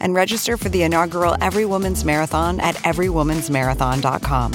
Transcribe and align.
and 0.00 0.14
register 0.14 0.56
for 0.56 0.68
the 0.68 0.82
inaugural 0.82 1.36
Every 1.40 1.64
Woman's 1.64 2.04
Marathon 2.04 2.60
at 2.60 2.76
everywomansmarathon.com. 2.76 4.52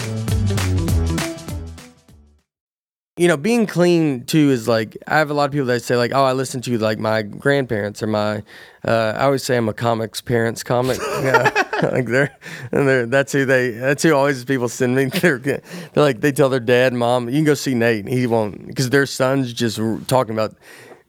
you 3.19 3.27
know, 3.27 3.35
being 3.35 3.67
clean 3.67 4.23
too 4.23 4.49
is 4.49 4.65
like 4.65 4.97
I 5.05 5.17
have 5.17 5.29
a 5.29 5.33
lot 5.33 5.43
of 5.43 5.51
people 5.51 5.65
that 5.67 5.83
say 5.83 5.97
like, 5.97 6.13
oh, 6.15 6.23
I 6.23 6.31
listen 6.31 6.61
to 6.61 6.77
like 6.77 6.99
my 6.99 7.21
grandparents 7.21 8.01
or 8.01 8.07
my. 8.07 8.43
Uh, 8.87 9.13
I 9.17 9.25
always 9.25 9.43
say 9.43 9.57
I'm 9.57 9.67
a 9.67 9.73
comics 9.73 10.21
parents 10.21 10.63
comic. 10.63 10.97
yeah, 11.21 11.51
like 11.91 12.05
they're 12.05 12.33
and 12.71 12.87
they're 12.87 13.05
that's 13.05 13.33
who 13.33 13.43
they 13.43 13.71
that's 13.71 14.03
who 14.03 14.15
always 14.15 14.45
people 14.45 14.69
send 14.69 14.95
me. 14.95 15.05
They're, 15.19 15.37
they're 15.37 15.61
like 15.93 16.21
they 16.21 16.31
tell 16.31 16.47
their 16.47 16.61
dad, 16.61 16.93
mom, 16.93 17.27
you 17.27 17.35
can 17.35 17.43
go 17.43 17.55
see 17.55 17.75
Nate. 17.75 18.07
He 18.07 18.25
won't 18.25 18.67
because 18.67 18.89
their 18.89 19.05
son's 19.05 19.51
just 19.51 19.81
talking 20.07 20.33
about 20.33 20.55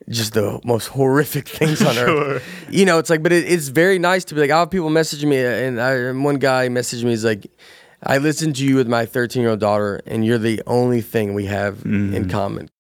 just 0.09 0.33
the 0.35 0.61
most 0.65 0.89
horrific 0.89 1.49
things 1.59 1.83
on 1.83 1.95
sure. 1.95 2.09
earth. 2.09 2.67
You 2.71 2.85
know, 2.85 2.99
it's 2.99 3.11
like, 3.11 3.23
but 3.23 3.33
it, 3.33 3.51
it's 3.51 3.69
very 3.69 3.99
nice 3.99 4.25
to 4.27 4.35
be 4.35 4.41
like, 4.41 4.51
I 4.51 4.61
have 4.61 4.71
people 4.71 4.91
message 4.91 5.25
me, 5.25 5.45
and, 5.45 5.81
I, 5.81 5.93
and 5.93 6.25
one 6.25 6.37
guy 6.37 6.69
messaged 6.69 7.05
me, 7.05 7.11
he's 7.11 7.25
like, 7.25 7.51
I 8.03 8.19
listen 8.19 8.53
to 8.55 8.65
you 8.65 8.77
with 8.77 8.89
my 8.89 9.05
13 9.07 9.43
year 9.43 9.51
old 9.51 9.61
daughter, 9.61 10.01
and 10.07 10.25
you're 10.25 10.39
the 10.39 10.63
only 10.67 11.03
thing 11.03 11.35
we 11.35 11.47
have 11.47 11.79
mm. 11.79 12.15
in 12.15 12.29
common. 12.29 12.71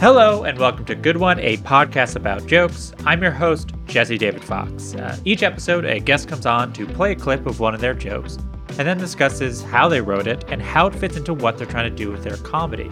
Hello, 0.00 0.44
and 0.44 0.58
welcome 0.58 0.86
to 0.86 0.94
Good 0.94 1.18
One, 1.18 1.38
a 1.40 1.58
podcast 1.58 2.16
about 2.16 2.46
jokes. 2.46 2.94
I'm 3.04 3.20
your 3.20 3.32
host, 3.32 3.72
Jesse 3.84 4.16
David 4.16 4.42
Fox. 4.42 4.94
Uh, 4.94 5.14
each 5.26 5.42
episode, 5.42 5.84
a 5.84 6.00
guest 6.00 6.26
comes 6.26 6.46
on 6.46 6.72
to 6.72 6.86
play 6.86 7.12
a 7.12 7.14
clip 7.14 7.44
of 7.44 7.60
one 7.60 7.74
of 7.74 7.82
their 7.82 7.92
jokes 7.92 8.38
and 8.78 8.88
then 8.88 8.96
discusses 8.96 9.62
how 9.62 9.90
they 9.90 10.00
wrote 10.00 10.26
it 10.26 10.42
and 10.48 10.62
how 10.62 10.86
it 10.86 10.94
fits 10.94 11.18
into 11.18 11.34
what 11.34 11.58
they're 11.58 11.66
trying 11.66 11.90
to 11.90 11.94
do 11.94 12.10
with 12.10 12.24
their 12.24 12.38
comedy. 12.38 12.88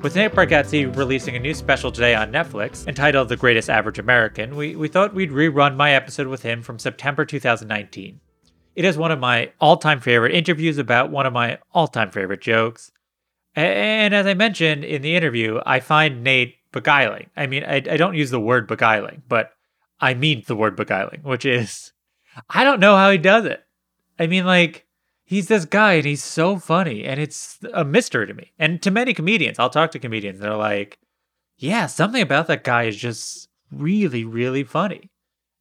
With 0.00 0.16
Nate 0.16 0.32
Bargatze 0.32 0.96
releasing 0.96 1.36
a 1.36 1.38
new 1.38 1.52
special 1.52 1.92
today 1.92 2.14
on 2.14 2.32
Netflix 2.32 2.88
entitled 2.88 3.28
The 3.28 3.36
Greatest 3.36 3.68
Average 3.68 3.98
American, 3.98 4.56
we, 4.56 4.76
we 4.76 4.88
thought 4.88 5.12
we'd 5.12 5.30
rerun 5.30 5.76
my 5.76 5.92
episode 5.92 6.28
with 6.28 6.42
him 6.42 6.62
from 6.62 6.78
September 6.78 7.26
2019. 7.26 8.18
It 8.76 8.86
is 8.86 8.96
one 8.96 9.12
of 9.12 9.20
my 9.20 9.52
all 9.60 9.76
time 9.76 10.00
favorite 10.00 10.34
interviews 10.34 10.78
about 10.78 11.10
one 11.10 11.26
of 11.26 11.34
my 11.34 11.58
all 11.74 11.86
time 11.86 12.10
favorite 12.10 12.40
jokes. 12.40 12.92
And 13.56 14.14
as 14.14 14.26
I 14.26 14.34
mentioned 14.34 14.84
in 14.84 15.02
the 15.02 15.14
interview, 15.14 15.60
I 15.64 15.80
find 15.80 16.24
Nate 16.24 16.56
beguiling. 16.72 17.30
I 17.36 17.46
mean, 17.46 17.64
I, 17.64 17.76
I 17.76 17.96
don't 17.96 18.16
use 18.16 18.30
the 18.30 18.40
word 18.40 18.66
beguiling, 18.66 19.22
but 19.28 19.52
I 20.00 20.14
mean 20.14 20.42
the 20.46 20.56
word 20.56 20.76
beguiling, 20.76 21.20
which 21.22 21.44
is, 21.44 21.92
I 22.50 22.64
don't 22.64 22.80
know 22.80 22.96
how 22.96 23.10
he 23.10 23.18
does 23.18 23.44
it. 23.44 23.62
I 24.18 24.26
mean, 24.26 24.44
like, 24.44 24.84
he's 25.24 25.48
this 25.48 25.64
guy 25.64 25.94
and 25.94 26.04
he's 26.04 26.22
so 26.22 26.58
funny 26.58 27.04
and 27.04 27.20
it's 27.20 27.58
a 27.72 27.84
mystery 27.84 28.26
to 28.26 28.34
me. 28.34 28.52
And 28.58 28.80
to 28.82 28.90
many 28.90 29.14
comedians 29.14 29.58
i'll 29.58 29.70
talk 29.70 29.90
to 29.92 29.98
comedians 29.98 30.38
they're 30.38 30.54
like 30.54 30.98
yeah 31.56 31.86
something 31.86 32.22
about 32.22 32.46
that 32.48 32.64
guy 32.64 32.84
is 32.84 32.96
just 32.96 33.48
really 33.72 34.24
really 34.24 34.64
funny. 34.64 35.10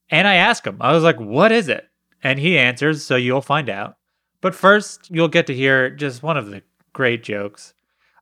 And 0.09 0.27
i 0.27 0.35
ask 0.35 0.65
him 0.65 0.77
i 0.81 0.93
was 0.93 1.03
like 1.03 1.19
what 1.19 1.51
is 1.51 1.67
it? 1.69 1.87
And 2.23 2.39
he 2.39 2.57
answers 2.57 3.03
so 3.03 3.15
you'll 3.15 3.41
find 3.41 3.69
out. 3.69 3.97
But 4.41 4.55
first 4.55 5.09
you'll 5.09 5.27
get 5.29 5.47
to 5.47 5.55
hear 5.55 5.89
just 5.89 6.23
one 6.23 6.37
of 6.37 6.47
the 6.47 6.61
great 6.91 7.23
jokes 7.23 7.73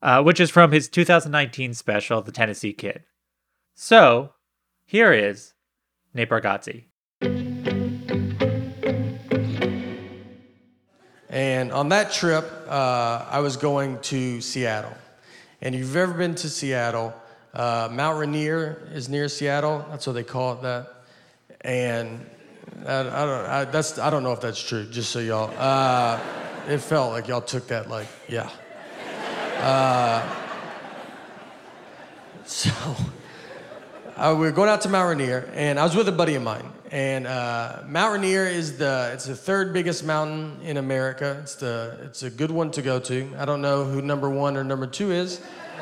uh, 0.01 0.21
which 0.21 0.39
is 0.39 0.49
from 0.49 0.71
his 0.71 0.87
2019 0.87 1.73
special 1.73 2.21
the 2.21 2.31
tennessee 2.31 2.73
kid 2.73 3.03
so 3.75 4.33
here 4.85 5.11
is 5.11 5.53
nate 6.13 6.29
bargatze 6.29 6.85
And 11.31 11.71
on 11.71 11.87
that 11.89 12.11
trip, 12.11 12.45
uh, 12.67 13.25
I 13.29 13.39
was 13.39 13.55
going 13.55 13.99
to 14.01 14.41
Seattle. 14.41 14.91
And 15.61 15.73
if 15.73 15.79
you've 15.79 15.95
ever 15.95 16.13
been 16.13 16.35
to 16.35 16.49
Seattle, 16.49 17.13
uh, 17.53 17.87
Mount 17.89 18.19
Rainier 18.19 18.89
is 18.91 19.07
near 19.07 19.29
Seattle. 19.29 19.85
That's 19.89 20.05
what 20.05 20.13
they 20.13 20.23
call 20.23 20.53
it 20.53 20.61
that. 20.63 20.93
And 21.61 22.25
I, 22.85 22.99
I 22.99 23.25
don't, 23.25 23.45
I, 23.45 23.63
that's, 23.65 23.97
I 23.97 24.09
don't 24.09 24.23
know 24.23 24.33
if 24.33 24.41
that's 24.41 24.61
true, 24.61 24.85
just 24.85 25.11
so 25.11 25.19
y'all. 25.19 25.53
Uh, 25.57 26.19
it 26.67 26.79
felt 26.79 27.13
like 27.13 27.29
y'all 27.29 27.39
took 27.39 27.67
that 27.67 27.89
like, 27.89 28.07
yeah. 28.27 28.49
Uh, 29.61 30.27
so 32.45 32.71
uh, 34.17 34.33
we 34.33 34.41
were 34.41 34.51
going 34.51 34.69
out 34.69 34.81
to 34.81 34.89
Mount 34.89 35.07
Rainier, 35.07 35.47
and 35.53 35.79
I 35.79 35.83
was 35.83 35.95
with 35.95 36.07
a 36.07 36.11
buddy 36.11 36.33
of 36.33 36.41
mine. 36.41 36.65
And 36.89 37.27
uh, 37.27 37.83
Mount 37.85 38.13
Rainier 38.13 38.47
is 38.47 38.79
the 38.79 39.11
it's 39.13 39.25
the 39.25 39.35
third 39.35 39.71
biggest 39.71 40.03
mountain 40.03 40.59
in 40.63 40.77
America. 40.77 41.37
It's 41.43 41.53
the 41.53 41.95
it's 42.01 42.23
a 42.23 42.31
good 42.31 42.49
one 42.49 42.71
to 42.71 42.81
go 42.81 42.99
to. 43.01 43.31
I 43.37 43.45
don't 43.45 43.61
know 43.61 43.85
who 43.85 44.01
number 44.01 44.31
one 44.31 44.57
or 44.57 44.63
number 44.63 44.87
two 44.87 45.11
is, 45.11 45.41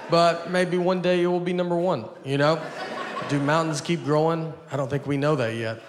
but 0.09 0.51
maybe 0.51 0.77
one 0.77 1.01
day 1.01 1.23
it 1.23 1.27
will 1.27 1.39
be 1.39 1.53
number 1.53 1.77
one. 1.77 2.03
You 2.25 2.37
know, 2.37 2.61
do 3.29 3.39
mountains 3.39 3.79
keep 3.79 4.03
growing? 4.03 4.51
I 4.73 4.75
don't 4.75 4.89
think 4.89 5.07
we 5.07 5.15
know 5.15 5.37
that 5.37 5.55
yet. 5.55 5.81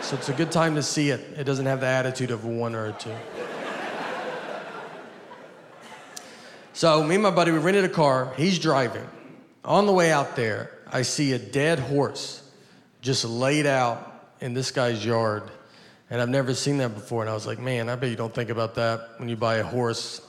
So 0.00 0.16
it's 0.16 0.28
a 0.28 0.34
good 0.34 0.50
time 0.50 0.74
to 0.74 0.82
see 0.82 1.10
it. 1.10 1.20
It 1.38 1.44
doesn't 1.44 1.66
have 1.66 1.78
the 1.78 1.86
attitude 1.86 2.32
of 2.32 2.44
one 2.44 2.74
or 2.74 2.86
a 2.86 2.92
two. 2.92 3.14
So 6.74 7.02
me 7.02 7.16
and 7.16 7.22
my 7.22 7.30
buddy 7.30 7.52
we 7.52 7.58
rented 7.58 7.84
a 7.84 7.88
car. 7.88 8.32
He's 8.36 8.58
driving. 8.58 9.06
On 9.64 9.86
the 9.86 9.92
way 9.92 10.10
out 10.10 10.36
there, 10.36 10.70
I 10.90 11.02
see 11.02 11.32
a 11.32 11.38
dead 11.38 11.78
horse 11.78 12.42
just 13.00 13.24
laid 13.24 13.66
out 13.66 14.30
in 14.40 14.54
this 14.54 14.70
guy's 14.70 15.04
yard. 15.04 15.44
And 16.10 16.20
I've 16.20 16.28
never 16.28 16.54
seen 16.54 16.78
that 16.78 16.94
before. 16.94 17.22
And 17.22 17.30
I 17.30 17.34
was 17.34 17.46
like, 17.46 17.58
man, 17.58 17.88
I 17.88 17.96
bet 17.96 18.10
you 18.10 18.16
don't 18.16 18.34
think 18.34 18.50
about 18.50 18.74
that 18.76 19.10
when 19.18 19.28
you 19.28 19.36
buy 19.36 19.56
a 19.56 19.64
horse, 19.64 20.26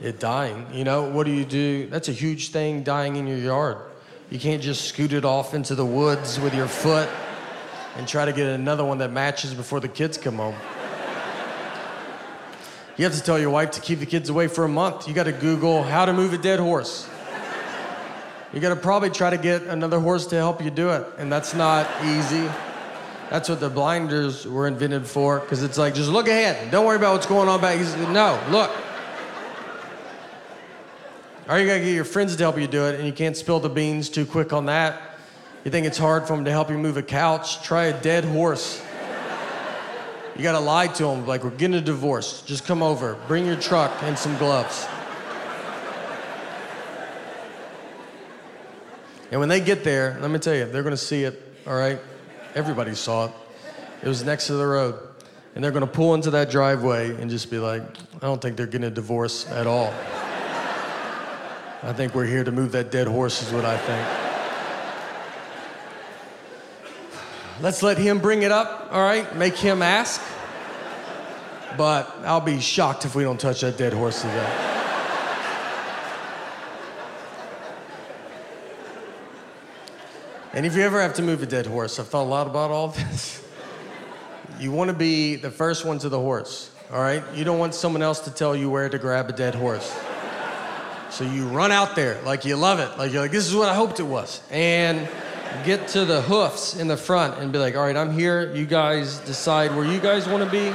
it 0.00 0.20
dying. 0.20 0.66
You 0.72 0.84
know, 0.84 1.10
what 1.10 1.26
do 1.26 1.32
you 1.32 1.44
do? 1.44 1.86
That's 1.88 2.08
a 2.08 2.12
huge 2.12 2.50
thing 2.50 2.82
dying 2.82 3.16
in 3.16 3.26
your 3.26 3.38
yard. 3.38 3.78
You 4.30 4.38
can't 4.38 4.62
just 4.62 4.86
scoot 4.86 5.12
it 5.12 5.24
off 5.24 5.54
into 5.54 5.74
the 5.74 5.84
woods 5.84 6.40
with 6.40 6.54
your 6.54 6.66
foot 6.66 7.08
and 7.96 8.08
try 8.08 8.24
to 8.24 8.32
get 8.32 8.46
another 8.46 8.84
one 8.84 8.98
that 8.98 9.12
matches 9.12 9.54
before 9.54 9.80
the 9.80 9.88
kids 9.88 10.18
come 10.18 10.36
home. 10.36 10.56
You 12.96 13.04
have 13.04 13.14
to 13.14 13.22
tell 13.22 13.38
your 13.38 13.50
wife 13.50 13.72
to 13.72 13.80
keep 13.80 13.98
the 13.98 14.06
kids 14.06 14.28
away 14.28 14.46
for 14.46 14.64
a 14.64 14.68
month. 14.68 15.08
You 15.08 15.14
got 15.14 15.24
to 15.24 15.32
Google 15.32 15.82
how 15.82 16.04
to 16.04 16.12
move 16.12 16.32
a 16.32 16.38
dead 16.38 16.60
horse. 16.60 17.08
You 18.52 18.60
gotta 18.60 18.76
probably 18.76 19.10
try 19.10 19.30
to 19.30 19.36
get 19.36 19.62
another 19.62 19.98
horse 19.98 20.26
to 20.28 20.36
help 20.36 20.62
you 20.62 20.70
do 20.70 20.90
it, 20.90 21.04
and 21.18 21.32
that's 21.32 21.54
not 21.54 21.88
easy. 22.04 22.48
That's 23.28 23.48
what 23.48 23.58
the 23.58 23.68
blinders 23.68 24.46
were 24.46 24.68
invented 24.68 25.08
for, 25.08 25.40
because 25.40 25.64
it's 25.64 25.76
like, 25.76 25.96
just 25.96 26.08
look 26.08 26.28
ahead. 26.28 26.70
Don't 26.70 26.86
worry 26.86 26.94
about 26.94 27.14
what's 27.14 27.26
going 27.26 27.48
on 27.48 27.60
back. 27.60 27.80
No, 28.10 28.40
look. 28.50 28.70
Or 31.48 31.58
you 31.58 31.66
gotta 31.66 31.80
get 31.80 31.94
your 31.94 32.04
friends 32.04 32.36
to 32.36 32.44
help 32.44 32.56
you 32.56 32.68
do 32.68 32.84
it, 32.84 32.94
and 32.94 33.04
you 33.04 33.12
can't 33.12 33.36
spill 33.36 33.58
the 33.58 33.68
beans 33.68 34.08
too 34.08 34.24
quick 34.24 34.52
on 34.52 34.66
that. 34.66 35.00
You 35.64 35.72
think 35.72 35.84
it's 35.84 35.98
hard 35.98 36.28
for 36.28 36.36
them 36.36 36.44
to 36.44 36.52
help 36.52 36.70
you 36.70 36.78
move 36.78 36.96
a 36.96 37.02
couch? 37.02 37.60
Try 37.64 37.86
a 37.86 38.02
dead 38.02 38.24
horse. 38.24 38.80
You 40.36 40.42
gotta 40.42 40.60
lie 40.60 40.88
to 40.88 41.04
them, 41.04 41.26
like, 41.26 41.44
we're 41.44 41.50
getting 41.50 41.76
a 41.76 41.80
divorce. 41.80 42.42
Just 42.42 42.66
come 42.66 42.82
over, 42.82 43.16
bring 43.28 43.46
your 43.46 43.56
truck 43.56 43.92
and 44.02 44.18
some 44.18 44.36
gloves. 44.36 44.86
And 49.30 49.40
when 49.40 49.48
they 49.48 49.60
get 49.60 49.84
there, 49.84 50.18
let 50.20 50.30
me 50.30 50.38
tell 50.38 50.54
you, 50.54 50.66
they're 50.66 50.82
to 50.92 50.96
see 50.96 51.24
it, 51.24 51.42
all 51.66 51.74
right? 51.74 51.98
Everybody 52.54 52.94
saw 52.94 53.26
it. 53.26 53.32
It 54.02 54.08
was 54.08 54.24
next 54.24 54.48
to 54.48 54.54
the 54.54 54.66
road. 54.66 54.96
And 55.54 55.62
they're 55.62 55.70
to 55.86 55.92
pull 55.92 56.14
into 56.14 56.30
that 56.32 56.50
driveway 56.50 57.20
and 57.20 57.30
just 57.30 57.50
be 57.50 57.58
like, 57.58 57.82
I 58.16 58.26
don't 58.26 58.42
think 58.42 58.56
they're 58.56 58.66
getting 58.66 58.88
a 58.88 58.90
divorce 58.90 59.48
at 59.50 59.66
all. 59.66 59.94
I 61.82 61.92
think 61.92 62.14
we're 62.14 62.26
here 62.26 62.42
to 62.44 62.50
move 62.50 62.72
that 62.72 62.90
dead 62.90 63.06
horse, 63.06 63.42
is 63.42 63.52
what 63.52 63.64
I 63.64 63.76
think. 63.76 64.08
Let's 67.60 67.82
let 67.82 67.98
him 67.98 68.18
bring 68.18 68.42
it 68.42 68.50
up, 68.50 68.88
all 68.90 69.02
right? 69.02 69.36
Make 69.36 69.56
him 69.56 69.80
ask. 69.80 70.20
But 71.76 72.14
I'll 72.24 72.40
be 72.40 72.60
shocked 72.60 73.04
if 73.04 73.14
we 73.14 73.24
don't 73.24 73.40
touch 73.40 73.62
that 73.62 73.76
dead 73.76 73.92
horse 73.92 74.22
today. 74.22 74.70
And 80.54 80.64
if 80.64 80.76
you 80.76 80.82
ever 80.82 81.02
have 81.02 81.14
to 81.14 81.22
move 81.22 81.42
a 81.42 81.46
dead 81.46 81.66
horse, 81.66 81.98
I've 81.98 82.06
thought 82.06 82.22
a 82.22 82.30
lot 82.30 82.46
about 82.46 82.70
all 82.70 82.88
this. 82.88 83.44
you 84.60 84.70
want 84.70 84.88
to 84.88 84.96
be 84.96 85.34
the 85.34 85.50
first 85.50 85.84
one 85.84 85.98
to 85.98 86.08
the 86.08 86.18
horse, 86.18 86.70
all 86.92 87.00
right? 87.00 87.24
You 87.34 87.42
don't 87.42 87.58
want 87.58 87.74
someone 87.74 88.02
else 88.02 88.20
to 88.20 88.30
tell 88.30 88.54
you 88.54 88.70
where 88.70 88.88
to 88.88 88.98
grab 88.98 89.28
a 89.28 89.32
dead 89.32 89.56
horse. 89.56 89.92
So 91.10 91.24
you 91.24 91.48
run 91.48 91.72
out 91.72 91.96
there 91.96 92.20
like 92.22 92.44
you 92.44 92.54
love 92.54 92.78
it, 92.78 92.96
like 92.98 93.12
you're 93.12 93.22
like, 93.22 93.32
this 93.32 93.46
is 93.48 93.54
what 93.54 93.68
I 93.68 93.74
hoped 93.74 93.98
it 93.98 94.04
was. 94.04 94.42
And 94.50 95.08
get 95.64 95.88
to 95.88 96.04
the 96.04 96.22
hoofs 96.22 96.76
in 96.76 96.86
the 96.86 96.96
front 96.96 97.38
and 97.38 97.52
be 97.52 97.58
like, 97.58 97.76
all 97.76 97.82
right, 97.82 97.96
I'm 97.96 98.12
here. 98.12 98.54
You 98.54 98.66
guys 98.66 99.18
decide 99.18 99.74
where 99.74 99.84
you 99.84 99.98
guys 99.98 100.28
want 100.28 100.44
to 100.44 100.50
be. 100.50 100.72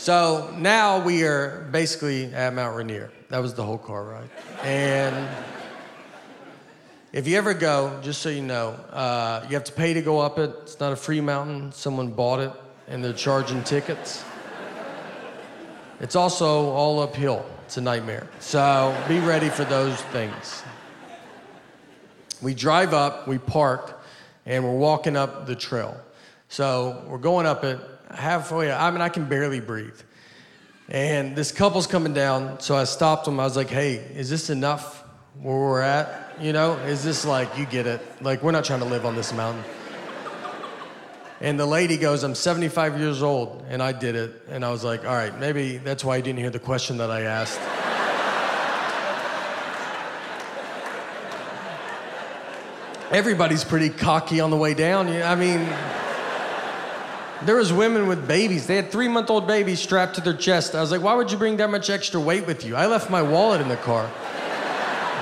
So 0.00 0.50
now 0.56 1.04
we 1.04 1.24
are 1.24 1.68
basically 1.72 2.32
at 2.32 2.54
Mount 2.54 2.74
Rainier. 2.74 3.10
That 3.28 3.40
was 3.40 3.52
the 3.52 3.62
whole 3.62 3.76
car 3.76 4.02
ride. 4.02 4.30
And 4.62 5.28
if 7.12 7.28
you 7.28 7.36
ever 7.36 7.52
go, 7.52 8.00
just 8.02 8.22
so 8.22 8.30
you 8.30 8.40
know, 8.40 8.70
uh, 8.92 9.44
you 9.46 9.52
have 9.56 9.64
to 9.64 9.72
pay 9.72 9.92
to 9.92 10.00
go 10.00 10.18
up 10.18 10.38
it. 10.38 10.54
It's 10.62 10.80
not 10.80 10.94
a 10.94 10.96
free 10.96 11.20
mountain. 11.20 11.70
Someone 11.72 12.12
bought 12.12 12.40
it 12.40 12.50
and 12.88 13.04
they're 13.04 13.12
charging 13.12 13.62
tickets. 13.62 14.24
It's 16.00 16.16
also 16.16 16.70
all 16.70 17.00
uphill. 17.00 17.44
It's 17.66 17.76
a 17.76 17.82
nightmare. 17.82 18.26
So 18.38 18.98
be 19.06 19.20
ready 19.20 19.50
for 19.50 19.64
those 19.66 20.00
things. 20.14 20.62
We 22.40 22.54
drive 22.54 22.94
up, 22.94 23.28
we 23.28 23.36
park, 23.36 24.02
and 24.46 24.64
we're 24.64 24.78
walking 24.78 25.14
up 25.14 25.44
the 25.44 25.56
trail. 25.56 25.94
So 26.48 27.04
we're 27.06 27.18
going 27.18 27.44
up 27.44 27.64
it 27.64 27.78
halfway. 28.14 28.70
I 28.72 28.90
mean, 28.90 29.00
I 29.00 29.08
can 29.08 29.26
barely 29.26 29.60
breathe. 29.60 30.00
And 30.88 31.36
this 31.36 31.52
couple's 31.52 31.86
coming 31.86 32.12
down, 32.12 32.60
so 32.60 32.76
I 32.76 32.84
stopped 32.84 33.24
them. 33.24 33.38
I 33.38 33.44
was 33.44 33.56
like, 33.56 33.70
hey, 33.70 33.94
is 33.94 34.28
this 34.28 34.50
enough 34.50 35.04
where 35.40 35.56
we're 35.56 35.80
at? 35.80 36.36
You 36.40 36.52
know, 36.52 36.74
is 36.78 37.04
this 37.04 37.24
like, 37.24 37.56
you 37.56 37.66
get 37.66 37.86
it? 37.86 38.00
Like, 38.20 38.42
we're 38.42 38.50
not 38.50 38.64
trying 38.64 38.80
to 38.80 38.86
live 38.86 39.06
on 39.06 39.14
this 39.14 39.32
mountain. 39.32 39.62
And 41.40 41.58
the 41.58 41.66
lady 41.66 41.96
goes, 41.96 42.22
I'm 42.22 42.34
75 42.34 42.98
years 42.98 43.22
old, 43.22 43.64
and 43.68 43.82
I 43.82 43.92
did 43.92 44.16
it. 44.16 44.42
And 44.48 44.64
I 44.64 44.70
was 44.70 44.84
like, 44.84 45.04
all 45.06 45.14
right, 45.14 45.38
maybe 45.38 45.78
that's 45.78 46.04
why 46.04 46.16
you 46.16 46.22
didn't 46.22 46.38
hear 46.38 46.50
the 46.50 46.58
question 46.58 46.98
that 46.98 47.10
I 47.10 47.22
asked. 47.22 47.60
Everybody's 53.10 53.64
pretty 53.64 53.88
cocky 53.88 54.40
on 54.40 54.50
the 54.50 54.56
way 54.56 54.74
down. 54.74 55.08
I 55.08 55.34
mean, 55.34 55.66
there 57.44 57.56
was 57.56 57.72
women 57.72 58.06
with 58.06 58.28
babies. 58.28 58.66
They 58.66 58.76
had 58.76 58.90
three-month-old 58.90 59.46
babies 59.46 59.80
strapped 59.80 60.16
to 60.16 60.20
their 60.20 60.34
chest. 60.34 60.74
I 60.74 60.80
was 60.80 60.90
like, 60.90 61.02
why 61.02 61.14
would 61.14 61.30
you 61.32 61.38
bring 61.38 61.56
that 61.58 61.70
much 61.70 61.88
extra 61.88 62.20
weight 62.20 62.46
with 62.46 62.64
you? 62.64 62.76
I 62.76 62.86
left 62.86 63.10
my 63.10 63.22
wallet 63.22 63.60
in 63.60 63.68
the 63.68 63.76
car. 63.76 64.10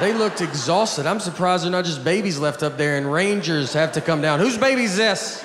They 0.00 0.12
looked 0.12 0.40
exhausted. 0.40 1.06
I'm 1.06 1.20
surprised 1.20 1.64
they're 1.64 1.72
not 1.72 1.84
just 1.84 2.04
babies 2.04 2.38
left 2.38 2.62
up 2.62 2.76
there 2.76 2.96
and 2.96 3.12
rangers 3.12 3.72
have 3.72 3.92
to 3.92 4.00
come 4.00 4.20
down. 4.20 4.38
Whose 4.38 4.56
baby's 4.56 4.96
this? 4.96 5.44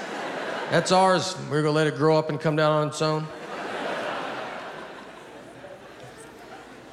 That's 0.69 0.91
ours. 0.91 1.35
We're 1.49 1.61
gonna 1.61 1.73
let 1.73 1.87
it 1.87 1.95
grow 1.95 2.17
up 2.17 2.29
and 2.29 2.39
come 2.39 2.55
down 2.55 2.71
on 2.71 2.87
its 2.87 3.01
own. 3.01 3.27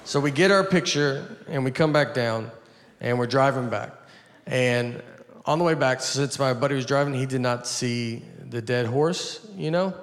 So 0.05 0.21
we 0.21 0.31
get 0.31 0.51
our 0.51 0.65
picture 0.65 1.37
and 1.49 1.65
we 1.65 1.71
come 1.71 1.93
back 1.93 2.15
down 2.15 2.51
and 3.01 3.19
we're 3.19 3.27
driving 3.27 3.69
back. 3.69 3.93
And 4.47 5.03
on 5.47 5.59
the 5.59 5.65
way 5.65 5.75
back, 5.75 6.01
since 6.01 6.39
my 6.39 6.53
buddy 6.53 6.75
was 6.75 6.85
driving, 6.85 7.15
he 7.15 7.27
did 7.27 7.41
not 7.41 7.67
see 7.67 8.23
the 8.51 8.61
dead 8.61 8.87
horse, 8.87 9.47
you 9.57 9.71
know? 9.71 9.95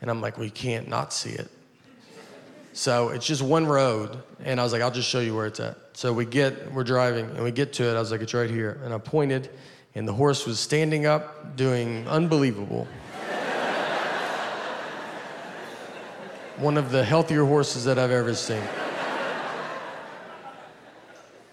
And 0.00 0.10
I'm 0.10 0.20
like, 0.20 0.38
we 0.38 0.50
can't 0.50 0.88
not 0.88 1.12
see 1.12 1.30
it. 1.30 1.50
So 2.72 3.08
it's 3.08 3.26
just 3.26 3.42
one 3.42 3.66
road. 3.66 4.22
And 4.44 4.60
I 4.60 4.62
was 4.62 4.72
like, 4.72 4.82
I'll 4.82 4.90
just 4.90 5.08
show 5.08 5.20
you 5.20 5.34
where 5.34 5.46
it's 5.46 5.60
at. 5.60 5.76
So 5.94 6.12
we 6.12 6.24
get, 6.24 6.72
we're 6.72 6.84
driving 6.84 7.24
and 7.30 7.42
we 7.42 7.50
get 7.50 7.72
to 7.74 7.84
it. 7.84 7.96
I 7.96 8.00
was 8.00 8.10
like, 8.10 8.20
it's 8.20 8.34
right 8.34 8.50
here. 8.50 8.80
And 8.84 8.92
I 8.92 8.98
pointed 8.98 9.50
and 9.94 10.06
the 10.06 10.12
horse 10.12 10.46
was 10.46 10.60
standing 10.60 11.06
up 11.06 11.56
doing 11.56 12.06
unbelievable. 12.06 12.86
one 16.58 16.76
of 16.76 16.90
the 16.90 17.04
healthier 17.04 17.44
horses 17.44 17.84
that 17.84 17.98
I've 17.98 18.10
ever 18.10 18.34
seen. 18.34 18.62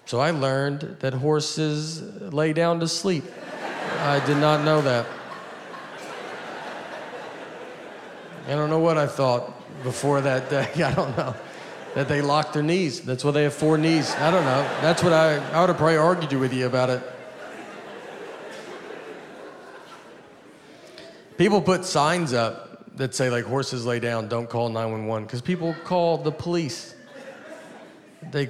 So 0.05 0.19
I 0.19 0.31
learned 0.31 0.97
that 0.99 1.13
horses 1.13 2.01
lay 2.33 2.53
down 2.53 2.81
to 2.81 2.87
sleep. 2.87 3.23
I 3.99 4.21
did 4.25 4.37
not 4.37 4.65
know 4.65 4.81
that. 4.81 5.07
I 8.45 8.51
don't 8.51 8.69
know 8.69 8.79
what 8.79 8.97
I 8.97 9.07
thought 9.07 9.53
before 9.83 10.21
that 10.21 10.49
day. 10.49 10.69
I 10.83 10.93
don't 10.93 11.15
know. 11.17 11.35
That 11.95 12.09
they 12.09 12.21
lock 12.21 12.53
their 12.53 12.63
knees. 12.63 13.01
That's 13.01 13.23
why 13.23 13.31
they 13.31 13.43
have 13.43 13.53
four 13.53 13.77
knees. 13.77 14.13
I 14.15 14.31
don't 14.31 14.43
know. 14.43 14.61
That's 14.81 15.03
what 15.03 15.13
I, 15.13 15.35
I 15.51 15.61
would 15.61 15.69
have 15.69 15.77
probably 15.77 15.97
argued 15.97 16.33
with 16.33 16.53
you 16.53 16.65
about 16.65 16.89
it. 16.89 17.03
People 21.37 21.61
put 21.61 21.85
signs 21.85 22.33
up 22.33 22.95
that 22.97 23.15
say 23.15 23.29
like 23.29 23.45
horses 23.45 23.85
lay 23.85 23.99
down, 23.99 24.27
don't 24.27 24.49
call 24.49 24.69
911 24.69 25.25
because 25.25 25.41
people 25.41 25.75
call 25.83 26.17
the 26.17 26.31
police. 26.31 26.95
They 28.31 28.49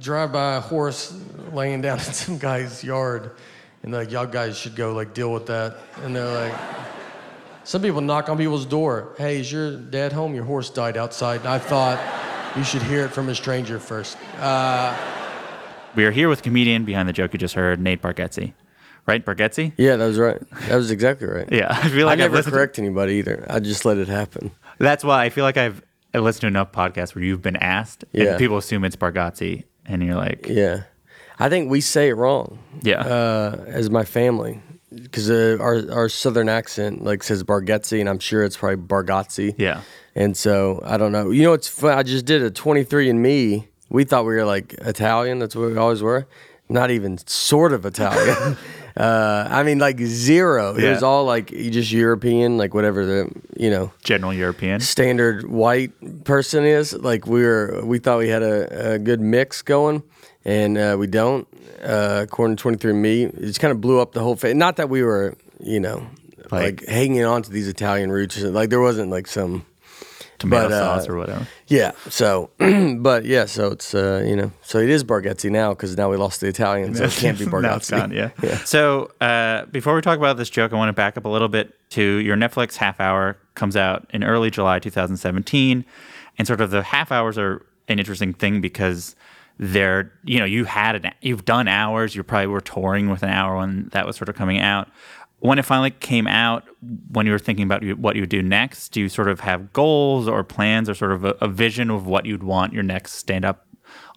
drive 0.00 0.32
by 0.32 0.56
a 0.56 0.60
horse 0.60 1.18
laying 1.52 1.80
down 1.80 1.98
in 1.98 2.04
some 2.04 2.38
guy's 2.38 2.82
yard, 2.84 3.32
and 3.82 3.92
like, 3.92 4.10
y'all 4.10 4.26
guys 4.26 4.56
should 4.56 4.76
go 4.76 4.92
like 4.92 5.14
deal 5.14 5.32
with 5.32 5.46
that. 5.46 5.76
And 6.02 6.14
they're 6.14 6.48
like, 6.48 6.54
some 7.64 7.82
people 7.82 8.00
knock 8.00 8.28
on 8.28 8.38
people's 8.38 8.66
door. 8.66 9.14
Hey, 9.18 9.40
is 9.40 9.50
your 9.50 9.76
dad 9.76 10.12
home? 10.12 10.34
Your 10.34 10.44
horse 10.44 10.70
died 10.70 10.96
outside. 10.96 11.40
And 11.40 11.48
I 11.48 11.58
thought 11.58 11.98
you 12.56 12.64
should 12.64 12.82
hear 12.82 13.04
it 13.04 13.08
from 13.08 13.28
a 13.28 13.34
stranger 13.34 13.78
first. 13.78 14.16
Uh, 14.38 14.96
we 15.94 16.04
are 16.04 16.10
here 16.10 16.28
with 16.28 16.42
comedian 16.42 16.84
behind 16.84 17.08
the 17.08 17.12
joke 17.12 17.32
you 17.32 17.38
just 17.38 17.54
heard, 17.54 17.80
Nate 17.80 18.02
Bargatze 18.02 18.52
right? 19.06 19.24
Bargatze? 19.24 19.72
Yeah, 19.76 19.96
that 19.96 20.06
was 20.06 20.18
right. 20.18 20.40
That 20.68 20.76
was 20.76 20.90
exactly 20.90 21.26
right. 21.26 21.48
yeah, 21.52 21.68
I 21.70 21.88
feel 21.88 22.06
like 22.06 22.18
I 22.18 22.22
never 22.28 22.42
correct 22.42 22.76
to... 22.76 22.82
anybody 22.82 23.14
either. 23.14 23.46
I 23.48 23.60
just 23.60 23.84
let 23.84 23.98
it 23.98 24.08
happen. 24.08 24.50
That's 24.78 25.04
why 25.04 25.24
I 25.24 25.30
feel 25.30 25.44
like 25.44 25.56
I've 25.56 25.82
I 26.12 26.18
listened 26.18 26.42
to 26.42 26.46
enough 26.46 26.72
podcasts 26.72 27.14
where 27.14 27.24
you've 27.24 27.42
been 27.42 27.56
asked, 27.56 28.04
yeah. 28.12 28.30
and 28.30 28.38
people 28.38 28.56
assume 28.56 28.84
it's 28.84 28.96
Bargatze, 28.96 29.64
and 29.84 30.02
you're 30.02 30.14
like, 30.14 30.46
yeah. 30.48 30.84
I 31.38 31.48
think 31.48 31.68
we 31.68 31.80
say 31.80 32.10
it 32.10 32.12
wrong. 32.14 32.60
Yeah. 32.82 33.00
Uh, 33.00 33.64
as 33.66 33.90
my 33.90 34.04
family, 34.04 34.62
because 35.02 35.30
uh, 35.30 35.56
our 35.60 35.90
our 35.90 36.08
southern 36.08 36.48
accent 36.48 37.04
like 37.04 37.22
says 37.22 37.42
Bargatze, 37.44 37.98
and 38.00 38.08
I'm 38.08 38.18
sure 38.18 38.42
it's 38.44 38.56
probably 38.56 38.76
Bargatze. 38.76 39.54
Yeah. 39.58 39.82
And 40.14 40.36
so 40.36 40.80
I 40.84 40.96
don't 40.96 41.12
know. 41.12 41.30
You 41.30 41.42
know, 41.42 41.52
it's 41.52 41.68
fun. 41.68 41.98
I 41.98 42.02
just 42.02 42.24
did 42.24 42.42
a 42.42 42.50
23andMe. 42.50 43.66
We 43.88 44.04
thought 44.04 44.24
we 44.24 44.34
were 44.34 44.44
like 44.44 44.74
Italian. 44.74 45.38
That's 45.38 45.56
what 45.56 45.70
we 45.70 45.76
always 45.76 46.02
were. 46.02 46.26
Not 46.68 46.90
even 46.90 47.18
sort 47.26 47.72
of 47.72 47.84
Italian. 47.84 48.56
Uh, 48.96 49.48
I 49.50 49.64
mean, 49.64 49.78
like 49.78 49.98
zero. 49.98 50.76
It 50.76 50.88
was 50.88 51.02
all 51.02 51.24
like 51.24 51.48
just 51.48 51.90
European, 51.90 52.56
like 52.56 52.74
whatever 52.74 53.04
the 53.04 53.30
you 53.56 53.68
know 53.68 53.92
general 54.04 54.32
European 54.32 54.78
standard 54.80 55.50
white 55.50 56.24
person 56.24 56.64
is. 56.64 56.92
Like 56.92 57.26
we 57.26 57.42
were, 57.42 57.84
we 57.84 57.98
thought 57.98 58.18
we 58.18 58.28
had 58.28 58.44
a, 58.44 58.92
a 58.94 58.98
good 59.00 59.20
mix 59.20 59.62
going, 59.62 60.04
and 60.44 60.78
uh, 60.78 60.96
we 60.96 61.08
don't. 61.08 61.48
Uh, 61.82 62.20
according 62.22 62.56
to 62.56 62.68
23andMe, 62.68 63.34
it 63.36 63.40
just 63.40 63.60
kind 63.60 63.72
of 63.72 63.80
blew 63.80 64.00
up 64.00 64.12
the 64.12 64.20
whole 64.20 64.36
face. 64.36 64.54
Not 64.54 64.76
that 64.76 64.88
we 64.88 65.02
were, 65.02 65.36
you 65.60 65.80
know, 65.80 66.06
like, 66.50 66.80
like 66.80 66.86
hanging 66.86 67.24
on 67.24 67.42
to 67.42 67.50
these 67.50 67.68
Italian 67.68 68.10
roots. 68.10 68.40
Like 68.40 68.70
there 68.70 68.80
wasn't 68.80 69.10
like 69.10 69.26
some 69.26 69.66
tomato 70.38 70.68
but, 70.68 70.72
uh, 70.72 70.98
sauce 70.98 71.08
or 71.08 71.16
whatever. 71.16 71.46
Yeah. 71.66 71.92
So, 72.08 72.50
but 72.98 73.24
yeah, 73.24 73.46
so 73.46 73.72
it's 73.72 73.94
uh, 73.94 74.24
you 74.26 74.36
know, 74.36 74.52
so 74.62 74.78
it 74.78 74.90
is 74.90 75.04
Bargatze 75.04 75.50
now 75.50 75.70
because 75.70 75.96
now 75.96 76.10
we 76.10 76.16
lost 76.16 76.40
the 76.40 76.48
Italian, 76.48 76.94
so 76.94 77.04
it 77.04 77.12
can't 77.12 77.38
be 77.38 77.46
Bargatze. 77.46 77.62
now 77.62 77.76
it's 77.76 77.90
gone. 77.90 78.10
Yeah. 78.12 78.30
yeah. 78.42 78.58
So 78.58 79.10
uh, 79.20 79.66
before 79.66 79.94
we 79.94 80.00
talk 80.00 80.18
about 80.18 80.36
this 80.36 80.50
joke, 80.50 80.72
I 80.72 80.76
want 80.76 80.88
to 80.88 80.94
back 80.94 81.16
up 81.16 81.24
a 81.24 81.28
little 81.28 81.48
bit 81.48 81.74
to 81.90 82.02
your 82.02 82.36
Netflix 82.36 82.76
half 82.76 83.00
hour 83.00 83.36
comes 83.54 83.76
out 83.76 84.08
in 84.12 84.24
early 84.24 84.50
July 84.50 84.78
2017, 84.78 85.84
and 86.38 86.46
sort 86.46 86.60
of 86.60 86.70
the 86.70 86.82
half 86.82 87.12
hours 87.12 87.38
are 87.38 87.64
an 87.88 87.98
interesting 87.98 88.32
thing 88.32 88.60
because 88.60 89.14
they're 89.58 90.12
you 90.24 90.38
know 90.38 90.44
you 90.44 90.64
had 90.64 90.96
an 90.96 91.12
you've 91.20 91.44
done 91.44 91.68
hours 91.68 92.16
you 92.16 92.22
probably 92.24 92.48
were 92.48 92.60
touring 92.60 93.08
with 93.08 93.22
an 93.22 93.28
hour 93.28 93.58
when 93.58 93.88
that 93.92 94.04
was 94.04 94.16
sort 94.16 94.28
of 94.28 94.34
coming 94.34 94.58
out 94.58 94.88
when 95.44 95.58
it 95.58 95.64
finally 95.66 95.90
came 95.90 96.26
out, 96.26 96.64
when 97.10 97.26
you 97.26 97.32
were 97.32 97.38
thinking 97.38 97.64
about 97.64 97.84
what 97.98 98.16
you 98.16 98.22
would 98.22 98.30
do 98.30 98.42
next, 98.42 98.92
do 98.92 99.00
you 99.02 99.10
sort 99.10 99.28
of 99.28 99.40
have 99.40 99.74
goals 99.74 100.26
or 100.26 100.42
plans 100.42 100.88
or 100.88 100.94
sort 100.94 101.12
of 101.12 101.22
a, 101.22 101.36
a 101.42 101.48
vision 101.48 101.90
of 101.90 102.06
what 102.06 102.24
you'd 102.24 102.42
want 102.42 102.72
your 102.72 102.82
next 102.82 103.12
stand 103.12 103.44
up 103.44 103.66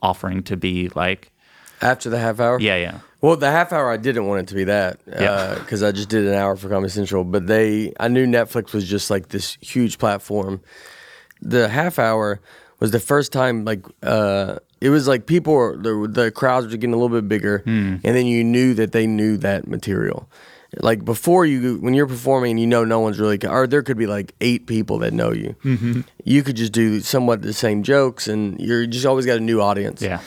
offering 0.02 0.42
to 0.44 0.56
be 0.56 0.88
like? 0.96 1.34
After 1.82 2.10
the 2.10 2.18
half 2.18 2.40
hour? 2.40 2.62
Yeah, 2.62 2.78
yeah. 2.78 3.00
Well, 3.20 3.36
the 3.36 3.52
half 3.52 3.74
hour, 3.74 3.92
I 3.92 3.98
didn't 3.98 4.26
want 4.26 4.40
it 4.40 4.48
to 4.48 4.56
be 4.56 4.64
that 4.64 5.04
because 5.04 5.82
yeah. 5.82 5.88
uh, 5.88 5.90
I 5.90 5.92
just 5.92 6.08
did 6.08 6.26
an 6.26 6.34
hour 6.34 6.56
for 6.56 6.70
Comedy 6.70 6.92
Central. 6.92 7.26
But 7.26 7.46
they, 7.46 7.92
I 8.00 8.08
knew 8.08 8.26
Netflix 8.26 8.72
was 8.72 8.88
just 8.88 9.10
like 9.10 9.28
this 9.28 9.58
huge 9.60 9.98
platform. 9.98 10.62
The 11.42 11.68
half 11.68 12.00
hour 12.00 12.40
was 12.80 12.92
the 12.92 13.02
first 13.02 13.34
time, 13.34 13.66
like, 13.66 13.86
uh, 14.02 14.60
it 14.82 14.90
was 14.90 15.08
like 15.08 15.26
people 15.26 15.54
were, 15.54 15.78
the, 15.78 16.08
the 16.10 16.32
crowds 16.32 16.68
were 16.68 16.72
getting 16.78 16.94
a 16.94 16.98
little 16.98 17.16
bit 17.16 17.28
bigger. 17.28 17.64
Mm. 17.66 18.02
And 18.04 18.16
then 18.16 18.26
you 18.26 18.44
knew 18.44 18.74
that 18.76 18.92
they 18.92 19.08
knew 19.08 19.38
that 19.38 19.68
material 19.68 20.30
like 20.82 21.06
before 21.06 21.46
you 21.46 21.78
when 21.78 21.94
you're 21.94 22.08
performing 22.08 22.58
you 22.58 22.68
know 22.68 22.84
no 22.84 23.00
one's 23.00 23.20
really 23.20 23.40
or 23.48 23.68
there 23.68 23.82
could 23.82 23.98
be 23.98 24.08
like 24.08 24.34
eight 24.42 24.68
people 24.68 25.00
that 25.00 25.14
know 25.14 25.32
you 25.32 25.56
mm-hmm. 25.64 26.02
you 26.24 26.44
could 26.44 26.56
just 26.56 26.74
do 26.74 27.00
somewhat 27.00 27.42
the 27.42 27.54
same 27.54 27.84
jokes 27.84 28.28
and 28.28 28.60
you're 28.60 28.86
just 28.86 29.06
always 29.06 29.26
got 29.26 29.38
a 29.38 29.42
new 29.42 29.62
audience 29.62 30.02
yeah 30.02 30.22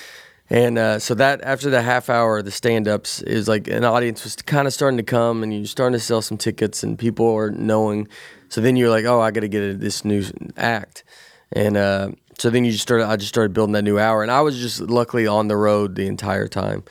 and 0.53 0.79
uh, 0.79 0.99
so 0.99 1.15
that 1.15 1.41
after 1.43 1.71
the 1.71 1.83
half 1.83 2.09
hour 2.09 2.43
the 2.43 2.51
stand-ups 2.51 3.23
is 3.23 3.47
like 3.49 3.69
an 3.69 3.85
audience 3.85 4.25
was 4.25 4.35
kind 4.37 4.67
of 4.67 4.73
starting 4.73 4.97
to 4.97 5.03
come 5.03 5.43
and 5.43 5.55
you're 5.55 5.67
starting 5.67 5.93
to 5.93 6.05
sell 6.05 6.23
some 6.23 6.39
tickets 6.39 6.83
and 6.83 6.99
people 6.99 7.33
are 7.37 7.51
knowing 7.51 8.09
so 8.49 8.61
then 8.61 8.77
you're 8.77 8.91
like 8.91 9.05
oh 9.05 9.21
i 9.21 9.31
gotta 9.31 9.49
get 9.49 9.63
a, 9.63 9.75
this 9.75 10.05
new 10.05 10.25
act 10.57 11.05
and 11.53 11.77
uh, 11.77 12.11
so 12.41 12.49
then 12.49 12.65
you 12.65 12.73
just 12.73 12.83
started. 12.83 13.07
I 13.07 13.17
just 13.17 13.29
started 13.29 13.53
building 13.53 13.75
that 13.75 13.83
new 13.83 13.99
hour, 13.99 14.23
and 14.23 14.31
I 14.31 14.41
was 14.41 14.59
just 14.59 14.81
luckily 14.81 15.27
on 15.27 15.49
the 15.49 15.57
road 15.57 15.95
the 15.95 16.07
entire 16.07 16.49
time, 16.49 16.85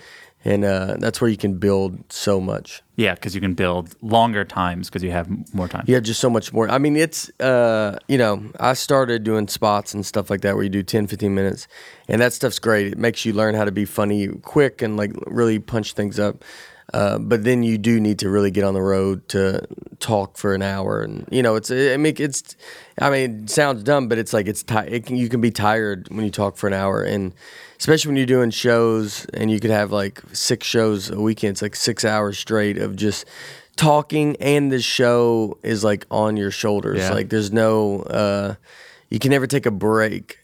and 0.46 0.64
uh, 0.64 0.98
that's 1.00 1.20
where 1.20 1.30
you 1.30 1.38
can 1.38 1.56
build 1.56 2.12
so 2.12 2.40
much. 2.40 2.84
Yeah, 2.96 3.16
because 3.16 3.34
you 3.34 3.42
can 3.42 3.56
build 3.56 3.96
longer 4.04 4.46
times 4.46 4.90
because 4.90 5.04
you 5.04 5.10
have 5.10 5.28
more 5.54 5.68
time. 5.68 5.86
You 5.88 5.96
have 5.96 6.04
just 6.04 6.20
so 6.20 6.30
much 6.30 6.54
more. 6.54 6.70
I 6.70 6.78
mean, 6.78 6.96
it's, 6.96 7.30
uh, 7.40 7.98
you 8.08 8.18
know, 8.18 8.44
I 8.60 8.74
started 8.74 9.24
doing 9.24 9.48
spots 9.48 9.94
and 9.94 10.06
stuff 10.06 10.30
like 10.30 10.42
that 10.42 10.54
where 10.54 10.64
you 10.64 10.70
do 10.70 10.84
10, 10.84 11.08
15 11.08 11.34
minutes, 11.34 11.68
and 12.08 12.22
that 12.22 12.34
stuff's 12.34 12.60
great. 12.60 12.88
It 12.88 12.98
makes 13.00 13.26
you 13.26 13.34
learn 13.34 13.56
how 13.56 13.66
to 13.66 13.72
be 13.72 13.86
funny 13.86 14.28
quick 14.28 14.84
and 14.84 14.98
like 14.98 15.14
really 15.26 15.58
punch 15.58 15.94
things 15.94 16.20
up. 16.20 16.44
Uh, 16.94 17.20
but 17.20 17.44
then 17.44 17.62
you 17.62 17.78
do 17.78 18.00
need 18.00 18.20
to 18.20 18.30
really 18.30 18.50
get 18.50 18.64
on 18.64 18.74
the 18.74 18.82
road 18.82 19.28
to 19.30 19.66
talk 20.00 20.38
for 20.38 20.56
an 20.56 20.62
hour, 20.62 21.02
and 21.02 21.28
you 21.30 21.44
know, 21.44 21.56
it's. 21.56 21.70
I 21.70 21.98
mean, 21.98 22.16
it's. 22.18 22.56
I 23.00 23.10
mean, 23.10 23.44
it 23.44 23.50
sounds 23.50 23.84
dumb, 23.84 24.08
but 24.08 24.18
it's 24.18 24.34
like 24.34 24.48
it's. 24.48 24.64
Ti- 24.64 24.88
it 24.88 25.06
can, 25.06 25.16
you 25.16 25.30
can 25.30 25.40
be 25.40 25.52
tired 25.52 26.08
when 26.10 26.26
you 26.26 26.32
talk 26.32 26.58
for 26.58 26.68
an 26.68 26.74
hour, 26.74 27.04
and 27.04 27.34
especially 27.78 28.10
when 28.10 28.18
you're 28.18 28.26
doing 28.26 28.50
shows, 28.50 29.26
and 29.34 29.52
you 29.52 29.60
could 29.60 29.70
have 29.72 29.92
like 29.92 30.22
six 30.34 30.66
shows 30.66 31.12
a 31.12 31.20
weekend. 31.20 31.52
It's 31.52 31.62
like 31.62 31.76
six 31.76 32.04
hours 32.04 32.40
straight 32.40 32.80
of 32.80 32.96
just 32.96 33.26
talking, 33.76 34.36
and 34.38 34.72
the 34.72 34.82
show 34.82 35.60
is 35.62 35.84
like 35.84 36.08
on 36.10 36.38
your 36.38 36.52
shoulders. 36.52 37.00
Yeah. 37.00 37.14
Like 37.14 37.30
there's 37.30 37.52
no. 37.52 38.02
Uh, 38.02 38.56
you 39.10 39.20
can 39.20 39.30
never 39.30 39.46
take 39.46 39.68
a 39.68 39.72
break. 39.72 40.40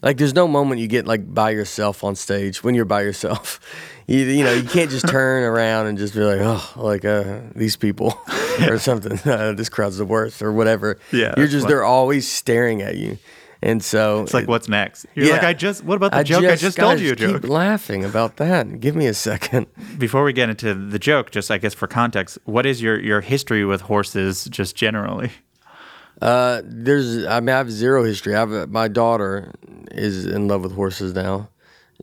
Like 0.00 0.16
there's 0.16 0.34
no 0.34 0.46
moment 0.46 0.80
you 0.80 0.86
get 0.86 1.06
like 1.06 1.34
by 1.34 1.50
yourself 1.50 2.04
on 2.04 2.14
stage 2.14 2.62
when 2.62 2.76
you're 2.76 2.84
by 2.84 3.02
yourself. 3.02 3.58
You, 4.08 4.20
you 4.20 4.42
know 4.42 4.52
you 4.52 4.68
can't 4.68 4.90
just 4.90 5.06
turn 5.06 5.44
around 5.44 5.86
and 5.86 5.98
just 5.98 6.14
be 6.14 6.20
like 6.20 6.40
oh 6.40 6.72
like 6.76 7.04
uh, 7.04 7.40
these 7.54 7.76
people 7.76 8.18
or 8.68 8.78
something. 8.78 9.20
Uh, 9.28 9.52
this 9.52 9.68
crowd's 9.68 9.98
the 9.98 10.06
worst 10.06 10.40
or 10.42 10.52
whatever. 10.52 10.98
Yeah, 11.12 11.34
you're 11.36 11.46
just 11.46 11.64
funny. 11.64 11.74
they're 11.74 11.84
always 11.84 12.26
staring 12.26 12.80
at 12.80 12.96
you, 12.96 13.18
and 13.60 13.84
so 13.84 14.22
It's 14.22 14.32
like, 14.32 14.48
what's 14.48 14.68
next? 14.68 15.04
You're 15.14 15.32
like, 15.32 15.42
I 15.42 15.52
just. 15.52 15.84
What 15.84 15.96
about 15.96 16.12
the 16.12 16.24
joke? 16.24 16.44
I 16.44 16.56
just 16.56 16.78
told 16.78 16.98
you 17.00 17.12
a 17.12 17.16
keep 17.16 17.28
joke. 17.28 17.44
laughing 17.48 18.04
about 18.04 18.36
that. 18.38 18.80
Give 18.80 18.96
me 18.96 19.06
a 19.06 19.14
second. 19.14 19.66
Before 19.98 20.24
we 20.24 20.32
get 20.32 20.48
into 20.48 20.74
the 20.74 20.98
joke, 20.98 21.30
just 21.30 21.50
I 21.50 21.58
guess 21.58 21.74
for 21.74 21.86
context, 21.86 22.38
what 22.44 22.64
is 22.64 22.80
your 22.80 22.98
your 22.98 23.20
history 23.20 23.64
with 23.64 23.82
horses, 23.82 24.44
just 24.46 24.74
generally? 24.74 25.30
Uh, 26.22 26.62
there's, 26.64 27.24
I 27.26 27.38
mean, 27.40 27.50
I 27.50 27.58
have 27.58 27.70
zero 27.70 28.02
history. 28.04 28.34
I 28.34 28.40
have 28.40 28.70
my 28.70 28.88
daughter 28.88 29.52
is 29.92 30.24
in 30.26 30.48
love 30.48 30.62
with 30.62 30.74
horses 30.74 31.12
now, 31.14 31.48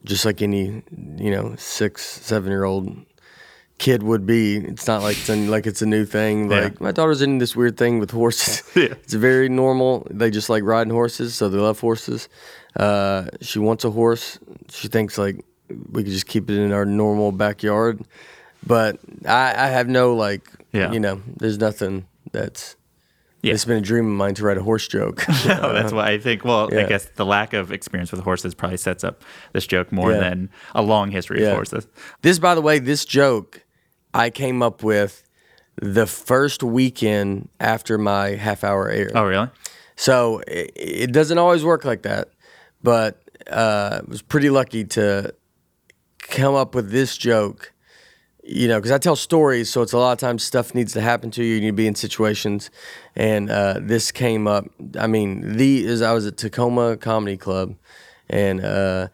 just 0.04 0.25
like 0.25 0.42
any, 0.42 0.84
you 1.18 1.32
know, 1.32 1.56
six, 1.58 2.04
seven 2.06 2.52
year 2.52 2.64
old 2.64 2.96
kid 3.78 4.04
would 4.04 4.25
be. 4.25 4.58
It's 4.58 4.88
not 4.88 5.02
like 5.02 5.18
it's 5.18 5.30
a, 5.30 5.36
like 5.48 5.66
it's 5.68 5.82
a 5.82 5.86
new 5.86 6.06
thing. 6.06 6.50
Yeah. 6.52 6.60
Like 6.62 6.82
my 6.82 6.92
daughter's 6.92 7.22
in 7.22 7.38
this 7.40 7.56
weird 7.56 7.78
thing 7.78 8.00
with 8.00 8.12
horses. 8.12 8.62
Yeah. 8.75 8.94
It's 9.04 9.14
very 9.14 9.48
normal. 9.50 10.06
They 10.12 10.30
just 10.30 10.50
like 10.50 10.64
riding 10.64 10.92
horses, 10.94 11.34
so 11.36 11.50
they 11.50 11.58
love 11.58 11.80
horses. 11.80 12.28
Uh, 12.75 13.28
she 13.42 13.60
wants 13.60 13.86
a 13.86 13.92
horse. 13.92 14.38
She 14.70 14.88
thinks 14.90 15.18
like 15.18 15.44
we 15.92 16.04
could 16.04 16.12
just 16.12 16.28
keep 16.28 16.50
it 16.50 16.58
in 16.60 16.72
our 16.74 16.86
normal 16.86 17.32
backyard, 17.32 18.02
but 18.68 19.00
I, 19.25 19.54
I 19.58 19.68
have 19.68 19.88
no 19.88 20.14
like, 20.14 20.44
Yeah. 20.74 20.92
you 20.92 21.00
know, 21.00 21.22
there's 21.38 21.58
nothing 21.58 22.06
that's. 22.32 22.75
Yeah. 23.46 23.54
It's 23.54 23.66
been 23.66 23.78
a 23.78 23.82
dream 23.82 24.06
of 24.06 24.12
mine 24.18 24.34
to 24.36 24.44
write 24.44 24.58
a 24.58 24.64
horse 24.64 24.88
joke. 24.88 25.24
No, 25.28 25.34
that's 25.74 25.92
why 25.94 26.12
I 26.12 26.18
think. 26.20 26.44
Well, 26.44 26.68
I 26.75 26.84
guess 26.86 27.06
the 27.16 27.25
lack 27.25 27.54
of 27.54 27.72
experience 27.72 28.12
with 28.12 28.22
horses 28.22 28.56
probably 28.56 28.78
sets 28.78 29.04
up 29.04 29.22
this 29.54 29.68
joke 29.68 29.92
more 29.92 30.12
Yeah. 30.12 30.20
than 30.20 30.50
a 30.74 30.82
long 30.82 31.12
history 31.12 31.44
of 31.46 31.54
horses. 31.54 31.88
This, 32.22 32.40
by 32.40 32.56
the 32.56 32.62
way, 32.62 32.80
this 32.80 33.06
joke 33.06 33.64
I 34.14 34.30
came 34.30 34.64
up 34.64 34.82
with 34.84 35.24
the 35.82 36.08
first 36.08 36.64
weekend 36.64 37.50
after 37.60 37.98
my 37.98 38.30
half 38.30 38.64
hour 38.64 38.90
air. 38.90 39.12
Oh, 39.14 39.25
really? 39.25 39.50
So 39.96 40.40
it, 40.48 40.72
it 40.75 41.12
doesn't 41.12 41.38
always 41.38 41.64
work 41.64 41.86
like 41.86 42.02
that, 42.04 42.30
but 42.82 43.22
uh, 43.52 44.00
I 44.02 44.10
was 44.10 44.22
pretty 44.22 44.50
lucky 44.50 44.86
to 44.86 45.34
come 46.20 46.56
up 46.56 46.74
with 46.75 46.92
this 46.92 47.18
joke. 47.18 47.74
You 48.48 48.68
know, 48.68 48.78
because 48.78 48.92
I 48.92 49.00
tell 49.00 49.16
stories, 49.16 49.72
so 49.72 49.82
it's 49.82 49.94
a 49.94 49.98
lot 49.98 50.12
of 50.12 50.20
times 50.20 50.44
stuff 50.44 50.75
needs 50.75 50.94
to 50.94 51.02
happen 51.02 51.32
to 51.32 51.44
you. 51.44 51.56
You 51.56 51.62
need 51.62 51.68
to 51.68 51.74
be 51.74 51.88
in 51.88 51.96
situations, 51.96 52.70
and 53.16 53.50
uh, 53.50 53.80
this 53.82 54.12
came 54.12 54.48
up. 54.48 54.66
I 55.00 55.08
mean, 55.08 55.58
the 55.58 55.84
is 55.84 56.04
I 56.04 56.14
was 56.14 56.28
at 56.28 56.38
Tacoma 56.38 56.96
Comedy 56.98 57.38
Club, 57.38 57.75
and 58.30 58.64
uh, 58.64 59.08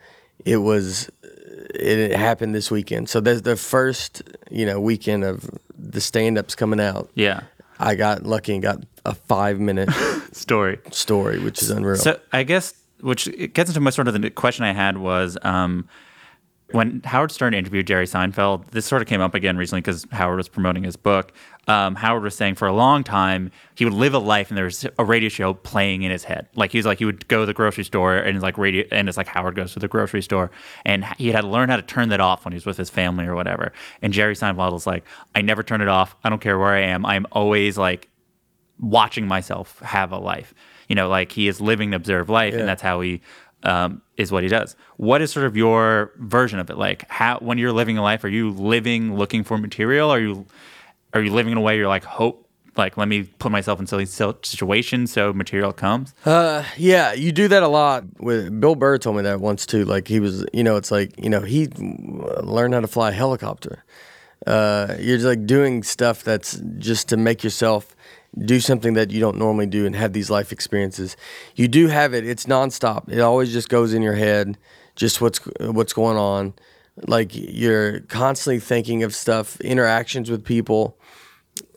it 0.44 0.58
was 0.58 1.10
it 1.24 2.16
happened 2.16 2.54
this 2.54 2.70
weekend. 2.70 3.08
So 3.08 3.22
that's 3.22 3.42
the 3.42 3.56
first 3.56 4.22
you 4.50 4.66
know 4.66 4.82
weekend 4.82 5.24
of 5.24 5.50
the 5.78 6.02
stand-ups 6.02 6.56
coming 6.56 6.82
out. 6.82 7.10
Yeah. 7.16 7.44
I 7.80 7.96
got 7.96 8.24
lucky 8.24 8.54
and 8.54 8.62
got 8.62 8.84
a 9.06 9.16
five 9.16 9.60
minute 9.60 9.90
Story. 10.34 10.80
story, 10.92 11.40
which 11.40 11.62
is 11.62 11.72
unreal. 11.72 11.96
So 11.96 12.20
I 12.32 12.44
guess 12.44 12.74
which 13.00 13.26
gets 13.54 13.70
into 13.70 13.80
my 13.80 13.90
sort 13.90 14.08
of 14.08 14.22
the 14.22 14.30
question 14.30 14.66
I 14.66 14.74
had 14.74 14.98
was 14.98 15.38
um, 15.42 15.88
when 16.74 17.02
Howard 17.06 17.32
Stern 17.32 17.54
interviewed 17.54 17.88
Jerry 17.88 18.06
Seinfeld. 18.06 18.68
This 18.72 18.86
sort 18.86 19.02
of 19.02 19.08
came 19.08 19.22
up 19.22 19.34
again 19.36 19.58
recently 19.58 19.82
because 19.82 20.06
Howard 20.12 20.38
was 20.38 20.48
promoting 20.50 20.84
his 20.84 20.96
book. 20.96 21.32
Um, 21.68 21.96
Howard 21.96 22.24
was 22.24 22.36
saying 22.36 22.56
for 22.56 22.68
a 22.68 22.74
long 22.74 23.04
time 23.04 23.52
he 23.76 23.86
would 23.86 23.94
live 23.94 24.14
a 24.16 24.20
life 24.20 24.50
and 24.50 24.58
there 24.58 24.66
was 24.66 24.86
a 24.98 25.06
radio 25.06 25.30
show 25.30 25.54
playing 25.54 26.02
in 26.02 26.12
his 26.12 26.24
head. 26.24 26.48
Like 26.56 26.72
he 26.72 26.78
was 26.80 26.86
like 26.86 26.98
he 27.00 27.06
would 27.06 27.28
go 27.28 27.42
to 27.42 27.46
the 27.46 27.54
grocery 27.54 27.84
store 27.84 28.16
and 28.18 28.36
it's 28.36 28.44
like 28.44 28.58
radio 28.58 28.86
and 28.92 29.08
it's 29.08 29.18
like 29.18 29.28
Howard 29.28 29.56
goes 29.56 29.74
to 29.74 29.80
the 29.80 29.88
grocery 29.88 30.22
store 30.24 30.50
and 30.86 31.06
he 31.18 31.32
had 31.32 31.42
to 31.42 31.48
learn 31.48 31.70
how 31.70 31.76
to 31.76 31.82
turn 31.84 32.10
that 32.10 32.20
off 32.20 32.44
when 32.46 32.52
he 32.52 32.56
was 32.56 32.66
with 32.66 32.78
his 32.78 32.90
family 32.90 33.26
or 33.26 33.36
whatever. 33.36 33.72
And 34.02 34.12
Jerry 34.12 34.34
Seinfeld 34.34 34.72
was 34.74 34.88
like, 34.88 35.06
I 35.36 35.42
never 35.42 35.62
turn 35.62 35.82
it 35.82 35.88
off. 35.88 36.16
I 36.24 36.30
don't 36.30 36.42
care 36.42 36.58
where 36.58 36.74
I 36.74 36.82
am. 36.82 37.06
I'm 37.06 37.28
always 37.32 37.78
like 37.78 38.10
watching 38.80 39.28
myself 39.28 39.80
have 39.80 40.12
a 40.12 40.18
life. 40.18 40.54
You 40.88 40.96
know, 40.96 41.08
like 41.08 41.32
he 41.32 41.48
is 41.48 41.62
living 41.62 41.92
the 41.92 41.96
observed 41.98 42.30
life, 42.30 42.54
Yeah. 42.54 42.62
and 42.62 42.68
that's 42.68 42.82
how 42.82 43.00
he 43.02 43.22
um, 43.64 44.02
is 44.18 44.32
what 44.32 44.44
he 44.44 44.50
does. 44.50 44.76
What 44.98 45.22
is 45.22 45.32
sort 45.32 45.46
of 45.46 45.56
your 45.56 46.12
version 46.18 46.60
of 46.60 46.70
it? 46.70 46.78
Like, 46.78 47.10
how 47.10 47.38
when 47.40 47.58
you're 47.58 47.72
living 47.72 47.98
a 47.98 48.02
life, 48.02 48.24
are 48.24 48.30
you 48.30 48.52
living 48.52 49.16
looking 49.16 49.44
for 49.44 49.58
material? 49.58 50.10
Are 50.10 50.20
you 50.20 50.46
are 51.14 51.22
you 51.22 51.32
living 51.32 51.52
in 51.52 51.58
a 51.58 51.62
way 51.62 51.78
you're 51.78 51.88
like 51.88 52.04
hope? 52.04 52.48
Like, 52.78 52.96
let 52.96 53.10
me 53.10 53.24
put 53.24 53.52
myself 53.52 53.82
in 53.82 53.88
silly 53.88 54.06
situations 54.06 55.12
so 55.12 55.34
material 55.34 55.74
comes. 55.74 56.14
Uh, 56.26 56.64
yeah, 56.78 57.12
you 57.12 57.34
do 57.34 57.50
that 57.50 57.64
a 57.64 57.68
lot. 57.68 58.06
With 58.20 58.62
Bill 58.62 58.76
Burr 58.76 58.98
told 58.98 59.18
me 59.18 59.24
that 59.24 59.42
once 59.42 59.66
too. 59.66 59.84
Like 59.84 60.08
he 60.08 60.22
was, 60.22 60.46
you 60.54 60.64
know, 60.64 60.78
it's 60.78 60.90
like 60.90 61.12
you 61.22 61.30
know 61.30 61.42
he 61.42 61.68
learned 61.76 62.74
how 62.74 62.80
to 62.80 62.88
fly 62.88 63.10
a 63.10 63.14
helicopter. 63.14 63.84
Uh, 64.48 64.96
you're 65.00 65.18
just 65.18 65.28
like 65.28 65.46
doing 65.46 65.84
stuff 65.84 66.24
that's 66.24 66.60
just 66.78 67.10
to 67.10 67.18
make 67.18 67.44
yourself 67.44 67.96
do 68.38 68.60
something 68.60 68.94
that 68.94 69.12
you 69.12 69.20
don't 69.20 69.38
normally 69.38 69.66
do 69.66 69.86
and 69.86 69.96
have 69.96 70.14
these 70.14 70.30
life 70.30 70.52
experiences. 70.52 71.18
You 71.56 71.68
do 71.68 71.88
have 71.88 72.14
it. 72.14 72.26
It's 72.26 72.46
nonstop. 72.46 73.12
It 73.12 73.20
always 73.20 73.52
just 73.52 73.70
goes 73.70 73.94
in 73.94 74.02
your 74.02 74.16
head. 74.16 74.58
Just 74.96 75.22
what's 75.22 75.40
what's 75.60 75.94
going 75.94 76.18
on. 76.18 76.54
Like 77.08 77.32
you're 77.34 78.02
constantly 78.02 78.60
thinking 78.60 79.04
of 79.04 79.16
stuff, 79.16 79.60
interactions 79.62 80.30
with 80.30 80.44
people 80.44 80.98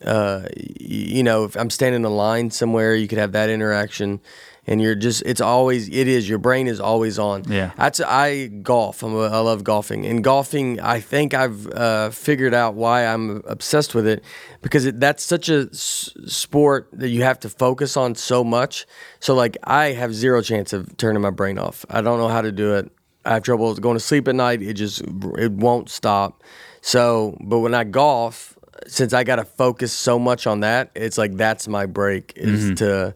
uh, 0.04 0.46
you 0.56 1.22
know, 1.22 1.44
if 1.44 1.56
I'm 1.56 1.70
standing 1.70 2.04
in 2.04 2.16
line 2.16 2.50
somewhere, 2.50 2.94
you 2.94 3.08
could 3.08 3.18
have 3.18 3.32
that 3.32 3.48
interaction, 3.48 4.20
and 4.66 4.80
you're 4.80 4.94
just, 4.94 5.22
it's 5.26 5.40
always, 5.40 5.88
it 5.88 6.08
is, 6.08 6.28
your 6.28 6.38
brain 6.38 6.66
is 6.66 6.80
always 6.80 7.18
on. 7.18 7.44
Yeah. 7.44 7.72
That's, 7.76 8.00
I 8.00 8.46
golf. 8.46 9.02
I'm 9.02 9.14
a, 9.14 9.22
I 9.28 9.38
love 9.40 9.62
golfing. 9.64 10.06
And 10.06 10.24
golfing, 10.24 10.80
I 10.80 11.00
think 11.00 11.34
I've 11.34 11.66
uh, 11.68 12.10
figured 12.10 12.54
out 12.54 12.74
why 12.74 13.06
I'm 13.06 13.42
obsessed 13.46 13.94
with 13.94 14.06
it 14.06 14.24
because 14.62 14.86
it, 14.86 15.00
that's 15.00 15.22
such 15.22 15.48
a 15.48 15.68
s- 15.72 16.10
sport 16.26 16.88
that 16.92 17.08
you 17.10 17.22
have 17.22 17.38
to 17.40 17.48
focus 17.48 17.96
on 17.96 18.14
so 18.14 18.42
much. 18.42 18.86
So, 19.20 19.34
like, 19.34 19.56
I 19.64 19.86
have 19.92 20.14
zero 20.14 20.40
chance 20.40 20.72
of 20.72 20.96
turning 20.96 21.20
my 21.22 21.30
brain 21.30 21.58
off. 21.58 21.84
I 21.90 22.00
don't 22.00 22.18
know 22.18 22.28
how 22.28 22.40
to 22.40 22.52
do 22.52 22.74
it. 22.74 22.90
I 23.26 23.34
have 23.34 23.42
trouble 23.42 23.74
going 23.76 23.96
to 23.96 24.00
sleep 24.04 24.28
at 24.28 24.34
night. 24.34 24.62
It 24.62 24.74
just, 24.74 25.02
it 25.38 25.52
won't 25.52 25.88
stop. 25.90 26.42
So, 26.80 27.36
but 27.40 27.60
when 27.60 27.74
I 27.74 27.84
golf, 27.84 28.58
since 28.86 29.12
I 29.14 29.24
got 29.24 29.36
to 29.36 29.44
focus 29.44 29.92
so 29.92 30.18
much 30.18 30.46
on 30.46 30.60
that, 30.60 30.90
it's 30.94 31.16
like 31.16 31.36
that's 31.36 31.66
my 31.68 31.86
break 31.86 32.32
is 32.36 32.74
to 32.78 33.14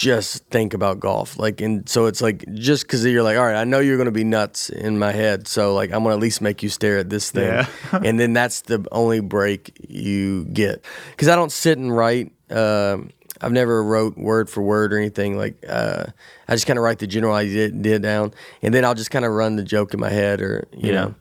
just 0.00 0.46
think 0.46 0.72
about 0.72 0.98
golf. 0.98 1.38
Like, 1.38 1.60
and 1.60 1.86
so 1.86 2.06
it's 2.06 2.22
like 2.22 2.42
just 2.54 2.84
because 2.84 3.04
you're 3.04 3.22
like, 3.22 3.36
all 3.36 3.44
right, 3.44 3.56
I 3.60 3.64
know 3.64 3.80
you're 3.80 3.98
going 3.98 4.06
to 4.06 4.10
be 4.12 4.24
nuts 4.24 4.70
in 4.70 4.98
my 4.98 5.12
head, 5.12 5.46
so 5.46 5.74
like 5.74 5.90
I'm 5.92 6.02
going 6.02 6.12
to 6.12 6.16
at 6.16 6.20
least 6.22 6.40
make 6.40 6.62
you 6.62 6.70
stare 6.70 6.96
at 6.96 7.10
this 7.10 7.30
thing, 7.30 7.44
Yeah. 7.48 7.66
and 8.04 8.18
then 8.18 8.32
that's 8.32 8.62
the 8.62 8.82
only 8.92 9.20
break 9.20 9.76
you 9.88 10.46
get. 10.46 10.82
Because 11.10 11.28
I 11.28 11.36
don't 11.36 11.52
sit 11.52 11.76
and 11.76 11.94
write. 11.94 12.32
Um, 12.50 13.10
I've 13.42 13.52
never 13.52 13.82
wrote 13.84 14.16
word 14.16 14.48
for 14.48 14.62
word 14.62 14.94
or 14.94 14.98
anything. 14.98 15.36
Like 15.36 15.62
uh, 15.68 16.06
I 16.48 16.54
just 16.54 16.66
kind 16.66 16.78
of 16.78 16.82
write 16.82 16.98
the 16.98 17.06
general 17.06 17.34
idea 17.34 17.98
down, 17.98 18.32
and 18.62 18.72
then 18.72 18.86
I'll 18.86 18.94
just 18.94 19.10
kind 19.10 19.26
of 19.26 19.32
run 19.32 19.56
the 19.56 19.62
joke 19.62 19.92
in 19.92 20.00
my 20.00 20.10
head 20.10 20.40
or 20.40 20.66
you 20.72 20.92
Yeah. 20.92 20.94
know 20.94 21.14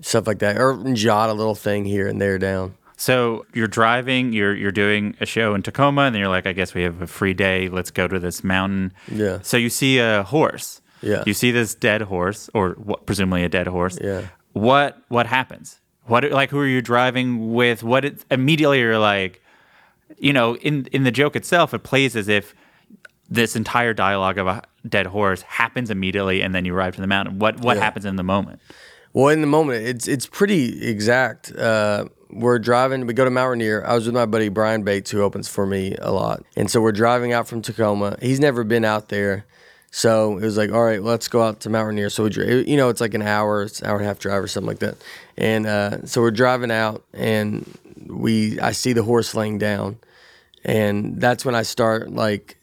stuff 0.00 0.26
like 0.26 0.38
that, 0.38 0.56
or 0.58 0.82
jot 0.94 1.28
a 1.28 1.34
little 1.34 1.54
thing 1.54 1.84
here 1.84 2.08
and 2.08 2.20
there 2.22 2.38
down. 2.38 2.74
So 2.96 3.44
you're 3.54 3.66
driving, 3.66 4.32
you're 4.32 4.54
you're 4.54 4.72
doing 4.72 5.16
a 5.20 5.26
show 5.26 5.54
in 5.54 5.62
Tacoma, 5.62 6.02
and 6.02 6.14
then 6.14 6.20
you're 6.20 6.28
like, 6.30 6.46
I 6.46 6.52
guess 6.52 6.74
we 6.74 6.82
have 6.82 7.02
a 7.02 7.06
free 7.06 7.34
day. 7.34 7.68
Let's 7.68 7.90
go 7.90 8.06
to 8.06 8.18
this 8.18 8.44
mountain. 8.44 8.92
Yeah. 9.10 9.38
So 9.42 9.56
you 9.56 9.68
see 9.68 9.98
a 9.98 10.22
horse. 10.22 10.80
Yeah. 11.02 11.22
You 11.26 11.34
see 11.34 11.50
this 11.50 11.74
dead 11.74 12.02
horse, 12.02 12.48
or 12.54 12.70
what, 12.74 13.04
presumably 13.04 13.44
a 13.44 13.48
dead 13.48 13.66
horse. 13.66 13.98
Yeah. 14.00 14.28
What 14.52 14.98
what 15.08 15.26
happens? 15.26 15.80
What 16.06 16.30
like 16.30 16.50
who 16.50 16.58
are 16.60 16.66
you 16.66 16.80
driving 16.82 17.52
with? 17.52 17.82
What 17.82 18.04
it, 18.04 18.24
immediately 18.30 18.78
you're 18.80 18.98
like, 18.98 19.42
you 20.18 20.32
know, 20.32 20.56
in 20.58 20.86
in 20.92 21.02
the 21.02 21.10
joke 21.10 21.34
itself, 21.34 21.74
it 21.74 21.82
plays 21.82 22.14
as 22.14 22.28
if 22.28 22.54
this 23.28 23.56
entire 23.56 23.92
dialogue 23.94 24.38
of 24.38 24.46
a 24.46 24.62
dead 24.88 25.06
horse 25.06 25.42
happens 25.42 25.90
immediately, 25.90 26.42
and 26.42 26.54
then 26.54 26.64
you 26.64 26.74
arrive 26.74 26.94
to 26.94 27.00
the 27.00 27.06
mountain. 27.08 27.38
What 27.40 27.58
what 27.60 27.76
Yeah. 27.76 27.82
happens 27.82 28.04
in 28.04 28.16
the 28.16 28.22
moment? 28.22 28.60
Well, 29.12 29.28
in 29.28 29.40
the 29.40 29.46
moment, 29.46 29.86
it's 29.86 30.06
it's 30.06 30.26
pretty 30.26 30.86
exact. 30.86 31.50
Uh, 31.56 32.06
we're 32.34 32.58
driving. 32.58 33.06
We 33.06 33.14
go 33.14 33.24
to 33.24 33.30
Mount 33.30 33.50
Rainier. 33.50 33.86
I 33.86 33.94
was 33.94 34.06
with 34.06 34.14
my 34.14 34.26
buddy 34.26 34.48
Brian 34.48 34.82
Bates, 34.82 35.10
who 35.10 35.22
opens 35.22 35.48
for 35.48 35.66
me 35.66 35.96
a 36.00 36.10
lot, 36.10 36.44
and 36.56 36.70
so 36.70 36.80
we're 36.80 36.92
driving 36.92 37.32
out 37.32 37.48
from 37.48 37.62
Tacoma. 37.62 38.16
He's 38.20 38.40
never 38.40 38.64
been 38.64 38.84
out 38.84 39.08
there, 39.08 39.46
so 39.90 40.36
it 40.36 40.42
was 40.42 40.56
like, 40.56 40.72
all 40.72 40.82
right, 40.82 41.02
let's 41.02 41.28
go 41.28 41.42
out 41.42 41.60
to 41.60 41.70
Mount 41.70 41.88
Rainier. 41.88 42.10
So 42.10 42.24
we, 42.24 42.64
you 42.64 42.76
know, 42.76 42.88
it's 42.88 43.00
like 43.00 43.14
an 43.14 43.22
hour, 43.22 43.62
it's 43.62 43.80
an 43.80 43.86
hour 43.86 43.96
and 43.96 44.04
a 44.04 44.08
half 44.08 44.18
drive 44.18 44.42
or 44.42 44.48
something 44.48 44.68
like 44.68 44.80
that, 44.80 44.96
and 45.36 45.66
uh, 45.66 46.06
so 46.06 46.20
we're 46.20 46.30
driving 46.30 46.70
out, 46.70 47.04
and 47.12 47.64
we 48.06 48.58
I 48.60 48.72
see 48.72 48.92
the 48.92 49.04
horse 49.04 49.34
laying 49.34 49.58
down, 49.58 49.98
and 50.64 51.20
that's 51.20 51.44
when 51.44 51.54
I 51.54 51.62
start 51.62 52.10
like 52.10 52.58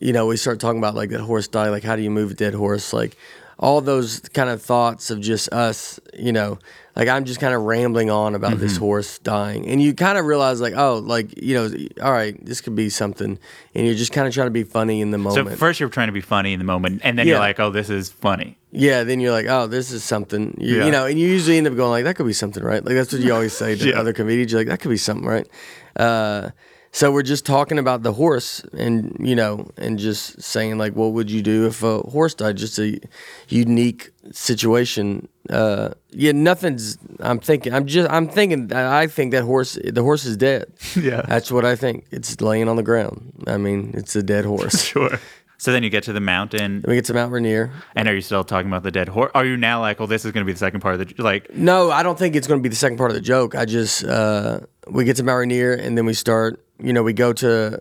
you 0.00 0.12
know, 0.12 0.26
we 0.26 0.36
start 0.36 0.58
talking 0.58 0.78
about 0.78 0.96
like 0.96 1.10
that 1.10 1.20
horse 1.20 1.46
died, 1.46 1.68
like 1.68 1.84
how 1.84 1.94
do 1.94 2.02
you 2.02 2.10
move 2.10 2.32
a 2.32 2.34
dead 2.34 2.54
horse, 2.54 2.92
like 2.92 3.16
all 3.62 3.80
those 3.80 4.18
kind 4.34 4.50
of 4.50 4.60
thoughts 4.60 5.08
of 5.10 5.20
just 5.20 5.48
us, 5.52 6.00
you 6.18 6.32
know, 6.32 6.58
like 6.96 7.06
I'm 7.08 7.24
just 7.24 7.38
kind 7.40 7.54
of 7.54 7.62
rambling 7.62 8.10
on 8.10 8.34
about 8.34 8.58
this 8.58 8.76
horse 8.76 9.18
dying, 9.20 9.66
and 9.68 9.80
you 9.80 9.94
kind 9.94 10.18
of 10.18 10.26
realize 10.26 10.60
like, 10.60 10.74
oh, 10.76 10.98
like 10.98 11.40
you 11.40 11.54
know, 11.54 11.70
all 12.04 12.12
right, 12.12 12.36
this 12.44 12.60
could 12.60 12.74
be 12.74 12.90
something, 12.90 13.38
and 13.74 13.86
you're 13.86 13.94
just 13.94 14.12
kind 14.12 14.26
of 14.26 14.34
trying 14.34 14.48
to 14.48 14.50
be 14.50 14.64
funny 14.64 15.00
in 15.00 15.12
the 15.12 15.16
moment. 15.18 15.50
So 15.50 15.56
first 15.56 15.78
you're 15.80 15.88
trying 15.88 16.08
to 16.08 16.12
be 16.12 16.20
funny 16.20 16.52
in 16.52 16.58
the 16.58 16.64
moment, 16.66 17.00
and 17.04 17.16
then 17.16 17.26
Yeah. 17.26 17.34
you're 17.34 17.40
like, 17.40 17.60
"Oh, 17.60 17.70
this 17.70 17.88
is 17.88 18.10
funny." 18.10 18.58
yeah, 18.74 19.04
then 19.04 19.20
you're 19.20 19.32
like, 19.32 19.44
oh, 19.50 19.66
this 19.66 19.92
is 19.92 20.02
something, 20.02 20.56
you, 20.58 20.78
Yeah. 20.78 20.86
you 20.86 20.90
know, 20.90 21.04
and 21.04 21.18
you 21.18 21.28
usually 21.28 21.58
end 21.58 21.66
up 21.66 21.76
going 21.76 21.90
like, 21.90 22.04
that 22.04 22.16
could 22.16 22.26
be 22.26 22.32
something, 22.32 22.62
right? 22.64 22.82
Like 22.82 22.94
that's 22.94 23.12
what 23.12 23.20
you 23.20 23.30
always 23.34 23.52
say 23.52 23.76
to 23.76 23.88
Yeah. 23.90 24.00
other 24.00 24.14
comedians. 24.14 24.50
You're 24.50 24.62
like, 24.62 24.68
that 24.68 24.80
could 24.80 24.88
be 24.88 24.96
something, 24.96 25.26
right? 25.28 25.46
Uh, 25.94 26.48
so 26.94 27.10
we're 27.10 27.22
just 27.22 27.46
talking 27.46 27.78
about 27.78 28.02
the 28.02 28.12
horse, 28.12 28.62
and 28.76 29.16
you 29.18 29.34
know, 29.34 29.70
and 29.78 29.98
just 29.98 30.42
saying 30.42 30.76
like, 30.76 30.94
what 30.94 31.12
would 31.12 31.30
you 31.30 31.40
do 31.42 31.66
if 31.66 31.82
a 31.82 32.00
horse 32.00 32.34
died? 32.34 32.58
Just 32.58 32.78
a 32.78 33.00
unique 33.48 34.10
situation. 34.30 35.26
Uh, 35.48 35.90
yeah, 36.10 36.32
nothing's. 36.32 36.98
I'm 37.20 37.38
thinking. 37.38 37.72
I'm 37.72 37.86
just. 37.86 38.10
I'm 38.10 38.28
thinking. 38.28 38.72
I 38.72 39.06
think 39.06 39.32
that 39.32 39.42
horse. 39.44 39.78
The 39.82 40.02
horse 40.02 40.24
is 40.26 40.36
dead. 40.36 40.66
Yeah. 40.96 41.22
that's 41.22 41.50
what 41.50 41.64
I 41.64 41.76
think. 41.76 42.04
It's 42.10 42.40
laying 42.42 42.68
on 42.68 42.76
the 42.76 42.82
ground. 42.82 43.32
I 43.46 43.56
mean, 43.56 43.92
it's 43.96 44.14
a 44.14 44.22
dead 44.22 44.44
horse. 44.44 44.82
Sure. 44.92 45.18
So 45.62 45.70
then 45.70 45.84
you 45.84 45.90
get 45.90 46.02
to 46.04 46.12
the 46.12 46.18
mountain, 46.20 46.80
Then 46.80 46.90
we 46.90 46.96
get 46.96 47.04
to 47.04 47.14
Mount 47.14 47.30
Rainier. 47.30 47.70
and 47.94 48.08
are 48.08 48.14
you 48.16 48.20
still 48.20 48.42
talking 48.42 48.68
about 48.68 48.82
the 48.82 48.90
dead 48.90 49.08
horse? 49.08 49.30
Are 49.32 49.44
you 49.44 49.56
now 49.56 49.80
like, 49.80 50.00
"Oh, 50.00 50.06
this 50.06 50.24
is 50.24 50.32
going 50.32 50.44
to 50.44 50.44
be 50.44 50.52
the 50.52 50.58
second 50.58 50.80
part 50.80 51.00
of 51.00 51.06
the 51.06 51.22
like"? 51.22 51.54
No, 51.54 51.88
I 51.92 52.02
don't 52.02 52.18
think 52.18 52.34
it's 52.34 52.48
going 52.48 52.58
to 52.58 52.62
be 52.62 52.68
the 52.68 52.74
second 52.74 52.96
part 52.98 53.12
of 53.12 53.14
the 53.14 53.20
joke. 53.20 53.54
I 53.54 53.64
just 53.64 54.02
uh, 54.02 54.58
we 54.88 55.04
get 55.04 55.18
to 55.18 55.22
Mount 55.22 55.38
Rainier 55.38 55.72
and 55.74 55.96
then 55.96 56.04
we 56.04 56.14
start. 56.14 56.60
You 56.80 56.92
know, 56.92 57.04
we 57.04 57.12
go 57.12 57.32
to 57.32 57.78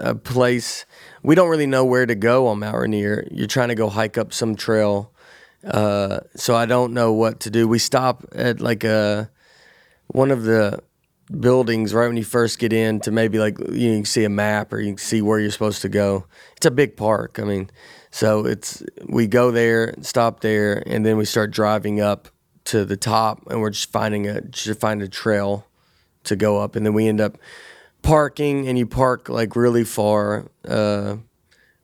a 0.00 0.14
place. 0.14 0.84
We 1.22 1.34
don't 1.34 1.48
really 1.48 1.66
know 1.66 1.82
where 1.86 2.04
to 2.04 2.14
go 2.14 2.46
on 2.48 2.58
Mount 2.58 2.76
Rainier. 2.76 3.26
You're 3.30 3.46
trying 3.46 3.68
to 3.70 3.74
go 3.74 3.88
hike 3.88 4.18
up 4.18 4.34
some 4.34 4.54
trail, 4.54 5.10
uh, 5.66 6.20
so 6.36 6.54
I 6.54 6.66
don't 6.66 6.92
know 6.92 7.10
what 7.14 7.40
to 7.40 7.50
do. 7.50 7.66
We 7.66 7.78
stop 7.78 8.22
at 8.34 8.60
like 8.60 8.84
a 8.84 9.30
one 10.08 10.30
of 10.30 10.42
the 10.42 10.82
buildings 11.30 11.94
right 11.94 12.06
when 12.06 12.16
you 12.16 12.24
first 12.24 12.58
get 12.58 12.72
in 12.72 13.00
to 13.00 13.10
maybe 13.10 13.38
like 13.38 13.58
you 13.58 13.94
can 13.96 14.04
see 14.04 14.24
a 14.24 14.28
map 14.28 14.72
or 14.72 14.80
you 14.80 14.92
can 14.92 14.98
see 14.98 15.22
where 15.22 15.38
you're 15.38 15.50
supposed 15.50 15.82
to 15.82 15.88
go. 15.88 16.26
It's 16.56 16.66
a 16.66 16.70
big 16.70 16.96
park. 16.96 17.38
I 17.40 17.44
mean, 17.44 17.70
so 18.10 18.46
it's 18.46 18.82
we 19.06 19.26
go 19.26 19.50
there, 19.50 19.94
stop 20.00 20.40
there, 20.40 20.82
and 20.86 21.04
then 21.04 21.16
we 21.16 21.24
start 21.24 21.50
driving 21.50 22.00
up 22.00 22.28
to 22.66 22.84
the 22.84 22.96
top, 22.96 23.42
and 23.50 23.60
we're 23.60 23.70
just 23.70 23.90
finding 23.90 24.26
a 24.26 24.40
just 24.40 24.80
find 24.80 25.02
a 25.02 25.08
trail 25.08 25.66
to 26.24 26.36
go 26.36 26.58
up, 26.58 26.76
and 26.76 26.86
then 26.86 26.94
we 26.94 27.08
end 27.08 27.20
up 27.20 27.38
parking, 28.02 28.68
and 28.68 28.78
you 28.78 28.86
park 28.86 29.28
like 29.28 29.56
really 29.56 29.84
far. 29.84 30.50
Uh, 30.66 31.16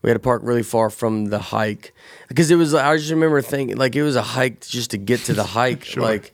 we 0.02 0.08
had 0.08 0.14
to 0.14 0.20
park 0.20 0.42
really 0.44 0.62
far 0.62 0.88
from 0.88 1.26
the 1.26 1.38
hike 1.38 1.92
because 2.28 2.50
it 2.50 2.56
was. 2.56 2.74
I 2.74 2.96
just 2.96 3.10
remember 3.10 3.42
thinking 3.42 3.76
like 3.76 3.96
it 3.96 4.02
was 4.02 4.16
a 4.16 4.22
hike 4.22 4.60
just 4.60 4.92
to 4.92 4.98
get 4.98 5.20
to 5.24 5.32
the 5.32 5.44
hike. 5.58 5.96
Like 5.96 6.32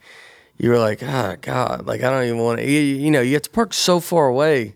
you 0.58 0.70
were 0.70 0.78
like, 0.78 1.02
ah, 1.02 1.36
God, 1.40 1.86
like 1.86 2.02
I 2.02 2.10
don't 2.10 2.24
even 2.24 2.38
want 2.38 2.60
to. 2.60 2.70
You, 2.70 2.80
you 2.80 3.10
know, 3.10 3.20
you 3.20 3.34
have 3.34 3.42
to 3.42 3.50
park 3.50 3.74
so 3.74 4.00
far 4.00 4.26
away 4.26 4.74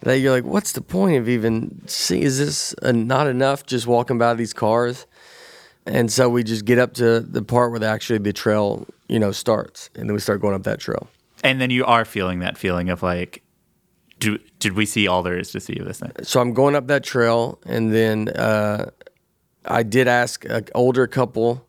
that 0.00 0.18
you're 0.18 0.32
like, 0.32 0.44
what's 0.44 0.72
the 0.72 0.80
point 0.80 1.16
of 1.16 1.28
even 1.28 1.82
see? 1.86 2.22
Is 2.22 2.38
this 2.38 2.74
uh 2.82 2.92
not 2.92 3.26
enough 3.26 3.66
just 3.66 3.86
walking 3.86 4.18
by 4.18 4.34
these 4.34 4.52
cars? 4.52 5.06
And 5.86 6.12
so 6.12 6.28
we 6.28 6.44
just 6.44 6.64
get 6.64 6.78
up 6.78 6.94
to 6.94 7.20
the 7.20 7.42
part 7.42 7.70
where 7.70 7.80
the, 7.80 7.86
actually 7.86 8.18
the 8.18 8.32
trail, 8.32 8.86
you 9.08 9.18
know, 9.18 9.32
starts, 9.32 9.90
and 9.94 10.08
then 10.08 10.14
we 10.14 10.20
start 10.20 10.40
going 10.40 10.54
up 10.54 10.64
that 10.64 10.78
trail. 10.78 11.08
And 11.42 11.60
then 11.60 11.70
you 11.70 11.84
are 11.86 12.04
feeling 12.04 12.40
that 12.40 12.58
feeling 12.58 12.90
of 12.90 13.02
like, 13.02 13.42
do 14.18 14.38
did 14.58 14.74
we 14.74 14.84
see 14.86 15.08
all 15.08 15.22
there 15.22 15.38
is 15.38 15.50
to 15.52 15.60
see 15.60 15.78
of 15.78 15.86
this 15.86 16.00
thing? 16.00 16.12
so 16.22 16.40
I'm 16.40 16.52
going 16.52 16.76
up 16.76 16.86
that 16.88 17.02
trail, 17.02 17.58
and 17.64 17.92
then 17.92 18.28
uh, 18.28 18.90
I 19.64 19.82
did 19.82 20.06
ask 20.06 20.44
an 20.44 20.66
older 20.74 21.06
couple, 21.06 21.66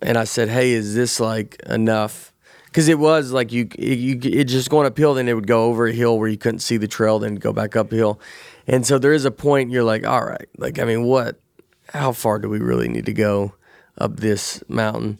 and 0.00 0.16
I 0.16 0.24
said, 0.24 0.48
"Hey, 0.48 0.70
is 0.70 0.94
this 0.94 1.18
like 1.18 1.60
enough?" 1.66 2.32
Because 2.68 2.88
it 2.88 2.98
was 2.98 3.32
like 3.32 3.50
you, 3.50 3.68
you, 3.78 4.18
it 4.22 4.44
just 4.44 4.70
going 4.70 4.86
uphill, 4.86 5.14
then 5.14 5.26
it 5.28 5.32
would 5.34 5.46
go 5.46 5.64
over 5.64 5.86
a 5.86 5.92
hill 5.92 6.18
where 6.18 6.28
you 6.28 6.36
couldn't 6.38 6.60
see 6.60 6.76
the 6.76 6.86
trail, 6.88 7.18
then 7.18 7.34
go 7.36 7.52
back 7.52 7.74
uphill, 7.76 8.20
and 8.66 8.86
so 8.86 8.98
there 8.98 9.12
is 9.14 9.24
a 9.24 9.30
point 9.30 9.70
you're 9.70 9.84
like, 9.84 10.06
"All 10.06 10.24
right, 10.24 10.46
like 10.58 10.78
I 10.78 10.84
mean, 10.84 11.04
what? 11.04 11.40
How 11.94 12.12
far 12.12 12.38
do 12.38 12.48
we 12.50 12.58
really 12.58 12.88
need 12.88 13.06
to 13.06 13.14
go 13.14 13.54
up 13.96 14.16
this 14.18 14.62
mountain?" 14.68 15.18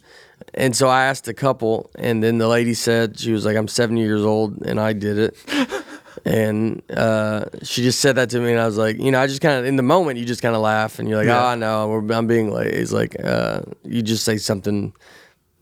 And 0.55 0.77
so 0.77 0.89
I 0.89 1.05
asked 1.07 1.27
a 1.29 1.35
couple, 1.35 1.91
and 1.97 2.23
then 2.23 2.39
the 2.39 2.49
lady 2.49 2.75
said 2.75 3.19
she 3.19 3.33
was 3.33 3.45
like, 3.47 3.57
"I'm 3.57 3.69
70 3.69 4.01
years 4.01 4.23
old, 4.23 4.61
and 4.67 4.79
I 4.79 4.93
did 4.93 5.19
it." 5.19 5.37
And 6.25 6.83
uh, 6.91 7.45
she 7.63 7.83
just 7.83 8.01
said 8.01 8.17
that 8.17 8.29
to 8.31 8.41
me, 8.41 8.51
and 8.51 8.61
I 8.61 8.67
was 8.67 8.77
like, 8.77 8.99
you 8.99 9.13
know, 9.13 9.21
I 9.21 9.29
just 9.29 9.41
kind 9.41 9.57
of 9.61 9.65
in 9.65 9.77
the 9.77 9.85
moment, 9.85 10.19
you 10.19 10.25
just 10.25 10.43
kind 10.43 10.55
of 10.57 10.61
laugh, 10.61 10.99
and 10.99 11.09
you're 11.09 11.17
like, 11.17 11.29
Yeah. 11.29 11.53
oh 11.53 11.55
no, 11.55 11.89
we're, 11.89 12.13
I'm 12.13 12.27
being 12.27 12.51
late. 12.51 12.75
It's 12.75 12.91
like 12.93 13.15
uh, 13.23 13.61
you 13.85 14.03
just 14.03 14.25
say 14.25 14.37
something 14.37 14.93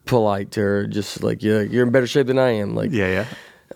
polite 0.07 0.53
to 0.53 0.61
her, 0.61 0.87
just 0.87 1.23
like 1.23 1.43
you're 1.43 1.63
you're 1.63 1.85
in 1.85 1.93
better 1.93 2.07
shape 2.07 2.27
than 2.29 2.39
I 2.39 2.51
am. 2.53 2.75
Like 2.75 2.93
Yeah, 2.93 3.27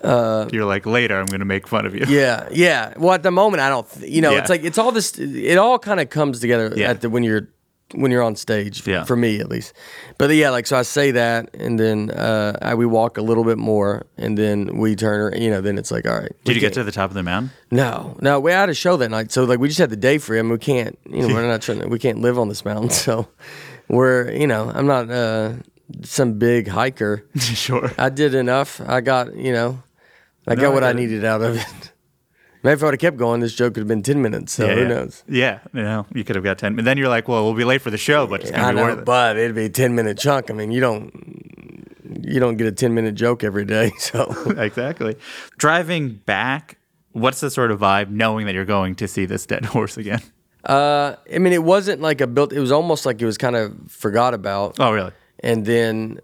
yeah. 0.03 0.47
you're 0.51 0.65
like 0.65 0.85
later. 0.85 1.19
I'm 1.19 1.27
going 1.27 1.39
to 1.39 1.45
make 1.45 1.67
fun 1.67 1.85
of 1.85 1.93
you. 1.93 2.03
Uh, 2.05 2.09
yeah, 2.09 2.47
yeah. 2.51 2.93
Well, 2.97 3.13
at 3.13 3.23
the 3.23 3.31
moment, 3.31 3.61
I 3.61 3.69
don't. 3.69 3.89
Th- 3.91 4.11
you 4.11 4.21
know, 4.21 4.31
Yeah. 4.31 4.39
it's 4.39 4.49
like 4.49 4.63
it's 4.63 4.77
all 4.77 4.91
this. 4.91 5.17
It 5.19 5.57
all 5.57 5.77
kind 5.77 5.99
of 5.99 6.09
comes 6.09 6.39
together 6.39 6.73
Yeah. 6.75 6.89
at 6.89 7.01
the 7.01 7.09
when 7.09 7.23
you're 7.23 7.47
when 7.93 8.09
you're 8.09 8.23
on 8.23 8.35
stage. 8.37 8.87
Yeah. 8.87 9.03
For 9.03 9.17
me, 9.17 9.39
at 9.41 9.49
least. 9.49 9.73
But 10.17 10.33
yeah, 10.33 10.49
like 10.49 10.65
so, 10.65 10.77
I 10.77 10.83
say 10.83 11.11
that, 11.11 11.49
and 11.53 11.77
then 11.77 12.09
uh, 12.11 12.57
I, 12.61 12.73
we 12.73 12.85
walk 12.85 13.17
a 13.17 13.21
little 13.21 13.43
bit 13.43 13.57
more, 13.57 14.05
and 14.17 14.37
then 14.37 14.77
we 14.77 14.95
turn. 14.95 15.39
You 15.41 15.49
know, 15.51 15.59
then 15.61 15.77
it's 15.77 15.91
like, 15.91 16.07
all 16.07 16.17
right. 16.17 16.31
Did 16.45 16.55
you 16.55 16.61
get 16.61 16.73
to 16.73 16.83
the 16.85 16.91
top 16.93 17.09
of 17.11 17.15
the 17.15 17.23
mountain? 17.23 17.51
No, 17.69 18.15
no. 18.21 18.39
We 18.39 18.51
had 18.53 18.69
a 18.69 18.73
show 18.73 18.95
that 18.97 19.09
night, 19.11 19.31
so 19.31 19.43
like 19.43 19.59
we 19.59 19.67
just 19.67 19.79
had 19.79 19.89
the 19.89 19.97
day 19.97 20.17
free. 20.19 20.39
I 20.39 20.41
mean, 20.41 20.51
we 20.53 20.57
can't. 20.57 20.97
You 21.09 21.27
know, 21.27 21.33
we're 21.35 21.47
not 21.47 21.61
trying. 21.61 21.79
To, 21.81 21.87
we 21.89 21.99
can't 21.99 22.19
live 22.21 22.39
on 22.39 22.47
this 22.47 22.63
mountain, 22.63 22.89
so 23.05 23.27
we're. 23.89 24.31
You 24.31 24.47
know, 24.47 24.71
I'm 24.73 24.87
not 24.87 25.11
uh, 25.11 25.53
some 26.03 26.33
big 26.39 26.67
hiker. 26.67 27.25
sure. 27.39 27.91
I 27.97 28.09
did 28.09 28.33
enough. 28.35 28.81
I 28.85 29.01
got. 29.01 29.35
You 29.35 29.53
know, 29.53 29.83
I 30.47 30.55
No, 30.55 30.61
got 30.61 30.73
what 30.73 30.83
I, 30.83 30.91
it. 30.91 30.95
needed 30.95 31.23
out 31.25 31.41
of 31.41 31.55
it. 31.57 31.91
Maybe 32.63 32.73
if 32.73 32.83
I 32.83 32.85
would 32.85 32.93
have 32.93 32.99
kept 32.99 33.17
going, 33.17 33.39
this 33.41 33.55
joke 33.55 33.73
could 33.73 33.81
have 33.81 33.87
been 33.87 34.03
ten 34.03 34.21
minutes. 34.21 34.53
So 34.53 34.65
yeah, 34.67 34.73
who 34.75 34.81
yeah. 34.81 34.87
knows? 34.87 35.23
Yeah, 35.27 35.59
you 35.73 35.81
know, 35.81 36.05
you 36.13 36.23
could 36.23 36.35
have 36.35 36.43
got 36.45 36.59
ten. 36.59 36.77
And 36.77 36.85
then 36.85 36.97
you're 36.97 37.09
like, 37.09 37.27
well, 37.27 37.43
we'll 37.43 37.55
be 37.55 37.63
late 37.63 37.81
for 37.81 37.89
the 37.89 37.97
show, 37.97 38.27
but 38.27 38.41
it's 38.41 38.51
I 38.51 38.57
gonna 38.57 38.69
be 38.73 38.75
know, 38.75 38.83
worth 38.83 38.99
it. 38.99 39.05
but 39.05 39.37
it'd 39.37 39.55
be 39.55 39.65
a 39.65 39.69
ten 39.69 39.95
minute 39.95 40.17
chunk. 40.19 40.51
I 40.51 40.53
mean, 40.53 40.71
you 40.71 40.79
don't. 40.79 41.11
You 42.23 42.39
don't 42.39 42.57
get 42.57 42.67
a 42.67 42.71
ten 42.71 42.93
minute 42.93 43.15
joke 43.15 43.43
every 43.43 43.65
day, 43.65 43.91
so 43.97 44.31
exactly. 44.57 45.15
Driving 45.57 46.09
back, 46.25 46.77
what's 47.13 47.39
the 47.39 47.49
sort 47.49 47.71
of 47.71 47.79
vibe 47.79 48.09
knowing 48.09 48.45
that 48.45 48.53
you're 48.53 48.65
going 48.65 48.95
to 48.95 49.07
see 49.07 49.25
this 49.25 49.45
dead 49.47 49.65
horse 49.65 49.97
again? 49.97 50.21
uh, 50.65 51.15
I 51.33 51.39
mean, 51.39 51.53
it 51.53 51.63
wasn't 51.63 52.01
like 52.01 52.21
a 52.21 52.27
built. 52.27 52.53
It 52.53 52.59
was 52.59 52.71
almost 52.71 53.07
like 53.07 53.19
it 53.21 53.25
was 53.25 53.39
kind 53.39 53.55
of 53.55 53.73
forgot 53.87 54.35
about. 54.35 54.79
Oh, 54.79 54.91
really? 54.91 55.11
And 55.43 55.65
then 55.65 56.19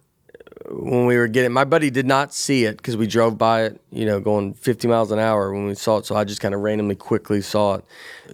when 0.69 1.05
we 1.05 1.17
were 1.17 1.27
getting, 1.27 1.51
my 1.51 1.63
buddy 1.63 1.89
did 1.89 2.05
not 2.05 2.33
see 2.33 2.65
it 2.65 2.77
because 2.77 2.97
we 2.97 3.07
drove 3.07 3.37
by 3.37 3.63
it, 3.63 3.81
you 3.91 4.05
know, 4.05 4.19
going 4.19 4.53
50 4.53 4.87
miles 4.87 5.11
an 5.11 5.19
hour 5.19 5.53
when 5.53 5.65
we 5.65 5.75
saw 5.75 5.97
it. 5.97 6.05
So 6.05 6.15
I 6.15 6.23
just 6.23 6.41
kind 6.41 6.53
of 6.53 6.61
randomly 6.61 6.95
quickly 6.95 7.41
saw 7.41 7.75
it. 7.75 7.85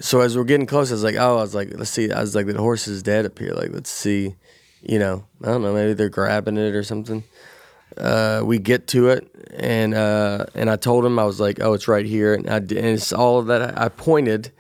So 0.02 0.22
as 0.22 0.36
we're 0.36 0.44
getting 0.44 0.66
close, 0.66 0.92
I 0.92 0.96
was 0.96 1.04
like, 1.04 1.16
oh, 1.16 1.38
I 1.38 1.42
was 1.42 1.56
like, 1.56 1.72
let's 1.76 1.92
see. 1.92 2.12
I 2.12 2.22
was 2.22 2.36
like, 2.36 2.48
the 2.48 2.58
horse 2.58 2.88
is 2.88 3.04
dead 3.04 3.26
up 3.26 3.38
here. 3.38 3.54
Like, 3.54 3.72
let's 3.72 3.90
see, 3.90 4.36
you 4.82 5.00
know, 5.00 5.26
I 5.44 5.48
don't 5.48 5.62
know, 5.62 5.74
maybe 5.74 5.94
they're 5.94 6.10
grabbing 6.10 6.58
it 6.58 6.76
or 6.76 6.84
something. 6.84 7.24
Uh, 7.98 8.42
we 8.44 8.58
get 8.58 8.88
to 8.88 9.10
it, 9.10 9.30
and 9.54 9.94
uh, 9.94 10.46
and 10.56 10.68
I 10.68 10.78
told 10.78 11.06
him 11.06 11.20
I 11.20 11.26
was 11.26 11.40
like, 11.40 11.62
oh, 11.62 11.74
it's 11.74 11.88
right 11.88 12.06
here, 12.06 12.34
and 12.34 12.50
I 12.50 12.56
and 12.56 12.72
it's 12.72 13.14
all 13.14 13.38
of 13.38 13.48
that. 13.48 13.78
I 13.80 13.90
pointed, 13.90 14.52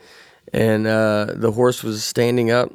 and 0.53 0.86
uh, 0.86 1.33
the 1.33 1.51
horse 1.51 1.81
was 1.83 2.03
standing 2.03 2.51
up, 2.51 2.71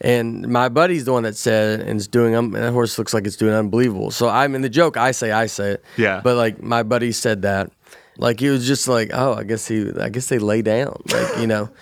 and 0.00 0.46
my 0.48 0.68
buddy's 0.68 1.04
the 1.04 1.12
one 1.12 1.22
that 1.24 1.36
said 1.36 1.80
and 1.80 1.98
is 1.98 2.08
doing. 2.08 2.34
Um, 2.34 2.50
that 2.52 2.72
horse 2.72 2.98
looks 2.98 3.14
like 3.14 3.26
it's 3.26 3.36
doing 3.36 3.54
unbelievable. 3.54 4.10
So 4.10 4.28
I'm 4.28 4.54
in 4.54 4.62
the 4.62 4.68
joke. 4.68 4.96
I 4.96 5.10
say, 5.12 5.32
I 5.32 5.46
say 5.46 5.72
it. 5.72 5.84
Yeah. 5.96 6.20
But 6.22 6.36
like 6.36 6.62
my 6.62 6.82
buddy 6.82 7.12
said 7.12 7.42
that, 7.42 7.70
like 8.18 8.40
he 8.40 8.48
was 8.48 8.66
just 8.66 8.88
like, 8.88 9.10
oh, 9.12 9.34
I 9.34 9.44
guess 9.44 9.66
he, 9.68 9.90
I 10.00 10.08
guess 10.08 10.26
they 10.28 10.38
lay 10.38 10.62
down, 10.62 11.00
like 11.12 11.38
you 11.38 11.46
know. 11.46 11.70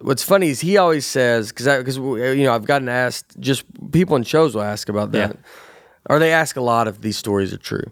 What's 0.00 0.22
funny 0.22 0.48
is 0.50 0.60
he 0.60 0.76
always 0.76 1.04
says 1.04 1.48
because 1.48 1.66
because 1.78 1.96
you 1.96 2.44
know 2.44 2.54
I've 2.54 2.64
gotten 2.66 2.88
asked 2.88 3.36
just 3.40 3.64
people 3.90 4.14
in 4.14 4.22
shows 4.22 4.54
will 4.54 4.62
ask 4.62 4.88
about 4.88 5.10
that, 5.10 5.30
Yeah. 5.30 5.36
or 6.08 6.20
they 6.20 6.30
ask 6.32 6.54
a 6.56 6.60
lot 6.60 6.86
if 6.86 7.00
these 7.00 7.16
stories 7.16 7.52
are 7.52 7.56
true, 7.58 7.82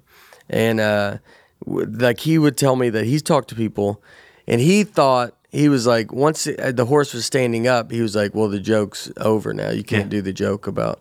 and 0.49 0.79
uh, 0.79 1.19
w- 1.67 1.85
like 1.99 2.21
he 2.21 2.39
would 2.39 2.57
tell 2.57 2.77
me 2.77 2.91
that 2.91 3.07
he's 3.07 3.23
talked 3.23 3.49
to 3.49 3.57
people, 3.57 4.01
and 4.47 4.61
he 4.61 4.85
thought 4.85 5.35
he 5.51 5.69
was 5.69 5.87
like, 5.87 6.13
once 6.13 6.47
uh, 6.47 6.73
the 6.75 6.87
horse 6.87 7.15
was 7.15 7.25
standing 7.25 7.67
up, 7.67 7.91
he 7.91 8.01
was 8.03 8.15
like, 8.17 8.35
well, 8.35 8.49
the 8.49 8.61
joke's 8.61 9.11
over 9.19 9.53
now. 9.55 9.71
You 9.71 9.83
can't 9.85 10.05
Yeah. 10.05 10.19
do 10.19 10.23
the 10.23 10.33
joke 10.33 10.67
about 10.67 11.01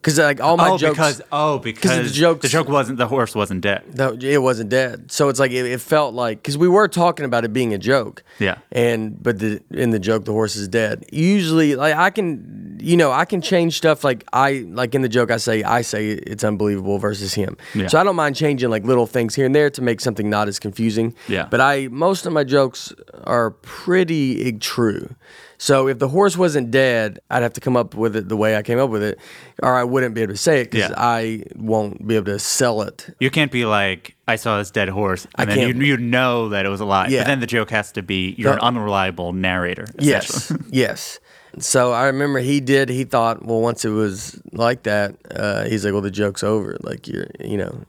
because 0.00 0.18
like 0.18 0.40
all 0.40 0.56
my 0.56 0.70
oh, 0.70 0.78
jokes. 0.78 0.96
because 0.96 1.22
oh, 1.32 1.58
because 1.58 2.08
the 2.08 2.14
jokes- 2.14 2.42
the 2.42 2.48
joke 2.48 2.68
wasn't 2.68 2.98
the 2.98 3.08
horse 3.08 3.34
wasn't 3.34 3.60
dead. 3.62 3.82
No, 3.96 4.16
it 4.20 4.40
wasn't 4.40 4.70
dead. 4.70 5.10
So 5.10 5.28
it's 5.28 5.40
like 5.40 5.50
it, 5.50 5.66
it 5.66 5.80
felt 5.80 6.14
like 6.14 6.38
because 6.38 6.56
we 6.56 6.68
were 6.68 6.86
talking 6.86 7.24
about 7.24 7.44
it 7.44 7.52
being 7.52 7.74
a 7.74 7.78
joke. 7.78 8.22
Yeah. 8.38 8.58
And 8.70 9.20
but 9.20 9.40
the 9.40 9.60
in 9.70 9.90
the 9.90 9.98
joke 9.98 10.24
the 10.24 10.32
horse 10.32 10.54
is 10.54 10.68
dead. 10.68 11.04
Usually, 11.10 11.74
like 11.74 11.96
I 11.96 12.10
can, 12.10 12.78
you 12.80 12.96
know, 12.96 13.10
I 13.10 13.24
can 13.24 13.40
change 13.40 13.76
stuff. 13.76 14.04
Like 14.04 14.24
I 14.32 14.64
like 14.68 14.94
in 14.94 15.02
the 15.02 15.08
joke 15.08 15.32
I 15.32 15.36
say 15.36 15.64
I 15.64 15.82
say 15.82 16.10
it's 16.10 16.44
unbelievable 16.44 16.98
versus 16.98 17.34
him. 17.34 17.56
Yeah. 17.74 17.88
So 17.88 17.98
I 17.98 18.04
don't 18.04 18.16
mind 18.16 18.36
changing 18.36 18.70
like 18.70 18.84
little 18.84 19.06
things 19.06 19.34
here 19.34 19.46
and 19.46 19.54
there 19.54 19.68
to 19.70 19.82
make 19.82 20.00
something 20.00 20.30
not 20.30 20.46
as 20.46 20.60
confusing. 20.60 21.14
Yeah. 21.26 21.48
But 21.50 21.60
I 21.60 21.88
most 21.88 22.24
of 22.24 22.32
my 22.32 22.44
jokes 22.44 22.92
are 23.24 23.50
pretty 23.50 24.46
eh, 24.46 24.52
true. 24.60 25.14
So 25.60 25.88
if 25.88 25.98
the 25.98 26.08
horse 26.08 26.36
wasn't 26.36 26.70
dead, 26.70 27.18
I'd 27.30 27.42
have 27.42 27.52
to 27.54 27.60
come 27.60 27.76
up 27.76 27.94
with 27.96 28.14
it 28.14 28.28
the 28.28 28.36
way 28.36 28.56
I 28.56 28.62
came 28.62 28.78
up 28.78 28.90
with 28.90 29.02
it, 29.02 29.18
or 29.60 29.74
I 29.74 29.82
wouldn't 29.82 30.14
be 30.14 30.22
able 30.22 30.32
to 30.34 30.38
say 30.38 30.60
it 30.60 30.70
because 30.70 30.90
Yeah. 30.90 30.94
I 30.96 31.42
won't 31.56 32.06
be 32.06 32.14
able 32.14 32.26
to 32.26 32.38
sell 32.38 32.82
it 32.82 33.14
You 33.18 33.28
can't 33.30 33.50
be 33.50 33.64
like, 33.64 34.14
I 34.28 34.36
saw 34.36 34.58
this 34.58 34.70
dead 34.70 34.88
horse, 34.88 35.26
and 35.36 35.50
I 35.50 35.54
then 35.56 35.76
you, 35.76 35.84
you 35.84 35.96
know 35.96 36.48
that 36.50 36.64
it 36.64 36.68
was 36.68 36.80
alive. 36.80 37.10
Yeah. 37.10 37.20
But 37.20 37.26
then 37.26 37.40
the 37.40 37.46
joke 37.48 37.70
has 37.70 37.90
to 37.92 38.02
be 38.02 38.34
you're 38.38 38.52
an 38.52 38.60
unreliable 38.60 39.32
narrator. 39.32 39.86
Yes, 39.98 40.52
yes. 40.70 41.18
So 41.58 41.92
I 41.92 42.04
remember 42.06 42.38
he 42.38 42.60
did. 42.60 42.88
He 42.88 43.02
thought, 43.04 43.44
well, 43.44 43.60
once 43.60 43.84
it 43.84 43.88
was 43.88 44.40
like 44.52 44.84
that, 44.84 45.16
uh, 45.34 45.64
he's 45.64 45.84
like, 45.84 45.92
well, 45.92 46.02
the 46.02 46.10
joke's 46.10 46.44
over. 46.44 46.76
Like 46.82 47.08
you're, 47.08 47.26
you 47.40 47.56
know, 47.56 47.80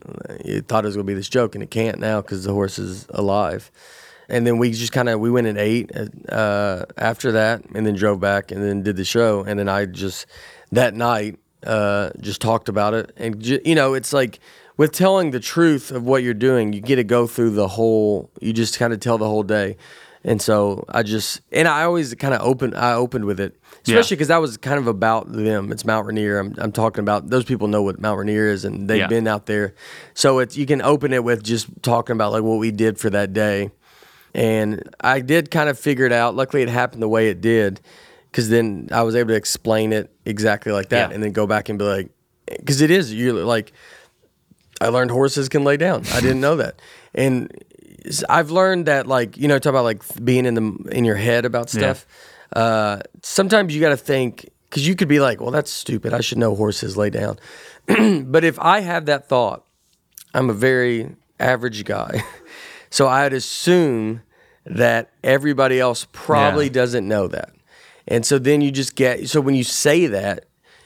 he 0.44 0.62
thought 0.62 0.86
it 0.86 0.88
was 0.88 0.96
gonna 0.96 1.04
be 1.04 1.14
this 1.14 1.30
joke, 1.30 1.54
and 1.54 1.64
it 1.64 1.70
can't 1.70 2.00
now 2.00 2.22
because 2.22 2.46
the 2.46 2.54
horse 2.54 2.80
is 2.80 3.06
alive. 3.10 3.70
And 4.30 4.46
then 4.46 4.58
we 4.60 4.72
just 4.72 4.92
kind 4.92 5.10
of 5.10 5.20
we 5.20 5.30
went 5.32 5.48
and 5.48 5.58
ate 5.58 5.92
uh, 6.30 6.86
after 6.98 7.32
that, 7.34 7.64
and 7.74 7.86
then 7.86 7.96
drove 7.96 8.20
back, 8.20 8.52
and 8.52 8.64
then 8.64 8.84
did 8.84 8.96
the 8.96 9.06
show, 9.06 9.44
and 9.44 9.60
then 9.60 9.68
I 9.70 9.86
just 9.86 10.26
that 10.72 10.94
night 10.94 11.40
uh, 11.66 12.12
just 12.20 12.40
talked 12.42 12.70
about 12.70 12.94
it, 12.94 13.12
and 13.18 13.40
ju- 13.42 13.60
you 13.66 13.76
know, 13.76 13.94
it's 13.96 14.14
like 14.14 14.40
with 14.78 14.92
telling 14.92 15.32
the 15.32 15.40
truth 15.40 15.92
of 15.92 16.04
what 16.04 16.24
you're 16.24 16.34
doing, 16.34 16.74
you 16.74 16.80
get 16.80 16.96
to 16.98 17.04
go 17.04 17.28
through 17.28 17.50
the 17.52 17.68
whole. 17.68 18.30
You 18.40 18.54
just 18.54 18.78
kind 18.80 18.94
of 18.94 19.00
tell 19.00 19.18
the 19.18 19.28
whole 19.28 19.44
day. 19.44 19.78
And 20.24 20.42
so 20.42 20.84
I 20.90 21.04
just 21.04 21.40
and 21.52 21.66
I 21.68 21.84
always 21.84 22.14
kind 22.16 22.34
of 22.34 22.42
open 22.42 22.74
I 22.76 22.92
opened 22.94 23.24
with 23.24 23.40
it, 23.40 23.56
especially 23.88 24.16
because 24.18 24.28
that 24.28 24.42
was 24.42 24.58
kind 24.58 24.78
of 24.78 24.86
about 24.86 25.32
them. 25.32 25.72
It's 25.72 25.86
Mount 25.86 26.06
Rainier. 26.08 26.40
I'm, 26.40 26.54
I'm 26.58 26.72
talking 26.74 27.02
about 27.02 27.30
those 27.30 27.46
people 27.46 27.70
know 27.70 27.82
what 27.82 28.02
Mount 28.02 28.20
Rainier 28.20 28.48
is 28.48 28.66
and 28.66 28.90
they've 28.90 28.98
Yeah. 29.00 29.08
been 29.08 29.28
out 29.28 29.46
there. 29.46 29.74
So 30.14 30.40
it's 30.40 30.58
you 30.58 30.66
can 30.66 30.82
open 30.82 31.14
it 31.14 31.24
with 31.24 31.42
just 31.42 31.68
talking 31.84 32.16
about 32.18 32.34
like 32.34 32.44
what 32.44 32.58
we 32.60 32.70
did 32.70 32.98
for 33.00 33.10
that 33.12 33.32
day. 33.32 33.72
And 34.34 34.84
I 35.02 35.22
did 35.22 35.50
kind 35.52 35.70
of 35.70 35.80
figure 35.80 36.06
it 36.06 36.12
out. 36.12 36.36
Luckily, 36.36 36.62
it 36.62 36.70
happened 36.70 37.02
the 37.02 37.08
way 37.10 37.30
it 37.30 37.42
did, 37.42 37.82
because 38.32 38.50
then 38.50 38.90
I 38.92 39.02
was 39.04 39.16
able 39.16 39.30
to 39.30 39.36
explain 39.36 39.92
it 39.94 40.12
exactly 40.26 40.72
like 40.72 40.90
that, 40.90 41.10
Yeah. 41.10 41.14
and 41.16 41.24
then 41.24 41.32
go 41.32 41.48
back 41.48 41.70
and 41.70 41.80
be 41.80 41.86
like, 41.86 42.10
because 42.48 42.82
it 42.82 42.90
is 42.92 43.14
you're 43.14 43.34
like 43.46 43.72
I 44.82 44.88
learned 44.88 45.12
horses 45.12 45.50
can 45.50 45.64
lay 45.64 45.78
down. 45.78 46.04
I 46.14 46.20
didn't 46.22 46.42
know 46.42 46.56
that. 46.56 46.82
And 47.14 47.52
I've 48.30 48.50
learned 48.50 48.86
that 48.86 49.08
like, 49.08 49.38
you 49.38 49.48
know, 49.48 49.60
talk 49.60 49.72
about 49.72 49.84
like 49.84 50.02
being 50.24 50.46
in 50.46 50.54
the 50.56 50.90
in 50.92 51.06
your 51.06 51.16
head 51.18 51.46
about 51.46 51.72
Yeah. 51.74 51.80
stuff. 51.94 52.06
Uh 52.56 53.00
sometimes 53.22 53.76
you 53.76 53.82
got 53.82 53.90
to 53.90 53.98
think 53.98 54.50
cuz 54.72 54.88
you 54.88 54.96
could 54.96 55.08
be 55.10 55.20
like, 55.20 55.42
"Well, 55.42 55.52
that's 55.52 55.70
stupid. 55.72 56.14
I 56.14 56.22
should 56.22 56.38
know 56.38 56.56
horses 56.56 56.96
lay 56.98 57.10
down." 57.10 57.38
but 58.26 58.44
if 58.44 58.58
I 58.60 58.80
have 58.80 59.06
that 59.08 59.28
thought, 59.28 59.64
I'm 60.34 60.50
a 60.50 60.54
very 60.54 61.16
average 61.40 61.84
guy. 61.86 62.24
so 62.90 63.08
I'd 63.08 63.34
assume 63.34 64.22
that 64.66 65.10
everybody 65.24 65.80
else 65.80 66.08
probably 66.12 66.66
Yeah. 66.66 66.74
doesn't 66.74 67.08
know 67.08 67.28
that. 67.28 67.52
And 68.08 68.26
so 68.26 68.40
then 68.40 68.62
you 68.62 68.72
just 68.72 68.96
get 68.96 69.28
so 69.30 69.42
when 69.42 69.56
you 69.56 69.64
say 69.64 70.08
that, 70.08 70.46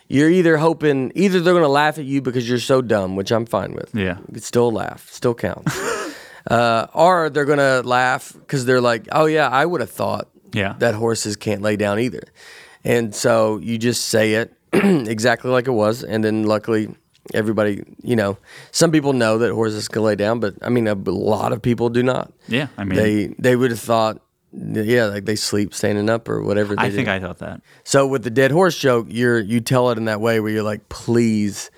you're 0.10 0.30
either 0.30 0.58
hoping 0.58 1.12
either 1.16 1.40
they're 1.40 1.54
going 1.54 1.64
to 1.64 1.70
laugh 1.70 1.98
at 1.98 2.06
you 2.06 2.22
because 2.22 2.48
you're 2.48 2.60
so 2.60 2.82
dumb, 2.82 3.16
which 3.16 3.32
I'm 3.32 3.46
fine 3.46 3.74
with. 3.74 3.90
Yeah. 3.96 4.18
It's 4.34 4.46
still 4.46 4.72
laugh, 4.72 5.10
still 5.10 5.34
counts. 5.34 5.76
uh, 6.52 6.88
or 6.94 7.30
they're 7.30 7.46
going 7.46 7.60
to 7.60 7.82
laugh 7.88 8.34
because 8.34 8.66
they're 8.66 8.82
like, 8.82 9.08
"Oh 9.12 9.26
yeah, 9.26 9.48
I 9.48 9.66
would 9.66 9.80
have 9.82 9.90
thought 9.90 10.28
Yeah. 10.52 10.76
that 10.80 10.96
horses 10.96 11.36
can't 11.38 11.62
lay 11.62 11.78
down 11.78 12.00
either." 12.00 12.24
And 12.84 13.16
so 13.16 13.58
you 13.60 13.78
just 13.78 14.06
say 14.10 14.34
it 14.34 14.54
exactly 14.74 15.50
like 15.50 15.68
it 15.68 15.72
was, 15.72 16.04
and 16.04 16.24
then 16.24 16.44
luckily 16.44 16.90
everybody, 17.34 17.84
you 18.02 18.16
know, 18.16 18.38
some 18.72 18.92
people 18.92 19.14
know 19.14 19.38
that 19.38 19.52
horses 19.52 19.88
can 19.88 20.04
lay 20.04 20.16
down, 20.16 20.40
but 20.40 20.56
I 20.62 20.70
mean, 20.70 20.88
a 20.88 20.96
lot 20.96 21.54
of 21.54 21.62
people 21.62 21.90
do 21.90 22.04
not. 22.04 22.34
Yeah, 22.48 22.68
I 22.78 22.84
mean- 22.84 22.98
they 22.98 23.28
they 23.40 23.56
would 23.56 23.72
have 23.72 23.80
thought, 23.80 24.22
yeah, 24.52 25.06
like 25.06 25.26
they 25.26 25.36
sleep 25.36 25.74
standing 25.74 26.10
up 26.10 26.28
or 26.30 26.42
whatever. 26.44 26.76
They 26.76 26.84
I 26.84 26.92
think. 26.92 27.08
I 27.08 27.20
thought 27.20 27.40
that. 27.40 27.62
So 27.84 28.06
with 28.08 28.24
the 28.24 28.30
dead 28.30 28.52
horse 28.52 28.78
joke, 28.78 29.08
you're 29.10 29.40
you 29.40 29.62
tell 29.62 29.90
it 29.92 29.98
in 29.98 30.06
that 30.06 30.22
way 30.22 30.40
where 30.40 30.52
you're 30.52 30.64
like, 30.64 30.90
please, 30.90 31.72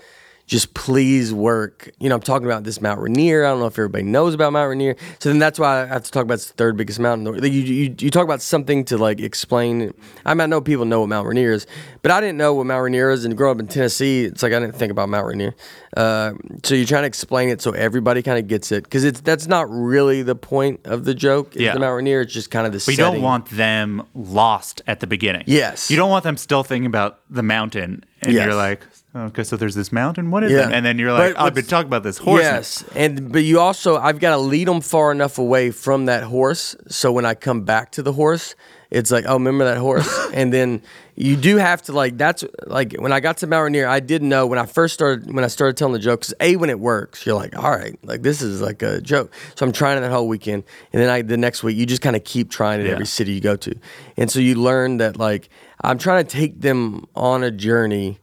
just 0.47 0.73
please 0.75 1.33
work. 1.33 1.89
You 1.99 2.09
know, 2.09 2.15
I'm 2.15 2.21
talking 2.21 2.45
about 2.45 2.63
this 2.63 2.79
Mount 2.79 2.99
Rainier. 3.01 3.45
I 3.45 3.49
don't 3.49 3.59
know 3.59 3.65
if 3.65 3.73
everybody 3.79 4.03
knows 4.03 4.33
about 4.35 4.53
Mount 4.53 4.69
Rainier. 4.69 4.95
So 5.19 5.29
then 5.29 5.39
that's 5.39 5.57
why 5.57 5.81
I 5.81 5.85
have 5.87 6.03
to 6.03 6.11
talk 6.11 6.23
about 6.23 6.37
the 6.39 6.53
third 6.53 6.77
biggest 6.77 6.99
mountain. 6.99 7.43
You, 7.43 7.49
you, 7.49 7.95
you 7.99 8.11
talk 8.11 8.23
about 8.23 8.41
something 8.43 8.85
to 8.85 8.97
like 8.97 9.19
explain. 9.19 9.93
I 10.25 10.33
mean, 10.35 10.41
I 10.41 10.45
know 10.45 10.61
people 10.61 10.85
know 10.85 10.99
what 10.99 11.09
Mount 11.09 11.27
Rainier 11.27 11.51
is, 11.51 11.65
but 12.03 12.11
I 12.11 12.21
didn't 12.21 12.37
know 12.37 12.53
what 12.53 12.67
Mount 12.67 12.83
Rainier 12.83 13.09
is. 13.09 13.25
And 13.25 13.35
growing 13.35 13.57
up 13.57 13.59
in 13.59 13.67
Tennessee, 13.67 14.25
it's 14.25 14.43
like 14.43 14.53
I 14.53 14.59
didn't 14.59 14.75
think 14.75 14.91
about 14.91 15.09
Mount 15.09 15.25
Rainier. 15.25 15.55
Uh, 15.97 16.33
so 16.63 16.75
you're 16.75 16.85
trying 16.85 17.03
to 17.03 17.07
explain 17.07 17.49
it 17.49 17.61
so 17.61 17.71
everybody 17.71 18.21
kind 18.21 18.37
of 18.37 18.47
gets 18.47 18.71
it 18.71 18.83
because 18.83 19.03
it's 19.03 19.21
that's 19.21 19.47
not 19.47 19.67
really 19.69 20.21
the 20.21 20.35
point 20.35 20.79
of 20.85 21.05
the 21.05 21.15
joke. 21.15 21.55
Is 21.55 21.63
Yeah. 21.63 21.73
the 21.73 21.79
Mount 21.79 21.95
Rainier. 21.95 22.21
It's 22.21 22.33
just 22.33 22.51
kind 22.51 22.67
of 22.67 22.73
the. 22.73 22.91
You 22.91 22.97
don't 22.97 23.21
want 23.21 23.49
them 23.49 24.03
lost 24.13 24.83
at 24.85 24.99
the 24.99 25.07
beginning. 25.07 25.43
Yes. 25.47 25.89
You 25.89 25.97
don't 25.97 26.11
want 26.11 26.23
them 26.23 26.37
still 26.37 26.61
thinking 26.63 26.85
about 26.85 27.19
the 27.31 27.41
mountain, 27.43 28.03
and 28.21 28.33
Yes. 28.33 28.45
you're 28.45 28.53
like, 28.55 28.81
okay, 29.15 29.43
so 29.43 29.55
there's 29.57 29.75
this 29.75 29.91
mountain. 29.91 30.31
What 30.31 30.43
is 30.43 30.51
Yeah. 30.51 30.67
it? 30.67 30.73
And 30.73 30.85
then 30.85 30.99
you're 30.99 31.13
like, 31.13 31.35
I've 31.37 31.53
been 31.55 31.65
talking 31.65 31.87
about 31.87 32.03
this 32.03 32.17
horse. 32.17 32.41
Yes, 32.41 32.83
and 32.95 33.31
but 33.31 33.43
you 33.43 33.59
also 33.59 33.97
I've 33.97 34.19
got 34.19 34.31
to 34.31 34.37
lead 34.37 34.67
them 34.67 34.81
far 34.81 35.11
enough 35.11 35.37
away 35.37 35.71
from 35.71 36.05
that 36.05 36.23
horse, 36.23 36.75
so 36.87 37.11
when 37.11 37.25
I 37.25 37.33
come 37.33 37.61
back 37.61 37.91
to 37.91 38.03
the 38.03 38.13
horse, 38.13 38.55
it's 38.91 39.11
like, 39.11 39.25
oh, 39.27 39.33
remember 39.33 39.65
that 39.65 39.77
horse, 39.77 40.07
and 40.33 40.53
then 40.53 40.81
you 41.15 41.35
do 41.37 41.55
have 41.57 41.81
to 41.83 41.93
like 41.93 42.17
that's 42.17 42.43
like 42.67 42.93
when 42.99 43.11
I 43.13 43.19
got 43.21 43.37
to 43.37 43.47
Mount 43.47 43.63
Rainier, 43.63 43.87
I 43.87 43.99
didn't 44.01 44.27
know 44.29 44.45
when 44.47 44.59
I 44.59 44.65
first 44.65 44.93
started 44.93 45.33
when 45.33 45.43
I 45.43 45.47
started 45.47 45.77
telling 45.77 45.93
the 45.93 45.99
jokes. 45.99 46.33
A 46.41 46.55
when 46.57 46.69
it 46.69 46.79
works, 46.79 47.25
you're 47.25 47.35
like, 47.35 47.55
all 47.57 47.71
right, 47.71 47.97
like 48.03 48.21
this 48.21 48.41
is 48.41 48.61
like 48.61 48.81
a 48.83 48.99
joke. 49.01 49.33
So 49.55 49.65
I'm 49.65 49.71
trying 49.71 49.97
it 49.97 50.01
that 50.01 50.11
whole 50.11 50.27
weekend, 50.27 50.63
and 50.93 51.01
then 51.01 51.09
I 51.09 51.21
the 51.21 51.37
next 51.37 51.63
week 51.63 51.77
you 51.77 51.85
just 51.85 52.01
kind 52.01 52.15
of 52.15 52.23
keep 52.25 52.49
trying 52.51 52.81
it 52.81 52.85
Yeah. 52.87 52.93
every 52.93 53.05
city 53.05 53.31
you 53.33 53.41
go 53.41 53.55
to, 53.55 53.73
and 54.17 54.29
so 54.29 54.39
you 54.39 54.55
learn 54.55 54.97
that 54.97 55.17
like 55.17 55.49
I'm 55.81 55.97
trying 55.97 56.25
to 56.25 56.29
take 56.29 56.61
them 56.61 57.05
on 57.15 57.43
a 57.43 57.51
journey 57.51 58.19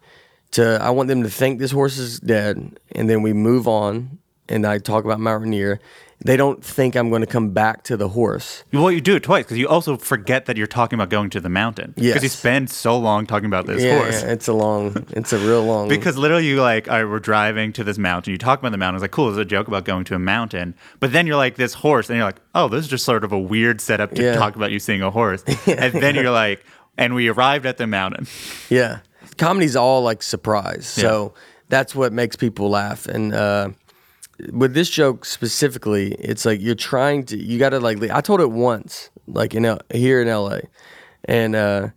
to 0.52 0.78
I 0.80 0.90
want 0.90 1.08
them 1.08 1.22
to 1.22 1.30
think 1.30 1.58
this 1.58 1.70
horse 1.70 1.98
is 1.98 2.20
dead, 2.20 2.78
and 2.94 3.08
then 3.10 3.22
we 3.22 3.32
move 3.32 3.66
on, 3.68 4.18
and 4.48 4.66
I 4.66 4.78
talk 4.78 5.04
about 5.04 5.20
Mount 5.20 5.42
Rainier. 5.44 5.80
They 6.24 6.36
don't 6.36 6.64
think 6.64 6.94
I'm 6.94 7.10
going 7.10 7.22
to 7.22 7.26
come 7.26 7.50
back 7.50 7.82
to 7.84 7.96
the 7.96 8.08
horse. 8.10 8.62
Well, 8.72 8.92
you 8.92 9.00
do 9.00 9.16
it 9.16 9.24
twice 9.24 9.44
because 9.44 9.58
you 9.58 9.66
also 9.66 9.96
forget 9.96 10.46
that 10.46 10.56
you're 10.56 10.68
talking 10.68 10.96
about 10.96 11.08
going 11.10 11.30
to 11.30 11.40
the 11.40 11.48
mountain. 11.48 11.94
Because 11.96 12.22
you 12.22 12.28
spend 12.28 12.70
so 12.70 12.96
long 12.96 13.26
talking 13.26 13.46
about 13.46 13.66
this 13.66 13.82
Yeah, 13.82 13.98
horse. 13.98 14.22
yeah, 14.22 14.28
it's 14.30 14.46
a 14.46 14.52
long, 14.52 15.04
it's 15.10 15.32
a 15.32 15.38
real 15.38 15.64
long. 15.64 15.88
Because 15.88 16.16
literally, 16.16 16.46
you 16.46 16.60
like, 16.62 16.88
all 16.88 16.94
right, 17.02 17.10
we're 17.10 17.18
driving 17.18 17.72
to 17.72 17.82
this 17.82 17.98
mountain. 17.98 18.30
You 18.30 18.38
talk 18.38 18.60
about 18.60 18.70
the 18.70 18.78
mountain. 18.78 18.98
It's 18.98 19.02
like, 19.02 19.10
cool, 19.10 19.30
it's 19.30 19.38
a 19.38 19.44
joke 19.44 19.66
about 19.66 19.84
going 19.84 20.04
to 20.04 20.14
a 20.14 20.20
mountain. 20.20 20.76
But 21.00 21.10
then 21.12 21.26
you're 21.26 21.34
like, 21.34 21.56
this 21.56 21.74
horse, 21.74 22.08
and 22.08 22.16
you're 22.16 22.26
like, 22.26 22.40
oh, 22.54 22.68
this 22.68 22.82
is 22.84 22.88
just 22.88 23.04
sort 23.04 23.24
of 23.24 23.32
a 23.32 23.38
weird 23.38 23.80
setup 23.80 24.14
to 24.14 24.22
Yeah. 24.22 24.36
talk 24.36 24.54
about 24.54 24.70
you 24.70 24.78
seeing 24.78 25.02
a 25.02 25.10
horse. 25.10 25.42
and 25.66 25.92
then 25.92 26.14
you're 26.14 26.30
like, 26.30 26.64
and 26.96 27.16
we 27.16 27.26
arrived 27.30 27.66
at 27.66 27.78
the 27.78 27.88
mountain. 27.88 28.28
Yeah. 28.70 29.00
Comedy's 29.36 29.76
all 29.76 30.02
like 30.02 30.22
surprise. 30.22 30.86
So 30.86 31.34
that's 31.68 31.94
what 31.94 32.12
makes 32.12 32.36
people 32.36 32.68
laugh. 32.70 33.06
And 33.06 33.32
uh, 33.34 33.70
with 34.52 34.74
this 34.74 34.90
joke 34.90 35.24
specifically, 35.24 36.12
it's 36.18 36.44
like 36.44 36.60
you're 36.60 36.74
trying 36.74 37.24
to, 37.26 37.36
you 37.36 37.58
got 37.58 37.70
to 37.70 37.80
like, 37.80 38.02
I 38.10 38.20
told 38.20 38.40
it 38.40 38.50
once, 38.50 39.10
like 39.26 39.54
in 39.54 39.64
L- 39.64 39.80
here 39.92 40.20
in 40.20 40.28
LA. 40.28 40.58
And 41.24 41.54
uh, 41.54 41.88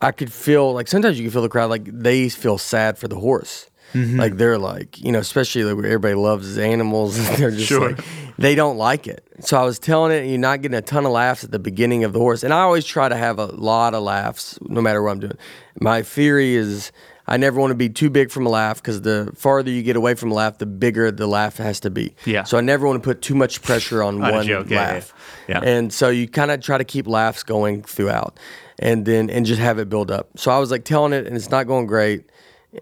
I 0.00 0.12
could 0.12 0.32
feel 0.32 0.72
like 0.72 0.88
sometimes 0.88 1.18
you 1.18 1.24
can 1.24 1.32
feel 1.32 1.42
the 1.42 1.48
crowd 1.48 1.70
like 1.70 1.84
they 1.84 2.28
feel 2.28 2.58
sad 2.58 2.98
for 2.98 3.08
the 3.08 3.16
horse. 3.16 3.68
Like 3.94 4.38
they're 4.38 4.56
like, 4.56 4.98
you 5.02 5.12
know, 5.12 5.18
especially 5.18 5.64
like 5.64 5.76
where 5.76 5.84
everybody 5.84 6.14
loves 6.14 6.56
animals. 6.56 7.14
they're 7.36 7.50
just 7.50 7.66
Sure. 7.68 7.90
like, 7.92 8.02
they 8.38 8.54
don't 8.54 8.78
like 8.78 9.06
it. 9.06 9.22
So 9.40 9.60
I 9.60 9.64
was 9.64 9.78
telling 9.78 10.12
it, 10.12 10.22
and 10.22 10.30
you're 10.30 10.38
not 10.38 10.62
getting 10.62 10.78
a 10.78 10.80
ton 10.80 11.04
of 11.04 11.12
laughs 11.12 11.44
at 11.44 11.50
the 11.50 11.58
beginning 11.58 12.02
of 12.02 12.14
the 12.14 12.18
horse. 12.18 12.42
And 12.42 12.54
I 12.54 12.60
always 12.62 12.86
try 12.86 13.10
to 13.10 13.16
have 13.16 13.38
a 13.38 13.44
lot 13.44 13.92
of 13.92 14.02
laughs 14.02 14.58
no 14.62 14.80
matter 14.80 15.02
what 15.02 15.10
I'm 15.10 15.20
doing. 15.20 15.36
My 15.80 16.02
theory 16.02 16.54
is 16.54 16.92
I 17.26 17.36
never 17.36 17.60
want 17.60 17.70
to 17.70 17.76
be 17.76 17.88
too 17.88 18.10
big 18.10 18.30
from 18.30 18.46
a 18.46 18.48
laugh 18.50 18.82
because 18.82 19.02
the 19.02 19.32
farther 19.36 19.70
you 19.70 19.82
get 19.82 19.96
away 19.96 20.14
from 20.14 20.32
a 20.32 20.34
laugh, 20.34 20.58
the 20.58 20.66
bigger 20.66 21.10
the 21.10 21.26
laugh 21.26 21.56
has 21.58 21.80
to 21.80 21.90
be. 21.90 22.14
Yeah. 22.26 22.44
So 22.44 22.58
I 22.58 22.60
never 22.60 22.86
want 22.86 23.02
to 23.02 23.06
put 23.06 23.22
too 23.22 23.34
much 23.34 23.62
pressure 23.62 24.02
on, 24.02 24.14
On 24.22 24.32
one 24.32 24.46
joke, 24.46 24.68
yeah, 24.68 24.80
laugh. 24.80 25.14
yeah, 25.48 25.60
yeah. 25.62 25.68
And 25.70 25.92
so 25.92 26.08
you 26.08 26.28
kind 26.28 26.50
of 26.50 26.60
try 26.60 26.78
to 26.78 26.84
keep 26.84 27.06
laughs 27.06 27.42
going 27.42 27.82
throughout, 27.82 28.38
and 28.78 29.06
then 29.06 29.30
and 29.30 29.46
just 29.46 29.60
have 29.60 29.78
it 29.78 29.88
build 29.88 30.10
up. 30.10 30.28
So 30.36 30.50
I 30.50 30.58
was 30.58 30.70
like 30.70 30.84
telling 30.84 31.12
it, 31.12 31.26
and 31.26 31.36
it's 31.36 31.50
not 31.50 31.66
going 31.66 31.86
great. 31.86 32.24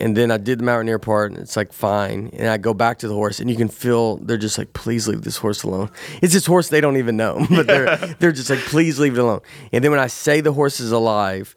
And 0.01 0.17
then 0.17 0.31
I 0.31 0.37
did 0.37 0.61
the 0.61 0.65
Mount 0.65 0.79
Rainier 0.79 1.01
part, 1.01 1.33
and 1.33 1.41
it's 1.41 1.57
like 1.57 1.73
fine. 1.73 2.31
And 2.35 2.47
I 2.49 2.59
go 2.59 2.73
back 2.73 2.99
to 3.01 3.09
the 3.09 3.15
horse, 3.15 3.41
and 3.41 3.51
you 3.51 3.57
can 3.57 3.67
feel 3.69 4.19
they're 4.19 4.37
just 4.37 4.57
like, 4.57 4.73
"Please 4.73 5.09
leave 5.09 5.23
this 5.23 5.37
horse 5.37 5.65
alone." 5.65 5.91
It's 6.23 6.33
this 6.33 6.47
horse 6.47 6.69
they 6.69 6.81
don't 6.81 6.97
even 6.97 7.17
know, 7.17 7.45
but 7.51 7.67
they're 7.67 7.97
they're 8.21 8.33
just 8.33 8.51
like, 8.51 8.61
"Please 8.61 9.01
leave 9.01 9.15
it 9.15 9.21
alone." 9.21 9.41
And 9.73 9.83
then 9.83 9.91
when 9.91 10.01
I 10.01 10.07
say 10.07 10.41
the 10.41 10.53
horse 10.53 10.79
is 10.79 10.93
alive, 10.93 11.57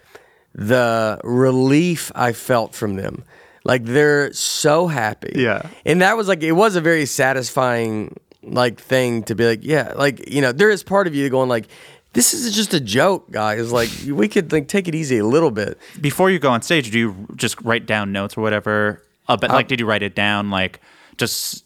the 0.54 1.20
relief 1.24 2.12
I 2.16 2.34
felt 2.34 2.76
from 2.76 2.96
them, 2.96 3.24
like 3.64 3.86
they're 3.86 4.32
so 4.34 4.88
happy. 4.88 5.34
Yeah. 5.36 5.70
And 5.86 6.02
that 6.02 6.18
was 6.18 6.28
like 6.28 6.44
it 6.44 6.54
was 6.54 6.76
a 6.76 6.82
very 6.82 7.06
satisfying 7.06 8.16
like 8.44 8.80
thing 8.80 9.24
to 9.24 9.36
be 9.36 9.46
like, 9.48 9.64
yeah, 9.64 9.94
like 9.96 10.30
you 10.30 10.42
know, 10.42 10.52
there 10.52 10.70
is 10.70 10.84
part 10.84 11.08
of 11.08 11.16
you 11.16 11.30
going 11.30 11.50
like. 11.50 11.68
This 12.14 12.36
is 12.36 12.56
just 12.56 12.76
a 12.76 12.80
joke, 12.80 13.32
guys. 13.32 13.72
Like 13.72 13.90
we 14.08 14.28
could 14.28 14.52
like 14.52 14.68
take 14.68 14.88
it 14.88 14.94
easy 14.94 15.18
a 15.18 15.26
little 15.26 15.50
bit. 15.50 15.80
Before 16.00 16.30
you 16.30 16.38
go 16.38 16.52
on 16.52 16.62
stage, 16.62 16.92
do 16.92 17.00
you 17.00 17.28
just 17.36 17.60
write 17.62 17.88
down 17.88 18.12
notes 18.12 18.38
or 18.38 18.42
whatever? 18.42 19.02
Uh, 19.28 19.36
but 19.36 19.50
like, 19.50 19.68
did 19.68 19.80
you 19.80 19.88
write 19.88 20.04
it 20.04 20.14
down? 20.14 20.52
Like, 20.52 20.80
just 21.18 21.66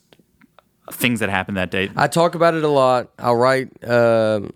things 0.91 1.19
that 1.19 1.29
happened 1.29 1.57
that 1.57 1.71
day. 1.71 1.89
I 1.95 2.07
talk 2.07 2.35
about 2.35 2.53
it 2.53 2.63
a 2.63 2.69
lot. 2.69 3.09
I'll 3.19 3.35
write 3.35 3.69
um, 3.83 4.53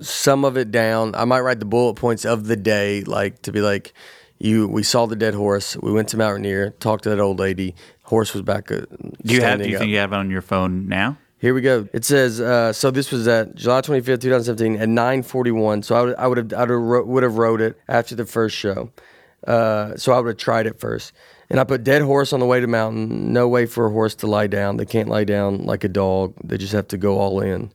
some 0.00 0.44
of 0.44 0.56
it 0.56 0.70
down. 0.70 1.14
I 1.14 1.24
might 1.24 1.40
write 1.40 1.58
the 1.58 1.64
bullet 1.64 1.94
points 1.94 2.24
of 2.24 2.46
the 2.46 2.56
day, 2.56 3.02
like 3.02 3.42
to 3.42 3.52
be 3.52 3.60
like, 3.60 3.92
you. 4.38 4.68
We 4.68 4.82
saw 4.82 5.06
the 5.06 5.16
dead 5.16 5.34
horse. 5.34 5.76
We 5.76 5.92
went 5.92 6.08
to 6.08 6.16
Mount 6.16 6.34
Rainier, 6.34 6.70
talked 6.70 7.04
to 7.04 7.10
that 7.10 7.20
old 7.20 7.38
lady. 7.38 7.74
Horse 8.02 8.34
was 8.34 8.42
back. 8.42 8.70
Uh, 8.70 8.82
do 9.24 9.34
you 9.34 9.40
have? 9.40 9.60
Do 9.60 9.68
you 9.68 9.76
up. 9.76 9.80
think 9.80 9.90
you 9.90 9.98
have 9.98 10.12
it 10.12 10.16
on 10.16 10.30
your 10.30 10.42
phone 10.42 10.88
now? 10.88 11.16
Here 11.38 11.54
we 11.54 11.60
go. 11.60 11.88
It 11.92 12.04
says 12.04 12.40
uh, 12.40 12.72
so. 12.72 12.90
This 12.90 13.10
was 13.10 13.28
at 13.28 13.54
July 13.54 13.80
twenty 13.80 14.00
fifth, 14.00 14.20
two 14.20 14.30
thousand 14.30 14.56
seventeen, 14.56 14.80
at 14.80 14.88
nine 14.88 15.22
forty 15.22 15.50
one. 15.50 15.82
So 15.82 15.94
I 15.94 16.02
would 16.02 16.14
I 16.16 16.26
would 16.26 16.38
have 16.38 16.52
I 16.52 16.60
would 16.60 16.70
have 16.70 16.80
wrote, 16.80 17.06
would 17.06 17.22
have 17.22 17.38
wrote 17.38 17.60
it 17.60 17.78
after 17.88 18.14
the 18.14 18.26
first 18.26 18.56
show. 18.56 18.90
Uh, 19.46 19.96
so 19.96 20.12
I 20.12 20.20
would 20.20 20.28
have 20.28 20.36
tried 20.36 20.66
it 20.66 20.80
first. 20.80 21.12
And 21.50 21.60
I 21.60 21.64
put 21.64 21.84
dead 21.84 22.00
horse 22.00 22.32
on 22.32 22.40
the 22.40 22.46
way 22.46 22.60
to 22.60 22.66
mountain. 22.66 23.32
No 23.32 23.46
way 23.46 23.66
for 23.66 23.86
a 23.86 23.90
horse 23.90 24.14
to 24.16 24.26
lie 24.26 24.46
down. 24.46 24.78
They 24.78 24.86
can't 24.86 25.08
lie 25.08 25.24
down 25.24 25.64
like 25.66 25.84
a 25.84 25.88
dog. 25.88 26.34
They 26.42 26.56
just 26.56 26.72
have 26.72 26.88
to 26.88 26.96
go 26.96 27.18
all 27.18 27.40
in. 27.40 27.70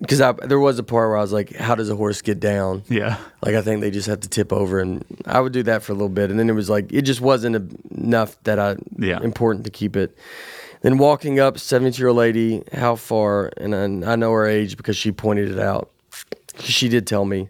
Because 0.00 0.18
there 0.42 0.58
was 0.58 0.78
a 0.78 0.82
part 0.82 1.08
where 1.08 1.16
I 1.16 1.20
was 1.20 1.32
like, 1.32 1.54
"How 1.54 1.74
does 1.74 1.88
a 1.88 1.96
horse 1.96 2.20
get 2.20 2.40
down?" 2.40 2.82
Yeah. 2.88 3.16
Like 3.42 3.54
I 3.54 3.62
think 3.62 3.80
they 3.80 3.90
just 3.90 4.08
have 4.08 4.20
to 4.20 4.28
tip 4.28 4.52
over, 4.52 4.80
and 4.80 5.04
I 5.24 5.40
would 5.40 5.52
do 5.52 5.62
that 5.64 5.82
for 5.82 5.92
a 5.92 5.94
little 5.94 6.08
bit, 6.08 6.30
and 6.30 6.38
then 6.38 6.50
it 6.50 6.54
was 6.54 6.68
like 6.68 6.92
it 6.92 7.02
just 7.02 7.20
wasn't 7.20 7.72
enough 7.92 8.36
that 8.44 8.58
I 8.58 8.76
Yeah. 8.98 9.20
important 9.22 9.64
to 9.66 9.70
keep 9.70 9.96
it. 9.96 10.16
Then 10.82 10.98
walking 10.98 11.38
up, 11.38 11.58
seventy 11.58 11.96
year 11.96 12.08
old 12.08 12.18
lady, 12.18 12.62
how 12.72 12.96
far? 12.96 13.50
And 13.56 13.74
I, 14.04 14.12
I 14.12 14.16
know 14.16 14.32
her 14.32 14.46
age 14.46 14.76
because 14.76 14.96
she 14.96 15.12
pointed 15.12 15.50
it 15.50 15.58
out. 15.58 15.90
She 16.58 16.88
did 16.88 17.06
tell 17.06 17.24
me. 17.24 17.48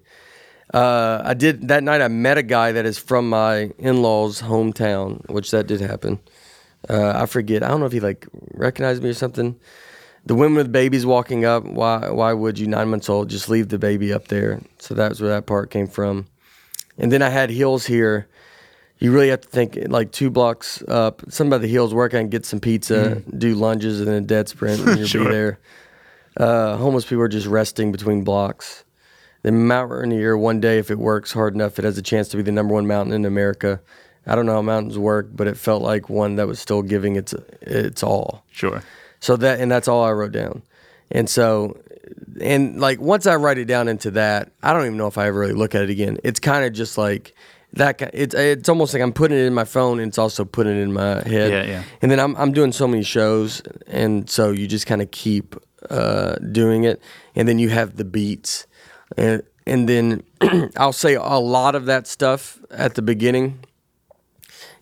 Uh, 0.73 1.23
I 1.25 1.35
did 1.35 1.68
that 1.68 1.83
night. 1.83 2.01
I 2.03 2.09
met 2.09 2.37
a 2.38 2.42
guy 2.42 2.73
that 2.73 2.85
is 2.87 2.99
from 2.99 3.29
my 3.29 3.70
in 3.79 4.03
laws' 4.03 4.42
hometown, 4.42 5.29
which 5.31 5.51
that 5.51 5.66
did 5.66 5.81
happen. 5.81 6.18
Uh, 6.88 7.12
I 7.16 7.27
forget. 7.27 7.62
I 7.62 7.68
don't 7.68 7.81
know 7.81 7.87
if 7.87 7.92
he 7.92 8.01
like 8.01 8.27
recognized 8.53 9.03
me 9.03 9.09
or 9.11 9.14
something. 9.14 9.57
The 10.26 10.34
women 10.34 10.56
with 10.56 10.72
babies 10.72 11.04
walking 11.04 11.44
up. 11.44 11.64
Why? 11.64 12.08
Why 12.10 12.32
would 12.32 12.58
you, 12.58 12.66
nine 12.66 12.88
months 12.88 13.08
old, 13.10 13.28
just 13.28 13.48
leave 13.48 13.68
the 13.68 13.78
baby 13.78 14.12
up 14.12 14.28
there? 14.28 14.60
So 14.78 14.94
that's 14.94 15.20
where 15.20 15.30
that 15.30 15.46
part 15.46 15.70
came 15.70 15.87
from. 15.87 16.26
And 16.96 17.12
then 17.12 17.20
I 17.22 17.28
had 17.28 17.50
hills 17.50 17.84
here. 17.87 18.26
You 18.98 19.12
really 19.12 19.28
have 19.28 19.42
to 19.42 19.48
think 19.48 19.78
like 19.88 20.12
two 20.12 20.30
blocks 20.30 20.82
up. 20.88 21.22
Some 21.28 21.52
of 21.52 21.60
the 21.60 21.68
hills 21.68 21.92
work 21.92 22.12
can 22.12 22.28
get 22.28 22.46
some 22.46 22.60
pizza, 22.60 23.16
do 23.37 23.54
lunges, 23.54 23.98
and 24.00 24.08
then 24.08 24.14
a 24.14 24.20
dead 24.26 24.48
sprint, 24.48 24.80
and 24.80 24.98
you'll 24.98 25.08
Sure. 25.14 25.24
be 25.24 25.30
there. 25.30 25.58
Uh, 26.37 26.76
homeless 26.76 27.04
people 27.04 27.22
are 27.22 27.28
just 27.28 27.46
resting 27.46 27.92
between 27.92 28.24
blocks. 28.24 28.84
Then 29.42 29.66
Mount 29.66 29.90
Rainier, 29.90 30.38
one 30.38 30.58
day, 30.58 30.78
if 30.78 30.90
it 30.90 30.98
works 30.98 31.32
hard 31.32 31.54
enough, 31.54 31.78
it 31.78 31.84
has 31.84 31.98
a 31.98 32.02
chance 32.02 32.28
to 32.28 32.38
be 32.38 32.42
the 32.42 32.50
number 32.52 32.72
one 32.72 32.87
mountain 32.87 33.12
in 33.12 33.26
America. 33.26 33.80
I 34.26 34.34
don't 34.34 34.46
know 34.46 34.54
how 34.54 34.62
mountains 34.62 34.96
work, 34.98 35.28
but 35.34 35.46
it 35.46 35.56
felt 35.58 35.82
like 35.82 36.08
one 36.08 36.37
that 36.37 36.46
was 36.46 36.58
still 36.58 36.80
giving 36.80 37.16
its 37.16 37.34
its 37.60 38.02
all. 38.02 38.42
Sure. 38.50 38.82
So 39.24 39.37
that 39.37 39.58
and 39.58 39.72
that's 39.72 39.88
all 39.88 40.04
I 40.04 40.12
wrote 40.12 40.32
down. 40.32 40.62
And 41.10 41.30
so 41.30 41.78
and 42.42 42.78
like 42.78 43.00
once 43.00 43.26
I 43.26 43.37
write 43.37 43.56
it 43.56 43.64
down 43.64 43.88
into 43.88 44.10
that, 44.10 44.52
I 44.62 44.74
don't 44.74 44.84
even 44.84 44.98
know 44.98 45.06
if 45.06 45.16
I 45.16 45.28
ever 45.28 45.38
really 45.38 45.54
look 45.54 45.74
at 45.74 45.82
it 45.82 45.88
again. 45.88 46.18
It's 46.22 46.38
kind 46.38 46.66
of 46.66 46.74
just 46.74 46.98
like 46.98 47.34
that. 47.72 48.02
It's 48.12 48.34
it's 48.34 48.68
almost 48.68 48.92
like 48.92 49.02
I'm 49.02 49.14
putting 49.14 49.38
it 49.38 49.46
in 49.46 49.54
my 49.54 49.64
phone, 49.64 49.98
and 49.98 50.08
it's 50.08 50.18
also 50.18 50.44
putting 50.44 50.76
it 50.76 50.82
in 50.82 50.92
my 50.92 51.26
head. 51.26 51.50
Yeah, 51.50 51.64
yeah. 51.64 51.82
And 52.02 52.10
then 52.10 52.20
I'm 52.20 52.37
I'm 52.37 52.52
doing 52.52 52.70
so 52.70 52.87
many 52.87 53.02
shows, 53.02 53.62
and 53.87 54.28
so 54.28 54.50
you 54.50 54.66
just 54.66 54.87
kind 54.87 55.00
of 55.00 55.10
keep 55.10 55.56
uh, 55.88 56.34
doing 56.52 56.84
it, 56.84 57.00
and 57.34 57.48
then 57.48 57.58
you 57.58 57.70
have 57.70 57.96
the 57.96 58.04
beats, 58.04 58.66
and 59.16 59.42
and 59.66 59.88
then 59.88 60.22
I'll 60.76 60.92
say 60.92 61.14
a 61.14 61.38
lot 61.38 61.74
of 61.74 61.87
that 61.87 62.06
stuff 62.06 62.58
at 62.70 62.94
the 62.94 63.02
beginning. 63.02 63.60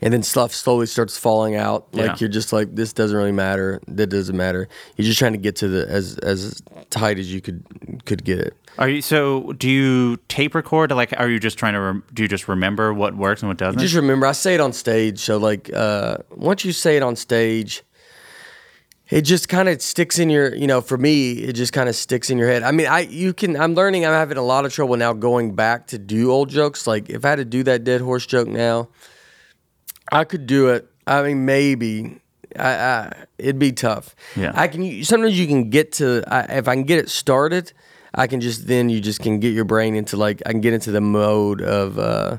And 0.04 0.12
then 0.12 0.24
stuff 0.24 0.52
slowly 0.52 0.86
starts 0.86 1.16
falling 1.16 1.54
out. 1.54 1.86
Like 1.94 2.06
Yeah. 2.06 2.16
you're 2.18 2.28
just 2.28 2.52
like, 2.52 2.74
this 2.74 2.92
doesn't 2.92 3.16
really 3.16 3.30
matter. 3.30 3.80
That 3.86 4.08
doesn't 4.08 4.36
matter. 4.36 4.68
You're 4.96 5.06
just 5.06 5.18
trying 5.18 5.32
to 5.32 5.38
get 5.38 5.54
to 5.56 5.68
the 5.68 5.88
as 5.88 6.18
as 6.18 6.60
tight 6.90 7.20
as 7.20 7.32
you 7.32 7.40
could 7.40 7.62
could 8.04 8.24
get 8.24 8.40
it. 8.40 8.56
Are 8.78 8.88
you 8.88 9.00
so? 9.00 9.52
Do 9.52 9.70
you 9.70 10.16
tape 10.28 10.56
record? 10.56 10.90
Like, 10.90 11.12
are 11.18 11.28
you 11.28 11.38
just 11.38 11.56
trying 11.56 11.74
to? 11.74 11.80
Rem- 11.80 12.04
do 12.12 12.22
you 12.24 12.28
just 12.28 12.48
remember 12.48 12.92
what 12.92 13.16
works 13.16 13.42
and 13.42 13.48
what 13.48 13.58
doesn't? 13.58 13.80
Just 13.80 13.94
remember, 13.94 14.26
I 14.26 14.32
say 14.32 14.54
it 14.54 14.60
on 14.60 14.72
stage. 14.72 15.20
So 15.20 15.36
like, 15.36 15.72
uh, 15.72 16.16
once 16.34 16.64
you 16.64 16.72
say 16.72 16.96
it 16.96 17.02
on 17.04 17.14
stage, 17.14 17.84
it 19.08 19.22
just 19.22 19.48
kind 19.48 19.68
of 19.68 19.80
sticks 19.82 20.18
in 20.18 20.30
your. 20.30 20.52
You 20.54 20.66
know, 20.66 20.80
for 20.80 20.98
me, 20.98 21.32
it 21.32 21.52
just 21.52 21.72
kind 21.72 21.88
of 21.88 21.94
sticks 21.94 22.28
in 22.28 22.38
your 22.38 22.48
head. 22.48 22.64
I 22.64 22.72
mean, 22.72 22.86
I 22.88 23.00
you 23.00 23.32
can. 23.34 23.56
I'm 23.56 23.74
learning. 23.74 24.04
I'm 24.04 24.14
having 24.14 24.38
a 24.38 24.42
lot 24.42 24.64
of 24.64 24.72
trouble 24.72 24.96
now 24.96 25.12
going 25.12 25.54
back 25.54 25.86
to 25.88 25.98
do 25.98 26.32
old 26.32 26.48
jokes. 26.48 26.88
Like 26.88 27.08
if 27.08 27.24
I 27.24 27.28
had 27.30 27.36
to 27.36 27.44
do 27.44 27.62
that 27.64 27.84
dead 27.84 28.00
horse 28.00 28.24
joke 28.26 28.48
now, 28.48 28.88
I 30.12 30.24
could 30.24 30.46
do 30.46 30.68
it. 30.68 30.88
I 31.06 31.22
mean, 31.22 31.44
maybe. 31.44 32.20
I, 32.58 32.68
I 32.74 33.12
it'd 33.38 33.58
be 33.58 33.72
tough. 33.72 34.14
Yeah. 34.36 34.52
I 34.54 34.68
can. 34.68 35.02
Sometimes 35.04 35.38
you 35.38 35.46
can 35.46 35.70
get 35.70 35.92
to. 35.92 36.22
I, 36.26 36.58
if 36.58 36.68
I 36.68 36.74
can 36.74 36.84
get 36.84 36.98
it 36.98 37.08
started, 37.08 37.72
I 38.14 38.26
can 38.26 38.40
just 38.40 38.66
then 38.66 38.90
you 38.90 39.00
just 39.00 39.20
can 39.20 39.40
get 39.40 39.54
your 39.54 39.64
brain 39.64 39.94
into 39.94 40.16
like 40.16 40.42
I 40.46 40.50
can 40.50 40.60
get 40.60 40.74
into 40.74 40.92
the 40.92 41.00
mode 41.00 41.62
of. 41.62 41.98
uh 41.98 42.38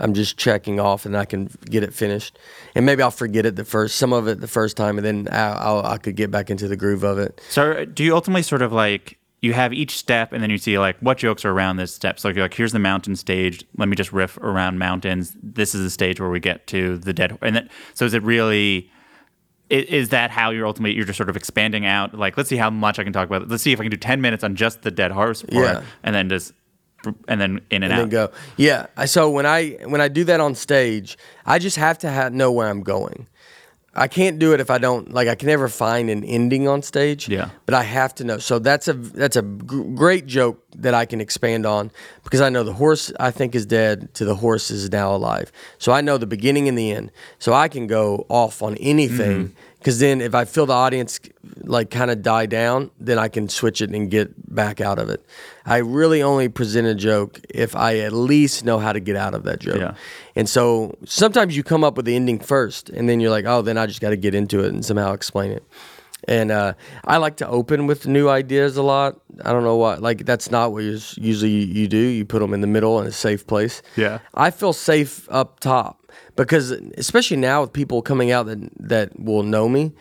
I'm 0.00 0.12
just 0.12 0.36
checking 0.36 0.80
off, 0.80 1.06
and 1.06 1.16
I 1.16 1.24
can 1.24 1.48
get 1.66 1.84
it 1.84 1.94
finished, 1.94 2.36
and 2.74 2.84
maybe 2.84 3.00
I'll 3.00 3.12
forget 3.12 3.46
it 3.46 3.54
the 3.54 3.64
first 3.64 3.94
some 3.94 4.12
of 4.12 4.26
it 4.26 4.40
the 4.40 4.48
first 4.48 4.76
time, 4.76 4.98
and 4.98 5.06
then 5.06 5.28
I, 5.30 5.52
I'll, 5.52 5.86
I 5.86 5.98
could 5.98 6.16
get 6.16 6.32
back 6.32 6.50
into 6.50 6.66
the 6.66 6.76
groove 6.76 7.04
of 7.04 7.16
it. 7.18 7.40
So 7.48 7.84
do 7.84 8.02
you 8.02 8.12
ultimately 8.12 8.42
sort 8.42 8.62
of 8.62 8.72
like 8.72 9.18
you 9.44 9.52
have 9.52 9.72
each 9.72 9.96
step 9.96 10.32
and 10.32 10.42
then 10.42 10.50
you 10.50 10.58
see 10.58 10.78
like 10.78 10.96
what 11.00 11.18
jokes 11.18 11.44
are 11.44 11.50
around 11.50 11.76
this 11.76 11.94
step? 11.94 12.18
So 12.18 12.28
you're 12.28 12.44
like, 12.44 12.54
here's 12.54 12.72
the 12.72 12.78
mountain 12.78 13.16
stage. 13.16 13.64
Let 13.76 13.88
me 13.88 13.96
just 13.96 14.12
riff 14.12 14.36
around 14.38 14.78
mountains. 14.78 15.36
This 15.42 15.74
is 15.74 15.82
the 15.82 15.90
stage 15.90 16.20
where 16.20 16.30
we 16.30 16.40
get 16.40 16.66
to 16.68 16.98
the 16.98 17.12
dead. 17.12 17.38
And 17.42 17.54
then 17.56 17.68
so 17.94 18.04
is 18.04 18.14
it 18.14 18.22
really? 18.22 18.90
i- 19.70 19.74
Is 19.74 20.10
that 20.10 20.30
how 20.30 20.50
you're 20.50 20.66
ultimately 20.66 20.96
you're 20.96 21.06
just 21.06 21.16
sort 21.16 21.28
of 21.30 21.36
expanding 21.36 21.86
out? 21.86 22.14
Like, 22.18 22.36
let's 22.36 22.48
see 22.48 22.56
how 22.56 22.70
much 22.70 22.98
I 22.98 23.04
can 23.04 23.12
talk 23.12 23.26
about. 23.28 23.42
it. 23.42 23.48
Let's 23.48 23.62
see 23.62 23.72
if 23.72 23.80
I 23.80 23.84
can 23.84 23.90
do 23.90 23.96
ten 23.96 24.20
minutes 24.20 24.42
on 24.44 24.54
just 24.56 24.82
the 24.82 24.90
dead 24.90 25.10
horse 25.12 25.42
part, 25.42 25.54
Yeah. 25.76 25.82
and 26.02 26.14
then 26.14 26.28
just 26.28 26.52
and 27.28 27.38
then 27.40 27.60
in 27.70 27.82
and, 27.82 27.84
and 27.84 27.92
out. 27.92 27.96
then 27.98 28.08
go. 28.08 28.30
Yeah. 28.56 28.86
I- 28.96 29.04
So 29.06 29.28
when 29.30 29.46
I 29.46 29.76
when 29.86 30.00
I 30.00 30.08
do 30.08 30.24
that 30.24 30.40
on 30.40 30.54
stage, 30.54 31.18
I 31.44 31.58
just 31.58 31.76
have 31.76 31.98
to 31.98 32.10
ha- 32.10 32.28
know 32.30 32.50
where 32.50 32.68
I'm 32.68 32.82
going. 32.82 33.26
I 33.96 34.08
can't 34.08 34.38
do 34.38 34.52
it 34.52 34.60
if 34.60 34.70
I 34.70 34.78
don't 34.78 35.12
like. 35.12 35.28
I 35.28 35.34
can 35.34 35.46
never 35.46 35.68
find 35.68 36.10
an 36.10 36.24
ending 36.24 36.66
on 36.66 36.82
stage. 36.82 37.28
Yeah. 37.28 37.50
But 37.64 37.74
I 37.74 37.84
have 37.84 38.14
to 38.16 38.24
know. 38.24 38.38
So 38.38 38.58
that's 38.58 38.88
a 38.88 38.94
that's 38.94 39.36
a 39.36 39.42
great 39.42 40.26
joke 40.26 40.62
that 40.76 40.94
I 40.94 41.06
can 41.06 41.20
expand 41.20 41.64
on 41.64 41.90
because 42.24 42.40
I 42.40 42.48
know 42.48 42.64
the 42.64 42.72
horse 42.72 43.12
I 43.20 43.30
think 43.30 43.54
is 43.54 43.66
dead 43.66 44.12
to 44.14 44.24
the 44.24 44.34
horse 44.34 44.70
is 44.70 44.90
now 44.90 45.14
alive. 45.14 45.52
So 45.78 45.92
I 45.92 46.00
know 46.00 46.18
the 46.18 46.26
beginning 46.26 46.68
and 46.68 46.76
the 46.76 46.90
end. 46.90 47.12
So 47.38 47.52
I 47.52 47.68
can 47.68 47.86
go 47.86 48.26
off 48.28 48.62
on 48.62 48.76
anything. 48.78 49.48
Mm-hmm. 49.48 49.54
Because 49.84 49.98
then, 49.98 50.22
if 50.22 50.34
I 50.34 50.46
feel 50.46 50.64
the 50.64 50.72
audience 50.72 51.20
like 51.62 51.90
kind 51.90 52.10
of 52.10 52.22
die 52.22 52.46
down, 52.46 52.90
then 52.98 53.18
I 53.18 53.28
can 53.28 53.50
switch 53.50 53.82
it 53.82 53.90
and 53.90 54.10
get 54.10 54.32
back 54.54 54.80
out 54.80 54.98
of 54.98 55.10
it. 55.10 55.22
I 55.66 55.76
really 55.76 56.22
only 56.22 56.48
present 56.48 56.86
a 56.86 56.94
joke 56.94 57.38
if 57.50 57.76
I 57.76 57.98
at 57.98 58.14
least 58.14 58.64
know 58.64 58.78
how 58.78 58.94
to 58.94 59.00
get 59.00 59.14
out 59.14 59.34
of 59.34 59.42
that 59.42 59.60
joke. 59.60 59.76
Yeah. 59.76 59.94
And 60.34 60.48
so 60.48 60.96
sometimes 61.04 61.54
you 61.54 61.62
come 61.62 61.84
up 61.84 61.98
with 61.98 62.06
the 62.06 62.16
ending 62.16 62.38
first, 62.38 62.88
and 62.88 63.10
then 63.10 63.20
you're 63.20 63.30
like, 63.30 63.44
oh, 63.44 63.60
then 63.60 63.76
I 63.76 63.84
just 63.84 64.00
got 64.00 64.08
to 64.08 64.16
get 64.16 64.34
into 64.34 64.64
it 64.64 64.72
and 64.72 64.82
somehow 64.82 65.12
explain 65.12 65.50
it. 65.50 65.62
And 66.26 66.50
uh, 66.50 66.72
I 67.04 67.18
like 67.18 67.36
to 67.36 67.46
open 67.46 67.86
with 67.86 68.06
new 68.06 68.30
ideas 68.30 68.78
a 68.78 68.82
lot. 68.82 69.20
I 69.44 69.52
don't 69.52 69.64
know 69.64 69.76
why. 69.76 69.96
Like 69.96 70.24
that's 70.24 70.50
not 70.50 70.72
what 70.72 70.84
you 70.84 70.98
usually 71.16 71.50
you 71.50 71.88
do. 71.88 71.98
You 71.98 72.24
put 72.24 72.38
them 72.38 72.54
in 72.54 72.62
the 72.62 72.66
middle 72.66 72.98
in 73.02 73.06
a 73.06 73.12
safe 73.12 73.46
place. 73.46 73.82
Yeah. 73.96 74.20
I 74.32 74.50
feel 74.50 74.72
safe 74.72 75.28
up 75.30 75.60
top 75.60 76.00
because 76.36 76.70
especially 76.96 77.36
now 77.38 77.60
with 77.62 77.72
people 77.72 78.02
coming 78.02 78.30
out 78.30 78.46
that 78.46 78.58
that 78.80 79.18
will 79.20 79.42
know 79.42 79.68
me, 79.68 79.92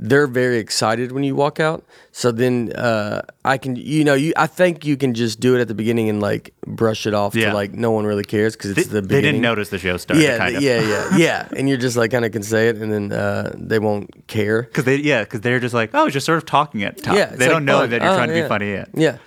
they're 0.00 0.26
very 0.28 0.58
excited 0.58 1.10
when 1.12 1.24
you 1.24 1.34
walk 1.34 1.58
out. 1.58 1.84
So 2.12 2.30
then 2.30 2.72
uh, 2.74 3.22
I 3.44 3.58
can, 3.58 3.74
you 3.74 4.04
know, 4.04 4.14
you 4.14 4.32
I 4.36 4.46
think 4.46 4.84
you 4.84 4.96
can 4.96 5.14
just 5.14 5.40
do 5.40 5.56
it 5.56 5.60
at 5.60 5.66
the 5.68 5.74
beginning 5.74 6.08
and 6.08 6.20
like 6.20 6.54
brush 6.66 7.06
it 7.06 7.14
off 7.14 7.34
Yeah. 7.34 7.48
to 7.50 7.54
like 7.54 7.72
no 7.72 7.90
one 7.90 8.04
really 8.06 8.22
cares 8.22 8.54
because 8.54 8.74
They, 8.74 8.82
it's 8.82 8.90
the 8.90 9.00
they 9.00 9.06
beginning. 9.16 9.22
didn't 9.32 9.42
notice 9.42 9.70
the 9.70 9.78
show 9.78 9.96
started. 9.96 10.22
Yeah, 10.22 10.38
kind 10.38 10.56
th- 10.56 10.58
of. 10.58 10.62
yeah, 10.86 11.08
yeah, 11.10 11.16
yeah. 11.26 11.48
And 11.56 11.68
you're 11.68 11.78
just 11.78 11.96
like 11.96 12.10
kind 12.12 12.24
of 12.24 12.30
can 12.32 12.42
say 12.44 12.68
it, 12.68 12.76
and 12.76 12.92
then 12.92 13.12
uh, 13.12 13.52
they 13.56 13.78
won't 13.80 14.26
care. 14.28 14.62
Because 14.62 14.84
they, 14.84 14.96
yeah, 14.96 15.24
because 15.24 15.40
they're 15.40 15.58
just 15.60 15.74
like, 15.74 15.90
oh, 15.94 16.08
just 16.10 16.26
sort 16.26 16.38
of 16.38 16.46
talking 16.46 16.84
at 16.84 17.02
top. 17.02 17.16
Yeah, 17.16 17.26
they 17.26 17.46
like 17.46 17.48
don't 17.48 17.64
know 17.64 17.78
fun. 17.80 17.90
that 17.90 18.02
you're 18.02 18.10
Oh, 18.12 18.16
trying 18.16 18.28
to 18.28 18.36
yeah. 18.36 18.42
be 18.42 18.48
funny 18.48 18.70
yet. 18.70 18.88
Yeah. 18.94 19.18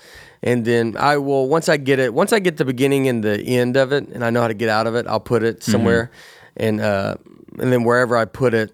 And 0.44 0.66
then 0.66 0.96
I 0.98 1.18
will 1.18 1.48
once 1.48 1.70
I 1.70 1.78
get 1.78 2.00
it, 2.00 2.14
once 2.14 2.34
I 2.34 2.40
get 2.40 2.58
the 2.58 2.66
beginning 2.66 3.08
and 3.08 3.24
the 3.24 3.40
end 3.42 3.78
of 3.78 3.92
it, 3.92 4.08
and 4.08 4.24
I 4.26 4.32
know 4.32 4.42
how 4.42 4.48
to 4.48 4.56
get 4.56 4.70
out 4.70 4.88
of 4.88 4.96
it, 4.96 5.06
I'll 5.08 5.20
put 5.20 5.44
it 5.44 5.64
somewhere. 5.64 6.10
And 6.58 6.82
uh, 6.82 7.16
and 7.60 7.72
then 7.72 7.84
wherever 7.84 8.18
I 8.18 8.26
put 8.26 8.54
it, 8.54 8.72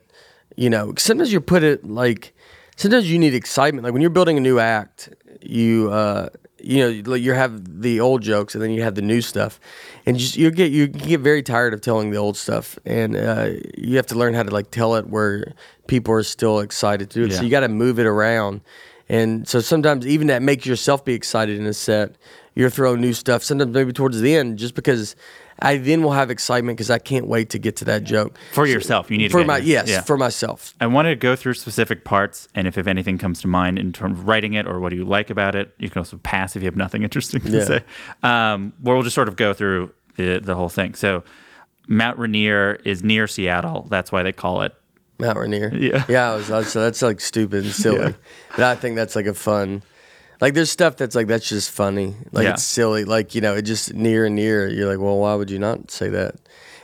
you 0.56 0.70
know, 0.70 0.94
sometimes 0.98 1.32
you 1.34 1.42
put 1.42 1.64
it 1.64 1.86
like 1.86 2.34
sometimes 2.78 3.12
you 3.12 3.20
need 3.20 3.34
excitement. 3.34 3.84
Like 3.84 3.94
when 3.94 4.02
you're 4.02 4.10
building 4.12 4.38
a 4.38 4.42
new 4.42 4.60
act, 4.60 5.10
you 5.42 5.92
uh, 5.92 6.30
you 6.60 7.06
know 7.06 7.14
you 7.16 7.34
have 7.34 7.82
the 7.82 8.00
old 8.00 8.22
jokes 8.22 8.56
and 8.56 8.64
then 8.64 8.72
you 8.72 8.82
have 8.84 8.96
the 8.96 9.02
new 9.02 9.22
stuff, 9.22 9.60
and 10.06 10.18
just 10.18 10.38
you 10.38 10.50
get 10.52 10.72
you 10.72 10.88
get 10.88 11.20
very 11.20 11.44
tired 11.44 11.74
of 11.74 11.82
telling 11.82 12.12
the 12.12 12.18
old 12.18 12.38
stuff, 12.38 12.80
and 12.86 13.16
uh, 13.18 13.50
you 13.78 13.98
have 13.98 14.08
to 14.08 14.16
learn 14.16 14.34
how 14.34 14.44
to 14.44 14.52
like 14.52 14.72
tell 14.72 14.96
it 14.96 15.08
where 15.10 15.54
people 15.88 16.14
are 16.14 16.24
still 16.24 16.60
excited 16.60 17.10
to 17.10 17.20
do 17.20 17.26
it. 17.26 17.34
So 17.34 17.44
you 17.44 17.50
got 17.50 17.62
to 17.62 17.70
move 17.70 18.00
it 18.00 18.06
around, 18.06 18.62
and 19.10 19.48
so 19.48 19.60
sometimes 19.60 20.06
even 20.08 20.28
that 20.28 20.41
makes 20.41 20.65
yourself 20.65 21.04
be 21.06 21.13
excited 21.13 21.58
in 21.60 21.65
a 21.65 21.74
set. 21.74 22.15
You're 22.56 22.70
throwing 22.72 23.02
new 23.02 23.13
stuff. 23.13 23.43
Sometimes 23.43 23.74
maybe 23.74 23.93
towards 23.93 24.20
the 24.20 24.36
end, 24.36 24.58
just 24.60 24.76
because. 24.76 25.15
I 25.60 25.78
then 25.78 26.04
will 26.04 26.12
have 26.12 26.30
excitement 26.30 26.78
because 26.78 26.91
I 26.91 27.00
can't 27.00 27.26
wait 27.26 27.50
to 27.50 27.58
get 27.58 27.78
to 27.78 27.86
that 27.86 28.04
joke 28.04 28.38
For 28.52 28.67
yourself, 28.67 29.10
you 29.10 29.17
need 29.17 29.30
to 29.30 29.39
for 29.39 29.43
my 29.43 29.58
yes 29.58 29.89
Yeah. 29.89 30.02
for 30.02 30.15
myself. 30.15 30.76
I 30.80 30.86
want 30.86 31.08
to 31.08 31.15
go 31.15 31.36
through 31.36 31.56
specific 31.56 32.04
parts, 32.04 32.48
and 32.54 32.67
if, 32.67 32.78
if 32.78 32.86
anything 32.86 33.17
comes 33.17 33.41
to 33.41 33.48
mind 33.48 33.80
in 33.80 33.91
terms 33.91 34.20
of 34.20 34.28
writing 34.28 34.54
it 34.54 34.67
or 34.67 34.80
what 34.80 34.89
do 34.89 34.98
you 34.98 35.04
like 35.04 35.32
about 35.32 35.56
it, 35.56 35.74
you 35.80 35.89
can 35.89 35.98
also 36.02 36.17
pass 36.17 36.56
if 36.56 36.62
you 36.62 36.67
have 36.67 36.76
nothing 36.76 37.02
interesting 37.08 37.41
to 37.41 37.50
Yeah. 37.50 37.63
say. 37.63 37.84
Um, 38.22 38.72
where 38.84 38.93
we'll 38.96 39.02
just 39.04 39.15
sort 39.15 39.28
of 39.30 39.36
go 39.36 39.52
through 39.52 39.91
the, 40.15 40.38
the 40.43 40.54
whole 40.54 40.70
thing. 40.70 40.93
So, 40.93 41.24
Mount 41.88 42.20
Rainier 42.20 42.76
is 42.86 43.04
near 43.04 43.26
Seattle. 43.26 43.88
That's 43.89 44.12
why 44.12 44.22
they 44.22 44.34
call 44.34 44.62
it. 44.62 44.76
Mount 45.20 45.38
Rainier. 45.38 45.72
Yeah. 45.74 46.06
Yeah, 46.08 46.32
I 46.32 46.36
was, 46.36 46.52
I 46.52 46.58
was- 46.60 46.72
so 46.72 46.82
that's 46.82 47.02
like 47.02 47.20
stupid 47.22 47.64
and 47.66 47.74
silly. 47.74 48.00
Yeah. 48.00 48.12
But 48.52 48.64
I 48.66 48.76
think 48.76 48.96
that's 48.96 49.16
like 49.16 49.26
a 49.26 49.34
fun. 49.34 49.84
Like 50.40 50.54
there's 50.54 50.70
stuff 50.70 50.98
that's 50.98 51.16
like 51.16 51.28
that's 51.28 51.48
just 51.50 51.72
funny. 51.72 52.16
Like 52.32 52.44
Yeah. 52.46 52.54
it's 52.54 52.64
silly. 52.64 53.06
Like 53.06 53.34
you 53.36 53.42
know, 53.42 53.56
it 53.56 53.64
just 53.64 53.94
near 53.94 54.26
and 54.26 54.36
near. 54.36 54.68
You're 54.68 54.88
like, 54.90 55.00
well, 55.00 55.18
why 55.18 55.34
would 55.36 55.50
you 55.50 55.58
not 55.60 55.90
say 55.92 56.10
that? 56.10 56.36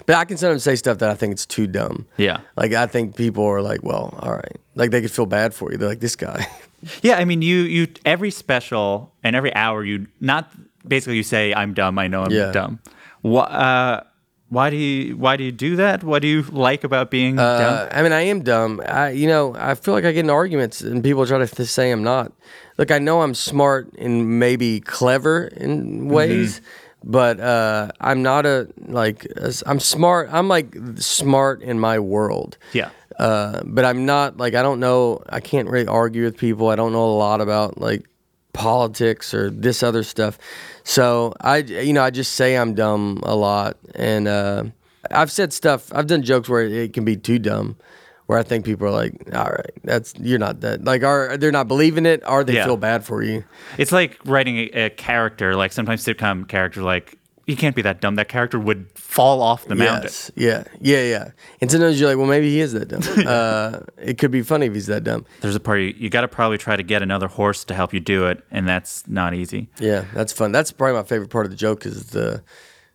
But 0.05 0.15
I 0.15 0.25
can 0.25 0.37
sometimes 0.37 0.63
say 0.63 0.75
stuff 0.75 0.97
that 0.97 1.09
I 1.09 1.13
think 1.15 1.31
it's 1.33 1.45
too 1.45 1.65
dumb. 1.67 2.05
Yeah. 2.17 2.39
Like 2.57 2.73
I 2.73 2.87
think 2.87 3.15
people 3.15 3.45
are 3.45 3.61
like, 3.61 3.83
well, 3.83 4.17
all 4.21 4.31
right. 4.33 4.57
Like 4.75 4.89
they 4.91 5.01
could 5.01 5.11
feel 5.11 5.25
bad 5.27 5.53
for 5.53 5.71
you. 5.71 5.77
They're 5.77 5.89
like, 5.89 5.99
this 6.01 6.15
guy. 6.15 6.47
Yeah, 7.01 7.15
I 7.15 7.23
mean, 7.23 7.41
you 7.41 7.59
you 7.61 7.87
every 8.03 8.29
special 8.29 9.13
and 9.23 9.37
every 9.37 9.55
hour 9.55 9.85
you 9.85 10.07
not 10.19 10.51
basically 10.85 11.15
you 11.15 11.23
say 11.23 11.53
I'm 11.53 11.73
dumb. 11.73 11.97
I 11.97 12.07
know 12.09 12.23
I'm 12.23 12.31
Yeah. 12.31 12.51
dumb. 12.51 12.79
Why, 13.21 13.43
uh, 13.43 14.03
why 14.53 14.69
do 14.69 14.77
you 14.77 15.17
why 15.17 15.35
do 15.37 15.43
you 15.43 15.51
do 15.51 15.75
that? 15.77 16.03
What 16.03 16.21
do 16.21 16.27
you 16.27 16.41
like 16.43 16.83
about 16.83 17.09
being 17.11 17.39
Uh, 17.39 17.57
dumb? 17.59 17.89
I 17.91 18.03
mean, 18.03 18.11
I 18.13 18.21
am 18.21 18.41
dumb. 18.43 18.81
I, 18.87 19.09
you 19.09 19.27
know, 19.27 19.55
I 19.57 19.75
feel 19.75 19.93
like 19.93 20.05
I 20.05 20.11
get 20.11 20.21
in 20.25 20.29
arguments 20.29 20.81
and 20.81 21.03
people 21.03 21.25
try 21.25 21.39
to 21.39 21.47
th- 21.47 21.67
say 21.69 21.91
I'm 21.91 22.03
not. 22.03 22.31
Look, 22.77 22.89
I 22.91 22.99
know 22.99 23.21
I'm 23.21 23.33
smart 23.35 23.89
and 23.97 24.39
maybe 24.39 24.79
clever 24.79 25.45
in 25.47 26.07
ways, 26.09 26.61
but 27.03 27.39
uh, 27.39 27.89
I'm 27.99 28.21
not 28.23 28.45
a 28.45 28.67
like. 28.87 29.27
I'm 29.65 29.79
smart. 29.79 30.29
I'm 30.31 30.47
like 30.47 30.75
smart 30.97 31.61
in 31.61 31.79
my 31.79 31.99
world. 31.99 32.57
Yeah. 32.73 32.89
Uh, 33.19 33.61
but 33.65 33.85
I'm 33.85 34.05
not 34.05 34.37
like 34.37 34.55
I 34.55 34.61
don't 34.63 34.79
know. 34.79 35.21
I 35.29 35.39
can't 35.39 35.69
really 35.69 35.87
argue 35.87 36.23
with 36.23 36.37
people. 36.37 36.69
I 36.69 36.75
don't 36.75 36.91
know 36.93 37.05
a 37.05 37.17
lot 37.17 37.41
about 37.41 37.77
like 37.79 38.05
politics 38.53 39.33
or 39.33 39.49
this 39.49 39.83
other 39.83 40.03
stuff. 40.03 40.37
So 40.83 41.33
I, 41.41 41.57
you 41.57 41.93
know, 41.93 42.03
I 42.03 42.09
just 42.09 42.33
say 42.33 42.57
I'm 42.57 42.73
dumb 42.73 43.19
a 43.23 43.35
lot, 43.35 43.77
and 43.95 44.27
uh, 44.27 44.63
I've 45.11 45.31
said 45.31 45.53
stuff. 45.53 45.91
I've 45.93 46.07
done 46.07 46.23
jokes 46.23 46.49
where 46.49 46.61
it 46.63 46.93
can 46.93 47.05
be 47.05 47.15
too 47.15 47.39
dumb, 47.39 47.77
where 48.25 48.37
I 48.37 48.43
think 48.43 48.65
people 48.65 48.87
are 48.87 48.91
like, 48.91 49.13
"All 49.33 49.45
right, 49.49 49.71
that's 49.83 50.13
you're 50.19 50.39
not 50.39 50.59
that." 50.61 50.83
Like, 50.83 51.03
are 51.03 51.37
they're 51.37 51.51
not 51.53 51.67
believing 51.69 52.05
it, 52.05 52.21
or 52.27 52.43
they 52.43 52.55
Yeah. 52.55 52.65
feel 52.65 52.77
bad 52.77 53.05
for 53.05 53.23
you? 53.23 53.43
It's 53.77 53.91
like 53.93 54.19
writing 54.25 54.57
a, 54.57 54.85
a 54.85 54.89
character. 54.89 55.55
Like 55.55 55.71
sometimes 55.71 56.03
sitcom 56.03 56.47
character, 56.49 56.81
like 56.81 57.17
you 57.45 57.57
can't 57.57 57.75
be 57.75 57.81
that 57.81 57.99
dumb. 57.99 58.15
That 58.15 58.29
character 58.29 58.59
would 58.59 58.87
fall 58.95 59.41
off 59.41 59.65
the 59.65 59.75
mountain. 59.75 60.03
Yes, 60.03 60.31
yeah, 60.35 60.63
yeah, 60.79 61.03
yeah. 61.03 61.31
And 61.59 61.69
sometimes 61.69 61.99
you're 61.99 62.09
like, 62.09 62.17
well, 62.17 62.27
maybe 62.27 62.49
he 62.49 62.61
is 62.61 62.73
that 62.73 62.87
dumb. 62.87 63.01
uh, 63.27 63.79
it 63.97 64.17
could 64.17 64.31
be 64.31 64.41
funny 64.41 64.67
if 64.67 64.73
he's 64.73 64.87
that 64.87 65.03
dumb. 65.03 65.25
There's 65.41 65.55
a 65.55 65.59
part 65.59 65.79
you, 65.81 65.93
you 65.97 66.09
got 66.09 66.21
to 66.21 66.27
probably 66.27 66.57
try 66.57 66.75
to 66.75 66.83
get 66.83 67.01
another 67.01 67.27
horse 67.27 67.65
to 67.65 67.73
help 67.73 67.93
you 67.93 67.99
do 67.99 68.27
it, 68.27 68.43
and 68.49 68.67
that's 68.67 69.07
not 69.07 69.33
easy. 69.33 69.69
Yeah, 69.79 70.05
that's 70.13 70.31
fun. 70.31 70.51
That's 70.51 70.71
probably 70.71 70.95
my 70.95 71.03
favorite 71.03 71.29
part 71.29 71.45
of 71.45 71.51
the 71.51 71.57
joke 71.57 71.85
is 71.85 72.11
the 72.11 72.43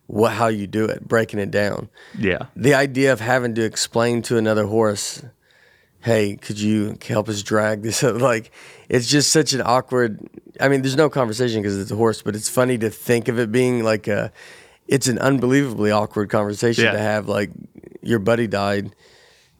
what 0.09 0.31
how 0.31 0.47
you 0.47 0.65
do 0.65 0.85
it, 0.85 1.07
breaking 1.07 1.39
it 1.39 1.51
down. 1.51 1.87
Yeah. 2.17 2.47
The 2.55 2.73
idea 2.73 3.13
of 3.13 3.19
having 3.19 3.53
to 3.55 3.63
explain 3.63 4.23
to 4.23 4.37
another 4.37 4.65
horse, 4.65 5.23
"Hey, 5.99 6.35
could 6.35 6.59
you 6.59 6.97
help 7.07 7.29
us 7.29 7.43
drag 7.43 7.83
this?" 7.83 8.01
like, 8.03 8.51
it's 8.89 9.07
just 9.07 9.31
such 9.31 9.53
an 9.53 9.61
awkward. 9.63 10.19
I 10.59 10.67
mean, 10.67 10.81
there's 10.81 10.95
no 10.95 11.09
conversation 11.09 11.61
because 11.61 11.77
it's 11.77 11.91
a 11.91 11.95
horse, 11.95 12.21
but 12.21 12.35
it's 12.35 12.49
funny 12.49 12.77
to 12.79 12.89
think 12.89 13.27
of 13.27 13.39
it 13.39 13.51
being 13.51 13.83
like 13.83 14.07
a. 14.07 14.31
It's 14.87 15.07
an 15.07 15.19
unbelievably 15.19 15.91
awkward 15.91 16.29
conversation 16.29 16.85
Yeah. 16.85 16.93
to 16.93 16.99
have. 16.99 17.27
Like, 17.27 17.51
your 18.01 18.17
buddy 18.17 18.47
died, 18.47 18.95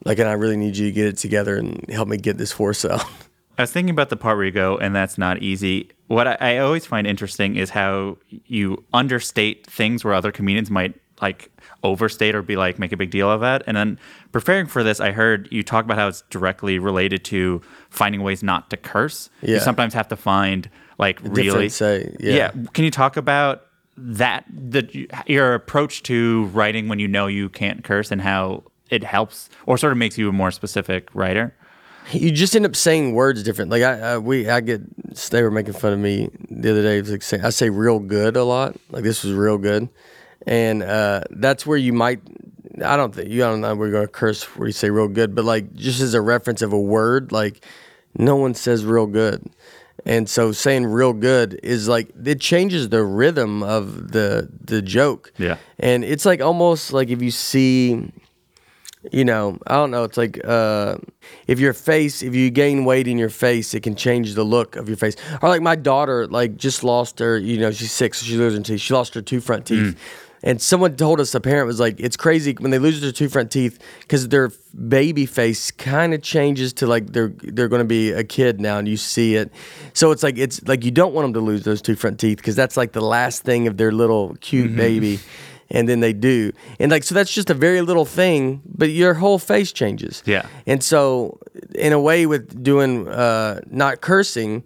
like, 0.04 0.18
and 0.18 0.28
I 0.28 0.32
really 0.32 0.56
need 0.56 0.76
you 0.76 0.86
to 0.86 0.92
get 0.92 1.06
it 1.06 1.18
together 1.18 1.56
and 1.56 1.88
help 1.88 2.08
me 2.08 2.16
get 2.16 2.36
this 2.36 2.50
horse 2.52 2.84
out. 2.84 3.04
I 3.58 3.62
was 3.62 3.70
thinking 3.70 3.90
about 3.90 4.08
the 4.08 4.16
part 4.16 4.36
where 4.38 4.46
you 4.46 4.50
go, 4.50 4.76
and 4.78 4.94
that's 4.94 5.18
not 5.18 5.42
easy. 5.42 5.90
What 6.08 6.26
I, 6.26 6.36
I 6.40 6.58
always 6.58 6.84
find 6.86 7.06
interesting 7.06 7.56
is 7.56 7.70
how 7.70 8.16
you 8.28 8.82
understate 8.92 9.66
things 9.66 10.02
where 10.02 10.14
other 10.14 10.32
comedians 10.32 10.70
might 10.70 10.98
like 11.22 11.50
overstate 11.82 12.34
or 12.34 12.40
be 12.42 12.56
like 12.56 12.78
make 12.78 12.92
a 12.92 12.96
big 12.96 13.10
deal 13.10 13.30
of 13.30 13.42
it. 13.42 13.62
And 13.66 13.76
then 13.76 13.98
preparing 14.32 14.66
for 14.66 14.82
this, 14.82 14.98
I 15.00 15.12
heard 15.12 15.46
you 15.52 15.62
talk 15.62 15.84
about 15.84 15.98
how 15.98 16.08
it's 16.08 16.22
directly 16.30 16.78
related 16.78 17.24
to 17.26 17.60
finding 17.90 18.22
ways 18.22 18.42
not 18.42 18.70
to 18.70 18.78
curse. 18.78 19.28
You 19.42 19.60
sometimes 19.60 19.92
have 19.94 20.08
to 20.08 20.16
find 20.16 20.70
like 21.00 21.20
really 21.22 21.42
different 21.44 21.72
say, 21.72 22.14
yeah. 22.20 22.52
Can 22.72 22.84
you 22.84 22.90
talk 22.90 23.16
about 23.16 23.66
that 23.96 24.44
the 24.48 25.08
your 25.26 25.54
approach 25.54 26.02
to 26.04 26.44
writing 26.46 26.88
when 26.88 26.98
you 26.98 27.08
know 27.08 27.26
you 27.26 27.48
can't 27.48 27.82
curse 27.82 28.10
and 28.10 28.20
how 28.20 28.62
it 28.90 29.02
helps 29.02 29.50
or 29.66 29.76
sort 29.76 29.92
of 29.92 29.98
makes 29.98 30.16
you 30.16 30.28
a 30.28 30.32
more 30.32 30.50
specific 30.50 31.08
writer? 31.14 31.54
you 32.12 32.30
just 32.30 32.56
end 32.56 32.66
up 32.66 32.76
saying 32.76 33.14
words 33.14 33.42
different. 33.42 33.70
Like 33.70 33.82
I, 33.82 33.98
I 33.98 34.18
we 34.18 34.48
I 34.48 34.60
get 34.60 34.82
they 35.30 35.42
were 35.42 35.50
making 35.50 35.74
fun 35.74 35.92
of 35.92 35.98
me 35.98 36.28
the 36.50 36.70
other 36.70 36.82
day. 36.82 37.00
Was 37.00 37.10
like 37.10 37.22
saying, 37.22 37.44
I 37.44 37.50
say 37.50 37.70
real 37.70 37.98
good 37.98 38.36
a 38.36 38.44
lot. 38.44 38.76
Like 38.90 39.04
this 39.04 39.24
was 39.24 39.32
real 39.32 39.58
good, 39.58 39.88
and 40.46 40.82
uh, 40.82 41.22
that's 41.30 41.66
where 41.66 41.78
you 41.78 41.92
might. 41.92 42.20
I 42.84 42.96
don't 42.96 43.14
think 43.14 43.30
you. 43.30 43.44
I 43.44 43.48
don't 43.48 43.60
know. 43.60 43.74
We're 43.74 43.90
gonna 43.90 44.08
curse 44.08 44.42
where 44.56 44.66
you 44.66 44.72
say 44.72 44.90
real 44.90 45.08
good, 45.08 45.34
but 45.34 45.44
like 45.44 45.72
just 45.74 46.00
as 46.00 46.14
a 46.14 46.20
reference 46.20 46.62
of 46.62 46.72
a 46.72 46.80
word, 46.80 47.32
like 47.32 47.64
no 48.18 48.36
one 48.36 48.54
says 48.54 48.84
real 48.84 49.06
good. 49.06 49.44
And 50.06 50.28
so 50.28 50.52
saying 50.52 50.86
real 50.86 51.12
good 51.12 51.58
is 51.62 51.88
like 51.88 52.10
it 52.24 52.40
changes 52.40 52.88
the 52.88 53.02
rhythm 53.02 53.62
of 53.62 54.12
the 54.12 54.48
the 54.64 54.82
joke. 54.82 55.32
Yeah. 55.38 55.56
And 55.78 56.04
it's 56.04 56.24
like 56.24 56.40
almost 56.40 56.92
like 56.92 57.08
if 57.10 57.20
you 57.22 57.30
see 57.30 58.10
you 59.12 59.24
know, 59.24 59.58
I 59.66 59.76
don't 59.76 59.90
know. 59.90 60.04
It's 60.04 60.18
like 60.18 60.40
uh, 60.44 60.98
if 61.46 61.58
your 61.58 61.72
face, 61.72 62.22
if 62.22 62.34
you 62.34 62.50
gain 62.50 62.84
weight 62.84 63.08
in 63.08 63.16
your 63.16 63.30
face, 63.30 63.72
it 63.72 63.82
can 63.82 63.94
change 63.94 64.34
the 64.34 64.44
look 64.44 64.76
of 64.76 64.88
your 64.88 64.96
face. 64.96 65.16
Or 65.40 65.48
like 65.48 65.62
my 65.62 65.76
daughter, 65.76 66.26
like 66.26 66.56
just 66.56 66.84
lost 66.84 67.18
her. 67.18 67.38
You 67.38 67.58
know, 67.58 67.70
she's 67.70 67.92
six, 67.92 68.18
so 68.18 68.26
she 68.26 68.36
loses 68.36 68.58
her 68.58 68.64
teeth. 68.64 68.80
She 68.80 68.92
lost 68.92 69.14
her 69.14 69.22
two 69.22 69.40
front 69.40 69.66
teeth. 69.66 69.98
And 70.42 70.60
someone 70.62 70.96
told 70.96 71.20
us, 71.20 71.34
a 71.34 71.40
parent 71.40 71.66
was 71.66 71.78
like, 71.80 72.00
it's 72.00 72.16
crazy 72.16 72.54
when 72.58 72.70
they 72.70 72.78
lose 72.78 73.00
their 73.00 73.12
two 73.12 73.28
front 73.28 73.50
teeth 73.50 73.78
because 74.00 74.28
their 74.28 74.50
baby 74.88 75.26
face 75.26 75.70
kind 75.70 76.14
of 76.14 76.22
changes 76.22 76.72
to 76.74 76.86
like 76.86 77.12
they're 77.12 77.32
they're 77.42 77.68
going 77.68 77.80
to 77.80 77.84
be 77.88 78.10
a 78.12 78.24
kid 78.24 78.60
now, 78.60 78.78
and 78.78 78.88
you 78.88 78.96
see 78.96 79.34
it. 79.34 79.52
So 79.92 80.10
it's 80.12 80.22
like 80.22 80.38
it's 80.38 80.66
like 80.66 80.84
you 80.84 80.90
don't 80.90 81.12
want 81.12 81.26
them 81.26 81.34
to 81.34 81.40
lose 81.40 81.62
those 81.64 81.82
two 81.82 81.94
front 81.94 82.18
teeth 82.18 82.38
because 82.38 82.56
that's 82.56 82.76
like 82.76 82.92
the 82.92 83.02
last 83.02 83.42
thing 83.42 83.66
of 83.66 83.76
their 83.76 83.92
little 83.92 84.34
cute 84.40 84.74
baby 84.76 85.18
and 85.72 85.88
then 85.88 86.00
they 86.00 86.12
do 86.12 86.50
and 86.80 86.90
like 86.90 87.04
so 87.04 87.14
that's 87.14 87.32
just 87.32 87.48
a 87.48 87.54
very 87.54 87.80
little 87.80 88.04
thing 88.04 88.60
but 88.66 88.90
your 88.90 89.14
whole 89.14 89.38
face 89.38 89.70
changes 89.70 90.20
Yeah. 90.26 90.46
and 90.66 90.82
so 90.82 91.38
in 91.76 91.92
a 91.92 92.00
way 92.00 92.26
with 92.26 92.60
doing 92.60 93.06
uh 93.06 93.60
not 93.70 94.00
cursing 94.00 94.64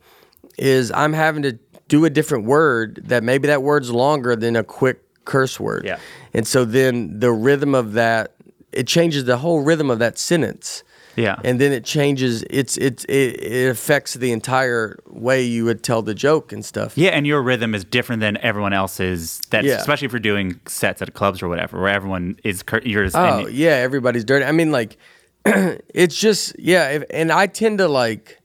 is 0.57 0.91
i'm 0.93 1.13
having 1.13 1.43
to 1.43 1.59
do 1.89 2.07
a 2.07 2.11
different 2.11 2.47
word 2.47 3.03
that 3.05 3.23
maybe 3.23 3.49
that 3.49 3.63
word's 3.63 3.91
longer 3.91 4.35
than 4.35 4.57
a 4.57 4.65
quick 4.65 5.04
curse 5.25 5.59
word 5.61 5.85
Yeah. 5.85 5.99
and 6.33 6.47
so 6.47 6.65
then 6.65 7.19
the 7.21 7.33
rhythm 7.33 7.75
of 7.75 7.93
that 7.95 8.35
it 8.73 8.87
changes 8.87 9.25
the 9.25 9.37
whole 9.39 9.61
rhythm 9.63 9.91
of 9.91 9.99
that 10.01 10.19
sentence 10.19 10.83
Yeah. 11.17 11.37
and 11.45 11.61
then 11.61 11.73
it 11.73 11.85
changes 11.85 12.45
it's 12.51 12.77
it's 12.77 13.05
it, 13.05 13.41
it 13.43 13.71
affects 13.71 14.15
the 14.15 14.33
entire 14.33 14.99
way 15.07 15.43
you 15.43 15.65
would 15.65 15.83
tell 15.85 16.03
the 16.03 16.15
joke 16.15 16.53
and 16.53 16.65
stuff 16.65 16.99
Yeah, 16.99 17.11
and 17.11 17.27
your 17.27 17.41
rhythm 17.43 17.75
is 17.75 17.85
different 17.85 18.21
than 18.21 18.37
everyone 18.39 18.73
else's. 18.73 19.41
That's 19.51 19.67
Yeah. 19.67 19.77
especially 19.79 20.07
if 20.07 20.13
you're 20.13 20.19
doing 20.33 20.61
sets 20.67 21.01
at 21.03 21.15
clubs 21.15 21.41
or 21.43 21.49
whatever, 21.49 21.81
where 21.81 21.89
everyone 21.95 22.37
is 22.43 22.63
cur- 22.65 22.83
yours. 22.85 23.15
Oh 23.15 23.47
yeah, 23.47 23.77
everybody's 23.87 24.25
dirty. 24.25 24.45
I 24.45 24.53
mean, 24.53 24.73
like, 24.73 24.97
it's 25.47 26.19
just 26.19 26.59
yeah, 26.59 26.89
if, 26.97 27.03
and 27.11 27.31
I 27.31 27.47
tend 27.47 27.79
to 27.79 27.87
like, 27.89 28.41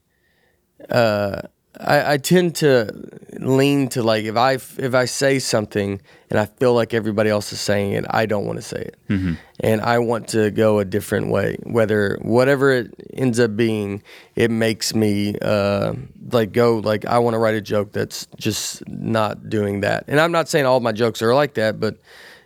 uh, 0.88 1.42
I, 1.82 2.12
I 2.14 2.16
tend 2.18 2.56
to 2.56 2.90
lean 3.38 3.88
to 3.90 4.02
like 4.02 4.24
if 4.24 4.36
I 4.36 4.52
if 4.54 4.94
I 4.94 5.06
say 5.06 5.38
something 5.38 6.00
and 6.30 6.38
I 6.38 6.46
feel 6.46 6.74
like 6.74 6.92
everybody 6.94 7.30
else 7.30 7.52
is 7.52 7.60
saying 7.60 7.92
it, 7.92 8.04
I 8.10 8.26
don't 8.26 8.44
want 8.46 8.58
to 8.58 8.62
say 8.62 8.82
it, 8.82 8.96
Mm-hmm. 9.08 9.32
and 9.60 9.80
I 9.80 9.98
want 9.98 10.28
to 10.28 10.50
go 10.50 10.78
a 10.78 10.84
different 10.84 11.28
way. 11.30 11.56
Whether 11.62 12.18
whatever 12.22 12.70
it 12.72 12.94
ends 13.14 13.40
up 13.40 13.56
being, 13.56 14.02
it 14.36 14.50
makes 14.50 14.94
me 14.94 15.36
uh, 15.40 15.94
like 16.30 16.52
go 16.52 16.78
like 16.78 17.04
I 17.06 17.18
want 17.18 17.34
to 17.34 17.38
write 17.38 17.54
a 17.54 17.60
joke 17.62 17.92
that's 17.92 18.26
just 18.36 18.86
not 18.88 19.48
doing 19.48 19.80
that. 19.80 20.04
And 20.06 20.20
I'm 20.20 20.32
not 20.32 20.48
saying 20.48 20.66
all 20.66 20.80
my 20.80 20.92
jokes 20.92 21.22
are 21.22 21.34
like 21.34 21.54
that, 21.54 21.80
but 21.80 21.96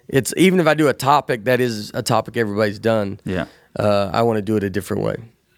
it's 0.08 0.32
even 0.36 0.60
if 0.60 0.66
I 0.66 0.74
do 0.74 0.88
a 0.88 0.94
topic 0.94 1.44
that 1.44 1.60
is 1.60 1.90
a 1.94 2.02
topic 2.02 2.36
everybody's 2.36 2.78
done. 2.78 3.18
Yeah. 3.24 3.46
uh, 3.78 4.10
I 4.12 4.22
want 4.22 4.36
to 4.36 4.42
do 4.42 4.56
it 4.56 4.62
a 4.62 4.70
different 4.70 5.02
way. 5.02 5.16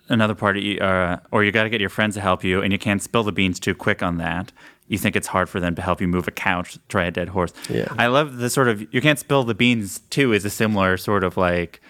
Another 0.08 0.34
part, 0.36 0.56
uh, 0.56 1.16
or 1.32 1.42
you 1.42 1.50
got 1.50 1.64
to 1.64 1.70
get 1.70 1.80
your 1.80 1.90
friends 1.90 2.14
to 2.14 2.20
help 2.20 2.44
you, 2.44 2.62
and 2.62 2.72
you 2.72 2.78
can't 2.78 3.02
spill 3.02 3.24
the 3.24 3.32
beans 3.32 3.58
too 3.58 3.74
quick 3.74 4.02
on 4.02 4.18
that. 4.18 4.52
You 4.86 4.98
think 4.98 5.16
it's 5.16 5.26
hard 5.26 5.48
for 5.48 5.58
them 5.58 5.74
to 5.74 5.82
help 5.82 6.00
you 6.00 6.06
move 6.06 6.28
a 6.28 6.30
couch, 6.30 6.78
try 6.88 7.04
a 7.06 7.10
dead 7.10 7.28
horse. 7.30 7.52
Yeah. 7.68 7.88
I 7.98 8.06
love 8.06 8.36
the 8.36 8.48
sort 8.48 8.68
of 8.68 8.86
you 8.94 9.00
can't 9.00 9.18
spill 9.18 9.42
the 9.42 9.54
beans 9.54 9.98
too 10.10 10.32
is 10.32 10.44
a 10.44 10.50
similar 10.50 10.96
sort 10.96 11.24
of 11.24 11.36
like 11.36 11.80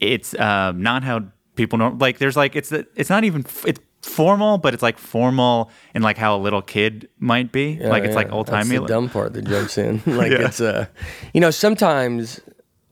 it's 0.00 0.36
um, 0.40 0.82
not 0.82 1.04
how 1.04 1.24
people 1.54 1.78
know. 1.78 1.96
Like 2.00 2.18
there's 2.18 2.36
like 2.36 2.56
it's 2.56 2.72
it's 2.72 3.10
not 3.10 3.22
even 3.22 3.44
it's 3.64 3.78
formal, 4.02 4.58
but 4.58 4.74
it's 4.74 4.82
like 4.82 4.98
formal 4.98 5.70
in 5.94 6.02
like 6.02 6.16
how 6.18 6.34
a 6.36 6.40
little 6.40 6.62
kid 6.62 7.08
might 7.20 7.52
be. 7.52 7.78
like 7.78 8.02
it's 8.02 8.10
Yeah, 8.10 8.16
like 8.16 8.32
old 8.32 8.48
timey. 8.48 8.70
That's 8.70 8.80
the 8.80 8.86
dumb 8.88 9.08
part 9.08 9.34
that 9.34 9.44
jumps 9.44 9.78
in. 9.78 10.02
like 10.06 10.32
Yeah. 10.32 10.46
it's 10.46 10.60
uh, 10.60 10.86
you 11.32 11.40
know, 11.40 11.50
sometimes 11.52 12.40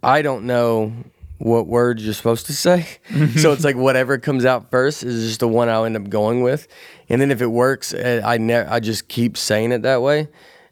I 0.04 0.22
don't 0.22 0.44
know 0.44 0.92
what 1.38 1.66
words 1.66 2.04
you're 2.04 2.14
supposed 2.14 2.46
to 2.46 2.52
say, 2.52 2.86
so 3.36 3.52
it's 3.52 3.64
like 3.64 3.76
whatever 3.76 4.18
comes 4.18 4.44
out 4.44 4.70
first 4.70 5.02
is 5.04 5.26
just 5.26 5.40
the 5.40 5.48
one 5.48 5.68
I'll 5.68 5.84
end 5.84 5.96
up 5.96 6.08
going 6.08 6.42
with, 6.42 6.66
and 7.08 7.20
then 7.20 7.30
if 7.30 7.40
it 7.40 7.46
works, 7.46 7.94
eh, 7.94 8.20
I 8.24 8.38
ne- 8.38 8.66
I 8.66 8.80
just 8.80 9.08
keep 9.08 9.36
saying 9.36 9.72
it 9.72 9.82
that 9.82 10.02
way. 10.02 10.28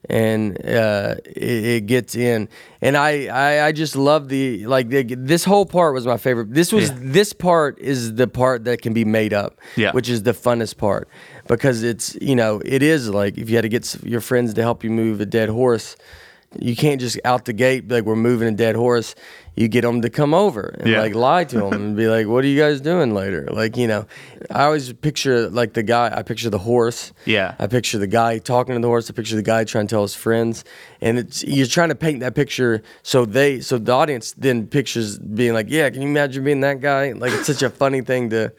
And 0.09 0.57
uh, 0.64 1.17
it, 1.25 1.64
it 1.64 1.87
gets 1.87 2.14
in, 2.14 2.49
and 2.81 2.97
I, 2.97 3.27
I, 3.27 3.67
I 3.67 3.73
just 3.73 3.97
love 3.97 4.29
the 4.29 4.64
like 4.67 4.89
the, 4.89 5.03
this 5.03 5.43
whole 5.45 5.67
part 5.67 5.95
was 5.95 6.07
my 6.07 6.17
favorite. 6.17 6.55
This 6.55 6.73
was 6.73 6.91
Yeah. 6.91 6.97
this 7.01 7.33
part 7.33 7.77
is 7.81 8.14
the 8.14 8.29
part 8.29 8.64
that 8.67 8.83
can 8.83 8.93
be 8.93 9.05
made 9.05 9.33
up, 9.33 9.59
Yeah. 9.75 9.91
which 9.91 10.09
is 10.09 10.23
the 10.23 10.31
funnest 10.33 10.77
part 10.77 11.09
because 11.49 11.83
it's 11.83 12.17
you 12.21 12.37
know 12.37 12.62
it 12.64 12.85
is 12.85 13.09
like 13.09 13.37
if 13.37 13.51
you 13.51 13.57
had 13.57 13.62
to 13.62 13.69
get 13.69 13.97
your 14.05 14.21
friends 14.21 14.55
to 14.55 14.62
help 14.62 14.85
you 14.85 14.91
move 14.91 15.21
a 15.21 15.27
dead 15.27 15.49
horse 15.49 15.97
you 16.61 16.76
can't 16.76 17.00
just 17.00 17.18
out 17.24 17.44
the 17.44 17.52
gate 17.52 17.88
be 17.88 17.96
like 17.96 18.04
we're 18.04 18.16
moving 18.16 18.48
a 18.48 18.52
dead 18.57 18.76
horse. 18.76 19.14
You 19.59 19.68
get 19.68 19.82
them 19.82 20.02
to 20.02 20.11
come 20.11 20.34
over 20.34 20.74
and 20.78 20.86
Yeah. 20.88 21.00
like 21.00 21.14
lie 21.14 21.44
to 21.44 21.57
them 21.59 21.72
and 21.72 21.96
be 21.96 22.09
like 22.16 22.26
what 22.26 22.44
are 22.44 22.46
you 22.48 22.59
guys 22.61 22.80
doing 22.80 23.14
later? 23.14 23.48
Like 23.50 23.76
you 23.76 23.86
know 23.86 24.07
i 24.50 24.64
always 24.64 24.92
picture 24.92 25.48
like 25.48 25.72
the 25.72 25.82
guy 25.82 26.12
i 26.14 26.22
picture 26.22 26.50
the 26.50 26.59
horse. 26.59 27.12
Yeah. 27.24 27.54
i 27.59 27.66
picture 27.66 27.98
the 27.98 28.07
guy 28.07 28.38
talking 28.38 28.74
to 28.74 28.80
the 28.80 28.86
horse. 28.88 29.09
I 29.11 29.14
picture 29.14 29.36
the 29.36 29.42
guy 29.42 29.64
trying 29.64 29.86
to 29.86 29.90
tell 29.94 30.02
his 30.02 30.14
friends. 30.14 30.64
And 31.00 31.18
it's 31.18 31.42
you're 31.44 31.66
trying 31.66 31.88
to 31.88 31.94
paint 31.94 32.20
that 32.20 32.34
picture 32.34 32.82
so 33.02 33.24
they 33.24 33.61
so 33.61 33.78
the 33.78 33.92
audience 33.92 34.32
then 34.36 34.66
pictures 34.66 35.18
being 35.18 35.54
like 35.54 35.68
yeah 35.70 35.88
can 35.90 36.02
you 36.02 36.09
imagine 36.09 36.44
being 36.44 36.61
that 36.61 36.80
guy? 36.80 37.12
Like 37.12 37.32
it's 37.32 37.46
such 37.46 37.62
a 37.62 37.70
funny 37.82 38.02
thing 38.02 38.30
to 38.30 38.52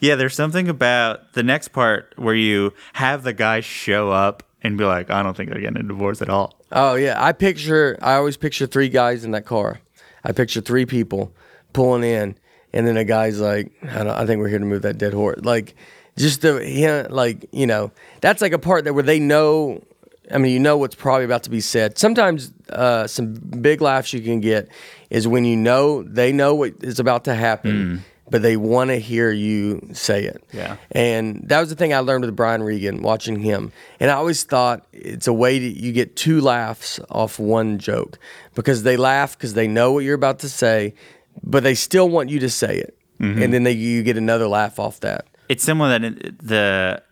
Yeah, 0.00 0.14
there's 0.16 0.34
something 0.34 0.68
about 0.68 1.32
the 1.34 1.42
next 1.42 1.68
part 1.68 2.12
where 2.16 2.34
you 2.34 2.72
have 2.94 3.22
the 3.22 3.32
guy 3.32 3.60
show 3.60 4.10
up 4.10 4.42
and 4.62 4.76
be 4.76 4.84
like, 4.84 5.10
I 5.10 5.22
don't 5.22 5.36
think 5.36 5.50
they're 5.50 5.60
getting 5.60 5.78
a 5.78 5.82
divorce 5.82 6.22
at 6.22 6.28
all. 6.28 6.54
Oh 6.72 6.94
yeah, 6.94 7.22
I 7.22 7.32
picture. 7.32 7.98
I 8.00 8.14
always 8.14 8.36
picture 8.36 8.66
three 8.66 8.88
guys 8.88 9.24
in 9.24 9.30
that 9.32 9.44
car. 9.44 9.80
I 10.24 10.32
picture 10.32 10.60
three 10.60 10.86
people 10.86 11.32
pulling 11.72 12.04
in, 12.04 12.36
and 12.72 12.86
then 12.86 12.96
a 12.96 13.04
guy's 13.04 13.40
like, 13.40 13.72
"I, 13.82 14.04
don't, 14.04 14.08
I 14.08 14.26
think 14.26 14.40
we're 14.40 14.48
here 14.48 14.58
to 14.58 14.64
move 14.64 14.82
that 14.82 14.98
dead 14.98 15.14
horse." 15.14 15.40
Like, 15.42 15.74
just 16.16 16.42
the 16.42 16.62
yeah, 16.66 17.06
like 17.10 17.46
you 17.52 17.66
know, 17.66 17.90
that's 18.20 18.42
like 18.42 18.52
a 18.52 18.58
part 18.58 18.84
that 18.84 18.94
where 18.94 19.02
they 19.02 19.18
know. 19.18 19.82
I 20.32 20.38
mean, 20.38 20.52
you 20.52 20.60
know 20.60 20.76
what's 20.76 20.94
probably 20.94 21.24
about 21.24 21.42
to 21.44 21.50
be 21.50 21.60
said. 21.60 21.98
Sometimes, 21.98 22.52
uh, 22.68 23.08
some 23.08 23.34
big 23.34 23.80
laughs 23.80 24.12
you 24.12 24.20
can 24.20 24.38
get 24.40 24.68
is 25.08 25.26
when 25.26 25.44
you 25.44 25.56
know 25.56 26.04
they 26.04 26.30
know 26.30 26.54
what 26.54 26.74
is 26.82 27.00
about 27.00 27.24
to 27.24 27.34
happen, 27.34 28.04
but 28.30 28.42
they 28.42 28.56
want 28.56 28.90
to 28.90 28.98
hear 28.98 29.30
you 29.30 29.88
say 29.92 30.24
it. 30.24 30.42
Yeah. 30.52 30.76
And 30.92 31.42
that 31.48 31.60
was 31.60 31.68
the 31.68 31.74
thing 31.74 31.92
I 31.92 31.98
learned 31.98 32.24
with 32.24 32.36
Brian 32.36 32.62
Regan 32.62 33.02
watching 33.02 33.40
him. 33.40 33.72
And 33.98 34.10
I 34.10 34.14
always 34.14 34.44
thought 34.44 34.86
it's 34.92 35.26
a 35.26 35.32
way 35.32 35.58
that 35.58 35.80
you 35.80 35.92
get 35.92 36.16
two 36.16 36.40
laughs 36.40 37.00
off 37.10 37.38
one 37.38 37.78
joke 37.78 38.18
because 38.54 38.82
they 38.82 38.96
laugh 38.96 39.36
because 39.36 39.54
they 39.54 39.68
know 39.68 39.92
what 39.92 40.04
you're 40.04 40.14
about 40.14 40.38
to 40.40 40.48
say, 40.48 40.94
but 41.42 41.62
they 41.62 41.74
still 41.74 42.08
want 42.08 42.30
you 42.30 42.38
to 42.40 42.50
say 42.50 42.78
it. 42.78 42.96
Mm-hmm. 43.20 43.42
And 43.42 43.52
then 43.52 43.64
they, 43.64 43.72
you 43.72 44.02
get 44.02 44.16
another 44.16 44.48
laugh 44.48 44.78
off 44.78 45.00
that. 45.00 45.26
It's 45.48 45.64
similar 45.64 45.98
that 45.98 46.38
the 46.38 47.02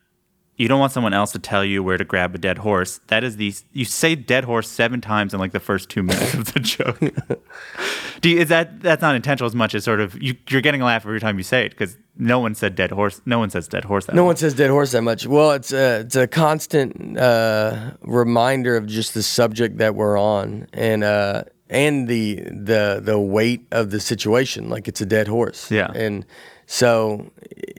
you 0.58 0.68
don't 0.68 0.80
want 0.80 0.92
someone 0.92 1.14
else 1.14 1.32
to 1.32 1.38
tell 1.38 1.64
you 1.64 1.82
where 1.82 1.96
to 1.96 2.04
grab 2.04 2.34
a 2.34 2.38
dead 2.38 2.58
horse. 2.58 3.00
That 3.06 3.24
is 3.24 3.36
the 3.36 3.54
you 3.72 3.84
say 3.84 4.14
dead 4.14 4.44
horse 4.44 4.68
seven 4.68 5.00
times 5.00 5.32
in 5.32 5.40
like 5.40 5.52
the 5.52 5.60
first 5.60 5.88
two 5.88 6.02
minutes 6.02 6.34
of 6.34 6.52
the 6.52 6.60
joke. 6.60 6.98
Do 8.20 8.28
you, 8.28 8.40
is 8.40 8.48
that 8.48 8.80
that's 8.82 9.00
not 9.00 9.14
intentional 9.14 9.46
as 9.46 9.54
much 9.54 9.74
as 9.74 9.84
sort 9.84 10.00
of 10.00 10.20
you, 10.20 10.34
you're 10.50 10.60
getting 10.60 10.82
a 10.82 10.84
laugh 10.84 11.06
every 11.06 11.20
time 11.20 11.38
you 11.38 11.44
say 11.44 11.64
it 11.64 11.70
because 11.70 11.96
no 12.16 12.40
one 12.40 12.54
said 12.56 12.74
dead 12.74 12.90
horse. 12.90 13.20
No 13.24 13.38
one 13.38 13.50
says 13.50 13.68
dead 13.68 13.84
horse. 13.84 14.06
That 14.06 14.16
No 14.16 14.22
much. 14.22 14.26
one 14.30 14.36
says 14.36 14.54
dead 14.54 14.70
horse 14.70 14.90
that 14.92 15.02
much. 15.02 15.26
Well, 15.26 15.52
it's 15.52 15.72
a 15.72 16.00
it's 16.00 16.16
a 16.16 16.26
constant 16.26 17.16
uh, 17.16 17.92
reminder 18.02 18.76
of 18.76 18.86
just 18.86 19.14
the 19.14 19.22
subject 19.22 19.78
that 19.78 19.94
we're 19.94 20.18
on, 20.18 20.66
and 20.72 21.04
uh, 21.04 21.44
and 21.70 22.08
the 22.08 22.40
the 22.50 23.00
the 23.02 23.20
weight 23.20 23.66
of 23.70 23.90
the 23.90 24.00
situation. 24.00 24.68
Like 24.68 24.88
it's 24.88 25.00
a 25.00 25.06
dead 25.06 25.28
horse. 25.28 25.70
Yeah. 25.70 25.92
And 25.94 26.26
so 26.70 27.30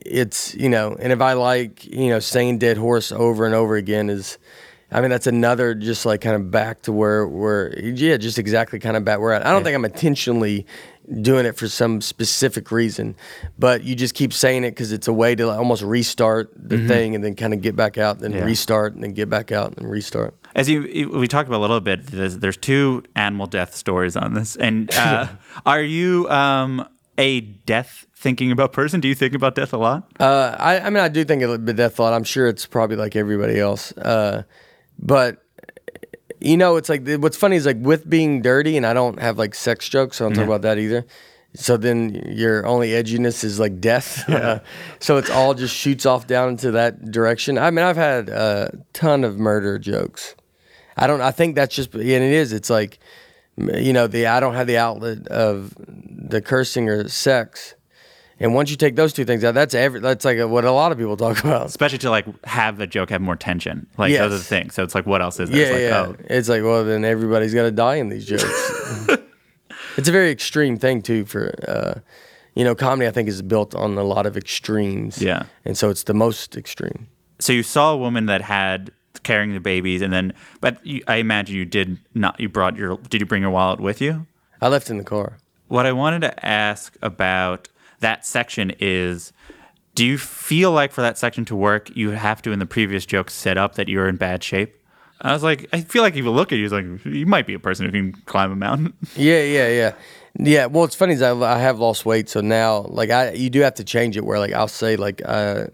it's 0.06 0.56
you 0.56 0.68
know, 0.68 0.98
and 1.00 1.14
if 1.14 1.22
I 1.22 1.34
like 1.34 1.86
you 1.86 2.10
know 2.10 2.20
saying 2.20 2.58
dead 2.58 2.76
horse 2.78 3.12
over 3.12 3.46
and 3.46 3.56
over 3.56 3.76
again 3.78 4.10
is. 4.10 4.38
I 4.92 5.02
mean 5.02 5.12
that's 5.12 5.28
another 5.28 5.76
just 5.76 6.04
like 6.04 6.22
kind 6.22 6.36
of 6.36 6.50
back 6.50 6.82
to 6.82 6.92
where 6.92 7.28
where 7.28 7.78
yeah 7.80 8.18
just 8.18 8.40
exactly 8.40 8.80
kind 8.80 8.98
of 8.98 9.06
back 9.06 9.20
where 9.20 9.36
I, 9.36 9.48
I 9.48 9.52
don't 9.54 9.64
think 9.64 9.76
I'm 9.76 9.86
intentionally 9.86 10.66
doing 11.22 11.46
it 11.46 11.56
for 11.56 11.68
some 11.68 12.02
specific 12.02 12.72
reason, 12.72 13.16
but 13.60 13.84
you 13.84 13.94
just 13.94 14.16
keep 14.16 14.34
saying 14.34 14.64
it 14.64 14.72
because 14.72 14.92
it's 14.92 15.08
a 15.08 15.14
way 15.14 15.36
to 15.36 15.46
like 15.46 15.60
almost 15.60 15.84
restart 15.84 16.52
the 16.56 16.88
thing 16.88 17.14
and 17.14 17.24
then 17.24 17.36
kind 17.36 17.54
of 17.54 17.62
get 17.62 17.76
back 17.76 18.00
out, 18.00 18.18
then 18.18 18.32
Yeah. 18.32 18.46
restart 18.46 18.96
and 18.96 19.04
then 19.04 19.14
get 19.14 19.30
back 19.30 19.52
out 19.52 19.78
and 19.78 19.88
restart. 19.88 20.34
As 20.56 20.68
you, 20.68 20.82
you- 20.82 21.10
we 21.10 21.28
talked 21.28 21.48
about 21.48 21.60
a 21.60 21.66
little 21.68 21.82
bit, 21.82 22.08
there's, 22.08 22.40
there's 22.40 22.58
two 22.58 23.04
animal 23.16 23.46
death 23.46 23.76
stories 23.76 24.16
on 24.18 24.34
this. 24.34 24.56
And 24.56 24.92
uh, 24.96 25.28
are 25.68 25.84
you 25.84 26.28
um, 26.32 26.88
a 27.16 27.42
death 27.42 28.08
thinking 28.20 28.52
about 28.52 28.74
person? 28.74 29.00
Do 29.00 29.08
you 29.08 29.16
think 29.16 29.34
about 29.34 29.56
death 29.56 29.72
a 29.72 29.78
lot? 29.78 30.12
Uh, 30.20 30.54
I, 30.60 30.80
I 30.80 30.90
mean, 30.90 31.02
I 31.02 31.08
do 31.08 31.24
think 31.24 31.42
of 31.42 31.66
death 31.76 32.00
a 32.00 32.02
lot. 32.02 32.14
I'm 32.14 32.26
sure 32.26 32.48
it's 32.48 32.66
probably 32.66 32.98
like 32.98 33.16
everybody 33.16 33.58
else. 33.60 33.94
Uh, 33.94 34.44
but 35.00 35.42
you 36.42 36.58
know, 36.58 36.76
it's 36.76 36.90
like 36.90 37.08
what's 37.08 37.38
funny 37.38 37.56
is 37.56 37.66
like 37.66 37.78
with 37.80 38.10
being 38.10 38.42
dirty, 38.42 38.76
and 38.78 38.86
I 38.86 38.94
don't 38.94 39.20
have 39.20 39.38
like 39.38 39.56
sex 39.56 39.88
jokes, 39.88 40.18
so 40.18 40.26
I 40.26 40.30
don't 40.30 40.36
talk 40.36 40.46
about 40.46 40.62
that 40.64 40.78
either. 40.78 41.06
So 41.56 41.78
then 41.78 42.14
your 42.28 42.66
only 42.66 42.90
edginess 42.90 43.44
is 43.44 43.60
like 43.60 43.80
death. 43.80 44.24
so 45.00 45.18
it's 45.18 45.30
all 45.30 45.54
just 45.54 45.76
shoots 45.76 46.06
off 46.06 46.28
down 46.28 46.50
into 46.50 46.72
that 46.72 47.12
direction. 47.12 47.58
I 47.58 47.72
mean, 47.72 47.84
I've 47.86 47.98
had 47.98 48.30
a 48.30 48.72
ton 48.94 49.24
of 49.24 49.40
murder 49.40 49.80
jokes. 49.80 50.36
I 50.96 51.08
don't. 51.08 51.22
I 51.22 51.32
think 51.32 51.56
that's 51.56 51.74
just, 51.74 51.94
and 51.94 52.04
it 52.04 52.22
is. 52.34 52.52
It's 52.52 52.70
like, 52.70 53.00
you 53.58 53.94
know, 53.94 54.08
the 54.08 54.28
I 54.28 54.40
don't 54.42 54.56
have 54.56 54.68
the 54.68 54.78
outlet 54.78 55.28
of 55.30 55.74
the 55.78 56.42
cursing 56.42 56.90
or 56.90 57.08
sex. 57.08 57.76
And 58.42 58.54
once 58.56 58.72
you 58.72 58.78
take 58.78 58.96
those 58.96 59.12
two 59.12 59.26
things 59.26 59.44
out, 59.44 59.54
that's 59.54 59.74
every. 59.76 60.00
That's 60.00 60.24
like 60.24 60.40
what 60.40 60.64
a 60.66 60.72
lot 60.72 60.92
of 60.92 60.98
people 60.98 61.18
talk 61.18 61.40
about. 61.44 61.66
Especially 61.66 61.98
to 62.00 62.10
like 62.10 62.26
have 62.46 62.78
the 62.78 62.88
joke 62.88 63.10
have 63.10 63.22
more 63.22 63.36
tension. 63.36 63.88
Like 63.98 64.14
those 64.14 64.34
are 64.34 64.38
the 64.38 64.44
things. 64.44 64.74
So 64.76 64.84
it's 64.84 64.96
like, 64.96 65.06
what 65.06 65.22
else 65.22 65.40
is 65.40 65.50
there? 65.50 65.60
Yeah, 65.60 65.66
It's 65.66 65.74
like, 65.74 66.18
yeah. 66.20 66.26
oh, 66.30 66.36
It's 66.36 66.50
like, 66.50 66.64
well, 66.64 66.86
then 66.86 67.04
everybody's 67.06 67.54
got 67.54 67.64
to 67.64 67.72
die 67.72 67.96
in 67.96 68.10
these 68.10 68.26
jokes. 68.26 68.44
it's 69.98 70.08
a 70.08 70.12
very 70.12 70.32
extreme 70.32 70.78
thing 70.78 71.02
too. 71.02 71.26
For 71.26 71.54
uh, 71.68 72.00
you 72.56 72.64
know, 72.64 72.76
comedy 72.76 73.08
I 73.08 73.12
think 73.12 73.30
is 73.30 73.42
built 73.42 73.76
on 73.76 73.98
a 73.98 74.04
lot 74.04 74.26
of 74.26 74.36
extremes. 74.38 75.22
Yeah. 75.22 75.44
and 75.66 75.78
so 75.78 75.90
it's 75.90 76.04
the 76.04 76.14
most 76.14 76.58
extreme. 76.58 77.08
so 77.40 77.54
you 77.54 77.64
saw 77.64 77.94
a 77.94 77.98
woman 77.98 78.26
that 78.26 78.42
had 78.42 78.92
carrying 79.24 79.54
the 79.54 79.60
babies 79.60 80.02
and 80.02 80.12
then, 80.14 80.34
but 80.62 80.86
you, 80.86 81.02
I 81.08 81.18
imagine 81.18 81.56
you 81.56 81.66
did 81.66 81.98
not, 82.14 82.40
you 82.40 82.50
brought 82.50 82.76
your, 82.76 82.98
did 83.10 83.22
you 83.22 83.26
bring 83.26 83.42
your 83.42 83.52
wallet 83.52 83.80
with 83.80 84.02
you? 84.02 84.28
I 84.62 84.68
left 84.68 84.90
in 84.90 84.98
the 84.98 85.04
car. 85.04 85.38
What 85.68 85.86
I 85.86 85.92
wanted 85.94 86.22
to 86.22 86.46
ask 86.46 86.98
about 87.02 87.69
that 88.00 88.26
section 88.26 88.74
is 88.80 89.34
do 89.96 90.06
you 90.06 90.18
feel 90.18 90.72
like 90.72 90.92
for 90.92 91.02
that 91.02 91.18
section 91.18 91.46
to 91.46 91.56
work, 91.56 91.96
you 91.96 92.12
have 92.12 92.42
to, 92.44 92.52
in 92.52 92.60
the 92.60 92.66
previous 92.66 93.06
joke, 93.06 93.30
set 93.30 93.58
up 93.58 93.76
that 93.76 93.90
you're 93.90 94.08
in 94.08 94.16
bad 94.16 94.44
shape? 94.44 94.76
I 95.22 95.34
was 95.34 95.44
like, 95.44 95.68
I 95.74 95.82
feel 95.82 96.02
like 96.02 96.14
if 96.16 96.24
you 96.24 96.32
look 96.32 96.54
at 96.54 96.58
you, 96.58 96.64
it's 96.64 96.74
like, 96.74 96.86
you 97.06 97.26
might 97.26 97.46
be 97.46 97.54
a 97.54 97.60
person 97.60 97.86
who 97.86 97.92
can 97.92 98.14
climb 98.26 98.52
a 98.52 98.56
mountain. 98.56 98.94
Yeah, 99.16 99.44
yeah, 99.44 99.68
yeah, 99.68 99.94
yeah. 100.38 100.66
Well, 100.68 100.86
it's 100.86 100.96
funny 100.96 101.14
is 101.14 101.22
I, 101.22 101.38
I 101.38 101.58
have 101.58 101.80
lost 101.80 102.06
weight, 102.06 102.30
so 102.30 102.40
now 102.40 102.86
like 102.88 103.10
I 103.10 103.32
you 103.32 103.50
do 103.50 103.60
have 103.62 103.74
to 103.76 103.84
change 103.84 104.16
it 104.16 104.24
where 104.24 104.40
like 104.40 104.54
I'll 104.54 104.70
say 104.70 104.96
like 104.96 105.22
uh, 105.26 105.66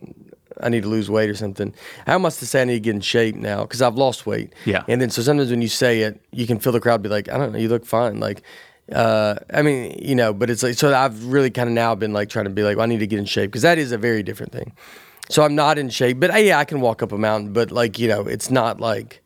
I 0.59 0.69
need 0.69 0.83
to 0.83 0.89
lose 0.89 1.11
weight 1.11 1.29
or 1.29 1.35
something. 1.35 1.75
I 2.07 2.13
almost 2.13 2.39
to 2.39 2.47
say 2.47 2.61
I 2.61 2.65
need 2.65 2.73
to 2.75 2.79
get 2.79 2.95
in 2.95 3.01
shape 3.01 3.35
now 3.35 3.61
because 3.61 3.81
I've 3.81 3.95
lost 3.95 4.25
weight. 4.25 4.53
Yeah. 4.65 4.83
And 4.87 4.99
then 5.01 5.09
so 5.11 5.21
sometimes 5.21 5.51
when 5.51 5.61
you 5.61 5.67
say 5.67 6.01
it, 6.01 6.19
you 6.31 6.47
can 6.47 6.59
feel 6.59 6.73
the 6.73 6.79
crowd 6.79 7.03
be 7.03 7.09
like, 7.09 7.29
I 7.29 7.37
don't 7.37 7.51
know, 7.51 7.59
you 7.59 7.69
look 7.69 7.85
fine. 7.85 8.19
Like, 8.19 8.41
uh, 8.91 9.35
I 9.53 9.61
mean, 9.61 9.97
you 10.01 10.15
know, 10.15 10.33
but 10.33 10.49
it's 10.49 10.63
like 10.63 10.75
so 10.75 10.93
I've 10.93 11.25
really 11.25 11.49
kind 11.49 11.67
of 11.69 11.73
now 11.73 11.95
been 11.95 12.13
like 12.13 12.29
trying 12.29 12.45
to 12.45 12.51
be 12.51 12.63
like, 12.63 12.77
well, 12.77 12.83
I 12.83 12.87
need 12.87 12.99
to 12.99 13.07
get 13.07 13.19
in 13.19 13.25
shape 13.25 13.49
because 13.51 13.63
that 13.63 13.77
is 13.77 13.91
a 13.91 13.97
very 13.97 14.23
different 14.23 14.51
thing. 14.51 14.73
So 15.29 15.41
I'm 15.43 15.55
not 15.55 15.77
in 15.79 15.89
shape, 15.89 16.19
but 16.19 16.31
uh, 16.31 16.37
yeah, 16.37 16.59
I 16.59 16.65
can 16.65 16.81
walk 16.81 17.01
up 17.01 17.11
a 17.11 17.17
mountain, 17.17 17.51
but 17.53 17.71
like 17.71 17.97
you 17.99 18.07
know, 18.07 18.21
it's 18.21 18.49
not 18.49 18.79
like. 18.79 19.21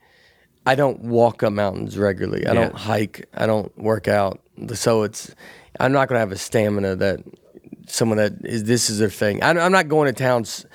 I 0.66 0.76
don't 0.76 0.99
walk 0.99 1.41
up 1.41 1.51
mountains 1.53 1.97
regularly. 1.97 2.45
I 2.45 2.49
Yeah. 2.53 2.66
don't 2.66 2.76
hike. 2.76 3.28
I 3.34 3.47
don't 3.47 3.76
work 3.78 4.07
out. 4.07 4.39
So 4.76 5.01
it's 5.03 5.34
I'm 5.80 5.91
not 5.91 6.10
gonna 6.10 6.20
have 6.20 6.32
a 6.34 6.38
stamina 6.38 6.95
that 6.97 7.22
someone 7.88 8.18
that 8.18 8.34
is 8.43 8.66
this 8.66 8.89
is 8.89 8.99
their 8.99 9.10
thing. 9.10 9.41
I'm, 9.41 9.57
I'm 9.57 9.72
not 9.72 9.88
going 9.88 10.14
to 10.14 10.14
towns 10.14 10.66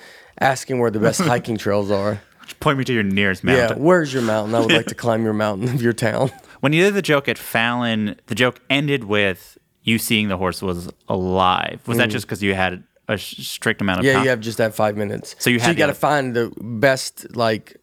asking 0.41 0.79
where 0.79 0.91
the 0.91 0.99
best 0.99 1.21
hiking 1.31 1.57
trails 1.57 1.91
are. 1.91 2.19
Point 2.59 2.77
me 2.79 2.83
to 2.83 2.93
your 2.93 3.03
nearest 3.03 3.43
mountain. 3.43 3.77
Yeah, 3.77 3.83
where's 3.83 4.11
your 4.13 4.23
mountain? 4.23 4.53
I 4.55 4.59
would 4.59 4.71
like 4.71 4.87
to 4.87 4.95
climb 5.05 5.23
your 5.23 5.33
mountain 5.33 5.69
of 5.69 5.81
your 5.81 5.93
town. 5.93 6.29
When 6.61 6.73
you 6.73 6.83
did 6.83 6.93
the 6.93 7.01
joke 7.01 7.27
at 7.27 7.37
Fallon, 7.37 8.19
the 8.27 8.35
joke 8.35 8.59
ended 8.69 9.03
with 9.05 9.57
you 9.83 9.97
seeing 9.99 10.27
the 10.29 10.37
horse 10.37 10.61
was 10.61 10.89
alive. 11.07 11.81
Was 11.87 11.97
that 11.97 12.09
just 12.09 12.25
because 12.25 12.41
you 12.41 12.53
had 12.55 12.83
a 13.07 13.17
strict 13.17 13.81
amount 13.81 13.99
of 13.99 14.03
Mm. 14.05 14.07
Yeah, 14.07 14.13
time? 14.13 14.23
you 14.23 14.29
have 14.29 14.39
just 14.39 14.57
that 14.57 14.73
five 14.73 14.97
minutes. 14.97 15.35
So 15.39 15.49
you 15.49 15.59
had 15.59 15.69
you 15.69 15.75
got 15.77 15.87
to 15.87 15.93
find 15.93 16.35
the 16.35 16.51
best 16.59 17.35
like. 17.35 17.77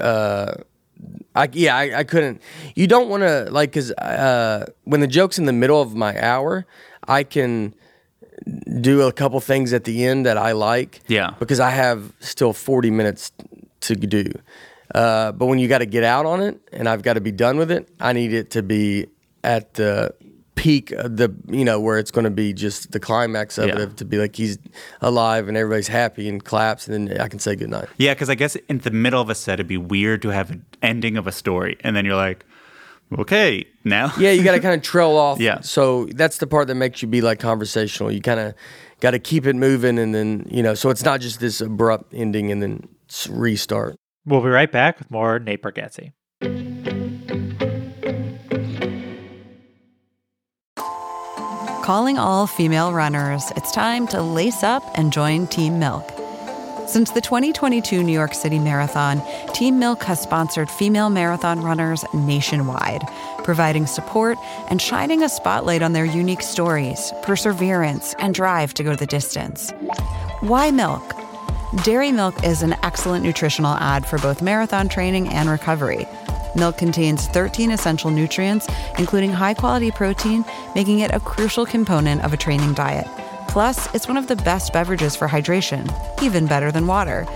uh 0.00 0.54
I, 1.34 1.48
yeah, 1.52 1.74
I, 1.76 1.98
I 2.00 2.04
couldn't. 2.04 2.40
You 2.76 2.86
don't 2.86 3.08
want 3.08 3.22
to 3.24 3.48
like 3.50 3.70
because 3.70 3.90
uh, 3.92 4.66
when 4.84 5.00
the 5.00 5.06
joke's 5.08 5.38
in 5.38 5.46
the 5.46 5.52
middle 5.52 5.80
of 5.80 5.94
my 5.96 6.16
hour, 6.22 6.64
I 7.08 7.24
can 7.24 7.74
do 8.80 9.02
a 9.02 9.12
couple 9.12 9.40
things 9.40 9.72
at 9.72 9.82
the 9.84 10.04
end 10.04 10.26
that 10.26 10.36
I 10.38 10.52
like. 10.52 11.00
Yeah. 11.08 11.30
because 11.40 11.58
I 11.58 11.70
have 11.70 12.12
still 12.20 12.52
forty 12.52 12.90
minutes 12.90 13.32
to 13.80 13.96
do. 13.96 14.30
Uh, 14.94 15.32
but 15.32 15.46
when 15.46 15.58
you 15.58 15.68
got 15.68 15.78
to 15.78 15.86
get 15.86 16.04
out 16.04 16.26
on 16.26 16.42
it, 16.42 16.60
and 16.72 16.88
I've 16.88 17.02
got 17.02 17.14
to 17.14 17.20
be 17.20 17.32
done 17.32 17.56
with 17.56 17.70
it, 17.70 17.88
I 18.00 18.12
need 18.12 18.32
it 18.32 18.50
to 18.52 18.62
be 18.62 19.06
at 19.44 19.74
the 19.74 20.14
peak 20.54 20.92
of 20.92 21.16
the 21.16 21.34
you 21.48 21.64
know 21.64 21.80
where 21.80 21.98
it's 21.98 22.10
going 22.10 22.24
to 22.24 22.30
be 22.30 22.52
just 22.52 22.92
the 22.92 23.00
climax 23.00 23.56
of 23.58 23.68
Yeah. 23.68 23.80
it 23.80 23.96
to 23.96 24.04
be 24.04 24.18
like 24.18 24.36
he's 24.36 24.58
alive 25.00 25.48
and 25.48 25.56
everybody's 25.56 25.88
happy 25.88 26.28
and 26.28 26.44
claps 26.44 26.86
and 26.86 27.08
then 27.08 27.20
I 27.20 27.26
can 27.28 27.38
say 27.38 27.56
goodnight. 27.56 27.88
Yeah, 27.96 28.12
because 28.14 28.28
I 28.28 28.34
guess 28.34 28.54
in 28.68 28.78
the 28.78 28.90
middle 28.90 29.20
of 29.20 29.30
a 29.30 29.34
set, 29.34 29.54
it'd 29.54 29.66
be 29.66 29.78
weird 29.78 30.20
to 30.22 30.28
have 30.28 30.50
an 30.50 30.64
ending 30.82 31.16
of 31.16 31.26
a 31.26 31.32
story, 31.32 31.78
and 31.80 31.96
then 31.96 32.04
you're 32.04 32.16
like, 32.16 32.44
okay, 33.18 33.66
now. 33.84 34.12
Yeah, 34.18 34.30
you 34.30 34.44
got 34.44 34.52
to 34.52 34.60
kind 34.60 34.74
of 34.74 34.82
trail 34.82 35.16
off. 35.16 35.40
Yeah. 35.40 35.60
So 35.62 36.04
that's 36.14 36.38
the 36.38 36.46
part 36.46 36.68
that 36.68 36.74
makes 36.76 37.02
you 37.02 37.08
be 37.08 37.22
like 37.22 37.40
conversational. 37.40 38.12
You 38.12 38.20
kind 38.20 38.38
of 38.40 38.54
got 39.00 39.12
to 39.12 39.18
keep 39.18 39.46
it 39.46 39.56
moving 39.56 39.98
and 39.98 40.14
then 40.14 40.46
you 40.50 40.62
know 40.62 40.74
so 40.74 40.90
it's 40.90 41.02
not 41.02 41.20
just 41.20 41.40
this 41.40 41.60
abrupt 41.60 42.12
ending 42.14 42.52
and 42.52 42.62
then 42.62 42.88
restart. 43.28 43.96
We'll 44.24 44.40
be 44.40 44.48
right 44.48 44.70
back 44.70 44.98
with 44.98 45.10
more 45.10 45.38
Nate 45.38 45.62
Bargatze. 45.62 46.12
Calling 51.84 52.16
all 52.16 52.46
female 52.46 52.92
runners, 52.92 53.52
it's 53.56 53.72
time 53.72 54.06
to 54.08 54.22
lace 54.22 54.62
up 54.62 54.84
and 54.94 55.12
join 55.12 55.48
Team 55.48 55.80
Milk. 55.80 56.08
Since 56.86 57.10
the 57.12 57.20
2022 57.20 58.02
New 58.02 58.12
York 58.12 58.34
City 58.34 58.58
Marathon, 58.60 59.20
Team 59.52 59.80
Milk 59.80 60.04
has 60.04 60.20
sponsored 60.20 60.70
female 60.70 61.10
marathon 61.10 61.60
runners 61.60 62.04
nationwide, 62.14 63.02
providing 63.44 63.86
support 63.86 64.38
and 64.68 64.80
shining 64.80 65.22
a 65.22 65.28
spotlight 65.28 65.82
on 65.82 65.92
their 65.92 66.04
unique 66.04 66.42
stories, 66.42 67.12
perseverance, 67.22 68.14
and 68.20 68.34
drive 68.34 68.74
to 68.74 68.84
go 68.84 68.94
the 68.94 69.06
distance. 69.06 69.72
Why 70.40 70.70
milk? 70.70 71.11
Dairy 71.76 72.12
milk 72.12 72.44
is 72.44 72.62
an 72.62 72.76
excellent 72.82 73.24
nutritional 73.24 73.72
ad 73.76 74.06
for 74.06 74.18
both 74.18 74.42
marathon 74.42 74.90
training 74.90 75.28
and 75.28 75.48
recovery. 75.48 76.06
Milk 76.54 76.76
contains 76.76 77.26
13 77.28 77.70
essential 77.70 78.10
nutrients, 78.10 78.68
including 78.98 79.32
high 79.32 79.54
quality 79.54 79.90
protein, 79.90 80.44
making 80.74 80.98
it 80.98 81.10
a 81.14 81.20
crucial 81.20 81.64
component 81.64 82.22
of 82.24 82.34
a 82.34 82.36
training 82.36 82.74
diet. 82.74 83.06
Plus, 83.48 83.92
it's 83.94 84.06
one 84.06 84.18
of 84.18 84.26
the 84.26 84.36
best 84.36 84.74
beverages 84.74 85.16
for 85.16 85.26
hydration, 85.26 85.90
even 86.22 86.46
better 86.46 86.70
than 86.70 86.86
water. 86.86 87.26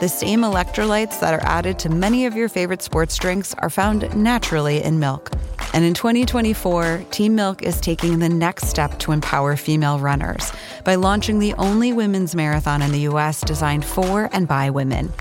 The 0.00 0.10
same 0.10 0.40
electrolytes 0.40 1.18
that 1.20 1.32
are 1.32 1.44
added 1.46 1.78
to 1.78 1.88
many 1.88 2.26
of 2.26 2.36
your 2.36 2.50
favorite 2.50 2.82
sports 2.82 3.16
drinks 3.16 3.54
are 3.54 3.70
found 3.70 4.14
naturally 4.14 4.82
in 4.82 4.98
milk. 4.98 5.30
And 5.76 5.84
in 5.84 5.92
2024, 5.92 7.04
Team 7.10 7.34
Milk 7.34 7.62
is 7.62 7.82
taking 7.82 8.18
the 8.18 8.30
next 8.30 8.68
step 8.68 8.98
to 9.00 9.12
empower 9.12 9.56
female 9.56 9.98
runners 9.98 10.50
by 10.84 10.94
launching 10.94 11.38
the 11.38 11.52
only 11.54 11.92
women's 11.92 12.34
marathon 12.34 12.80
in 12.80 12.92
the 12.92 13.00
US 13.00 13.42
designed 13.42 13.84
for 13.84 14.30
and 14.32 14.48
by 14.48 14.70
women. 14.70 15.12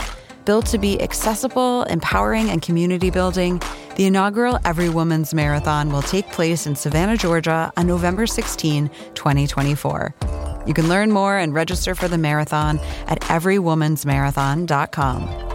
Built 0.45 0.68
to 0.68 0.78
be 0.78 1.01
accessible, 1.01 1.84
empowering, 1.84 2.49
and 2.49 2.62
community 2.62 3.10
building, 3.10 3.62
the 3.97 4.06
inaugural 4.06 4.60
Every 4.64 4.88
Woman's 4.88 5.34
Marathon 5.34 5.91
will 5.91 6.03
take 6.03 6.32
place 6.32 6.66
in 6.66 6.78
Savannah, 6.78 7.18
Georgia 7.18 7.74
on 7.76 7.86
November 7.86 8.26
16, 8.26 8.89
2024. 9.14 10.16
You 10.66 10.74
can 10.74 10.88
learn 10.88 11.12
more 11.12 11.38
and 11.38 11.53
register 11.53 11.95
for 11.95 12.08
the 12.08 12.18
marathon 12.18 12.80
at 13.08 13.20
everywomansmarathon.com. 13.24 15.55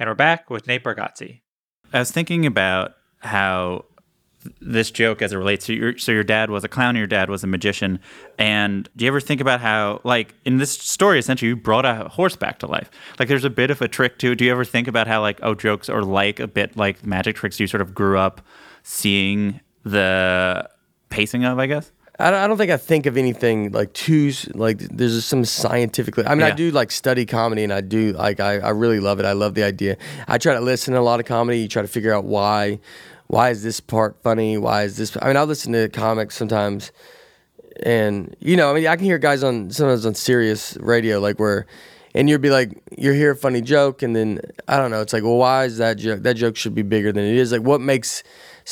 And 0.00 0.08
we're 0.08 0.14
back 0.14 0.48
with 0.48 0.66
Nate 0.66 0.82
Bargatze. 0.82 1.42
I 1.92 1.98
was 1.98 2.10
thinking 2.10 2.46
about 2.46 2.94
how 3.18 3.84
this 4.62 4.90
joke 4.90 5.20
as 5.20 5.34
it 5.34 5.36
relates 5.36 5.66
to 5.66 5.74
your 5.74 5.98
so 5.98 6.10
your 6.10 6.24
dad 6.24 6.48
was 6.48 6.64
a 6.64 6.68
clown 6.68 6.96
your 6.96 7.06
dad 7.06 7.28
was 7.28 7.44
a 7.44 7.46
magician. 7.46 8.00
And 8.38 8.88
do 8.96 9.04
you 9.04 9.10
ever 9.10 9.20
think 9.20 9.42
about 9.42 9.60
how 9.60 10.00
like 10.02 10.34
in 10.46 10.56
this 10.56 10.70
story 10.70 11.18
essentially 11.18 11.50
you 11.50 11.56
brought 11.56 11.84
a 11.84 12.08
horse 12.08 12.34
back 12.34 12.58
to 12.60 12.66
life. 12.66 12.90
Like 13.18 13.28
there's 13.28 13.44
a 13.44 13.50
bit 13.50 13.70
of 13.70 13.82
a 13.82 13.88
trick 13.88 14.18
to 14.20 14.32
it. 14.32 14.36
Do 14.36 14.46
you 14.46 14.52
ever 14.52 14.64
think 14.64 14.88
about 14.88 15.06
how 15.06 15.20
like 15.20 15.38
oh 15.42 15.54
jokes 15.54 15.90
are 15.90 16.02
like 16.02 16.40
a 16.40 16.48
bit 16.48 16.78
like 16.78 17.04
magic 17.04 17.36
tricks? 17.36 17.60
You 17.60 17.66
sort 17.66 17.82
of 17.82 17.94
grew 17.94 18.16
up 18.16 18.40
seeing 18.82 19.60
the 19.84 20.68
pacing 21.10 21.44
of 21.44 21.58
i 21.58 21.66
guess 21.66 21.90
I 22.20 22.30
don't, 22.30 22.40
I 22.40 22.46
don't 22.46 22.56
think 22.56 22.70
I 22.70 22.76
think 22.76 23.06
of 23.06 23.16
anything 23.16 23.72
like 23.72 23.92
too 23.92 24.32
like 24.54 24.78
there's 24.78 25.14
just 25.14 25.28
some 25.28 25.44
scientifically. 25.44 26.26
I 26.26 26.34
mean, 26.34 26.44
I 26.44 26.50
do 26.50 26.70
like 26.70 26.90
study 26.90 27.26
comedy, 27.26 27.64
and 27.64 27.72
I 27.72 27.80
do 27.80 28.12
like 28.12 28.40
I, 28.40 28.58
I 28.58 28.70
really 28.70 29.00
love 29.00 29.20
it. 29.20 29.26
I 29.26 29.32
love 29.32 29.54
the 29.54 29.62
idea. 29.62 29.96
I 30.28 30.38
try 30.38 30.54
to 30.54 30.60
listen 30.60 30.94
to 30.94 31.00
a 31.00 31.02
lot 31.02 31.20
of 31.20 31.26
comedy. 31.26 31.60
You 31.60 31.68
try 31.68 31.82
to 31.82 31.88
figure 31.88 32.12
out 32.12 32.24
why 32.24 32.80
why 33.28 33.50
is 33.50 33.62
this 33.62 33.80
part 33.80 34.20
funny? 34.22 34.58
Why 34.58 34.82
is 34.82 34.96
this? 34.96 35.16
I 35.20 35.28
mean, 35.28 35.36
I 35.36 35.42
listen 35.44 35.72
to 35.72 35.88
comics 35.88 36.36
sometimes, 36.36 36.92
and 37.82 38.36
you 38.40 38.56
know, 38.56 38.70
I 38.70 38.74
mean, 38.74 38.86
I 38.86 38.96
can 38.96 39.04
hear 39.04 39.18
guys 39.18 39.42
on 39.42 39.70
sometimes 39.70 40.04
on 40.04 40.14
Sirius 40.14 40.76
radio 40.80 41.20
like 41.20 41.38
where. 41.38 41.66
And 42.12 42.28
you'd 42.28 42.40
be 42.40 42.50
like, 42.50 42.76
you 42.98 43.12
hear 43.12 43.30
a 43.30 43.36
funny 43.36 43.60
joke, 43.60 44.02
and 44.02 44.16
then 44.16 44.40
I 44.66 44.78
don't 44.78 44.90
know. 44.90 45.00
It's 45.00 45.12
like, 45.12 45.22
well, 45.22 45.36
why 45.36 45.66
is 45.66 45.78
that 45.78 45.96
joke? 45.96 46.24
That 46.24 46.34
joke 46.34 46.56
should 46.56 46.74
be 46.74 46.82
bigger 46.82 47.12
than 47.12 47.22
it 47.22 47.36
is. 47.36 47.52
Like, 47.52 47.62
what 47.62 47.80
makes? 47.80 48.24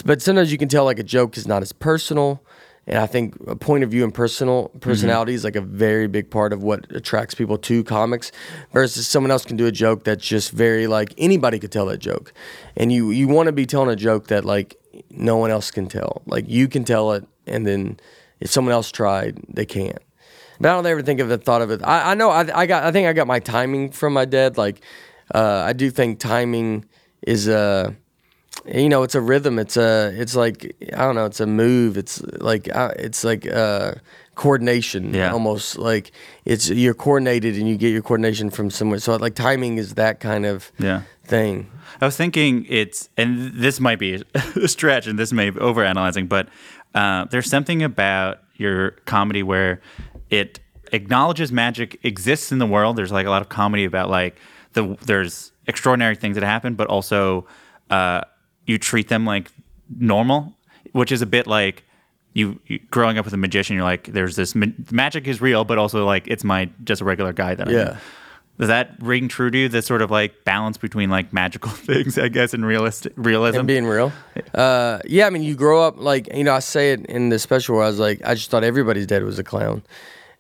But 0.05 0.21
sometimes 0.21 0.51
you 0.51 0.59
can 0.59 0.69
tell 0.69 0.85
like 0.85 0.99
a 0.99 1.05
joke 1.05 1.37
is 1.37 1.47
not 1.47 1.63
as 1.63 1.73
personal, 1.73 2.43
and 2.89 2.99
I 2.99 3.07
think 3.07 3.37
a 3.47 3.55
point 3.55 3.85
of 3.85 3.91
view 3.91 4.03
and 4.03 4.13
personal 4.13 4.71
personality 4.81 5.35
is 5.35 5.45
like 5.45 5.57
a 5.57 5.61
very 5.61 6.09
big 6.09 6.31
part 6.31 6.55
of 6.55 6.63
what 6.63 6.91
attracts 6.91 7.35
people 7.35 7.59
to 7.59 7.85
comics. 7.85 8.33
Versus 8.73 9.07
someone 9.07 9.31
else 9.31 9.45
can 9.45 9.59
do 9.59 9.67
a 9.67 9.73
joke 9.73 10.05
that's 10.05 10.27
just 10.27 10.53
very 10.53 10.87
like 10.87 11.13
anybody 11.19 11.59
could 11.59 11.71
tell 11.71 11.85
that 11.87 11.99
joke, 11.99 12.33
and 12.77 12.91
you 12.91 13.11
you 13.11 13.29
want 13.29 13.47
to 13.47 13.53
be 13.53 13.67
telling 13.67 13.91
a 13.91 13.97
joke 13.97 14.29
that 14.29 14.47
like 14.47 14.77
no 15.11 15.37
one 15.37 15.51
else 15.51 15.71
can 15.71 15.87
tell. 15.87 16.23
Like 16.25 16.49
you 16.49 16.67
can 16.67 16.83
tell 16.83 17.13
it, 17.13 17.27
and 17.47 17.67
then 17.67 18.01
if 18.41 18.51
someone 18.51 18.73
else 18.73 18.91
tried, 18.91 19.39
they 19.51 19.67
can't. 19.67 19.99
But 20.59 20.71
I 20.71 20.73
don't 20.73 20.87
ever 20.87 21.03
think 21.03 21.21
of 21.21 21.29
the 21.29 21.39
thought 21.39 21.61
of 21.61 21.71
it. 21.71 21.83
I, 21.85 22.13
I 22.13 22.15
know 22.15 22.31
I, 22.31 22.63
I 22.63 22.67
got 22.67 22.85
I 22.85 22.91
think 22.91 23.07
I 23.07 23.13
got 23.13 23.27
my 23.27 23.39
timing 23.39 23.91
from 23.91 24.15
my 24.15 24.25
dad. 24.25 24.57
Like 24.57 24.81
uh, 25.35 25.63
I 25.67 25.75
do 25.75 25.91
think 25.91 26.21
timing 26.21 26.87
is 27.21 27.49
a 27.49 27.95
you 28.67 28.89
know 28.89 29.03
it's 29.03 29.15
a 29.15 29.21
rhythm. 29.21 29.59
It's 29.59 29.77
a 29.77 30.13
it's 30.21 30.35
like 30.37 30.75
I 30.95 30.99
don't 31.05 31.15
know. 31.15 31.27
It's 31.27 31.41
a 31.41 31.47
move. 31.47 31.97
It's 31.97 32.23
like 32.41 32.75
uh, 32.75 32.93
it's 32.97 33.25
like 33.25 33.47
uh, 33.47 33.95
coordination. 34.35 35.15
Yeah. 35.15 35.33
almost 35.33 35.79
like 35.79 36.13
it's 36.45 36.69
you're 36.71 36.95
coordinated 36.95 37.57
and 37.57 37.69
you 37.69 37.77
get 37.77 37.91
your 37.93 38.03
coordination 38.03 38.51
from 38.51 38.71
somewhere. 38.71 38.99
So 39.01 39.17
like 39.17 39.35
timing 39.35 39.79
is 39.79 39.95
that 39.95 40.21
kind 40.21 40.47
of 40.47 40.71
Yeah. 40.79 41.03
thing. 41.25 41.71
I 42.01 42.05
was 42.05 42.17
thinking 42.17 42.65
it's, 42.69 43.09
and 43.17 43.53
this 43.55 43.81
might 43.81 43.99
be 43.99 44.23
a 44.57 44.69
stretch, 44.69 45.07
and 45.09 45.19
this 45.19 45.33
may 45.33 45.51
be 45.51 45.59
overanalyzing, 45.59 46.29
but 46.29 46.49
uh, 46.95 47.25
there's 47.25 47.51
something 47.51 47.83
about 47.83 48.39
your 48.57 48.93
comedy 49.05 49.43
where 49.43 49.81
it 50.31 50.61
acknowledges 50.93 51.51
magic 51.51 51.99
exists 52.05 52.53
in 52.53 52.59
the 52.59 52.67
world. 52.67 52.97
There's 52.97 53.11
like 53.11 53.27
a 53.27 53.31
lot 53.31 53.43
of 53.43 53.49
comedy 53.49 53.85
about 53.85 54.11
like 54.11 54.37
the 54.75 54.97
there's 55.07 55.51
extraordinary 55.67 56.15
things 56.15 56.37
that 56.37 56.45
happen, 56.45 56.75
but 56.75 56.87
also 56.87 57.47
uh, 57.91 58.21
you 58.69 58.79
treat 58.79 59.09
them 59.09 59.25
like 59.25 59.51
normal, 59.99 60.55
which 60.93 61.11
is 61.11 61.23
a 61.23 61.27
bit 61.27 61.47
like. 61.47 61.83
You, 62.35 62.61
you 62.69 62.79
growing 62.91 63.19
up 63.19 63.25
with 63.25 63.35
a 63.35 63.39
magician, 63.39 63.75
you're 63.75 63.85
like, 63.85 64.05
there's 64.13 64.37
this 64.37 64.55
ma- 64.55 64.67
magic 64.93 65.27
is 65.27 65.41
real, 65.41 65.65
but 65.65 65.77
also 65.77 66.05
like 66.07 66.29
it's 66.29 66.45
my 66.45 66.71
just 66.85 67.01
a 67.01 67.05
regular 67.05 67.33
guy 67.33 67.57
that 67.57 67.67
I 67.69 67.73
Yeah. 67.73 67.91
am. 67.93 67.99
Does 68.61 68.69
that 68.69 68.95
ring 69.01 69.27
true 69.29 69.51
to 69.51 69.59
you? 69.59 69.69
The 69.69 69.83
sort 69.83 70.03
of 70.03 70.11
like 70.13 70.45
balance 70.45 70.77
between 70.77 71.11
like 71.11 71.33
magical 71.33 71.71
things, 71.89 72.17
I 72.19 72.29
guess, 72.29 72.55
and 72.55 72.65
realistic 72.65 73.13
realism. 73.17 73.61
and 73.61 73.67
being 73.67 73.87
real. 73.87 74.13
Uh, 74.55 74.99
yeah, 75.07 75.27
I 75.27 75.31
mean, 75.31 75.43
you 75.43 75.55
grow 75.57 75.83
up 75.83 75.97
like 75.99 76.33
you 76.33 76.45
know. 76.45 76.55
I 76.55 76.61
say 76.61 76.93
it 76.93 77.07
in 77.07 77.31
the 77.31 77.39
special 77.41 77.75
where 77.77 77.85
I 77.85 77.89
was 77.89 77.99
like, 77.99 78.21
I 78.25 78.35
just 78.35 78.51
thought 78.51 78.63
everybody's 78.63 79.07
dad 79.07 79.25
was 79.25 79.39
a 79.41 79.45
clown, 79.45 79.83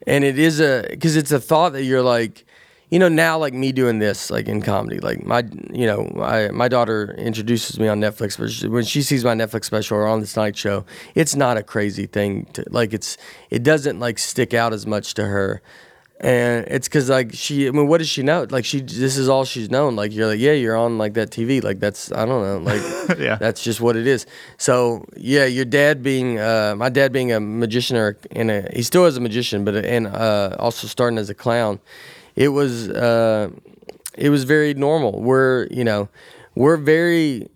and 0.06 0.22
it 0.24 0.38
is 0.38 0.60
a 0.60 0.86
because 0.90 1.16
it's 1.16 1.32
a 1.32 1.40
thought 1.40 1.72
that 1.72 1.84
you're 1.84 2.02
like, 2.02 2.44
you 2.90 2.98
know, 2.98 3.08
now 3.08 3.38
like 3.38 3.52
me 3.52 3.72
doing 3.72 3.98
this, 3.98 4.30
like 4.30 4.48
in 4.48 4.62
comedy, 4.62 4.98
like 4.98 5.24
my, 5.24 5.44
you 5.72 5.86
know, 5.86 6.10
my 6.14 6.48
my 6.48 6.68
daughter 6.68 7.14
introduces 7.18 7.78
me 7.78 7.86
on 7.88 8.00
Netflix, 8.00 8.38
but 8.38 8.50
she, 8.50 8.66
when 8.66 8.84
she 8.84 9.02
sees 9.02 9.24
my 9.24 9.34
Netflix 9.34 9.64
special 9.64 9.98
or 9.98 10.06
on 10.06 10.20
this 10.20 10.36
night 10.36 10.56
show, 10.56 10.84
it's 11.14 11.36
not 11.36 11.56
a 11.56 11.62
crazy 11.62 12.06
thing 12.06 12.46
to 12.54 12.64
like. 12.70 12.94
It's 12.94 13.18
it 13.50 13.62
doesn't 13.62 14.00
like 14.00 14.18
stick 14.18 14.54
out 14.54 14.72
as 14.72 14.86
much 14.86 15.12
to 15.14 15.26
her, 15.26 15.60
and 16.20 16.66
it's 16.68 16.88
because 16.88 17.10
like 17.10 17.34
she, 17.34 17.68
I 17.68 17.72
mean, 17.72 17.88
what 17.88 17.98
does 17.98 18.08
she 18.08 18.22
know? 18.22 18.46
Like 18.48 18.64
she, 18.64 18.80
this 18.80 19.18
is 19.18 19.28
all 19.28 19.44
she's 19.44 19.70
known. 19.70 19.94
Like 19.94 20.14
you're 20.14 20.26
like, 20.26 20.40
yeah, 20.40 20.52
you're 20.52 20.76
on 20.76 20.96
like 20.96 21.12
that 21.14 21.30
TV. 21.30 21.62
Like 21.62 21.80
that's 21.80 22.10
I 22.10 22.24
don't 22.24 22.42
know, 22.42 22.58
like 22.58 23.18
Yeah. 23.18 23.36
that's 23.36 23.62
just 23.62 23.82
what 23.82 23.96
it 23.96 24.06
is. 24.06 24.24
So 24.56 25.04
yeah, 25.14 25.44
your 25.44 25.66
dad 25.66 26.02
being 26.02 26.38
uh, 26.38 26.74
my 26.76 26.88
dad 26.88 27.12
being 27.12 27.32
a 27.32 27.38
magician 27.40 27.98
or 27.98 28.16
and 28.32 28.50
a, 28.50 28.70
he 28.74 28.82
still 28.82 29.04
is 29.04 29.18
a 29.18 29.20
magician, 29.20 29.64
but 29.64 29.76
and 29.76 30.06
uh, 30.06 30.56
also 30.58 30.86
starting 30.86 31.18
as 31.18 31.28
a 31.28 31.34
clown. 31.34 31.80
It 32.38 32.48
was 32.48 32.88
uh, 32.88 33.50
it 34.16 34.30
was 34.30 34.44
very 34.44 34.72
normal. 34.74 35.20
We're 35.20 35.66
you 35.70 35.84
know 35.84 36.08
we're 36.54 36.76
very. 36.76 37.48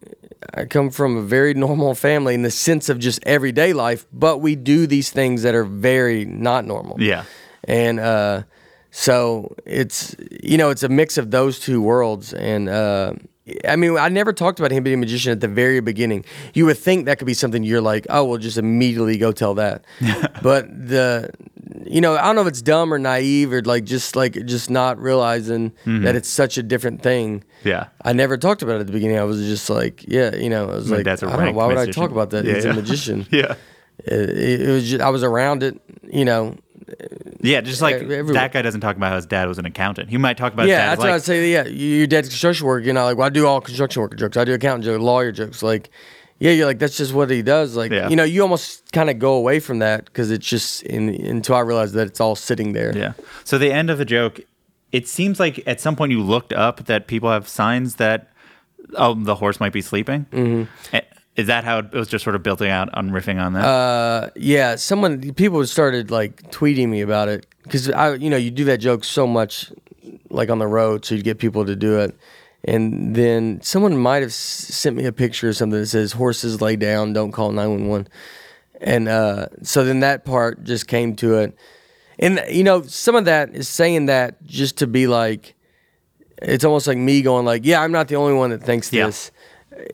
I 0.54 0.64
come 0.64 0.90
from 0.90 1.16
a 1.16 1.22
very 1.22 1.54
normal 1.66 1.94
family 1.94 2.34
in 2.34 2.42
the 2.42 2.50
sense 2.50 2.88
of 2.88 2.98
just 2.98 3.20
everyday 3.24 3.72
life, 3.72 4.06
but 4.12 4.38
we 4.38 4.56
do 4.56 4.86
these 4.88 5.10
things 5.12 5.42
that 5.44 5.54
are 5.54 5.64
very 5.64 6.24
not 6.24 6.64
normal 6.66 6.96
Yeah. 7.00 7.24
and 7.62 8.00
uh, 8.00 8.42
so 8.90 9.54
it's 9.64 10.16
you 10.42 10.58
know 10.58 10.70
it's 10.70 10.82
a 10.82 10.88
mix 10.88 11.16
of 11.16 11.30
those 11.30 11.60
two 11.60 11.80
worlds 11.80 12.34
and 12.34 12.68
uh, 12.68 13.12
i 13.68 13.76
mean 13.76 13.96
i 13.96 14.08
never 14.08 14.32
talked 14.32 14.58
about 14.60 14.70
him 14.72 14.82
being 14.82 14.94
a 14.94 15.04
magician 15.06 15.32
at 15.32 15.40
the 15.40 15.48
very 15.48 15.80
beginning 15.80 16.24
you 16.54 16.66
would 16.66 16.76
think 16.76 17.06
that 17.06 17.16
could 17.18 17.26
be 17.26 17.34
something 17.34 17.62
you're 17.64 17.80
like 17.94 18.04
oh 18.10 18.24
well 18.24 18.38
just 18.38 18.58
immediately 18.58 19.16
go 19.16 19.32
tell 19.32 19.54
that 19.54 19.84
but 20.42 20.66
the 20.88 21.30
you 21.86 22.00
know 22.00 22.16
i 22.16 22.22
don't 22.22 22.34
know 22.34 22.42
if 22.42 22.48
it's 22.48 22.62
dumb 22.62 22.92
or 22.92 22.98
naive 22.98 23.52
or 23.52 23.62
like 23.62 23.84
just 23.84 24.16
like 24.16 24.32
just 24.46 24.68
not 24.68 24.98
realizing 24.98 25.70
mm-hmm. 25.70 26.02
that 26.02 26.16
it's 26.16 26.28
such 26.28 26.58
a 26.58 26.62
different 26.62 27.02
thing 27.02 27.44
Yeah. 27.64 27.88
I 28.04 28.12
never 28.12 28.36
talked 28.36 28.62
about 28.62 28.76
it 28.76 28.80
at 28.80 28.86
the 28.88 28.92
beginning. 28.92 29.18
I 29.18 29.24
was 29.24 29.40
just 29.46 29.70
like, 29.70 30.04
yeah, 30.08 30.34
you 30.34 30.50
know, 30.50 30.64
I 30.68 30.74
was 30.74 30.90
like, 30.90 31.06
a 31.06 31.12
I 31.12 31.14
don't 31.16 31.44
know, 31.44 31.52
why 31.52 31.66
would 31.66 31.78
I 31.78 31.86
talk 31.90 32.10
about 32.10 32.30
that? 32.30 32.44
Yeah, 32.44 32.54
He's 32.54 32.64
yeah. 32.64 32.72
a 32.72 32.74
magician. 32.74 33.26
Yeah. 33.30 33.54
It, 34.04 34.60
it, 34.62 34.68
was 34.68 34.90
just, 34.90 35.00
I 35.00 35.10
was 35.10 35.22
around 35.22 35.62
it, 35.62 35.80
you 36.10 36.24
know, 36.24 36.56
Yeah, 37.40 37.60
just 37.60 37.80
like 37.80 37.96
everywhere. 37.96 38.34
that 38.34 38.52
guy 38.52 38.62
doesn't 38.62 38.80
talk 38.80 38.96
about 38.96 39.10
how 39.10 39.16
his 39.16 39.26
dad 39.26 39.46
was 39.46 39.58
an 39.58 39.66
accountant. 39.66 40.10
He 40.10 40.18
might 40.18 40.36
talk 40.36 40.52
about 40.52 40.66
Yeah, 40.66 40.74
his 40.76 40.82
dad 40.82 40.90
that's 40.90 40.98
as 40.98 41.04
what 41.04 41.14
I'd 41.14 41.22
say. 41.22 41.52
Yeah, 41.52 41.66
you- 41.66 41.98
your 41.98 42.06
dad's 42.08 42.28
construction 42.28 42.66
work. 42.66 42.84
You're 42.84 42.94
not 42.94 43.04
like, 43.04 43.16
well, 43.16 43.26
I 43.26 43.30
do 43.30 43.46
all 43.46 43.60
construction 43.60 44.02
worker 44.02 44.16
jokes. 44.16 44.36
I 44.36 44.44
do 44.44 44.54
accountant 44.54 44.84
jokes, 44.84 45.00
lawyer 45.00 45.30
jokes. 45.30 45.62
Like, 45.62 45.90
yeah, 46.42 46.50
you're 46.50 46.66
like, 46.66 46.80
that's 46.80 46.96
just 46.96 47.12
what 47.14 47.30
he 47.30 47.40
does. 47.40 47.76
Like, 47.76 47.92
Yeah. 47.92 48.08
you 48.08 48.16
know, 48.16 48.24
you 48.24 48.42
almost 48.42 48.90
kind 48.92 49.08
of 49.08 49.18
go 49.20 49.34
away 49.34 49.60
from 49.60 49.78
that 49.78 50.06
because 50.06 50.32
it's 50.32 50.44
just 50.46 50.82
in, 50.82 51.08
until 51.24 51.54
I 51.54 51.60
realized 51.60 51.94
that 51.94 52.08
it's 52.08 52.20
all 52.20 52.34
sitting 52.34 52.72
there. 52.72 52.96
Yeah. 52.96 53.12
So 53.44 53.58
the 53.58 53.72
end 53.72 53.90
of 53.90 53.98
the 53.98 54.04
joke, 54.04 54.40
it 54.90 55.06
seems 55.06 55.38
like 55.38 55.62
at 55.68 55.80
some 55.80 55.94
point 55.94 56.10
you 56.10 56.20
looked 56.20 56.52
up 56.52 56.86
that 56.86 57.06
people 57.06 57.30
have 57.30 57.46
signs 57.48 57.94
that 57.96 58.32
oh 58.96 59.14
the 59.14 59.36
horse 59.36 59.60
might 59.60 59.72
be 59.72 59.82
sleeping. 59.82 60.26
Mm-hmm. 60.32 60.96
Is 61.36 61.46
that 61.46 61.62
how 61.64 61.78
it 61.78 61.92
was 61.92 62.08
just 62.08 62.24
sort 62.24 62.36
of 62.36 62.42
building 62.42 62.70
out 62.70 62.92
on 62.92 63.10
riffing 63.10 63.40
on 63.40 63.52
that? 63.54 63.64
Uh, 63.64 64.30
yeah, 64.36 64.76
someone, 64.76 65.32
people 65.34 65.64
started 65.66 66.10
like 66.10 66.42
tweeting 66.50 66.88
me 66.88 67.00
about 67.00 67.28
it 67.28 67.46
because 67.62 67.88
I, 67.90 68.14
you 68.14 68.28
know, 68.28 68.36
you 68.36 68.50
do 68.50 68.64
that 68.64 68.78
joke 68.78 69.02
so 69.04 69.26
much, 69.26 69.72
like 70.28 70.50
on 70.50 70.58
the 70.58 70.66
road, 70.66 71.06
so 71.06 71.14
you 71.14 71.22
get 71.22 71.38
people 71.38 71.64
to 71.64 71.74
do 71.76 72.00
it. 72.00 72.14
And 72.64 73.16
then 73.16 73.60
someone 73.62 73.96
might 73.96 74.22
have 74.22 74.32
sent 74.32 74.96
me 74.96 75.04
a 75.06 75.12
picture 75.12 75.48
or 75.48 75.52
something 75.52 75.80
that 75.80 75.86
says 75.86 76.12
"horses 76.12 76.60
lay 76.60 76.76
down, 76.76 77.12
don't 77.12 77.32
call 77.32 77.50
911." 77.50 78.08
And 78.80 79.08
uh, 79.08 79.46
so 79.62 79.84
then 79.84 80.00
that 80.00 80.24
part 80.24 80.62
just 80.64 80.86
came 80.86 81.14
to 81.16 81.38
it. 81.38 81.56
And 82.18 82.40
you 82.48 82.62
know, 82.62 82.82
some 82.82 83.14
of 83.16 83.24
that 83.24 83.54
is 83.54 83.68
saying 83.68 84.06
that 84.06 84.42
just 84.44 84.78
to 84.78 84.86
be 84.86 85.06
like, 85.06 85.54
it's 86.40 86.64
almost 86.64 86.86
like 86.86 86.98
me 86.98 87.22
going 87.22 87.44
like, 87.44 87.64
"Yeah, 87.64 87.82
I'm 87.82 87.92
not 87.92 88.08
the 88.08 88.16
only 88.16 88.34
one 88.34 88.50
that 88.50 88.62
thinks 88.62 88.92
Yeah. 88.92 89.06
this." 89.06 89.30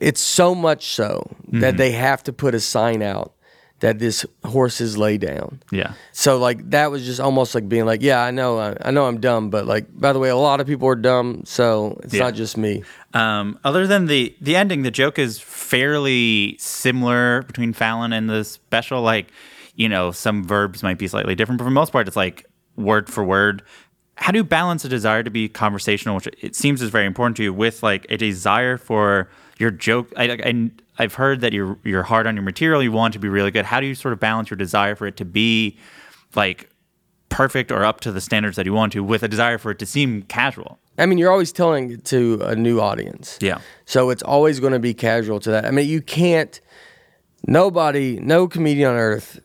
It's 0.01 0.21
so 0.21 0.53
much 0.53 0.87
so 0.89 1.35
that 1.53 1.77
they 1.77 1.91
have 1.91 2.21
to 2.23 2.33
put 2.33 2.53
a 2.53 2.59
sign 2.59 3.01
out 3.01 3.33
that 3.79 3.97
this 3.99 4.25
horses 4.43 4.97
lay 4.97 5.17
down. 5.17 5.61
yeah. 5.71 5.93
So 6.11 6.37
like 6.37 6.69
that 6.71 6.91
was 6.91 7.05
just 7.05 7.19
almost 7.19 7.55
like 7.55 7.69
being 7.69 7.85
like, 7.85 8.01
yeah, 8.01 8.21
I 8.23 8.31
know, 8.31 8.59
I, 8.59 8.75
I 8.81 8.91
know 8.91 9.05
I'm 9.05 9.19
dumb, 9.21 9.49
but 9.49 9.65
like 9.65 9.85
by 9.97 10.11
the 10.13 10.19
way, 10.19 10.29
a 10.29 10.35
lot 10.35 10.59
of 10.59 10.67
people 10.67 10.87
are 10.89 10.95
dumb, 10.95 11.43
so 11.45 11.99
it's 12.03 12.13
Yeah. 12.13 12.23
not 12.25 12.33
just 12.35 12.57
me. 12.57 12.83
Um, 13.13 13.57
other 13.63 13.87
than 13.87 14.05
the 14.07 14.35
the 14.41 14.55
ending, 14.55 14.83
the 14.83 14.91
joke 14.91 15.17
is 15.17 15.39
fairly 15.39 16.55
similar 16.59 17.43
between 17.43 17.73
Fallon 17.73 18.11
and 18.13 18.29
the 18.29 18.43
special. 18.43 19.01
Like, 19.01 19.27
you 19.75 19.87
know, 19.87 20.11
some 20.11 20.43
verbs 20.43 20.83
might 20.83 20.97
be 20.97 21.07
slightly 21.07 21.35
different, 21.35 21.57
but 21.59 21.63
for 21.63 21.69
the 21.69 21.73
most 21.75 21.91
part, 21.91 22.07
it's 22.07 22.17
like 22.17 22.45
word 22.75 23.09
for 23.09 23.23
word. 23.23 23.63
How 24.15 24.31
do 24.33 24.37
you 24.39 24.43
balance 24.43 24.83
a 24.83 24.89
desire 24.89 25.23
to 25.23 25.29
be 25.29 25.47
conversational, 25.47 26.15
which 26.15 26.27
it 26.41 26.53
seems 26.55 26.81
is 26.81 26.89
very 26.89 27.05
important 27.05 27.37
to 27.37 27.43
you, 27.43 27.53
with 27.53 27.81
like 27.81 28.05
a 28.09 28.17
desire 28.17 28.77
for 28.77 29.29
your 29.57 29.71
joke? 29.71 30.11
I, 30.17 30.31
I 30.43 30.71
I've 30.99 31.13
heard 31.15 31.41
that 31.41 31.53
you're 31.53 31.77
you're 31.83 32.03
hard 32.03 32.27
on 32.27 32.35
your 32.35 32.43
material. 32.43 32.83
You 32.83 32.91
want 32.91 33.13
it 33.13 33.17
to 33.17 33.19
be 33.19 33.29
really 33.29 33.51
good. 33.51 33.65
How 33.65 33.79
do 33.79 33.87
you 33.87 33.95
sort 33.95 34.13
of 34.13 34.19
balance 34.19 34.49
your 34.49 34.57
desire 34.57 34.95
for 34.95 35.07
it 35.07 35.17
to 35.17 35.25
be 35.25 35.77
like 36.35 36.69
perfect 37.29 37.71
or 37.71 37.85
up 37.85 38.01
to 38.01 38.11
the 38.11 38.21
standards 38.21 38.57
that 38.57 38.65
you 38.65 38.73
want 38.73 38.91
to, 38.93 39.03
with 39.03 39.23
a 39.23 39.27
desire 39.27 39.57
for 39.57 39.71
it 39.71 39.79
to 39.79 39.85
seem 39.85 40.23
casual? 40.23 40.77
I 40.97 41.05
mean, 41.05 41.17
you're 41.17 41.31
always 41.31 41.53
telling 41.53 41.91
it 41.91 42.05
to 42.05 42.41
a 42.43 42.55
new 42.55 42.81
audience. 42.81 43.39
Yeah. 43.41 43.59
So 43.85 44.09
it's 44.09 44.21
always 44.21 44.59
going 44.59 44.73
to 44.73 44.79
be 44.79 44.93
casual 44.93 45.39
to 45.39 45.51
that. 45.51 45.65
I 45.65 45.71
mean, 45.71 45.87
you 45.87 46.01
can't. 46.01 46.59
Nobody, 47.47 48.19
no 48.19 48.49
comedian 48.49 48.91
on 48.91 48.97
earth 48.97 49.39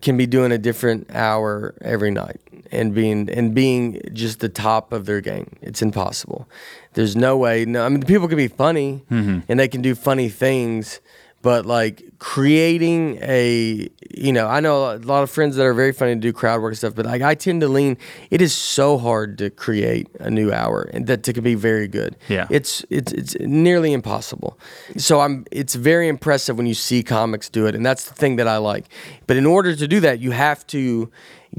can 0.00 0.16
be 0.16 0.26
doing 0.26 0.52
a 0.52 0.58
different 0.58 1.14
hour 1.14 1.74
every 1.82 2.10
night 2.10 2.40
and 2.70 2.94
being 2.94 3.28
and 3.30 3.54
being 3.54 4.00
just 4.12 4.40
the 4.40 4.48
top 4.48 4.92
of 4.92 5.06
their 5.06 5.20
game. 5.20 5.56
It's 5.62 5.82
impossible. 5.82 6.48
There's 6.94 7.16
no 7.16 7.36
way. 7.36 7.64
No, 7.64 7.84
I 7.84 7.88
mean, 7.88 8.02
people 8.02 8.28
can 8.28 8.36
be 8.36 8.48
funny 8.48 9.04
mm-hmm. 9.10 9.40
and 9.48 9.60
they 9.60 9.68
can 9.68 9.82
do 9.82 9.94
funny 9.94 10.28
things, 10.28 11.00
but 11.42 11.66
like 11.66 12.02
creating 12.18 13.18
a, 13.20 13.88
you 14.10 14.32
know, 14.32 14.46
I 14.46 14.60
know 14.60 14.94
a 14.94 14.96
lot 14.96 15.22
of 15.22 15.30
friends 15.30 15.56
that 15.56 15.64
are 15.64 15.74
very 15.74 15.92
funny 15.92 16.14
to 16.14 16.20
do 16.20 16.32
crowd 16.32 16.62
work 16.62 16.74
stuff, 16.74 16.94
but 16.94 17.04
like 17.04 17.22
I 17.22 17.34
tend 17.34 17.60
to 17.60 17.68
lean. 17.68 17.98
It 18.30 18.40
is 18.40 18.54
so 18.54 18.96
hard 18.96 19.36
to 19.38 19.50
create 19.50 20.08
a 20.18 20.30
new 20.30 20.52
hour 20.52 20.88
and 20.92 21.06
that 21.06 21.22
to 21.24 21.42
be 21.42 21.54
very 21.54 21.86
good. 21.86 22.16
Yeah. 22.28 22.46
It's 22.50 22.84
it's 22.88 23.12
it's 23.12 23.36
nearly 23.40 23.92
impossible. 23.92 24.58
So 24.96 25.20
I'm 25.20 25.44
it's 25.50 25.74
very 25.74 26.08
impressive 26.08 26.56
when 26.56 26.66
you 26.66 26.74
see 26.74 27.02
comics 27.02 27.50
do 27.50 27.66
it 27.66 27.74
and 27.74 27.84
that's 27.84 28.08
the 28.08 28.14
thing 28.14 28.36
that 28.36 28.48
I 28.48 28.56
like. 28.56 28.86
But 29.26 29.36
in 29.36 29.44
order 29.44 29.76
to 29.76 29.86
do 29.86 30.00
that, 30.00 30.18
you 30.20 30.30
have 30.30 30.66
to 30.68 31.10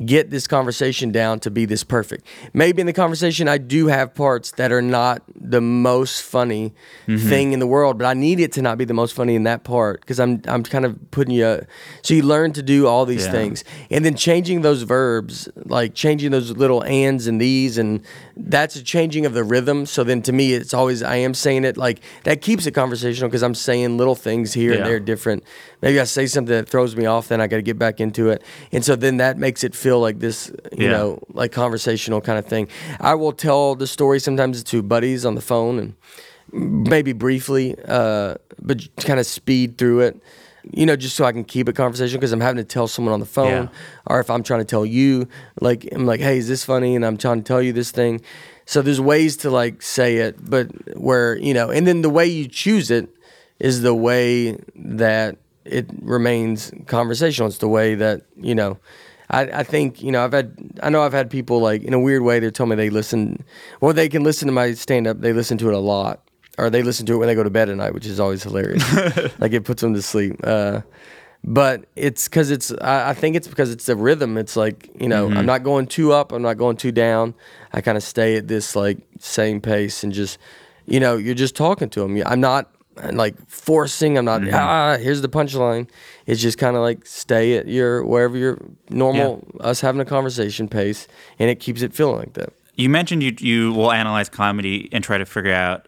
get 0.05 0.29
this 0.29 0.47
conversation 0.47 1.11
down 1.11 1.39
to 1.39 1.49
be 1.49 1.65
this 1.65 1.83
perfect. 1.83 2.25
Maybe 2.53 2.81
in 2.81 2.87
the 2.87 2.93
conversation 2.93 3.47
I 3.47 3.57
do 3.57 3.87
have 3.87 4.13
parts 4.13 4.51
that 4.51 4.71
are 4.71 4.81
not 4.81 5.23
the 5.35 5.61
most 5.61 6.21
funny 6.21 6.73
mm-hmm. 7.07 7.27
thing 7.29 7.53
in 7.53 7.59
the 7.59 7.67
world, 7.67 7.97
but 7.97 8.05
I 8.05 8.13
need 8.13 8.39
it 8.39 8.51
to 8.53 8.61
not 8.61 8.77
be 8.77 8.85
the 8.85 8.93
most 8.93 9.13
funny 9.13 9.35
in 9.35 9.43
that 9.43 9.63
part 9.63 10.01
because 10.01 10.19
I'm 10.19 10.41
I'm 10.47 10.63
kind 10.63 10.85
of 10.85 10.99
putting 11.11 11.33
you 11.33 11.65
so 12.03 12.13
you 12.13 12.21
learn 12.21 12.53
to 12.53 12.61
do 12.61 12.87
all 12.87 13.05
these 13.05 13.25
Yeah. 13.25 13.31
things 13.31 13.63
and 13.89 14.05
then 14.05 14.15
changing 14.15 14.61
those 14.61 14.83
verbs 14.83 15.49
like 15.65 15.93
changing 15.93 16.31
those 16.31 16.51
little 16.51 16.83
ands 16.83 17.27
and 17.27 17.41
these 17.41 17.77
and 17.77 18.01
that's 18.35 18.75
a 18.75 18.83
changing 18.83 19.25
of 19.25 19.33
the 19.33 19.43
rhythm 19.43 19.85
so 19.85 20.03
then 20.03 20.21
to 20.21 20.31
me 20.31 20.53
it's 20.53 20.73
always 20.73 21.01
i 21.01 21.15
am 21.15 21.33
saying 21.33 21.63
it 21.65 21.77
like 21.77 22.01
that 22.23 22.41
keeps 22.41 22.65
it 22.65 22.71
conversational 22.71 23.29
because 23.29 23.43
i'm 23.43 23.55
saying 23.55 23.97
little 23.97 24.15
things 24.15 24.53
here 24.53 24.71
Yeah. 24.71 24.77
and 24.77 24.85
there 24.85 24.99
different 24.99 25.43
maybe 25.81 25.99
i 25.99 26.03
say 26.03 26.25
something 26.25 26.53
that 26.55 26.67
throws 26.69 26.95
me 26.95 27.05
off 27.05 27.27
then 27.27 27.39
i 27.41 27.47
got 27.47 27.57
to 27.57 27.61
get 27.61 27.77
back 27.77 27.99
into 27.99 28.29
it 28.29 28.41
and 28.71 28.83
so 28.83 28.95
then 28.95 29.17
that 29.17 29.37
makes 29.37 29.63
it 29.63 29.75
feel 29.75 29.99
like 29.99 30.19
this 30.19 30.51
you 30.71 30.85
Yeah. 30.85 30.91
know 30.91 31.19
like 31.33 31.51
conversational 31.51 32.21
kind 32.21 32.39
of 32.39 32.45
thing 32.45 32.67
i 32.99 33.13
will 33.13 33.33
tell 33.33 33.75
the 33.75 33.87
story 33.87 34.19
sometimes 34.19 34.63
to 34.63 34.81
buddies 34.81 35.25
on 35.25 35.35
the 35.35 35.41
phone 35.41 35.79
and 35.79 35.93
maybe 36.53 37.11
briefly, 37.11 37.75
uh, 37.89 38.35
but 38.61 38.87
kind 39.01 39.19
of 39.19 39.25
speed 39.25 39.77
through 39.77 39.99
it. 39.99 40.21
You 40.71 40.85
know, 40.85 40.95
just 40.95 41.17
so 41.17 41.25
I 41.25 41.33
can 41.33 41.43
keep 41.43 41.67
it 41.67 41.75
conversational 41.75 42.19
because 42.21 42.31
I'm 42.31 42.39
having 42.39 42.55
to 42.57 42.63
tell 42.63 42.87
someone 42.87 43.13
on 43.13 43.19
the 43.19 43.25
phone, 43.25 43.63
Yeah. 43.65 43.67
or 44.05 44.21
if 44.21 44.29
I'm 44.29 44.43
trying 44.43 44.61
to 44.61 44.65
tell 44.65 44.85
you, 44.85 45.27
like 45.59 45.87
I'm 45.91 46.05
like, 46.05 46.21
hey, 46.21 46.37
is 46.37 46.47
this 46.47 46.63
funny? 46.63 46.95
And 46.95 47.05
I'm 47.05 47.17
trying 47.17 47.39
to 47.39 47.43
tell 47.43 47.61
you 47.61 47.73
this 47.73 47.91
thing. 47.91 48.21
So 48.65 48.81
there's 48.81 49.01
ways 49.01 49.35
to 49.37 49.49
like 49.49 49.81
say 49.81 50.17
it, 50.17 50.49
but 50.49 50.67
where 50.97 51.37
you 51.37 51.53
know, 51.53 51.69
and 51.69 51.85
then 51.85 52.01
the 52.01 52.09
way 52.09 52.25
you 52.25 52.47
choose 52.47 52.89
it 52.91 53.09
is 53.59 53.81
the 53.81 53.93
way 53.93 54.57
that 54.75 55.35
it 55.67 55.89
remains 56.01 56.71
conversational. 56.85 57.47
It's 57.47 57.59
the 57.59 57.67
way 57.67 57.95
that 57.95 58.23
you 58.35 58.55
know. 58.55 58.77
I, 59.29 59.41
I 59.41 59.63
think 59.63 60.01
you 60.01 60.09
know 60.09 60.23
I've 60.23 60.31
had 60.31 60.55
I 60.81 60.89
know 60.89 61.01
I've 61.03 61.11
had 61.11 61.29
people 61.29 61.59
like 61.59 61.83
in 61.83 61.93
a 61.93 61.99
weird 61.99 62.21
way 62.21 62.39
they 62.39 62.49
told 62.49 62.69
me 62.69 62.77
they 62.77 62.89
listen 62.89 63.43
well 63.81 63.91
they 63.91 64.07
can 64.07 64.23
listen 64.23 64.45
to 64.47 64.53
my 64.53 64.71
stand 64.71 65.05
up 65.05 65.19
they 65.19 65.33
listen 65.33 65.57
to 65.57 65.67
it 65.67 65.73
a 65.73 65.79
lot 65.79 66.21
or 66.57 66.69
they 66.69 66.81
listen 66.81 67.05
to 67.07 67.13
it 67.13 67.17
when 67.17 67.27
they 67.27 67.35
go 67.35 67.43
to 67.43 67.49
bed 67.49 67.67
at 67.67 67.75
night 67.75 67.93
which 67.93 68.05
is 68.05 68.21
always 68.21 68.41
hilarious 68.43 68.89
like 69.39 69.51
it 69.51 69.65
puts 69.65 69.81
them 69.81 69.93
to 69.93 70.01
sleep 70.01 70.39
uh, 70.45 70.79
but 71.43 71.85
it's 71.97 72.29
because 72.29 72.51
it's 72.51 72.71
I, 72.79 73.09
I 73.09 73.13
think 73.13 73.35
it's 73.35 73.49
because 73.49 73.69
it's 73.69 73.85
the 73.85 73.97
rhythm 73.97 74.37
it's 74.37 74.55
like 74.55 74.89
you 74.97 75.09
know 75.09 75.29
I'm 75.29 75.45
not 75.45 75.63
going 75.63 75.87
too 75.87 76.13
up 76.13 76.31
I'm 76.31 76.41
not 76.41 76.57
going 76.57 76.77
too 76.77 76.93
down 76.93 77.35
I 77.73 77.81
kind 77.81 77.97
of 77.97 78.03
stay 78.03 78.37
at 78.37 78.47
this 78.47 78.77
like 78.77 78.97
same 79.19 79.59
pace 79.59 80.03
and 80.03 80.13
just 80.13 80.37
you 80.85 81.01
know 81.01 81.17
you're 81.17 81.35
just 81.35 81.55
talking 81.55 81.89
to 81.89 81.99
them 81.99 82.21
I'm 82.25 82.39
not 82.39 82.71
like 83.11 83.35
forcing 83.47 84.17
I'm 84.17 84.25
not 84.25 84.41
ah 84.53 84.97
here's 84.97 85.21
the 85.21 85.29
punchline 85.29 85.89
it's 86.25 86.41
just 86.41 86.57
kind 86.57 86.75
of 86.75 86.81
like 86.81 87.05
stay 87.05 87.57
at 87.57 87.67
your 87.67 88.03
wherever 88.03 88.37
your 88.37 88.59
normal 88.89 89.45
us 89.59 89.81
having 89.81 90.01
a 90.01 90.05
conversation 90.05 90.67
pace 90.67 91.07
and 91.39 91.49
it 91.49 91.59
keeps 91.59 91.81
it 91.81 91.93
feeling 91.93 92.17
like 92.17 92.33
that 92.33 92.53
you 92.75 92.89
mentioned 92.89 93.23
you 93.23 93.35
you 93.39 93.73
will 93.73 93.91
analyze 93.91 94.29
comedy 94.29 94.89
and 94.91 95.03
try 95.03 95.17
to 95.17 95.25
figure 95.25 95.53
out 95.53 95.87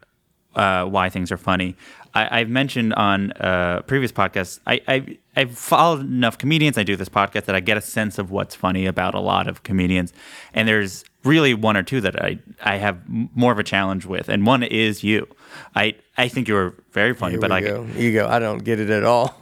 uh, 0.56 0.86
why 0.86 1.10
things 1.10 1.32
are 1.32 1.38
funny. 1.38 1.76
I, 2.14 2.40
I've 2.40 2.50
mentioned 2.50 2.94
on 2.96 3.32
uh, 3.34 3.82
previous 3.86 4.12
podcasts. 4.12 4.60
I, 4.66 4.82
I 4.88 5.18
I've 5.36 5.58
followed 5.58 6.02
enough 6.02 6.38
comedians. 6.38 6.78
I 6.78 6.84
do 6.84 6.96
this 6.96 7.10
podcast 7.10 7.46
that 7.46 7.56
I 7.56 7.60
get 7.60 7.78
a 7.78 7.82
sense 7.82 8.18
of 8.18 8.32
what's 8.32 8.56
funny 8.56 8.86
about 8.86 9.14
a 9.14 9.20
lot 9.20 9.48
of 9.48 9.64
comedians, 9.64 10.12
and 10.54 10.68
there's 10.68 11.06
really 11.24 11.54
one 11.54 11.78
or 11.78 11.84
two 11.84 12.02
that 12.02 12.22
I 12.22 12.40
I 12.64 12.78
have 12.78 13.00
more 13.08 13.52
of 13.52 13.60
a 13.60 13.64
challenge 13.64 14.06
with, 14.06 14.28
and 14.28 14.46
one 14.46 14.64
is 14.64 15.04
you. 15.04 15.28
I 15.76 15.96
I 16.24 16.28
think 16.28 16.48
you 16.48 16.54
were 16.56 16.74
very 16.92 17.14
funny, 17.14 17.34
Here 17.34 17.40
but 17.42 17.52
I 17.52 17.62
go. 17.62 17.86
You 17.96 18.12
go. 18.14 18.28
I 18.28 18.40
don't 18.40 18.64
get 18.64 18.80
it 18.80 18.90
at 18.90 19.04
all. 19.04 19.36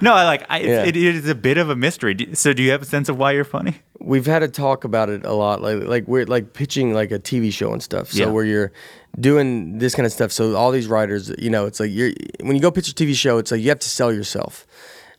no, 0.00 0.12
I 0.12 0.24
like 0.24 0.44
I, 0.50 0.60
Yeah. 0.60 0.84
it, 0.84 0.96
it 0.96 1.14
is 1.16 1.28
a 1.28 1.34
bit 1.34 1.58
of 1.58 1.70
a 1.70 1.76
mystery. 1.76 2.16
So, 2.34 2.52
do 2.52 2.62
you 2.62 2.70
have 2.72 2.82
a 2.82 2.86
sense 2.86 3.08
of 3.08 3.16
why 3.18 3.32
you're 3.32 3.44
funny? 3.44 3.76
we've 4.04 4.26
had 4.26 4.40
to 4.40 4.48
talk 4.48 4.82
about 4.82 5.08
it 5.08 5.24
a 5.24 5.32
lot 5.32 5.62
like 5.62 5.80
like 5.84 6.08
we're 6.08 6.26
like 6.26 6.54
pitching 6.54 6.92
like 6.92 7.12
a 7.12 7.20
TV 7.20 7.52
show 7.52 7.72
and 7.72 7.80
stuff 7.80 8.10
so 8.10 8.24
Yeah. 8.24 8.30
where 8.32 8.44
you're 8.44 8.72
doing 9.20 9.78
this 9.78 9.94
kind 9.94 10.06
of 10.06 10.12
stuff 10.12 10.32
so 10.32 10.56
all 10.56 10.72
these 10.72 10.88
writers 10.88 11.32
you 11.38 11.48
know 11.50 11.66
it's 11.66 11.78
like 11.78 11.92
you're 11.92 12.10
when 12.40 12.56
you 12.56 12.60
go 12.60 12.72
pitch 12.72 12.90
a 12.90 12.94
TV 12.94 13.14
show 13.14 13.38
it's 13.38 13.52
like 13.52 13.60
you 13.60 13.68
have 13.68 13.78
to 13.78 13.88
sell 13.88 14.12
yourself 14.12 14.66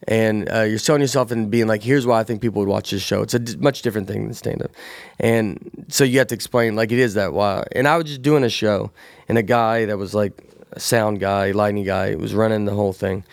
and 0.06 0.52
uh, 0.52 0.64
you're 0.64 0.80
selling 0.80 1.02
yourself 1.02 1.32
and 1.32 1.50
being 1.50 1.66
like 1.68 1.82
here's 1.82 2.06
why 2.06 2.20
I 2.20 2.24
think 2.26 2.42
people 2.42 2.60
would 2.60 2.68
watch 2.68 2.92
this 2.92 3.02
show 3.02 3.22
it's 3.22 3.34
a 3.34 3.40
d- 3.40 3.56
much 3.56 3.84
different 3.84 4.10
thing 4.10 4.26
than 4.26 4.34
stand 4.34 4.62
up 4.62 4.72
and 5.18 5.86
so 5.88 6.04
you 6.04 6.18
have 6.20 6.28
to 6.28 6.36
explain 6.36 6.76
like 6.76 6.92
it 6.92 7.00
is 7.00 7.14
that 7.14 7.32
why 7.32 7.64
and 7.72 7.88
I 7.88 7.96
was 7.96 8.08
just 8.08 8.22
doing 8.22 8.44
a 8.44 8.50
show 8.50 8.92
and 9.30 9.38
a 9.38 9.44
guy 9.44 9.86
that 9.86 9.98
was 9.98 10.14
like 10.14 10.34
a 10.76 10.80
sound 10.80 11.20
guy 11.20 11.52
lighting 11.52 11.84
guy 11.84 12.16
was 12.16 12.34
running 12.34 12.66
the 12.66 12.74
whole 12.74 12.94
thing 12.94 13.24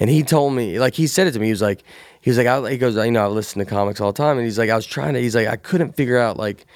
and 0.00 0.10
he 0.10 0.22
told 0.24 0.54
me, 0.54 0.78
like, 0.80 0.94
he 0.94 1.06
said 1.06 1.28
it 1.28 1.32
to 1.32 1.38
me. 1.38 1.46
He 1.46 1.52
was 1.52 1.62
like, 1.62 1.84
he 2.20 2.28
was 2.30 2.36
like, 2.36 2.48
I, 2.48 2.68
he 2.70 2.78
goes, 2.78 2.96
you 2.96 3.10
know, 3.12 3.22
I 3.24 3.28
listen 3.28 3.60
to 3.60 3.64
comics 3.64 4.00
all 4.00 4.12
the 4.12 4.16
time, 4.16 4.38
and 4.38 4.44
he's 4.44 4.58
like, 4.58 4.68
I 4.68 4.74
was 4.74 4.86
trying 4.86 5.14
to, 5.14 5.20
he's 5.20 5.36
like, 5.36 5.46
I 5.46 5.54
couldn't 5.54 5.94
figure 5.94 6.18
out, 6.18 6.36
like, 6.36 6.66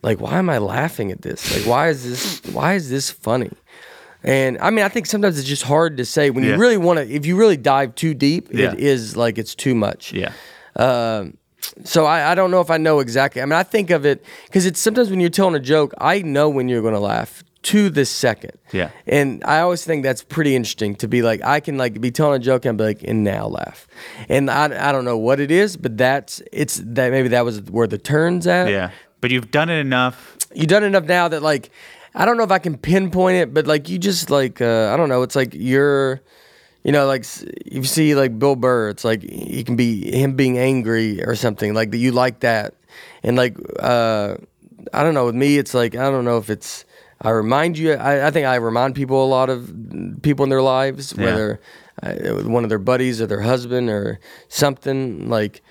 like, 0.00 0.20
why 0.22 0.38
am 0.38 0.48
I 0.48 0.56
laughing 0.56 1.12
at 1.12 1.20
this? 1.20 1.54
Like, 1.54 1.66
why 1.66 1.88
is 1.90 2.02
this, 2.08 2.40
why 2.54 2.72
is 2.74 2.88
this 2.88 3.10
funny? 3.10 3.50
And 4.22 4.56
I 4.58 4.70
mean, 4.70 4.84
I 4.86 4.88
think 4.88 5.04
sometimes 5.06 5.38
it's 5.38 5.46
just 5.46 5.64
hard 5.64 5.98
to 5.98 6.06
say 6.06 6.30
when 6.30 6.44
Yeah. 6.44 6.52
you 6.52 6.56
really 6.56 6.78
want 6.78 6.98
to. 6.98 7.06
If 7.14 7.26
you 7.26 7.36
really 7.36 7.58
dive 7.58 7.94
too 7.94 8.14
deep, 8.14 8.48
Yeah. 8.52 8.72
it 8.72 8.80
is 8.80 9.16
like 9.18 9.36
it's 9.36 9.54
too 9.54 9.74
much. 9.74 10.12
Yeah. 10.14 10.32
Um, 10.76 11.36
so 11.84 12.06
I, 12.06 12.30
I 12.32 12.34
don't 12.34 12.50
know 12.50 12.60
if 12.62 12.70
I 12.70 12.78
know 12.78 13.00
exactly. 13.00 13.42
I 13.42 13.44
mean, 13.44 13.52
I 13.52 13.64
think 13.64 13.90
of 13.90 14.06
it 14.06 14.24
because 14.46 14.64
it's 14.64 14.80
sometimes 14.80 15.10
when 15.10 15.20
you're 15.20 15.28
telling 15.30 15.54
a 15.56 15.60
joke, 15.60 15.92
I 15.98 16.22
know 16.22 16.48
when 16.48 16.68
you're 16.70 16.82
going 16.82 16.94
to 16.94 17.00
laugh 17.00 17.44
to 17.62 17.90
the 17.90 18.04
second. 18.04 18.58
Yeah. 18.72 18.90
And 19.06 19.42
I 19.44 19.60
always 19.60 19.84
think 19.84 20.02
that's 20.02 20.24
pretty 20.24 20.56
interesting 20.56 20.96
to 20.96 21.08
be 21.08 21.22
like, 21.22 21.42
I 21.42 21.60
can 21.60 21.78
like 21.78 22.00
be 22.00 22.10
telling 22.10 22.40
a 22.40 22.44
joke 22.44 22.64
and 22.64 22.76
be 22.76 22.84
like, 22.84 23.02
and 23.04 23.22
now 23.22 23.46
laugh. 23.46 23.86
And 24.28 24.50
I, 24.50 24.88
I 24.88 24.92
don't 24.92 25.04
know 25.04 25.16
what 25.16 25.38
it 25.38 25.50
is, 25.50 25.76
but 25.76 25.96
that's, 25.96 26.42
it's 26.52 26.80
that 26.84 27.12
maybe 27.12 27.28
that 27.28 27.44
was 27.44 27.62
where 27.62 27.86
the 27.86 27.98
turn's 27.98 28.46
at. 28.46 28.68
Yeah. 28.68 28.90
But 29.20 29.30
you've 29.30 29.52
done 29.52 29.70
it 29.70 29.78
enough. 29.78 30.36
You've 30.54 30.66
done 30.66 30.82
enough 30.82 31.04
now 31.04 31.28
that 31.28 31.42
like, 31.42 31.70
I 32.14 32.24
don't 32.24 32.36
know 32.36 32.42
if 32.42 32.50
I 32.50 32.58
can 32.58 32.76
pinpoint 32.76 33.36
it, 33.36 33.54
but 33.54 33.66
like 33.66 33.88
you 33.88 33.98
just 33.98 34.28
like, 34.28 34.60
uh, 34.60 34.90
I 34.92 34.96
don't 34.96 35.08
know. 35.08 35.22
It's 35.22 35.36
like 35.36 35.54
you're, 35.54 36.20
you 36.82 36.90
know, 36.90 37.06
like 37.06 37.24
you 37.64 37.84
see 37.84 38.16
like 38.16 38.38
Bill 38.40 38.56
Burr, 38.56 38.88
it's 38.88 39.04
like 39.04 39.22
he 39.22 39.62
can 39.62 39.76
be 39.76 40.10
him 40.10 40.34
being 40.34 40.58
angry 40.58 41.22
or 41.22 41.36
something 41.36 41.74
like 41.74 41.92
that. 41.92 41.98
You 41.98 42.10
like 42.10 42.40
that, 42.40 42.74
and 43.22 43.36
like 43.36 43.56
uh, 43.78 44.34
I 44.92 45.04
don't 45.04 45.14
know. 45.14 45.26
With 45.26 45.36
me, 45.36 45.58
it's 45.58 45.74
like 45.74 45.94
I 45.94 46.10
don't 46.10 46.24
know 46.24 46.38
if 46.38 46.50
it's. 46.50 46.84
I 47.22 47.30
remind 47.30 47.78
you. 47.78 47.92
I, 47.94 48.26
I 48.26 48.30
think 48.32 48.46
I 48.46 48.56
remind 48.56 48.94
people 48.94 49.24
a 49.24 49.26
lot 49.38 49.48
of 49.48 49.72
people 50.22 50.42
in 50.44 50.50
their 50.50 50.62
lives, 50.62 51.14
Yeah. 51.16 51.24
whether 51.24 51.60
uh, 52.02 52.42
one 52.48 52.64
of 52.64 52.68
their 52.68 52.78
buddies 52.80 53.20
or 53.20 53.26
their 53.26 53.42
husband 53.42 53.88
or 53.88 54.18
something. 54.48 55.28
Like 55.28 55.62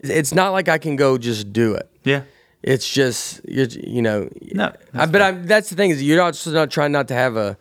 it's 0.00 0.32
not 0.34 0.52
like 0.52 0.68
I 0.68 0.78
can 0.78 0.96
go 0.96 1.18
just 1.18 1.52
do 1.52 1.74
it. 1.74 1.88
Yeah. 2.04 2.22
It's 2.62 2.88
just 2.88 3.40
you're, 3.48 3.66
you 3.66 4.02
know. 4.02 4.28
No, 4.54 4.72
I, 4.94 5.06
but 5.06 5.20
I'm, 5.20 5.46
that's 5.46 5.68
the 5.70 5.74
thing 5.76 5.90
is 5.90 6.02
you're 6.02 6.16
not 6.18 6.34
just 6.34 6.46
not 6.46 6.70
trying 6.70 6.92
not 6.92 7.08
to 7.08 7.14
have 7.14 7.36
a 7.36 7.56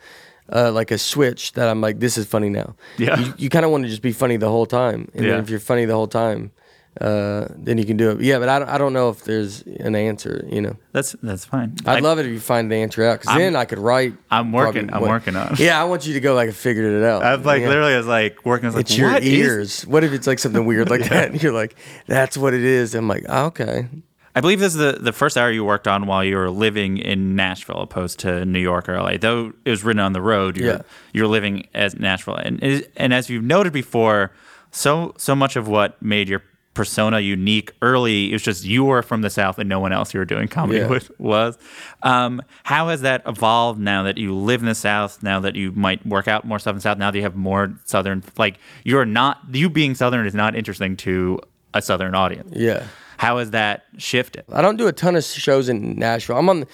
uh, 0.53 0.71
like 0.71 0.91
a 0.91 0.97
switch 0.97 1.53
that 1.53 1.67
I'm 1.67 1.81
like 1.81 1.99
this 1.99 2.17
is 2.17 2.25
funny 2.27 2.49
now. 2.49 2.75
Yeah. 2.97 3.19
You, 3.19 3.33
you 3.37 3.49
kind 3.49 3.65
of 3.65 3.71
want 3.71 3.83
to 3.85 3.89
just 3.89 4.03
be 4.03 4.11
funny 4.11 4.37
the 4.37 4.49
whole 4.49 4.67
time, 4.67 5.09
and 5.15 5.25
Yeah. 5.25 5.31
then 5.31 5.39
if 5.43 5.49
you're 5.49 5.59
funny 5.59 5.85
the 5.85 5.95
whole 5.95 6.07
time, 6.07 6.51
uh, 6.99 7.47
then 7.55 7.77
you 7.77 7.85
can 7.85 7.95
do 7.95 8.11
it. 8.11 8.21
Yeah, 8.21 8.37
but 8.39 8.49
I 8.49 8.59
don't, 8.59 8.67
I 8.69 8.77
don't 8.77 8.91
know 8.91 9.09
if 9.09 9.23
there's 9.23 9.61
an 9.61 9.95
answer. 9.95 10.45
You 10.51 10.61
know, 10.61 10.75
That's 10.91 11.13
that's 11.23 11.45
fine. 11.45 11.75
I'd 11.85 11.97
I- 11.97 11.99
love 12.01 12.19
it 12.19 12.25
if 12.25 12.31
you 12.33 12.39
find 12.39 12.69
the 12.69 12.75
answer 12.75 13.03
out 13.05 13.21
because 13.21 13.37
then 13.37 13.55
I 13.55 13.63
could 13.65 13.79
write. 13.79 14.13
I'm 14.29 14.51
working- 14.51 14.87
probably 14.89 14.93
I'm 14.95 15.01
what- 15.01 15.09
working 15.09 15.35
on. 15.37 15.55
Yeah, 15.57 15.79
I 15.81 15.85
want 15.85 16.05
you 16.05 16.13
to 16.15 16.19
go 16.19 16.33
like 16.35 16.49
I 16.49 16.51
figured 16.51 16.93
it 16.93 17.03
out. 17.03 17.23
I've 17.23 17.45
like 17.45 17.61
Yeah. 17.61 17.69
literally 17.69 17.93
I 17.93 17.97
was 17.97 18.07
like 18.07 18.45
working. 18.45 18.65
I 18.65 18.69
was 18.69 18.75
like, 18.75 18.85
It's 18.87 18.97
your 18.97 19.11
"What 19.13 19.23
is-" 19.23 19.29
ears. 19.33 19.87
What 19.87 20.03
if 20.03 20.11
it's 20.11 20.27
like 20.27 20.39
something 20.39 20.65
weird 20.65 20.89
like 20.89 21.03
that? 21.09 21.31
And 21.31 21.41
you're 21.41 21.53
like, 21.53 21.75
that's 22.07 22.37
what 22.37 22.53
it 22.53 22.63
is. 22.63 22.93
I'm 22.93 23.07
like, 23.07 23.25
oh, 23.29 23.45
okay. 23.45 23.87
I 24.33 24.39
believe 24.39 24.59
this 24.61 24.73
is 24.73 24.79
the, 24.79 24.93
the 24.93 25.11
first 25.11 25.37
hour 25.37 25.51
you 25.51 25.65
worked 25.65 25.89
on 25.89 26.07
while 26.07 26.23
you 26.23 26.37
were 26.37 26.49
living 26.49 26.97
in 26.97 27.35
Nashville, 27.35 27.81
opposed 27.81 28.17
to 28.19 28.45
New 28.45 28.59
York 28.61 28.87
or 28.87 28.97
LA. 28.97 29.17
Though 29.17 29.51
it 29.65 29.69
was 29.69 29.83
written 29.83 29.99
on 29.99 30.13
the 30.13 30.21
road, 30.21 30.55
you're, 30.55 30.73
Yeah. 30.75 30.81
you're 31.13 31.27
living 31.27 31.67
as 31.73 31.97
Nashville, 31.99 32.35
and 32.35 32.61
and 32.95 33.13
as 33.13 33.29
you've 33.29 33.43
noted 33.43 33.73
before, 33.73 34.31
so 34.71 35.13
so 35.17 35.35
much 35.35 35.57
of 35.57 35.67
what 35.67 36.01
made 36.01 36.29
your 36.29 36.43
persona 36.73 37.19
unique 37.19 37.73
early 37.81 38.29
it 38.29 38.33
was 38.33 38.41
just 38.43 38.63
you 38.63 38.85
were 38.85 39.01
from 39.01 39.21
the 39.21 39.29
South 39.29 39.59
and 39.59 39.67
no 39.67 39.79
one 39.79 39.91
else 39.91 40.13
you 40.13 40.19
were 40.19 40.25
doing 40.25 40.47
comedy 40.47 40.79
Yeah. 40.79 40.87
with 40.87 41.11
was. 41.19 41.57
Um, 42.01 42.41
how 42.63 42.87
has 42.87 43.01
that 43.01 43.23
evolved 43.27 43.79
now 43.79 44.03
that 44.03 44.17
you 44.17 44.33
live 44.33 44.61
in 44.61 44.67
the 44.67 44.75
South? 44.75 45.21
Now 45.21 45.39
that 45.41 45.55
you 45.55 45.71
might 45.73 46.05
work 46.05 46.27
out 46.29 46.45
more 46.45 46.59
stuff 46.59 46.71
in 46.71 46.77
the 46.77 46.81
South? 46.81 46.97
Now 46.97 47.11
that 47.11 47.17
you 47.17 47.23
have 47.23 47.35
more 47.35 47.73
Southern, 47.85 48.23
like 48.37 48.57
you're 48.85 49.05
not 49.05 49.39
you 49.51 49.69
being 49.69 49.95
Southern 49.95 50.25
is 50.25 50.33
not 50.33 50.55
interesting 50.55 50.95
to 50.97 51.39
a 51.73 51.81
Southern 51.81 52.15
audience. 52.15 52.51
Yeah. 52.55 52.85
How 53.17 53.37
has 53.37 53.51
that 53.51 53.83
shifted? 53.97 54.45
I 54.51 54.61
don't 54.61 54.77
do 54.77 54.87
a 54.87 54.93
ton 54.93 55.15
of 55.15 55.23
shows 55.23 55.69
in 55.69 55.95
Nashville. 55.95 56.37
I'm 56.37 56.49
on 56.49 56.65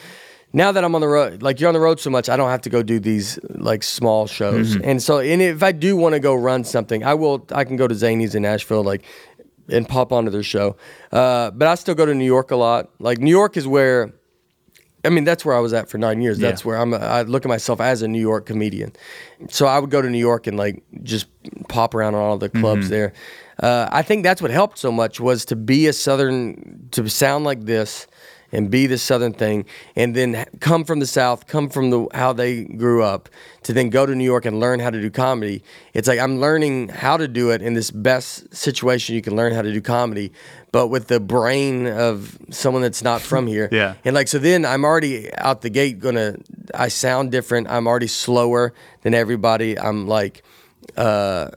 now 0.54 0.72
that 0.72 0.84
I'm 0.84 0.96
on 0.96 1.02
the 1.02 1.08
road. 1.08 1.42
Like 1.44 1.60
you're 1.60 1.68
on 1.68 1.74
the 1.74 1.80
road 1.80 2.00
so 2.00 2.10
much, 2.10 2.30
I 2.30 2.38
don't 2.38 2.50
have 2.50 2.62
to 2.62 2.70
go 2.70 2.82
do 2.84 3.00
these 3.00 3.38
like 3.50 3.84
small 3.84 4.28
shows. 4.28 4.76
And 4.78 5.04
so, 5.04 5.20
and 5.20 5.42
if 5.42 5.62
I 5.62 5.72
do 5.74 5.98
want 5.98 6.14
to 6.14 6.20
go 6.20 6.36
run 6.36 6.64
something, 6.64 7.04
I 7.04 7.16
will. 7.16 7.46
I 7.52 7.64
can 7.66 7.76
go 7.76 7.86
to 7.88 7.94
Zanies 7.94 8.34
in 8.34 8.44
Nashville, 8.44 8.82
like, 8.84 9.04
and 9.70 9.88
pop 9.88 10.12
onto 10.12 10.32
their 10.32 10.44
show. 10.44 10.76
Uh, 11.12 11.52
but 11.52 11.68
I 11.68 11.76
still 11.76 11.96
go 11.96 12.06
to 12.06 12.14
New 12.14 12.26
York 12.26 12.52
a 12.52 12.56
lot. 12.56 12.90
Like 13.00 13.20
New 13.20 13.32
York 13.32 13.58
is 13.58 13.68
where. 13.68 14.14
I 15.06 15.10
mean, 15.10 15.24
that's 15.24 15.46
where 15.46 15.56
I 15.56 15.60
was 15.60 15.72
at 15.74 15.88
for 15.90 15.98
nine 15.98 16.22
years. 16.22 16.38
That's 16.38 16.64
Yeah. 16.64 16.68
where 16.68 16.78
I'm. 16.78 16.94
I 16.94 17.22
look 17.22 17.46
at 17.46 17.50
myself 17.50 17.80
as 17.80 18.02
a 18.02 18.08
New 18.08 18.20
York 18.20 18.46
comedian. 18.46 18.92
So 19.50 19.66
I 19.66 19.80
would 19.80 19.90
go 19.90 20.02
to 20.02 20.10
New 20.10 20.18
York 20.18 20.48
and 20.48 20.58
like 20.58 20.84
just 21.04 21.28
pop 21.70 21.94
around 21.96 22.16
on 22.16 22.22
all 22.22 22.38
the 22.38 22.50
clubs 22.50 22.90
there. 22.90 23.14
Uh, 23.62 23.88
I 23.92 24.02
think 24.02 24.24
that's 24.24 24.42
what 24.42 24.52
helped 24.52 24.78
so 24.78 24.92
much 24.92 25.20
was 25.20 25.46
to 25.46 25.56
be 25.56 25.88
a 25.88 25.94
Southern, 25.94 26.88
to 26.92 27.10
sound 27.10 27.44
like 27.46 27.66
this, 27.66 28.06
and 28.52 28.72
be 28.72 28.88
the 28.88 28.98
Southern 28.98 29.34
thing, 29.34 29.66
and 29.96 30.16
then 30.16 30.46
come 30.60 30.84
from 30.84 31.00
the 31.00 31.06
South, 31.06 31.48
come 31.48 31.70
from 31.70 31.90
the 31.90 32.08
how 32.14 32.34
they 32.34 32.64
grew 32.64 33.04
up, 33.04 33.30
to 33.64 33.74
then 33.74 33.90
go 33.90 34.06
to 34.06 34.16
New 34.16 34.24
York 34.24 34.46
and 34.46 34.60
learn 34.60 34.80
how 34.80 34.90
to 34.90 35.02
do 35.02 35.10
comedy. 35.10 35.64
It's 35.94 36.08
like 36.08 36.20
I'm 36.20 36.40
learning 36.40 36.90
how 36.90 37.18
to 37.18 37.28
do 37.28 37.52
it 37.52 37.62
in 37.62 37.74
this 37.74 37.92
best 37.92 38.54
situation 38.56 39.16
you 39.16 39.22
can 39.22 39.36
learn 39.36 39.54
how 39.54 39.62
to 39.62 39.74
do 39.74 39.82
comedy, 39.82 40.32
but 40.72 40.88
with 40.88 41.08
the 41.08 41.20
brain 41.20 41.88
of 41.88 42.38
someone 42.50 42.82
that's 42.82 43.04
not 43.04 43.22
from 43.22 43.48
here. 43.56 43.70
Yeah. 43.72 43.96
And 44.06 44.16
like 44.16 44.28
so 44.28 44.40
then 44.40 44.66
I'm 44.66 44.86
already 44.86 45.34
out 45.36 45.62
the 45.62 45.70
gate 45.70 46.00
gonna 46.00 46.38
I 46.74 46.88
sound 46.88 47.32
different. 47.32 47.70
I'm 47.70 47.88
already 47.88 48.08
slower 48.08 48.74
than 49.02 49.14
everybody. 49.14 49.78
I'm 49.78 50.08
like 50.08 50.44
uh 50.96 51.50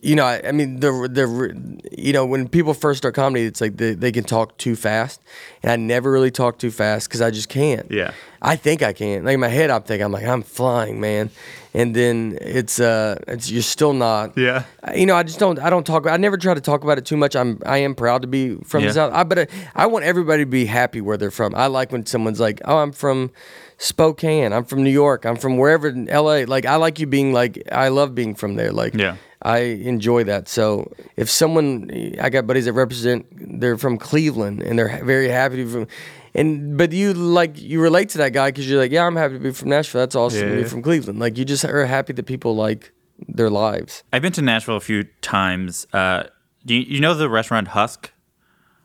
you 0.00 0.14
know, 0.14 0.24
I, 0.24 0.40
I 0.48 0.52
mean, 0.52 0.78
the 0.80 0.90
the 1.10 1.80
you 1.96 2.12
know 2.12 2.24
when 2.24 2.48
people 2.48 2.72
first 2.72 2.98
start 2.98 3.14
comedy, 3.14 3.44
it's 3.44 3.60
like 3.60 3.76
they, 3.76 3.94
they 3.94 4.12
can 4.12 4.22
talk 4.24 4.56
too 4.56 4.76
fast, 4.76 5.20
and 5.62 5.72
I 5.72 5.76
never 5.76 6.10
really 6.12 6.30
talk 6.30 6.58
too 6.58 6.70
fast 6.70 7.08
because 7.08 7.20
I 7.20 7.30
just 7.32 7.48
can't. 7.48 7.90
Yeah. 7.90 8.12
I 8.40 8.54
think 8.54 8.82
I 8.82 8.92
can. 8.92 9.24
Like 9.24 9.34
in 9.34 9.40
my 9.40 9.48
head, 9.48 9.70
I'm 9.70 9.82
thinking 9.82 10.04
I'm 10.04 10.12
like 10.12 10.24
I'm 10.24 10.42
flying, 10.42 11.00
man, 11.00 11.30
and 11.74 11.96
then 11.96 12.38
it's 12.40 12.78
uh, 12.78 13.18
it's 13.26 13.50
you're 13.50 13.62
still 13.62 13.92
not. 13.92 14.38
Yeah. 14.38 14.62
You 14.94 15.06
know, 15.06 15.16
I 15.16 15.24
just 15.24 15.40
don't. 15.40 15.58
I 15.58 15.68
don't 15.68 15.84
talk. 15.84 16.06
I 16.06 16.16
never 16.16 16.36
try 16.36 16.54
to 16.54 16.60
talk 16.60 16.84
about 16.84 16.98
it 16.98 17.04
too 17.04 17.16
much. 17.16 17.34
I'm. 17.34 17.60
I 17.66 17.78
am 17.78 17.96
proud 17.96 18.22
to 18.22 18.28
be 18.28 18.54
from 18.64 18.82
Yeah. 18.82 18.88
the 18.90 18.94
south. 18.94 19.12
I, 19.12 19.24
but 19.24 19.38
I, 19.40 19.46
I 19.74 19.86
want 19.86 20.04
everybody 20.04 20.42
to 20.44 20.48
be 20.50 20.66
happy 20.66 21.00
where 21.00 21.16
they're 21.16 21.32
from. 21.32 21.56
I 21.56 21.66
like 21.66 21.90
when 21.90 22.06
someone's 22.06 22.38
like, 22.38 22.60
"Oh, 22.64 22.78
I'm 22.78 22.92
from 22.92 23.32
Spokane. 23.78 24.52
I'm 24.52 24.64
from 24.64 24.84
New 24.84 24.90
York. 24.90 25.24
I'm 25.26 25.36
from 25.36 25.56
wherever 25.58 25.88
in 25.88 26.08
L.A." 26.08 26.44
Like 26.44 26.66
I 26.66 26.76
like 26.76 27.00
you 27.00 27.06
being 27.08 27.32
like. 27.32 27.62
I 27.72 27.88
love 27.88 28.14
being 28.14 28.36
from 28.36 28.54
there. 28.54 28.70
Like. 28.70 28.94
Yeah. 28.94 29.16
I 29.42 29.58
enjoy 29.58 30.24
that. 30.24 30.48
So 30.48 30.90
if 31.16 31.30
someone, 31.30 31.90
I 32.20 32.28
got 32.28 32.46
buddies 32.46 32.64
that 32.64 32.72
represent, 32.72 33.26
they're 33.60 33.78
from 33.78 33.96
Cleveland 33.98 34.62
and 34.62 34.78
they're 34.78 35.04
very 35.04 35.28
happy 35.28 35.56
to 35.58 35.64
be 35.64 35.70
from, 35.70 35.86
and 36.34 36.76
but 36.76 36.92
you 36.92 37.12
like 37.14 37.60
you 37.60 37.80
relate 37.80 38.08
to 38.10 38.18
that 38.18 38.32
guy 38.32 38.48
because 38.50 38.68
you're 38.68 38.80
like, 38.80 38.90
yeah, 38.92 39.06
I'm 39.06 39.16
happy 39.16 39.34
to 39.34 39.40
be 39.40 39.52
from 39.52 39.68
Nashville. 39.70 40.00
That's 40.00 40.16
awesome 40.16 40.40
to 40.42 40.48
Yeah. 40.56 40.62
be 40.62 40.68
from 40.68 40.82
Cleveland. 40.82 41.18
Like 41.20 41.38
you 41.38 41.44
just 41.44 41.64
are 41.64 41.86
happy 41.86 42.12
that 42.12 42.24
people 42.26 42.56
like 42.56 42.92
their 43.28 43.50
lives. 43.50 44.02
I've 44.12 44.22
been 44.22 44.32
to 44.32 44.42
Nashville 44.42 44.76
a 44.76 44.80
few 44.80 45.04
times. 45.22 45.86
Uh, 45.92 46.24
do 46.66 46.74
you, 46.74 46.80
you 46.96 47.00
know 47.00 47.14
the 47.14 47.28
restaurant 47.30 47.68
Husk? 47.68 48.10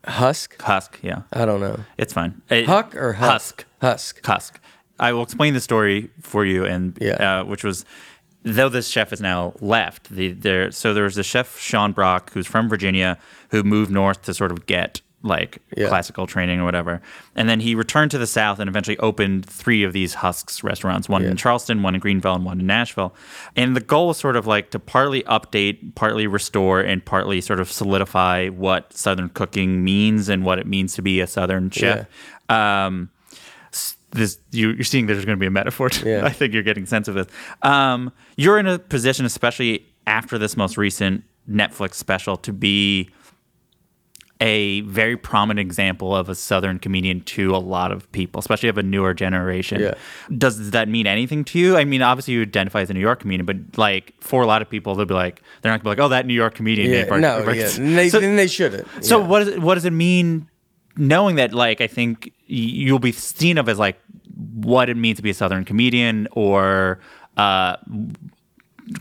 Husk? 0.05 0.61
Husk, 0.61 0.99
yeah, 1.01 1.21
I 1.31 1.45
don't 1.45 1.61
know. 1.61 1.79
it's 1.97 2.13
fine. 2.13 2.41
It- 2.49 2.65
Huck 2.65 2.95
or 2.95 3.13
Husk? 3.13 3.65
Husk? 3.81 4.19
Husk. 4.19 4.25
Husk. 4.25 4.59
I 4.99 5.11
will 5.13 5.23
explain 5.23 5.53
the 5.53 5.59
story 5.61 6.09
for 6.21 6.45
you, 6.45 6.65
and 6.65 6.97
Yeah. 7.01 7.39
uh, 7.41 7.43
which 7.45 7.63
was 7.63 7.83
though 8.43 8.69
this 8.69 8.87
chef 8.89 9.09
has 9.11 9.21
now 9.21 9.53
left. 9.61 10.09
The 10.09 10.33
there 10.33 10.71
so 10.71 10.93
there 10.93 11.03
was 11.05 11.15
the 11.15 11.23
chef 11.23 11.57
Sean 11.59 11.91
Brock 11.93 12.31
who's 12.33 12.47
from 12.47 12.69
Virginia 12.69 13.17
who 13.49 13.63
moved 13.63 13.89
north 13.91 14.21
to 14.23 14.33
sort 14.33 14.51
of 14.51 14.65
get 14.65 15.01
like 15.25 15.59
Yeah. 15.77 15.87
classical 15.87 16.27
training 16.27 16.59
or 16.59 16.65
whatever. 16.65 17.01
And 17.33 17.47
then 17.47 17.61
he 17.61 17.75
returned 17.75 18.11
to 18.11 18.17
the 18.17 18.27
South 18.27 18.59
and 18.59 18.67
eventually 18.67 18.97
opened 18.99 19.45
three 19.45 19.81
of 19.83 19.93
these 19.93 20.15
Husks 20.15 20.65
restaurants 20.65 21.07
one 21.07 21.23
Yeah. 21.23 21.29
in 21.29 21.37
Charleston, 21.37 21.81
one 21.81 21.95
in 21.95 22.01
Greenville, 22.01 22.35
and 22.35 22.43
one 22.43 22.59
in 22.59 22.67
Nashville. 22.67 23.15
And 23.55 23.73
the 23.73 23.79
goal 23.79 24.09
was 24.09 24.17
sort 24.17 24.35
of 24.35 24.45
like 24.47 24.69
to 24.71 24.79
partly 24.79 25.23
update, 25.23 25.95
partly 25.95 26.27
restore, 26.27 26.81
and 26.81 27.05
partly 27.05 27.39
sort 27.39 27.61
of 27.61 27.71
solidify 27.71 28.49
what 28.49 28.91
Southern 28.91 29.29
cooking 29.29 29.81
means 29.81 30.27
and 30.27 30.43
what 30.43 30.59
it 30.59 30.67
means 30.67 30.93
to 30.95 31.01
be 31.01 31.21
a 31.21 31.27
Southern 31.27 31.69
chef. 31.69 32.05
Um, 32.49 33.07
s- 33.22 33.22
this 34.13 34.39
you, 34.51 34.69
you're 34.71 34.83
seeing 34.83 35.05
there's 35.07 35.25
going 35.25 35.37
to 35.37 35.39
be 35.39 35.45
a 35.47 35.51
metaphor. 35.51 35.89
To, 35.89 36.09
Yeah. 36.09 36.25
I 36.25 36.29
think 36.29 36.53
you're 36.53 36.63
getting 36.63 36.83
a 36.83 36.87
sense 36.87 37.07
of 37.07 37.15
this. 37.15 37.27
Um, 37.61 38.11
you're 38.37 38.57
in 38.59 38.67
a 38.67 38.79
position, 38.79 39.25
especially 39.25 39.85
after 40.07 40.37
this 40.37 40.55
most 40.57 40.77
recent 40.77 41.23
Netflix 41.49 41.95
special, 41.95 42.37
to 42.37 42.53
be 42.53 43.09
a 44.41 44.81
very 44.81 45.15
prominent 45.15 45.65
example 45.65 46.13
of 46.13 46.27
a 46.27 46.35
Southern 46.35 46.77
comedian 46.77 47.21
to 47.21 47.55
a 47.55 47.57
lot 47.59 47.93
of 47.93 48.11
people, 48.11 48.39
especially 48.39 48.67
of 48.67 48.77
a 48.77 48.83
newer 48.83 49.13
generation. 49.13 49.79
Yeah. 49.79 49.93
Does 50.37 50.71
that 50.71 50.89
mean 50.89 51.07
anything 51.07 51.45
to 51.45 51.59
you? 51.59 51.77
I 51.77 51.85
mean, 51.85 52.01
obviously 52.01 52.33
you 52.33 52.41
identify 52.41 52.81
as 52.81 52.89
a 52.89 52.93
New 52.93 52.99
York 52.99 53.21
comedian, 53.21 53.45
but 53.45 53.77
like 53.77 54.13
for 54.19 54.41
a 54.41 54.45
lot 54.45 54.61
of 54.61 54.69
people, 54.69 54.95
they'll 54.95 55.05
be 55.05 55.13
like, 55.13 55.41
they're 55.61 55.71
not 55.71 55.81
gonna 55.81 55.95
be 55.95 56.01
like, 56.01 56.05
oh, 56.05 56.09
that 56.09 56.25
New 56.25 56.33
York 56.33 56.55
comedian. 56.55 56.89
Yeah, 56.91 57.01
Dave 57.01 57.09
Bar- 57.09 57.19
no, 57.21 57.45
Bar- 57.45 57.55
yeah. 57.55 57.69
They, 57.77 58.09
So- 58.09 58.19
then 58.19 58.35
they 58.35 58.47
shouldn't. 58.47 58.85
so 59.05 59.19
yeah. 59.21 59.27
what 59.27 59.39
does 59.39 59.47
it, 59.49 59.61
what 59.61 59.75
does 59.75 59.85
it 59.85 59.93
mean 59.93 60.49
knowing 60.97 61.37
that 61.37 61.53
like 61.53 61.79
I 61.79 61.87
think 61.87 62.31
you'll 62.45 62.99
be 62.99 63.11
seen 63.13 63.57
of 63.57 63.69
as 63.69 63.79
like 63.79 63.97
what 64.53 64.89
it 64.89 64.97
means 64.97 65.17
to 65.17 65.23
be 65.23 65.29
a 65.29 65.33
southern 65.33 65.65
comedian 65.65 66.27
or 66.31 66.99
uh, 67.37 67.77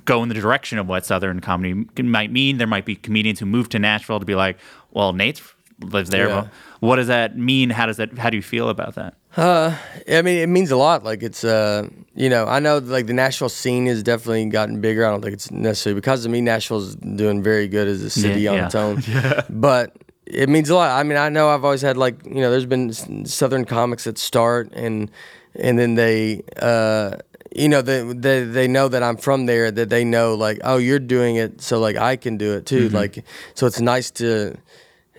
go 0.04 0.22
in 0.22 0.28
the 0.28 0.34
direction 0.34 0.78
of 0.78 0.88
what 0.88 1.04
southern 1.04 1.40
comedy 1.40 1.74
might 2.02 2.30
mean. 2.32 2.58
There 2.58 2.66
might 2.66 2.84
be 2.84 2.94
comedians 2.96 3.40
who 3.40 3.46
move 3.46 3.68
to 3.70 3.78
Nashville 3.78 4.20
to 4.20 4.26
be 4.26 4.34
like, 4.34 4.58
well, 4.92 5.12
Nate 5.12 5.42
lives 5.80 6.10
there. 6.10 6.28
Yeah. 6.28 6.48
What 6.80 6.96
does 6.96 7.08
that 7.08 7.36
mean? 7.36 7.70
How 7.70 7.86
does 7.86 7.96
that 7.96 8.16
how 8.18 8.30
do 8.30 8.36
you 8.36 8.42
feel 8.42 8.68
about 8.68 8.94
that? 8.96 9.14
I 9.36 10.22
mean, 10.22 10.38
it 10.38 10.48
means 10.48 10.70
a 10.70 10.76
lot. 10.76 11.04
Like 11.04 11.22
it's, 11.22 11.42
uh, 11.42 11.88
you 12.14 12.28
know, 12.28 12.46
I 12.46 12.60
know 12.60 12.78
like 12.78 13.06
the 13.06 13.14
Nashville 13.14 13.48
scene 13.48 13.86
has 13.86 14.02
definitely 14.02 14.44
gotten 14.46 14.80
bigger. 14.80 15.06
I 15.06 15.10
don't 15.10 15.22
think 15.22 15.32
it's 15.34 15.50
necessarily 15.50 16.00
because 16.00 16.24
of 16.24 16.30
me. 16.30 16.40
Nashville's 16.40 16.94
doing 16.96 17.42
very 17.42 17.66
good 17.66 17.88
as 17.88 18.02
a 18.02 18.10
city 18.10 18.42
Yeah, 18.42 18.50
on 18.50 18.56
yeah. 18.58 18.66
its 18.66 18.74
own. 18.74 19.02
But 19.50 19.96
it 20.32 20.48
means 20.48 20.70
a 20.70 20.74
lot. 20.74 20.98
I 20.98 21.02
mean, 21.02 21.18
I 21.18 21.28
know 21.28 21.48
I've 21.50 21.64
always 21.64 21.82
had 21.82 21.96
like, 21.96 22.24
you 22.24 22.40
know, 22.40 22.50
there's 22.50 22.66
been 22.66 22.92
Southern 23.26 23.64
comics 23.64 24.04
that 24.04 24.18
start 24.18 24.72
and 24.72 25.10
and 25.54 25.78
then 25.78 25.94
they, 25.94 26.42
uh, 26.60 27.16
you 27.54 27.68
know, 27.68 27.82
they, 27.82 28.02
they 28.02 28.44
they 28.44 28.68
know 28.68 28.88
that 28.88 29.02
I'm 29.02 29.16
from 29.16 29.46
there. 29.46 29.70
That 29.70 29.90
they 29.90 30.04
know 30.04 30.34
like, 30.34 30.58
oh, 30.64 30.78
you're 30.78 30.98
doing 30.98 31.36
it, 31.36 31.60
so 31.60 31.78
like 31.78 31.96
I 31.96 32.16
can 32.16 32.38
do 32.38 32.54
it 32.54 32.66
too. 32.66 32.88
Like, 32.88 33.24
so 33.54 33.66
it's 33.66 33.80
nice 33.80 34.10
to 34.12 34.56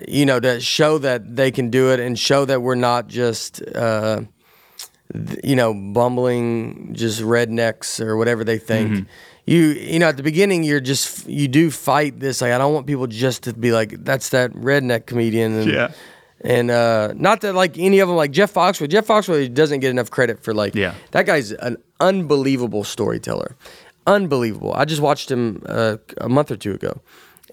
you 0.07 0.25
know, 0.25 0.39
to 0.39 0.59
show 0.59 0.97
that 0.97 1.35
they 1.35 1.51
can 1.51 1.69
do 1.69 1.91
it 1.91 1.99
and 1.99 2.17
show 2.17 2.45
that 2.45 2.61
we're 2.61 2.75
not 2.75 3.07
just, 3.07 3.61
uh, 3.75 4.21
you 5.43 5.55
know, 5.55 5.73
bumbling 5.73 6.93
just 6.93 7.21
rednecks 7.21 8.03
or 8.03 8.17
whatever 8.17 8.43
they 8.43 8.57
think. 8.57 8.91
Mm-hmm. 8.91 9.03
You, 9.45 9.59
you 9.59 9.99
know, 9.99 10.07
at 10.07 10.17
the 10.17 10.23
beginning, 10.23 10.63
you're 10.63 10.79
just 10.79 11.27
you 11.27 11.47
do 11.47 11.69
fight 11.69 12.19
this. 12.19 12.41
Like, 12.41 12.53
I 12.53 12.57
don't 12.57 12.73
want 12.73 12.87
people 12.87 13.07
just 13.07 13.43
to 13.43 13.53
be 13.53 13.71
like, 13.73 14.03
that's 14.05 14.29
that 14.29 14.51
redneck 14.53 15.05
comedian. 15.05 15.53
And, 15.59 15.71
Yeah. 15.71 15.91
And 16.45 16.71
uh, 16.71 17.13
not 17.15 17.39
that 17.41 17.53
like 17.55 17.77
any 17.77 17.99
of 17.99 18.07
them, 18.09 18.17
like 18.17 18.31
Jeff 18.31 18.53
Foxworthy. 18.53 18.89
Jeff 18.89 19.07
Foxworthy 19.07 19.53
doesn't 19.53 19.79
get 19.79 19.91
enough 19.91 20.11
credit 20.11 20.43
for 20.43 20.53
like, 20.53 20.75
Yeah. 20.75 20.93
that 21.11 21.25
guy's 21.25 21.51
an 21.51 21.77
unbelievable 22.01 22.83
storyteller. 22.83 23.55
Unbelievable. 24.07 24.73
I 24.73 24.83
just 24.85 25.01
watched 25.01 25.31
him 25.31 25.61
uh, 25.65 25.97
a 26.19 26.27
month 26.27 26.51
or 26.51 26.57
two 26.57 26.73
ago. 26.73 26.99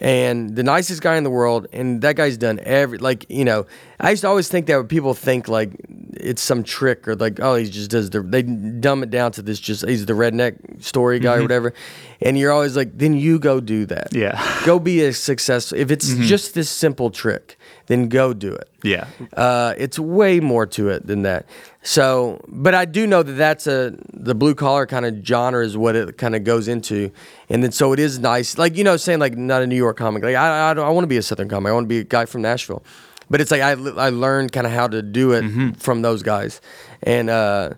And 0.01 0.57
the 0.57 0.63
nicest 0.63 1.03
guy 1.03 1.17
in 1.17 1.25
the 1.25 1.31
world, 1.31 1.67
and 1.75 2.01
that 2.01 2.17
guy's 2.17 2.39
done 2.39 2.59
every 2.63 2.97
like 2.99 3.27
you 3.29 3.45
know. 3.45 3.67
I 4.03 4.11
used 4.11 4.23
to 4.23 4.29
always 4.29 4.49
think 4.49 4.65
that 4.67 4.89
people 4.89 5.13
think 5.13 5.47
like 5.47 5.73
it's 6.15 6.41
some 6.41 6.63
trick 6.65 7.07
or 7.07 7.15
like 7.17 7.39
oh 7.41 7.55
he 7.57 7.69
just 7.69 7.91
does 7.91 8.09
the 8.09 8.23
they 8.23 8.41
dumb 8.43 9.03
it 9.03 9.11
down 9.11 9.33
to 9.33 9.43
this 9.43 9.61
just 9.61 9.87
he's 9.87 10.07
the 10.07 10.15
redneck 10.15 10.83
story 10.83 11.19
guy 11.19 11.37
or 11.37 11.43
whatever, 11.43 11.75
and 12.23 12.39
you're 12.39 12.51
always 12.51 12.77
like 12.79 12.97
then 12.97 13.13
you 13.15 13.39
go 13.39 13.61
do 13.61 13.85
that 13.87 14.09
Yeah. 14.15 14.41
go 14.65 14.79
be 14.79 15.03
a 15.05 15.13
successful 15.13 15.77
if 15.77 15.91
it's 15.91 16.15
just 16.17 16.55
this 16.55 16.71
simple 16.71 17.11
trick 17.11 17.59
then 17.89 18.09
go 18.09 18.33
do 18.33 18.55
it 18.55 18.71
Yeah. 18.83 19.05
uh, 19.37 19.75
it's 19.77 19.99
way 19.99 20.41
more 20.41 20.65
to 20.69 20.89
it 20.89 21.07
than 21.07 21.23
that. 21.23 21.45
So, 21.83 22.41
but 22.47 22.75
I 22.75 22.85
do 22.85 23.07
know 23.07 23.23
that 23.23 23.33
that's 23.33 23.67
a 23.67 23.95
the 24.13 24.35
blue 24.35 24.55
collar 24.55 24.87
kind 24.87 25.07
of 25.07 25.25
genre 25.25 25.65
is 25.65 25.79
what 25.79 25.97
it 25.97 26.19
kind 26.19 26.37
of 26.37 26.45
goes 26.45 26.69
into, 26.69 27.11
and 27.49 27.65
then 27.65 27.73
so 27.73 27.95
it 27.95 27.99
is 27.99 28.19
nice. 28.19 28.59
Like 28.59 28.77
you 28.77 28.85
know, 28.85 28.99
saying 28.99 29.19
like 29.19 29.37
not 29.37 29.63
a 29.63 29.67
New 29.67 29.77
York 29.77 29.97
comic. 29.97 30.23
Like 30.23 30.37
I 30.37 30.71
I, 30.71 30.73
I 30.73 30.91
want 30.91 31.05
to 31.05 31.09
be 31.09 31.17
a 31.17 31.23
Southern 31.23 31.49
comic. 31.49 31.71
I 31.71 31.73
want 31.73 31.85
to 31.85 31.89
be 31.89 32.01
a 32.01 32.05
guy 32.05 32.27
from 32.27 32.43
Nashville, 32.43 32.83
but 33.31 33.41
it's 33.41 33.51
like 33.51 33.63
I 33.63 33.71
I 33.73 34.11
learned 34.11 34.53
kind 34.53 34.67
of 34.67 34.75
how 34.75 34.89
to 34.89 35.01
do 35.01 35.33
it 35.33 35.79
from 35.79 36.03
those 36.03 36.23
guys, 36.23 36.61
and 37.03 37.31
uh, 37.31 37.71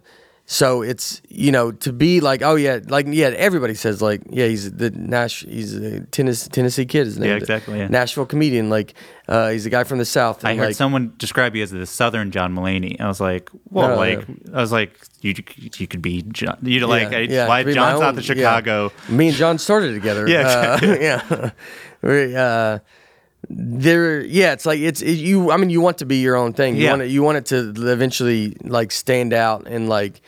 so 0.46 0.82
it's 0.82 1.22
you 1.28 1.52
know 1.52 1.70
to 1.70 1.92
be 1.92 2.20
like 2.20 2.42
oh 2.42 2.56
yeah 2.56 2.80
like 2.88 3.06
yeah 3.08 3.28
everybody 3.36 3.74
says 3.74 4.02
like 4.02 4.20
yeah 4.28 4.46
he's 4.46 4.70
the 4.72 4.90
Nash 4.90 5.44
he's 5.44 5.74
a 5.74 6.00
Tennessee 6.06 6.50
Tennessee 6.50 6.86
kid 6.86 7.06
is 7.06 7.18
Yeah, 7.18 7.36
exactly, 7.36 7.78
yeah. 7.78 7.86
Nashville 7.86 8.26
comedian 8.26 8.68
like 8.68 8.94
uh, 9.32 9.48
he's 9.50 9.64
a 9.66 9.70
guy 9.70 9.84
from 9.84 9.98
the 9.98 10.04
South. 10.04 10.44
I 10.44 10.54
heard 10.54 10.66
like, 10.66 10.74
someone 10.76 11.14
describe 11.16 11.56
you 11.56 11.62
as 11.62 11.70
the 11.70 11.86
Southern 11.86 12.30
John 12.30 12.54
Mulaney. 12.54 13.00
I 13.00 13.06
was 13.08 13.20
like, 13.20 13.50
well, 13.70 13.88
No, 13.88 13.96
like 13.96 14.18
yeah. 14.28 14.34
I 14.54 14.60
was 14.60 14.72
like, 14.72 14.92
you 15.22 15.34
you 15.78 15.86
could 15.86 16.02
be 16.02 16.22
John. 16.22 16.58
You 16.62 16.80
know, 16.80 16.88
like 16.88 17.10
Yeah, 17.10 17.18
yeah, 17.20 17.48
why 17.48 17.62
to 17.62 17.66
be 17.66 17.72
my 17.72 17.74
John's 17.74 18.00
not 18.00 18.08
own- 18.10 18.14
the 18.16 18.22
yeah. 18.22 18.34
Chicago. 18.34 18.92
Me 19.08 19.28
and 19.28 19.36
John 19.36 19.58
started 19.58 19.94
together. 19.94 20.28
Yeah, 20.28 20.78
uh, 20.82 20.86
yeah. 21.00 21.50
We, 22.02 22.34
uh, 22.34 22.80
there, 23.48 24.20
yeah. 24.24 24.52
It's 24.52 24.66
like 24.66 24.80
it's 24.80 25.02
it, 25.02 25.12
you. 25.12 25.50
I 25.50 25.56
mean, 25.56 25.70
you 25.70 25.80
want 25.80 25.98
to 25.98 26.04
be 26.06 26.16
your 26.18 26.36
own 26.36 26.52
thing. 26.52 26.76
You 26.76 26.84
Yeah. 26.84 26.90
want 26.90 27.02
it, 27.02 27.10
you 27.10 27.22
want 27.22 27.38
it 27.38 27.46
to 27.46 27.72
eventually 27.90 28.56
like 28.64 28.90
stand 28.92 29.32
out 29.32 29.66
and 29.66 29.88
like, 29.88 30.20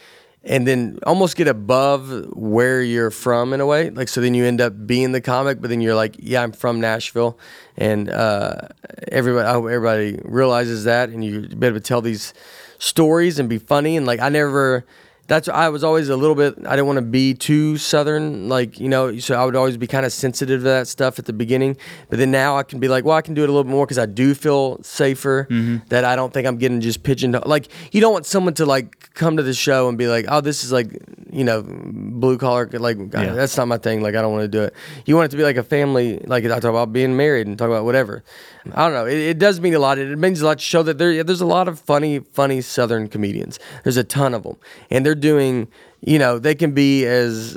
and 0.45 0.67
then 0.67 0.99
almost 1.05 1.37
get 1.37 1.49
above 1.49 2.27
where 2.35 2.83
you're 2.83 3.11
from 3.11 3.53
in 3.53 3.61
a 3.61 3.67
way. 3.67 3.91
Like 3.91 4.09
so, 4.09 4.21
then 4.21 4.35
you 4.35 4.45
end 4.45 4.61
up 4.61 4.87
being 4.87 5.13
the 5.13 5.21
comic, 5.21 5.61
but 5.61 5.71
then 5.71 5.81
you're 5.81 5.95
like, 5.95 6.17
yeah, 6.19 6.43
I'm 6.43 6.53
from 6.53 6.81
Nashville, 6.81 7.39
and 7.77 8.11
uh, 8.11 8.69
everybody, 9.09 9.47
I 9.47 9.53
hope 9.53 9.65
everybody 9.65 10.21
realizes 10.25 10.85
that, 10.85 11.09
and 11.09 11.25
you 11.25 11.49
better 11.49 11.81
tell 11.81 12.01
these 12.01 12.35
stories 12.79 13.39
and 13.39 13.49
be 13.49 13.59
funny. 13.59 13.97
And 13.97 14.07
like, 14.07 14.21
I 14.21 14.29
never 14.29 14.85
that's 15.27 15.49
I 15.49 15.69
was 15.69 15.83
always 15.83 16.09
a 16.09 16.17
little 16.17 16.35
bit 16.35 16.55
I 16.67 16.77
didn't 16.77 16.87
want 16.87 16.99
to 16.99 17.03
be 17.03 17.35
too 17.35 17.77
southern 17.79 18.49
like 18.49 18.79
you 18.79 18.89
know 18.89 19.19
so 19.19 19.35
I 19.35 19.45
would 19.45 19.57
always 19.57 19.77
be 19.77 19.87
kind 19.87 20.05
of 20.05 20.13
sensitive 20.13 20.61
to 20.61 20.65
that 20.65 20.89
stuff 20.89 21.19
at 21.19 21.25
the 21.25 21.33
beginning. 21.33 21.77
But 22.11 22.19
then 22.19 22.31
now 22.31 22.57
I 22.57 22.63
can 22.63 22.79
be 22.79 22.89
like 22.89 23.05
well 23.05 23.17
I 23.17 23.23
can 23.23 23.35
do 23.35 23.43
it 23.43 23.49
a 23.49 23.53
little 23.53 23.65
bit 23.65 23.71
more 23.71 23.87
because 23.87 23.99
I 23.99 24.07
do 24.07 24.35
feel 24.35 24.83
safer 24.83 25.47
mm-hmm. 25.51 25.87
that 25.89 26.05
I 26.05 26.17
don't 26.17 26.33
think 26.33 26.47
I'm 26.47 26.57
getting 26.59 26.81
just 26.81 27.03
pigeonholed. 27.03 27.47
Like 27.47 27.69
you 27.93 28.01
don't 28.01 28.13
want 28.13 28.27
someone 28.27 28.55
to 28.55 28.67
like 28.67 29.15
come 29.15 29.37
to 29.37 29.43
the 29.43 29.55
show 29.55 29.89
and 29.89 29.97
be 29.97 30.09
like 30.09 30.27
oh 30.29 30.41
this 30.41 30.65
is 30.65 30.73
like 30.73 30.89
you 31.33 31.45
know 31.45 31.65
blue 31.67 32.39
collar 32.39 32.69
like 32.73 32.99
Yeah. 32.99 33.33
that's 33.33 33.57
not 33.57 33.69
my 33.69 33.79
thing 33.79 34.03
like 34.03 34.15
I 34.15 34.23
don't 34.23 34.33
want 34.33 34.43
to 34.43 34.49
do 34.49 34.63
it. 34.63 34.75
You 35.07 35.17
want 35.17 35.27
it 35.27 35.31
to 35.31 35.37
be 35.37 35.45
like 35.45 35.57
a 35.57 35.65
family 35.65 36.19
like 36.27 36.45
I 36.45 36.49
talk 36.49 36.65
about 36.65 36.93
being 36.93 37.17
married 37.17 37.47
and 37.47 37.57
talk 37.57 37.69
about 37.69 37.85
whatever 37.85 38.25
I 38.73 38.85
don't 38.85 38.95
know. 38.95 39.07
It, 39.07 39.19
it 39.19 39.39
does 39.39 39.61
mean 39.61 39.75
a 39.75 39.79
lot. 39.79 39.99
It 39.99 40.19
means 40.19 40.41
a 40.41 40.47
lot 40.47 40.59
to 40.59 40.65
show 40.65 40.83
that 40.83 40.99
there 40.99 41.23
there's 41.23 41.41
a 41.41 41.47
lot 41.47 41.69
of 41.69 41.79
funny 41.79 42.21
funny 42.21 42.61
southern 42.61 43.09
comedians. 43.09 43.59
There's 43.83 43.97
a 43.97 44.05
ton 44.05 44.35
of 44.35 44.45
them 44.45 44.57
and 44.91 45.05
they're 45.05 45.15
doing 45.15 45.69
you 46.07 46.19
know 46.19 46.39
they 46.39 46.55
can 46.55 46.73
be 46.73 47.07
as 47.07 47.57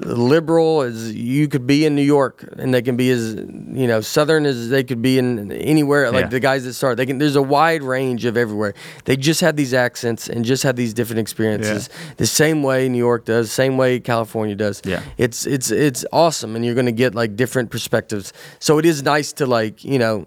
liberal 0.00 0.82
as 0.82 1.12
you 1.14 1.46
could 1.48 1.66
be 1.66 1.84
in 1.84 1.94
New 1.94 2.02
York 2.02 2.48
and 2.58 2.72
they 2.72 2.82
can 2.82 2.96
be 2.96 3.10
as 3.10 3.34
you 3.34 3.86
know 3.86 4.00
southern 4.00 4.46
as 4.46 4.68
they 4.70 4.82
could 4.82 5.02
be 5.02 5.18
in 5.18 5.52
anywhere 5.52 6.10
like 6.10 6.24
Yeah. 6.24 6.28
the 6.28 6.40
guys 6.40 6.64
that 6.64 6.74
start. 6.74 6.96
They 6.96 7.06
can 7.06 7.18
there's 7.18 7.36
a 7.36 7.42
wide 7.42 7.82
range 7.82 8.24
of 8.24 8.36
everywhere. 8.36 8.74
They 9.04 9.16
just 9.16 9.40
have 9.42 9.56
these 9.56 9.74
accents 9.74 10.28
and 10.28 10.44
just 10.44 10.62
have 10.62 10.76
these 10.76 10.94
different 10.94 11.20
experiences. 11.20 11.88
The 12.16 12.26
same 12.26 12.62
way 12.62 12.88
New 12.88 12.98
York 12.98 13.24
does 13.26 13.52
same 13.52 13.76
way 13.76 14.00
California 14.00 14.54
does. 14.54 14.80
Yeah. 14.84 15.02
it's 15.18 15.46
it's 15.46 15.70
it's 15.70 16.04
awesome 16.12 16.56
and 16.56 16.64
you're 16.64 16.74
going 16.74 16.86
to 16.86 16.92
get 16.92 17.14
like 17.14 17.36
different 17.36 17.70
perspectives. 17.70 18.32
So 18.58 18.78
it 18.78 18.86
is 18.86 19.02
nice 19.02 19.32
to 19.34 19.46
like 19.46 19.84
you 19.84 19.98
know 19.98 20.24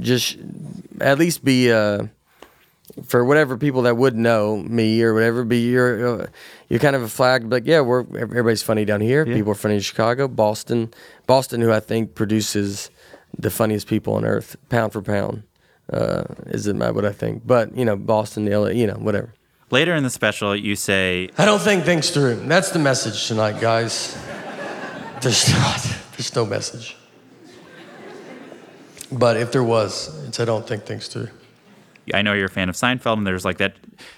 just 0.00 0.36
at 1.00 1.18
least 1.18 1.44
be 1.44 1.72
uh 1.72 2.06
for 3.06 3.24
whatever 3.24 3.56
people 3.56 3.82
that 3.82 3.96
would 3.96 4.14
know 4.14 4.58
me 4.58 5.02
or 5.02 5.14
whatever, 5.14 5.42
be 5.42 5.58
you're 5.70 6.22
uh, 6.22 6.26
you're 6.74 6.80
kind 6.80 6.96
of 6.96 7.02
a 7.02 7.08
flag. 7.08 7.52
Like, 7.52 7.66
yeah, 7.66 7.82
we're 7.82 8.00
everybody's 8.18 8.64
funny 8.64 8.84
down 8.84 9.00
here. 9.00 9.24
Yeah. 9.24 9.36
People 9.36 9.52
are 9.52 9.54
funny 9.54 9.76
in 9.76 9.80
Chicago, 9.80 10.26
Boston, 10.26 10.92
Boston, 11.24 11.60
who 11.60 11.70
I 11.70 11.78
think 11.78 12.16
produces 12.16 12.90
the 13.38 13.48
funniest 13.48 13.86
people 13.86 14.14
on 14.14 14.24
earth, 14.24 14.56
pound 14.70 14.92
for 14.92 15.00
pound, 15.00 15.44
uh, 15.92 16.24
is 16.46 16.66
it 16.66 16.74
my 16.74 16.90
what 16.90 17.04
I 17.04 17.12
think. 17.12 17.46
But 17.46 17.76
you 17.76 17.84
know, 17.84 17.94
Boston, 17.94 18.46
LA, 18.50 18.70
you 18.70 18.88
know, 18.88 18.94
whatever. 18.94 19.32
Later 19.70 19.94
in 19.94 20.02
the 20.02 20.10
special, 20.10 20.56
you 20.56 20.74
say, 20.74 21.30
I 21.38 21.44
don't 21.44 21.60
think 21.60 21.84
things 21.84 22.10
through. 22.10 22.44
That's 22.46 22.70
the 22.72 22.80
message 22.80 23.28
tonight, 23.28 23.60
guys. 23.60 24.18
There's 25.20 25.48
not. 25.52 25.80
There's 26.16 26.34
no 26.34 26.44
message. 26.44 26.96
But 29.12 29.36
if 29.36 29.52
there 29.52 29.62
was, 29.62 30.26
it's 30.26 30.40
I 30.40 30.44
don't 30.44 30.66
think 30.66 30.86
things 30.86 31.06
through. 31.06 31.28
I 32.12 32.22
know 32.22 32.32
you're 32.34 32.46
a 32.46 32.50
fan 32.50 32.68
of 32.68 32.74
Seinfeld, 32.74 33.18
and 33.18 33.26
there's 33.26 33.44
like 33.44 33.58
that. 33.58 33.74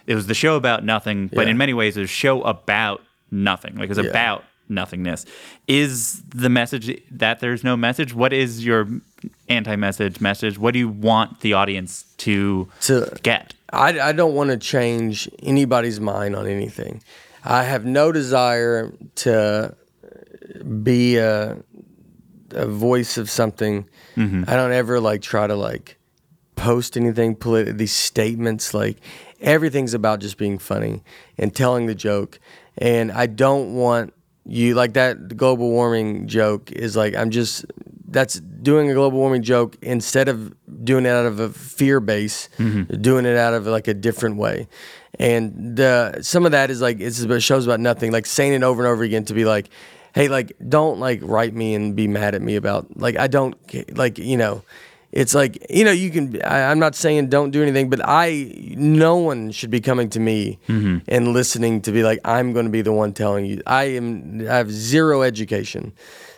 It 0.06 0.14
was 0.14 0.26
the 0.26 0.34
show 0.34 0.56
about 0.56 0.84
nothing, 0.84 1.28
but 1.28 1.44
Yeah. 1.46 1.50
in 1.52 1.56
many 1.58 1.74
ways, 1.74 1.96
it 1.96 2.00
was 2.00 2.10
a 2.10 2.12
show 2.12 2.42
about 2.42 3.02
nothing. 3.30 3.74
Like 3.76 3.84
it 3.84 3.88
was 3.96 3.98
Yeah. 3.98 4.10
about 4.10 4.44
nothingness. 4.68 5.24
Is 5.68 6.22
the 6.34 6.48
message 6.48 7.00
that 7.10 7.38
there's 7.40 7.62
no 7.62 7.76
message? 7.76 8.12
What 8.14 8.32
is 8.32 8.64
your 8.64 8.88
anti-message 9.48 10.20
message? 10.20 10.58
What 10.58 10.72
do 10.72 10.80
you 10.80 10.88
want 10.88 11.40
the 11.40 11.52
audience 11.52 12.04
to, 12.18 12.68
To- 12.82 13.16
get? 13.22 13.54
I, 13.72 14.00
I 14.00 14.12
don't 14.12 14.34
want 14.34 14.50
to 14.50 14.56
change 14.56 15.28
anybody's 15.42 16.00
mind 16.00 16.34
on 16.34 16.46
anything. 16.46 17.02
I 17.44 17.62
have 17.62 17.84
no 17.84 18.10
desire 18.10 18.92
to 19.16 19.74
be 20.82 21.16
a, 21.16 21.56
a 22.50 22.66
voice 22.66 23.18
of 23.18 23.30
something. 23.30 23.86
Mm-hmm. 24.16 24.44
I 24.48 24.54
don't 24.56 24.72
ever 24.72 25.00
like 25.00 25.22
try 25.22 25.46
to 25.46 25.54
like 25.54 25.96
post 26.56 26.96
anything 26.96 27.36
politi- 27.36 27.76
these 27.76 27.92
statements 27.92 28.74
like 28.74 28.98
everything's 29.40 29.94
about 29.94 30.20
just 30.20 30.38
being 30.38 30.58
funny 30.58 31.02
and 31.38 31.54
telling 31.54 31.86
the 31.86 31.94
joke. 31.94 32.40
And 32.78 33.12
I 33.12 33.26
don't 33.26 33.74
want 33.74 34.12
you 34.44 34.74
like 34.74 34.94
that 34.94 35.36
global 35.36 35.70
warming 35.70 36.26
joke 36.28 36.70
is 36.72 36.96
like 36.96 37.14
I'm 37.14 37.30
just 37.30 37.64
that's 38.08 38.40
doing 38.40 38.90
a 38.90 38.94
global 38.94 39.18
warming 39.18 39.42
joke 39.42 39.76
instead 39.82 40.28
of 40.28 40.54
doing 40.84 41.04
it 41.04 41.10
out 41.10 41.26
of 41.26 41.40
a 41.40 41.50
fear 41.50 42.00
base 42.00 42.48
mm-hmm. 42.58 43.00
doing 43.00 43.26
it 43.26 43.36
out 43.36 43.54
of 43.54 43.66
like 43.66 43.88
a 43.88 43.94
different 43.94 44.36
way. 44.36 44.68
And 45.18 45.76
the 45.76 46.18
some 46.22 46.44
of 46.46 46.52
that 46.52 46.70
is 46.70 46.80
like 46.80 47.00
it's 47.00 47.20
it 47.20 47.40
shows 47.40 47.66
about 47.66 47.80
nothing 47.80 48.12
like 48.12 48.26
saying 48.26 48.52
it 48.52 48.62
over 48.62 48.82
and 48.82 48.90
over 48.90 49.02
again 49.02 49.24
to 49.26 49.34
be 49.34 49.44
like 49.44 49.68
hey 50.14 50.28
like 50.28 50.56
don't 50.66 50.98
like 50.98 51.20
write 51.22 51.54
me 51.54 51.74
and 51.74 51.94
be 51.94 52.08
mad 52.08 52.34
at 52.34 52.40
me 52.40 52.56
about 52.56 52.86
like 52.96 53.18
i 53.18 53.26
don't 53.26 53.54
like 53.96 54.16
you 54.18 54.36
know 54.36 54.62
it's 55.12 55.34
like 55.34 55.64
you 55.70 55.84
know 55.84 55.92
you 55.92 56.10
can 56.10 56.40
I, 56.42 56.70
i'm 56.70 56.78
not 56.78 56.94
saying 56.94 57.28
don't 57.28 57.50
do 57.50 57.62
anything 57.62 57.88
but 57.88 58.00
i 58.04 58.52
no 58.76 59.16
one 59.16 59.50
should 59.50 59.70
be 59.70 59.80
coming 59.80 60.10
to 60.10 60.20
me 60.20 60.58
mm-hmm. 60.68 60.98
and 61.08 61.28
listening 61.32 61.80
to 61.82 61.92
be 61.92 62.02
like 62.02 62.20
i'm 62.24 62.52
going 62.52 62.66
to 62.66 62.70
be 62.70 62.82
the 62.82 62.92
one 62.92 63.12
telling 63.12 63.46
you. 63.46 63.62
I 63.66 63.84
am 63.84 64.46
i 64.48 64.54
have 64.54 64.70
zero 64.70 65.22
education. 65.22 65.92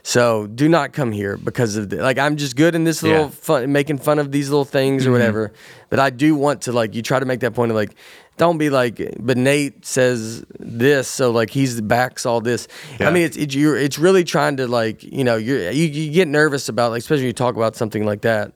So 0.05 0.47
do 0.47 0.71
not 0.71 0.95
come 0.95 1.12
here 1.12 1.37
because 1.37 1.77
of 1.77 1.91
the, 1.91 1.97
like 1.97 2.19
i'm 2.19 2.37
just 2.37 2.57
good 2.57 2.75
in 2.75 2.85
this 2.85 3.03
little 3.03 3.25
Yeah. 3.25 3.31
fun 3.31 3.73
making 3.73 3.99
fun 3.99 4.19
of 4.19 4.33
these 4.33 4.49
little 4.49 4.64
things 4.64 5.05
or 5.05 5.11
mm-hmm. 5.11 5.12
whatever 5.12 5.53
but 5.91 5.99
i 5.99 6.11
do 6.11 6.35
want 6.35 6.62
to 6.62 6.73
like 6.73 6.95
you 6.95 7.03
try 7.03 7.19
to 7.19 7.27
make 7.27 7.41
that 7.41 7.55
point 7.55 7.71
of 7.71 7.77
like 7.77 7.95
don't 8.39 8.57
be 8.57 8.71
like 8.71 8.97
but 9.19 9.37
nate 9.37 9.85
says 9.85 10.45
this 10.61 11.09
so 11.09 11.31
like 11.31 11.51
he's 11.51 11.81
backs 11.81 12.25
all 12.25 12.41
this. 12.41 12.69
Yeah. 12.99 13.09
i 13.09 13.11
mean 13.11 13.25
it's 13.25 13.37
it's 13.37 13.55
you're 13.55 13.77
it's 13.77 13.99
really 13.99 14.25
trying 14.25 14.57
to 14.59 14.66
like 14.66 15.03
you 15.03 15.25
know 15.25 15.37
you're 15.37 15.71
you, 15.71 15.87
you 15.87 16.12
get 16.12 16.29
nervous 16.29 16.69
about 16.69 16.93
like 16.93 17.01
especially 17.01 17.23
when 17.25 17.29
you 17.29 17.33
talk 17.35 17.57
about 17.57 17.77
something 17.77 18.07
like 18.07 18.23
that 18.23 18.53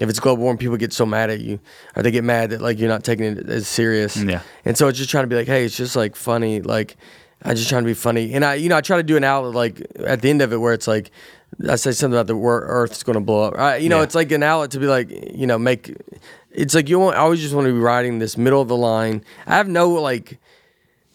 if 0.00 0.08
it's 0.08 0.18
global 0.20 0.42
warming 0.44 0.58
people 0.58 0.76
get 0.76 0.92
so 0.92 1.06
mad 1.06 1.30
at 1.30 1.40
you 1.40 1.58
or 1.96 2.02
they 2.02 2.10
get 2.10 2.24
mad 2.24 2.50
that 2.50 2.60
like 2.60 2.78
you're 2.78 2.88
not 2.88 3.04
taking 3.04 3.24
it 3.26 3.48
as 3.48 3.68
serious 3.68 4.16
Yeah. 4.16 4.40
and 4.64 4.76
so 4.76 4.88
it's 4.88 4.98
just 4.98 5.10
trying 5.10 5.24
to 5.24 5.28
be 5.28 5.36
like 5.36 5.46
hey 5.46 5.64
it's 5.64 5.76
just 5.76 5.94
like 5.96 6.16
funny 6.16 6.60
like 6.60 6.96
I'm 7.46 7.56
just 7.56 7.68
trying 7.68 7.82
to 7.82 7.86
be 7.86 7.94
funny 7.94 8.32
and 8.32 8.44
i 8.44 8.54
you 8.54 8.68
know 8.70 8.76
i 8.76 8.80
try 8.80 8.96
to 8.96 9.02
do 9.02 9.16
an 9.16 9.24
outlet 9.24 9.54
like 9.54 9.86
at 10.06 10.22
the 10.22 10.30
end 10.30 10.40
of 10.42 10.52
it 10.52 10.56
where 10.56 10.72
it's 10.72 10.88
like 10.88 11.10
i 11.68 11.76
say 11.76 11.92
something 11.92 12.18
about 12.18 12.26
the 12.26 12.36
earth's 12.36 13.02
going 13.02 13.14
to 13.14 13.20
blow 13.20 13.42
up 13.44 13.58
I, 13.58 13.76
you 13.76 13.88
know 13.88 13.98
Yeah. 13.98 14.02
it's 14.04 14.14
like 14.14 14.32
an 14.32 14.42
outlet 14.42 14.70
to 14.72 14.78
be 14.80 14.86
like 14.86 15.10
you 15.10 15.46
know 15.46 15.58
make 15.58 15.94
it's 16.50 16.74
like 16.74 16.88
you 16.88 16.98
want, 17.00 17.16
I 17.16 17.20
always 17.20 17.40
just 17.40 17.52
want 17.54 17.66
to 17.66 17.72
be 17.72 17.78
riding 17.78 18.18
this 18.18 18.36
middle 18.38 18.60
of 18.62 18.68
the 18.68 18.76
line 18.76 19.22
i 19.46 19.56
have 19.56 19.68
no 19.68 19.90
like 19.90 20.38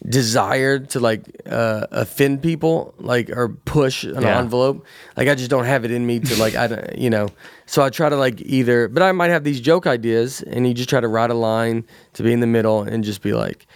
desire 0.08 0.80
to 0.80 1.00
like 1.00 1.22
uh, 1.50 1.86
offend 1.92 2.42
people 2.42 2.94
like 3.00 3.30
or 3.30 3.50
push 3.50 4.06
an 4.06 4.22
Yeah. 4.22 4.40
envelope 4.40 4.86
like 5.18 5.28
i 5.28 5.36
just 5.36 5.50
don't 5.50 5.66
have 5.66 5.84
it 5.84 5.92
in 5.92 6.06
me 6.08 6.22
to 6.22 6.36
like 6.38 6.56
i 6.56 6.68
don't 6.68 6.98
you 6.98 7.10
know. 7.10 7.28
So 7.66 7.84
i 7.84 7.90
try 7.90 8.08
to 8.08 8.16
like 8.16 8.40
either 8.42 8.88
but 8.88 9.04
i 9.04 9.12
might 9.12 9.30
have 9.30 9.44
these 9.44 9.60
joke 9.60 9.86
ideas 9.88 10.42
and 10.42 10.66
you 10.66 10.74
just 10.74 10.88
try 10.90 11.02
to 11.02 11.08
write 11.08 11.32
a 11.32 11.34
line 11.36 11.84
to 12.14 12.24
be 12.24 12.32
in 12.32 12.40
the 12.40 12.48
middle 12.48 12.82
and 12.84 13.04
just 13.04 13.22
be 13.22 13.34
like 13.34 13.68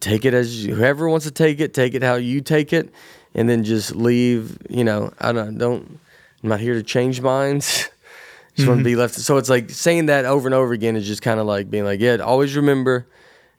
take 0.00 0.24
it 0.26 0.34
as 0.34 0.64
you- 0.66 0.74
whoever 0.74 1.08
wants 1.08 1.24
to 1.24 1.32
take 1.32 1.58
it 1.58 1.72
take 1.72 1.94
it 1.94 2.02
how 2.02 2.16
you 2.16 2.42
take 2.42 2.72
it 2.74 2.90
and 3.34 3.48
then 3.48 3.64
just 3.64 3.96
leave 3.96 4.58
you 4.68 4.84
know. 4.84 5.10
I 5.20 5.32
don't 5.32 5.56
don't 5.56 5.98
i'm 6.42 6.48
not 6.50 6.60
here 6.60 6.74
to 6.74 6.82
change 6.82 7.20
minds. 7.22 7.88
Just 8.54 8.68
want 8.68 8.80
to 8.80 8.84
be 8.84 8.96
left 8.96 9.14
so 9.14 9.38
it's 9.38 9.48
like 9.48 9.70
saying 9.70 10.06
that 10.06 10.26
over 10.26 10.46
and 10.46 10.54
over 10.54 10.74
again 10.74 10.94
is 10.94 11.06
just 11.06 11.22
kind 11.22 11.40
of 11.40 11.46
like 11.46 11.70
being 11.70 11.84
like 11.86 12.00
yeah 12.00 12.16
always 12.16 12.54
remember 12.54 13.06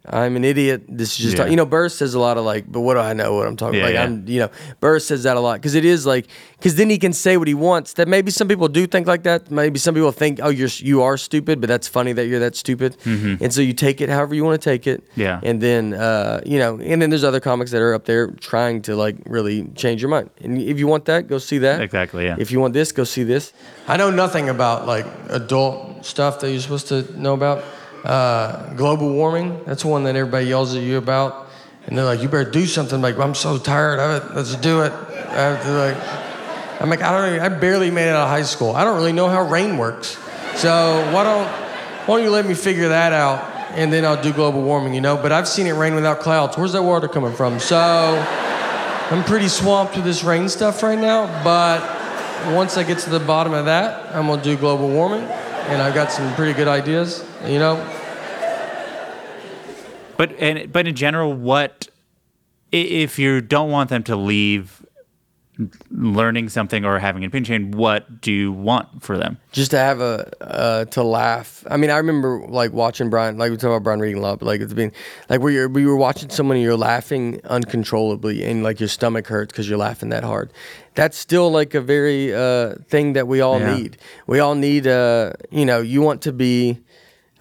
I'm 0.06 0.36
an 0.36 0.43
idiot. 0.43 0.84
This 0.89 1.12
is 1.12 1.18
just 1.18 1.38
Yeah. 1.38 1.45
you 1.45 1.56
know. 1.56 1.66
Burr 1.66 1.88
says 1.88 2.14
a 2.14 2.20
lot 2.20 2.38
of 2.38 2.43
like, 2.43 2.70
but 2.70 2.82
what 2.82 2.95
do 2.95 2.99
I 2.99 3.14
know 3.14 3.36
what 3.36 3.47
I'm 3.47 3.56
talking? 3.56 3.80
Yeah, 3.80 3.86
like 3.86 3.93
yeah. 3.93 4.04
I'm 4.04 4.28
you 4.28 4.39
know. 4.39 4.49
Burr 4.82 4.99
says 4.99 5.24
that 5.24 5.38
a 5.38 5.39
lot 5.39 5.56
because 5.62 5.76
it 5.76 5.86
is 5.86 6.06
like 6.06 6.28
because 6.58 6.76
then 6.76 6.89
he 6.89 6.97
can 6.97 7.14
say 7.14 7.38
what 7.38 7.47
he 7.47 7.54
wants. 7.54 7.93
That 7.93 8.10
maybe 8.10 8.30
some 8.30 8.49
people 8.49 8.68
do 8.68 8.86
think 8.86 9.08
like 9.08 9.24
that. 9.24 9.49
Maybe 9.49 9.80
some 9.80 9.95
people 9.95 10.12
think, 10.12 10.41
oh, 10.43 10.49
you're 10.49 10.68
you 10.80 11.01
are 11.01 11.16
stupid, 11.18 11.62
but 11.62 11.70
that's 11.70 11.88
funny 11.88 12.12
that 12.14 12.28
you're 12.28 12.41
that 12.41 12.56
stupid. 12.58 12.97
And 13.06 13.54
so 13.54 13.62
you 13.62 13.72
take 13.74 14.01
it 14.01 14.10
however 14.10 14.36
you 14.36 14.43
want 14.43 14.62
to 14.62 14.70
take 14.70 14.88
it. 14.88 15.01
Mm-hmm. 15.12 15.22
Yeah. 15.22 15.39
And 15.41 15.62
then 15.62 15.93
uh, 15.93 16.41
you 16.45 16.60
know, 16.60 16.80
and 16.82 17.01
then 17.01 17.10
there's 17.10 17.24
other 17.24 17.39
comics 17.39 17.72
that 17.72 17.82
are 17.82 17.93
up 17.93 18.04
there 18.06 18.28
trying 18.41 18.82
to 18.84 18.95
like 18.97 19.16
really 19.26 19.64
change 19.76 20.01
your 20.01 20.10
mind. 20.10 20.30
And 20.41 20.62
if 20.62 20.80
you 20.80 20.88
want 20.88 21.06
that, 21.06 21.28
go 21.28 21.38
see 21.38 21.60
that. 21.60 21.82
Exactly, 21.82 22.26
yeah. 22.26 22.36
If 22.38 22.51
you 22.51 22.60
want 22.60 22.74
this, 22.74 22.91
go 22.91 23.06
see 23.06 23.24
this. 23.24 23.54
I 23.88 23.95
know 23.95 24.10
nothing 24.12 24.49
about 24.49 24.86
like 24.86 25.06
adult 25.30 26.06
stuff 26.06 26.41
that 26.41 26.51
you're 26.51 26.60
supposed 26.60 26.88
to 26.89 27.04
know 27.18 27.34
about. 27.34 27.64
Uh, 28.04 28.74
global 28.74 29.12
warming, 29.14 29.64
that's 29.66 29.86
one 29.86 30.04
that 30.04 30.16
everybody 30.16 30.47
yells 30.47 30.76
at 30.76 30.84
you 30.84 30.97
about. 30.97 31.47
And 31.86 31.97
they're 31.97 32.06
like, 32.06 32.22
you 32.22 32.28
better 32.30 32.49
do 32.49 32.66
something. 32.66 33.01
like, 33.01 33.18
I'm 33.18 33.36
so 33.36 33.58
tired 33.58 33.99
of 33.99 34.24
it. 34.24 34.36
Let's 34.36 34.56
do 34.56 34.82
it. 34.82 34.91
I 34.91 35.62
to 35.62 35.72
like, 35.72 36.82
I'm 36.82 36.89
like, 36.89 37.01
I 37.01 37.12
don't 37.12 37.36
even, 37.36 37.39
I 37.39 37.49
barely 37.49 37.91
made 37.91 38.10
it 38.10 38.16
out 38.16 38.24
of 38.24 38.30
high 38.30 38.43
school. 38.43 38.76
I 38.76 38.84
don't 38.84 38.95
really 38.95 39.14
know 39.14 39.30
how 39.30 39.43
rain 39.43 39.78
works. 39.78 40.18
So 40.56 41.10
why 41.14 41.24
don't, 41.24 41.47
why 42.08 42.18
don't 42.18 42.24
you 42.24 42.30
let 42.30 42.45
me 42.45 42.54
figure 42.54 42.89
that 42.89 43.14
out 43.14 43.49
and 43.76 43.91
then 43.91 44.06
I'll 44.06 44.22
do 44.22 44.32
global 44.32 44.62
warming, 44.62 44.93
you 44.93 45.01
know? 45.01 45.18
But 45.18 45.32
I've 45.32 45.47
seen 45.47 45.68
it 45.68 45.72
rain 45.72 45.95
without 45.95 46.20
clouds. 46.20 46.58
Where's 46.58 46.74
that 46.74 46.84
water 46.84 47.08
coming 47.08 47.34
from? 47.34 47.60
So 47.60 47.78
I'm 47.78 49.24
pretty 49.24 49.47
swamped 49.47 49.95
with 49.95 50.06
this 50.06 50.24
rain 50.24 50.47
stuff 50.47 50.84
right 50.84 50.97
now, 50.97 51.43
but 51.43 51.82
once 52.54 52.78
I 52.78 52.84
get 52.84 52.99
to 52.99 53.10
the 53.10 53.20
bottom 53.20 53.54
of 53.54 53.66
that, 53.66 54.16
I'm 54.16 54.28
gonna 54.28 54.43
do 54.43 54.56
global 54.58 54.89
warming, 54.89 55.24
and 55.24 55.82
I've 55.82 55.93
got 55.93 56.12
some 56.12 56.34
pretty 56.36 56.54
good 56.54 56.68
ideas. 56.68 57.24
You 57.46 57.60
know, 57.60 57.76
But 60.18 60.32
and 60.39 60.72
but 60.72 60.88
in 60.88 60.96
general, 60.96 61.34
what 61.34 61.88
if 62.72 63.20
you 63.20 63.41
don't 63.41 63.70
want 63.70 63.89
them 63.89 64.04
to 64.04 64.16
leave 64.16 64.80
learning 65.91 66.50
something 66.50 66.84
or 66.86 66.98
having 67.00 67.24
an 67.24 67.28
opinion 67.28 67.46
change? 67.46 67.76
What 67.76 68.22
do 68.22 68.32
you 68.32 68.52
want 68.52 69.04
for 69.04 69.18
them? 69.18 69.38
just 69.52 69.72
to 69.72 69.78
have 69.78 70.00
a 70.02 70.32
uh, 70.41 70.86
to 70.86 71.04
laugh. 71.04 71.64
I 71.70 71.76
mean, 71.78 71.89
I 71.89 71.98
remember 71.98 72.46
like 72.48 72.72
watching 72.72 73.10
Brian, 73.10 73.38
like 73.38 73.52
we 73.52 73.58
talk 73.58 73.70
about 73.70 73.84
Brian 73.84 74.00
Regan 74.00 74.20
a 74.20 74.22
lot, 74.22 74.39
but 74.39 74.46
like 74.46 74.62
it's 74.62 74.74
been 74.74 74.91
like 75.30 75.41
where 75.41 75.52
you're, 75.52 75.68
we 75.68 75.86
were 75.86 75.98
watching 75.98 76.30
someone 76.30 76.56
and 76.58 76.64
you're 76.64 76.78
laughing 76.78 77.41
uncontrollably, 77.44 78.46
and 78.46 78.64
like 78.64 78.80
your 78.80 78.89
stomach 78.89 79.28
hurts 79.28 79.52
because 79.52 79.68
you're 79.68 79.78
laughing 79.78 80.10
that 80.10 80.24
hard. 80.24 80.52
That's 80.96 81.18
still 81.18 81.52
like 81.52 81.74
a 81.74 81.82
very 81.82 82.34
uh, 82.34 82.76
thing 82.88 83.14
that 83.14 83.28
we 83.28 83.41
all 83.41 83.60
Yeah. 83.60 83.76
need. 83.78 83.98
We 84.28 84.39
all 84.39 84.56
need, 84.56 84.88
uh, 84.88 85.34
you 85.52 85.66
know, 85.66 85.82
you 85.82 86.02
want 86.02 86.22
to 86.24 86.32
be. 86.32 86.80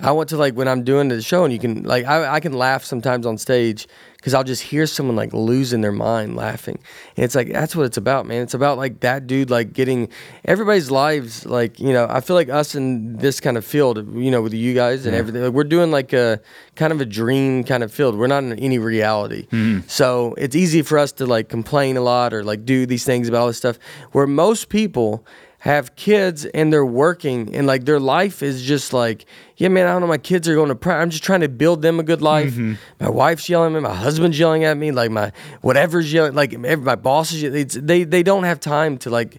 I 0.03 0.11
want 0.11 0.29
to 0.31 0.37
like 0.37 0.55
when 0.55 0.67
I'm 0.67 0.83
doing 0.83 1.09
the 1.09 1.23
show 1.23 1.45
and 1.45 1.53
you 1.53 1.61
can 1.61 1.85
like 1.85 2.05
I, 2.07 2.35
I 2.35 2.41
can 2.41 2.53
laugh 2.53 2.85
sometimes 2.85 3.25
on 3.25 3.39
stage 3.39 3.87
because 4.17 4.35
I'll 4.35 4.45
just 4.45 4.63
hear 4.63 4.87
someone 4.87 5.15
like 5.15 5.33
losing 5.33 5.81
their 5.81 5.93
mind 5.93 6.35
laughing. 6.37 6.79
And 7.17 7.25
it's 7.25 7.37
like 7.37 7.53
that's 7.53 7.77
what 7.77 7.87
it's 7.87 7.97
about 7.97 8.27
man. 8.27 8.43
It's 8.43 8.55
about 8.55 8.79
like 8.79 9.01
that 9.01 9.29
dude 9.29 9.49
like 9.49 9.73
getting 9.73 10.09
everybody's 10.45 10.91
lives 10.91 11.47
like 11.47 11.79
you 11.79 11.93
know 11.93 12.09
I 12.11 12.21
feel 12.21 12.35
like 12.35 12.49
us 12.49 12.75
in 12.75 13.17
this 13.17 13.41
kind 13.41 13.57
of 13.57 13.65
field 13.65 13.99
you 14.17 14.31
know 14.31 14.43
with 14.43 14.55
you 14.55 14.75
guys 14.75 15.07
and 15.07 15.15
everything 15.15 15.43
like 15.43 15.53
we're 15.53 15.65
doing 15.65 15.93
like 15.93 16.13
a 16.13 16.41
kind 16.75 16.93
of 16.93 17.01
a 17.01 17.07
dream 17.07 17.63
kind 17.63 17.85
of 17.85 17.93
field. 17.93 18.17
We're 18.17 18.27
not 18.27 18.43
in 18.43 18.59
any 18.59 18.79
reality. 18.79 19.47
Mm-hmm. 19.47 19.87
So 19.87 20.35
it's 20.37 20.57
easy 20.57 20.83
for 20.83 20.99
us 20.99 21.13
to 21.13 21.27
like 21.27 21.49
complain 21.49 21.97
a 21.97 22.03
lot 22.03 22.35
or 22.35 22.43
like 22.43 22.65
do 22.65 22.87
these 22.87 23.05
things 23.05 23.29
about 23.29 23.43
all 23.43 23.47
this 23.47 23.59
stuff. 23.59 23.79
Where 24.11 24.27
most 24.27 24.69
people 24.69 25.25
have 25.63 25.95
kids 25.95 26.45
and 26.45 26.73
they're 26.73 26.85
working 26.85 27.55
and 27.55 27.69
like 27.69 27.85
their 27.85 28.01
life 28.01 28.43
is 28.43 28.65
just 28.65 28.93
like 28.93 29.27
yeah 29.59 29.69
man 29.69 29.87
i 29.87 29.93
don't 29.93 30.01
know 30.01 30.09
my 30.09 30.19
kids 30.19 30.49
are 30.49 30.57
going 30.57 30.69
to 30.69 30.75
pri- 30.75 31.01
i'm 31.01 31.09
just 31.09 31.23
trying 31.23 31.41
to 31.41 31.49
build 31.49 31.83
them 31.83 32.01
a 32.01 32.03
good 32.03 32.21
life. 32.21 32.55
Mm-hmm. 32.55 32.75
My 32.99 33.09
wife's 33.09 33.49
yelling 33.49 33.77
at 33.77 33.81
me 33.81 33.89
my 33.89 33.95
husband's 33.95 34.37
yelling 34.37 34.65
at 34.65 34.77
me 34.77 34.91
like 34.91 35.13
my 35.13 35.31
whatever's 35.61 36.13
yelling 36.13 36.35
like 36.35 36.53
every, 36.53 36.85
my 36.85 36.97
boss 36.97 37.31
is 37.31 37.45
yelling. 37.45 37.61
It's, 37.61 37.77
they 37.77 38.03
they 38.03 38.25
don't 38.25 38.43
have 38.43 38.59
time 38.59 38.99
to 38.99 39.11
like 39.11 39.39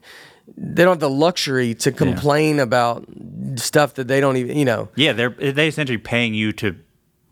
they 0.55 0.85
don't 0.85 0.93
have 0.93 0.99
the 1.01 1.09
luxury 1.09 1.73
to 1.75 1.91
complain 1.91 2.57
about 2.59 3.05
stuff 3.55 3.95
that 3.95 4.07
they 4.07 4.21
don't 4.21 4.37
even 4.37 4.55
you 4.57 4.63
know. 4.63 4.87
Yeah, 4.95 5.11
they're 5.11 5.29
they 5.29 5.67
essentially 5.67 5.97
paying 5.97 6.33
you 6.33 6.53
to 6.53 6.77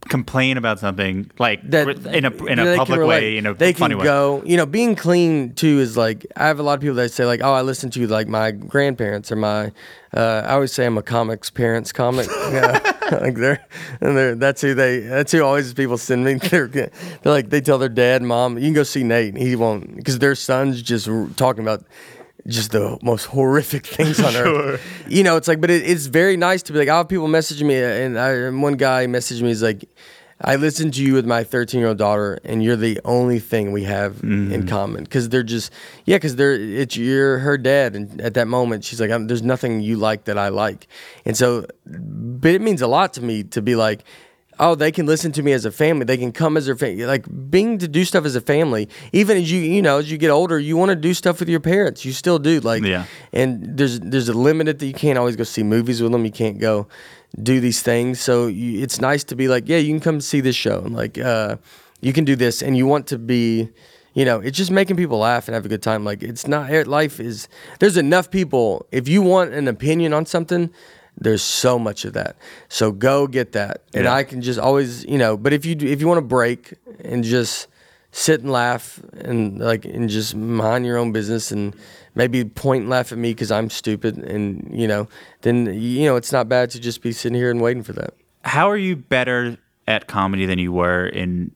complain 0.10 0.58
about 0.58 0.80
something 0.80 1.30
like 1.40 1.62
that 1.70 1.88
in 2.08 2.26
a 2.26 2.46
in 2.46 2.60
a 2.60 2.76
public 2.76 3.02
way, 3.02 3.38
in 3.38 3.46
a 3.46 3.54
they 3.54 3.74
funny 3.74 3.94
can 3.94 4.00
way. 4.00 4.04
go. 4.06 4.44
You 4.46 4.58
know, 4.58 4.66
being 4.66 4.96
clean 4.96 5.54
too 5.54 5.80
is 5.80 5.96
like 5.96 6.26
I 6.36 6.48
have 6.48 6.60
a 6.60 6.64
lot 6.64 6.74
of 6.74 6.82
people 6.82 6.96
that 6.96 7.12
say 7.12 7.26
like, 7.26 7.42
oh, 7.44 7.54
I 7.54 7.62
listen 7.62 7.90
to 7.92 8.08
like 8.08 8.28
my 8.28 8.52
grandparents 8.52 9.32
or 9.32 9.36
my. 9.36 9.72
Uh, 10.14 10.44
I 10.46 10.54
always 10.54 10.74
say 10.74 10.86
I'm 10.86 10.98
a 10.98 11.02
comics 11.04 11.50
parents 11.50 11.92
comic. 11.92 12.28
yeah, 12.52 12.80
like 13.22 13.36
they're 13.36 13.66
and 14.02 14.18
they're 14.18 14.36
that's 14.36 14.62
who 14.62 14.74
they 14.74 15.00
that's 15.00 15.32
who 15.32 15.44
always 15.44 15.74
people 15.74 15.98
send 15.98 16.26
me. 16.26 16.34
They're, 16.52 16.68
they're 16.68 16.92
like 17.24 17.50
they 17.50 17.62
tell 17.62 17.78
their 17.78 17.90
dad, 17.90 18.22
mom, 18.22 18.58
you 18.58 18.66
can 18.66 18.74
go 18.74 18.84
see 18.84 19.04
Nate. 19.04 19.38
He 19.38 19.56
won't 19.56 19.96
because 19.96 20.20
their 20.20 20.36
son's 20.36 20.82
just 20.82 21.08
talking 21.38 21.64
about 21.64 21.86
just 22.48 22.72
the 22.72 22.98
most 23.02 23.26
horrific 23.26 23.86
things 23.98 24.20
on 24.20 24.36
earth. 24.36 24.82
You 25.08 25.24
know, 25.24 25.38
it's 25.38 25.48
like, 25.48 25.62
but 25.62 25.70
it, 25.70 25.84
it's 25.90 26.08
very 26.08 26.38
nice 26.38 26.64
to 26.64 26.74
be 26.74 26.80
like, 26.80 26.90
I 26.90 26.98
have 26.98 27.10
people 27.10 27.28
messaging 27.28 27.66
me, 27.68 27.76
and, 27.82 28.20
I, 28.20 28.30
and 28.32 28.62
one 28.62 28.74
guy 28.74 29.06
messaged 29.08 29.42
me, 29.42 29.50
he's 29.50 29.64
like, 29.64 29.86
I 30.44 30.56
listened 30.56 30.96
to 30.96 31.04
you 31.04 31.14
with 31.14 31.28
my 31.28 31.44
13 31.44 31.80
year 31.80 31.90
old 31.90 32.00
daughter, 32.00 32.40
and 32.44 32.64
you're 32.64 32.76
the 32.76 33.00
only 33.06 33.38
thing 33.38 33.72
we 33.72 33.84
have 33.84 34.14
Mm-hmm. 34.16 34.52
in 34.52 34.68
common. 34.68 35.04
Because 35.04 35.30
they're 35.30 35.44
just, 35.44 35.72
yeah, 36.06 36.16
because 36.18 36.36
they're 36.36 36.54
it's 36.54 36.98
you're 36.98 37.38
her 37.40 37.60
dad, 37.60 37.96
and 37.96 38.20
at 38.20 38.34
that 38.34 38.48
moment, 38.48 38.84
she's 38.84 39.00
like, 39.00 39.12
I'm, 39.12 39.28
"There's 39.28 39.44
nothing 39.44 39.82
you 39.82 39.98
like 39.98 40.24
that 40.24 40.40
I 40.40 40.50
like," 40.50 40.88
and 41.26 41.38
so, 41.38 41.68
but 41.86 42.52
it 42.52 42.62
means 42.62 42.82
a 42.82 42.88
lot 42.88 43.14
to 43.14 43.22
me 43.22 43.44
to 43.44 43.62
be 43.62 43.76
like. 43.76 44.04
Oh, 44.64 44.76
they 44.76 44.92
can 44.92 45.08
listen 45.08 45.32
to 45.32 45.42
me 45.42 45.54
as 45.54 45.66
a 45.66 45.72
family. 45.72 46.06
They 46.06 46.18
can 46.18 46.32
come 46.32 46.56
as 46.56 46.68
their 46.68 46.76
family. 46.76 47.04
Like 47.08 47.26
being 47.50 47.80
to 47.80 47.88
do 47.88 48.06
stuff 48.06 48.26
as 48.26 48.36
a 48.36 48.42
family. 48.42 48.88
Even 49.12 49.38
as 49.38 49.52
you, 49.52 49.60
you 49.60 49.82
know, 49.82 49.98
as 49.98 50.12
you 50.12 50.20
get 50.20 50.30
older, 50.30 50.60
you 50.60 50.78
want 50.78 50.90
to 50.90 50.96
do 50.96 51.16
stuff 51.16 51.40
with 51.40 51.50
your 51.50 51.60
parents. 51.60 52.06
You 52.06 52.12
still 52.12 52.38
do. 52.38 52.60
Like, 52.60 52.84
Yeah. 52.84 53.06
and 53.34 53.76
there's 53.76 54.00
there's 54.02 54.30
a 54.30 54.34
limit 54.34 54.68
that 54.78 54.86
you 54.86 54.94
can't 54.94 55.18
always 55.18 55.36
go 55.36 55.44
see 55.44 55.64
movies 55.64 56.00
with 56.00 56.12
them. 56.12 56.26
You 56.26 56.32
can't 56.32 56.60
go 56.60 56.88
do 57.42 57.60
these 57.60 57.82
things. 57.82 58.22
So 58.22 58.46
you, 58.46 58.84
it's 58.84 59.02
nice 59.02 59.24
to 59.26 59.36
be 59.36 59.48
like, 59.48 59.68
yeah, 59.68 59.78
you 59.78 59.90
can 59.94 60.00
come 60.00 60.22
see 60.22 60.42
this 60.42 60.56
show, 60.56 60.84
and 60.86 60.94
like, 60.96 61.18
uh, 61.18 61.58
you 62.02 62.14
can 62.14 62.24
do 62.24 62.36
this, 62.36 62.62
and 62.62 62.78
you 62.78 62.86
want 62.86 63.08
to 63.08 63.18
be, 63.18 63.70
you 64.14 64.26
know, 64.26 64.42
it's 64.42 64.58
just 64.58 64.70
making 64.70 64.96
people 64.96 65.18
laugh 65.18 65.48
and 65.48 65.56
have 65.56 65.66
a 65.66 65.70
good 65.70 65.82
time. 65.82 66.04
Like, 66.06 66.22
it's 66.22 66.48
not 66.48 66.70
life 66.86 67.20
is. 67.20 67.48
There's 67.80 67.98
enough 67.98 68.30
people. 68.30 68.86
If 68.92 69.08
you 69.08 69.24
want 69.24 69.54
an 69.54 69.68
opinion 69.68 70.14
on 70.14 70.28
something. 70.28 70.70
There's 71.22 71.44
so 71.44 71.78
much 71.80 72.04
of 72.04 72.14
that, 72.14 72.36
so 72.68 72.92
go 72.92 73.28
get 73.28 73.52
that, 73.54 73.84
and 73.94 74.06
Yeah. 74.06 74.14
I 74.14 74.24
can 74.24 74.42
just 74.42 74.60
always, 74.60 75.06
you 75.06 75.18
know. 75.20 75.38
But 75.38 75.54
if 75.54 75.66
you 75.66 75.76
do- 75.76 75.88
if 75.88 76.02
you 76.02 76.08
want 76.08 76.18
to 76.18 76.26
break 76.26 76.74
and 77.06 77.24
just 77.24 77.68
sit 78.12 78.42
and 78.42 78.52
laugh 78.52 79.00
and 79.14 79.60
like 79.60 79.86
and 79.86 80.10
just 80.10 80.36
mind 80.36 80.86
your 80.86 80.98
own 80.98 81.12
business 81.14 81.52
and 81.52 81.74
maybe 82.16 82.44
point 82.44 82.82
and 82.82 82.90
laugh 82.90 83.12
at 83.14 83.18
me 83.18 83.30
because 83.32 83.52
I'm 83.52 83.70
stupid 83.70 84.18
and 84.18 84.68
you 84.74 84.86
know 84.88 85.08
then 85.44 85.68
you 85.80 86.06
know 86.06 86.18
it's 86.18 86.32
not 86.34 86.50
bad 86.50 86.72
to 86.72 86.80
just 86.80 87.02
be 87.02 87.12
sitting 87.14 87.38
here 87.38 87.50
and 87.52 87.62
waiting 87.62 87.84
for 87.84 87.94
that. 87.94 88.14
How 88.44 88.70
are 88.70 88.76
you 88.78 88.96
better 88.98 89.58
at 89.88 90.08
comedy 90.08 90.46
than 90.46 90.60
you 90.60 90.74
were 90.74 91.06
in 91.06 91.52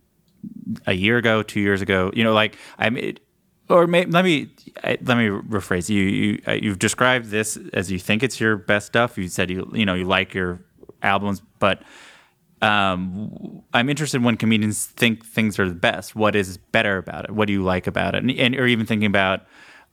a 0.85 0.93
year 0.93 1.17
ago, 1.17 1.41
two 1.43 1.59
years 1.59 1.81
ago? 1.81 2.11
You 2.13 2.23
know, 2.23 2.33
like 2.33 2.55
I 2.77 2.89
mean, 2.91 3.17
or 3.69 3.87
may, 3.87 4.05
let 4.05 4.23
me 4.25 4.49
let 4.83 5.17
me 5.17 5.27
rephrase. 5.27 5.89
You 5.89 6.03
you 6.03 6.41
uh, 6.47 6.51
you've 6.53 6.79
described 6.79 7.27
this 7.29 7.57
as 7.73 7.91
you 7.91 7.99
think 7.99 8.23
it's 8.23 8.39
your 8.39 8.57
best 8.57 8.87
stuff. 8.87 9.17
You 9.17 9.27
said 9.27 9.49
you 9.49 9.69
you 9.73 9.85
know 9.85 9.93
you 9.95 10.05
like 10.05 10.33
your 10.33 10.59
albums, 11.01 11.41
but 11.59 11.81
um, 12.61 13.61
I'm 13.73 13.89
interested 13.89 14.23
when 14.23 14.37
comedians 14.37 14.85
think 14.85 15.25
things 15.25 15.59
are 15.59 15.67
the 15.67 15.75
best. 15.75 16.15
What 16.15 16.35
is 16.35 16.57
better 16.57 16.97
about 16.97 17.25
it? 17.25 17.31
What 17.31 17.47
do 17.47 17.53
you 17.53 17.63
like 17.63 17.85
about 17.87 18.15
it? 18.15 18.19
And, 18.23 18.31
and 18.31 18.55
or 18.55 18.65
even 18.65 18.85
thinking 18.85 19.07
about 19.07 19.41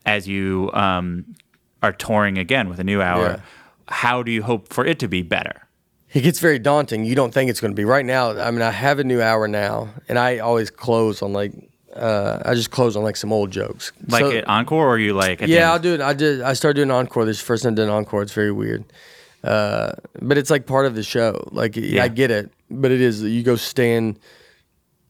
as 0.06 0.26
you 0.28 0.70
um, 0.72 1.34
are 1.82 1.92
touring 1.92 2.38
again 2.38 2.68
with 2.68 2.78
a 2.80 2.84
new 2.84 3.02
hour, 3.02 3.22
Yeah. 3.22 3.40
how 3.88 4.22
do 4.22 4.30
you 4.32 4.42
hope 4.42 4.68
for 4.72 4.86
it 4.86 4.98
to 5.00 5.08
be 5.08 5.22
better? 5.22 5.66
It 6.12 6.22
gets 6.22 6.40
very 6.40 6.58
daunting. 6.58 7.04
You 7.04 7.14
don't 7.14 7.32
think 7.32 7.50
it's 7.50 7.60
going 7.60 7.72
to 7.72 7.76
be 7.76 7.84
right 7.86 8.04
now. 8.04 8.38
I 8.38 8.50
mean, 8.50 8.62
I 8.62 8.70
have 8.70 8.98
a 8.98 9.04
new 9.04 9.22
hour 9.22 9.48
now, 9.48 9.88
and 10.08 10.18
I 10.18 10.38
always 10.38 10.70
close 10.70 11.22
on 11.22 11.32
like 11.32 11.52
uh, 11.94 12.42
I 12.44 12.54
just 12.54 12.70
close 12.70 12.96
on 12.96 13.02
like 13.02 13.16
some 13.16 13.32
old 13.32 13.50
jokes. 13.50 13.92
Like 14.08 14.24
So- 14.24 14.32
at 14.32 14.48
encore, 14.48 14.86
or 14.88 14.98
you 14.98 15.14
like? 15.14 15.40
Yeah, 15.40 15.72
I'll 15.72 15.78
do 15.78 15.94
it. 15.94 16.00
I 16.00 16.12
did. 16.14 16.40
I 16.40 16.52
started 16.54 16.76
doing 16.76 16.90
encore. 16.90 17.24
This 17.24 17.40
first 17.40 17.62
time 17.64 17.72
I 17.72 17.76
did 17.76 17.84
an 17.84 17.90
encore. 17.90 18.22
It's 18.22 18.32
very 18.32 18.52
weird, 18.52 18.84
uh, 19.44 19.92
but 20.20 20.38
it's 20.38 20.50
like 20.50 20.66
part 20.66 20.86
of 20.86 20.94
the 20.94 21.02
show. 21.02 21.46
Like 21.52 21.76
Yeah. 21.76 22.04
I 22.04 22.08
get 22.08 22.30
it, 22.30 22.50
but 22.70 22.90
it 22.90 23.00
is. 23.00 23.22
You 23.22 23.42
go 23.42 23.56
stand, 23.56 24.18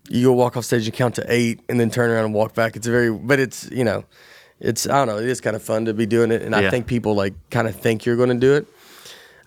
you 0.08 0.26
go 0.26 0.32
walk 0.32 0.56
off 0.56 0.64
stage 0.64 0.84
and 0.86 0.94
count 0.94 1.14
to 1.16 1.24
eight, 1.28 1.60
and 1.68 1.78
then 1.78 1.90
turn 1.90 2.10
around 2.10 2.24
and 2.26 2.34
walk 2.34 2.54
back. 2.54 2.76
It's 2.76 2.86
very, 2.86 3.12
but 3.12 3.38
it's 3.38 3.70
you 3.70 3.84
know, 3.84 4.04
it's 4.60 4.86
I 4.88 4.92
don't 4.92 5.06
know. 5.08 5.18
It 5.18 5.28
is 5.28 5.40
kind 5.40 5.56
of 5.56 5.62
fun 5.62 5.84
to 5.86 5.94
be 5.94 6.06
doing 6.06 6.30
it, 6.32 6.42
and 6.42 6.52
Yeah. 6.52 6.66
I 6.66 6.70
think 6.70 6.86
people 6.86 7.14
like 7.14 7.34
kind 7.50 7.68
of 7.68 7.76
think 7.76 8.04
you're 8.04 8.16
going 8.16 8.30
to 8.30 8.34
do 8.34 8.54
it. 8.54 8.66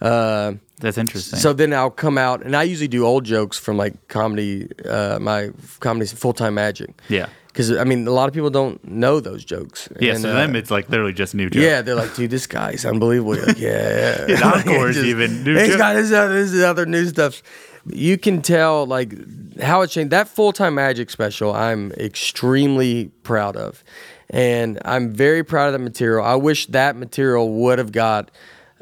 Uh, 0.01 0.53
That's 0.79 0.97
interesting. 0.97 1.39
so 1.39 1.53
then 1.53 1.73
I'll 1.73 1.89
come 1.89 2.17
out, 2.17 2.43
and 2.43 2.55
I 2.55 2.63
usually 2.63 2.87
do 2.89 3.05
old 3.05 3.23
jokes 3.23 3.57
from 3.57 3.77
like 3.77 4.07
comedy, 4.09 4.67
uh, 4.87 5.19
my 5.19 5.51
comedy 5.79 6.05
full 6.07 6.33
time 6.33 6.55
magic. 6.55 6.89
Yeah. 7.09 7.27
Because 7.47 7.71
I 7.71 7.85
mean, 7.85 8.05
a 8.05 8.11
lot 8.11 8.27
of 8.27 8.33
people 8.33 8.49
don't 8.49 8.83
know 8.85 9.21
those 9.21 9.45
jokes. 9.45 9.87
yeah, 10.01 10.11
And, 10.13 10.21
so 10.21 10.31
uh, 10.31 10.33
them 10.33 10.57
it's 10.57 10.69
like 10.69 10.89
literally 10.89 11.13
just 11.13 11.33
new 11.33 11.49
jokes. 11.49 11.63
yeah, 11.63 11.81
they're 11.81 11.95
like, 11.95 12.13
dude, 12.13 12.29
this 12.29 12.47
guy's 12.47 12.83
unbelievable. 12.83 13.37
You're 13.37 13.45
like, 13.45 13.57
yeah, 13.59 14.25
Yeah, 14.27 14.51
Encore's 14.65 14.95
Just- 14.95 15.07
even 15.07 15.45
new 15.45 15.57
He's 15.57 15.69
joke- 15.69 15.77
got 15.77 15.93
this 15.93 16.11
other, 16.11 16.45
this 16.45 16.61
other 16.63 16.85
new 16.85 17.05
stuff. 17.07 17.41
You 17.87 18.17
can 18.17 18.41
tell 18.41 18.85
like 18.85 19.13
how 19.61 19.81
it 19.83 19.87
changed. 19.91 20.11
That 20.11 20.27
full 20.27 20.51
time 20.51 20.75
magic 20.75 21.09
special, 21.09 21.53
I'm 21.53 21.93
extremely 21.93 23.11
proud 23.23 23.55
of, 23.55 23.83
and 24.29 24.77
I'm 24.83 25.13
very 25.13 25.43
proud 25.43 25.67
of 25.67 25.73
that 25.73 25.79
material. 25.79 26.25
I 26.25 26.35
wish 26.35 26.65
that 26.67 26.97
material 26.97 27.53
would 27.53 27.77
have 27.79 27.91
got 27.93 28.31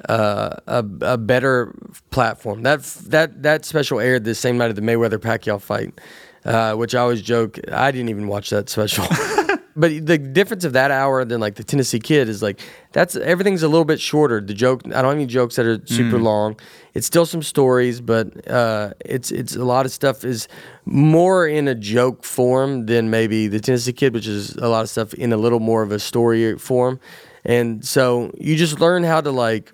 uh, 0.10 0.56
a, 0.68 0.86
a 1.02 1.18
better 1.18 1.74
platform. 2.12 2.64
That 2.64 2.84
that 3.08 3.44
that 3.44 3.66
special 3.66 4.00
aired 4.00 4.24
the 4.24 4.36
same 4.36 4.58
night 4.58 4.70
of 4.70 4.76
the 4.76 4.82
Mayweather 4.82 5.18
Pacquiao 5.18 5.62
fight, 5.62 6.00
uh, 6.46 6.74
which 6.76 6.96
I 6.96 7.00
always 7.00 7.22
joke 7.22 7.60
I 7.72 7.92
didn't 7.92 8.10
even 8.10 8.28
watch 8.28 8.50
that 8.50 8.70
special. 8.70 9.06
but 9.76 10.06
the 10.06 10.18
difference 10.18 10.66
of 10.66 10.74
that 10.74 10.92
hour 10.92 11.26
than 11.26 11.40
like 11.40 11.56
the 11.56 11.64
Tennessee 11.64 12.00
Kid 12.00 12.30
is 12.30 12.42
like 12.42 12.60
that's 12.92 13.16
everything's 13.16 13.64
a 13.64 13.68
little 13.68 13.86
bit 13.86 14.02
shorter. 14.02 14.42
The 14.42 14.54
joke 14.54 14.82
I 14.88 15.02
don't 15.02 15.06
have 15.06 15.14
any 15.16 15.26
jokes 15.26 15.56
that 15.56 15.66
are 15.66 15.80
super 15.86 16.18
long. 16.20 16.60
It's 16.94 17.08
still 17.08 17.26
some 17.26 17.42
stories, 17.42 18.02
but 18.02 18.50
uh, 18.50 18.94
it's 19.06 19.32
it's 19.32 19.56
a 19.56 19.64
lot 19.64 19.86
of 19.86 19.92
stuff 19.92 20.24
is 20.24 20.48
more 20.86 21.48
in 21.48 21.68
a 21.68 21.76
joke 21.76 22.24
form 22.24 22.86
than 22.86 23.10
maybe 23.10 23.48
the 23.48 23.60
Tennessee 23.60 23.94
Kid, 23.94 24.14
which 24.14 24.28
is 24.28 24.56
a 24.56 24.68
lot 24.68 24.82
of 24.82 24.90
stuff 24.90 25.14
in 25.14 25.34
a 25.34 25.38
little 25.38 25.60
more 25.60 25.82
of 25.82 25.92
a 25.92 26.00
story 26.00 26.58
form. 26.58 27.00
And 27.46 27.86
so 27.86 28.32
you 28.40 28.56
just 28.56 28.80
learn 28.80 29.04
how 29.04 29.22
to 29.22 29.32
like 29.32 29.74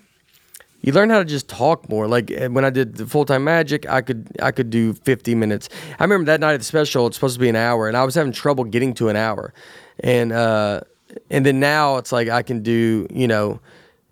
you 0.82 0.94
learn 0.94 1.10
how 1.10 1.20
to 1.20 1.26
just 1.26 1.48
talk 1.48 1.90
more. 1.90 2.08
Like 2.08 2.32
eh, 2.32 2.48
when 2.48 2.66
I 2.66 2.70
did 2.70 2.96
the 2.96 3.06
full 3.06 3.26
time 3.26 3.44
magic, 3.44 3.88
I 3.90 4.02
could 4.02 4.30
I 4.42 4.52
could 4.52 4.70
do 4.70 4.94
50 4.94 5.36
minutes. 5.36 5.70
I 6.00 6.04
remember 6.04 6.26
that 6.26 6.40
night 6.40 6.54
of 6.54 6.60
the 6.60 6.66
special, 6.66 7.08
it's 7.08 7.18
supposed 7.18 7.36
to 7.36 7.40
be 7.40 7.50
an 7.50 7.56
hour, 7.56 7.88
and 7.88 7.98
I 7.98 8.04
was 8.04 8.16
having 8.16 8.32
trouble 8.32 8.64
getting 8.64 8.94
to 8.96 9.10
an 9.10 9.16
hour. 9.16 9.54
And 10.02 10.32
uh, 10.32 10.82
and 11.30 11.46
then 11.46 11.60
now 11.60 11.98
it's 11.98 12.12
like 12.12 12.30
I 12.30 12.44
can 12.44 12.62
do, 12.62 13.08
you 13.10 13.28
know, 13.28 13.60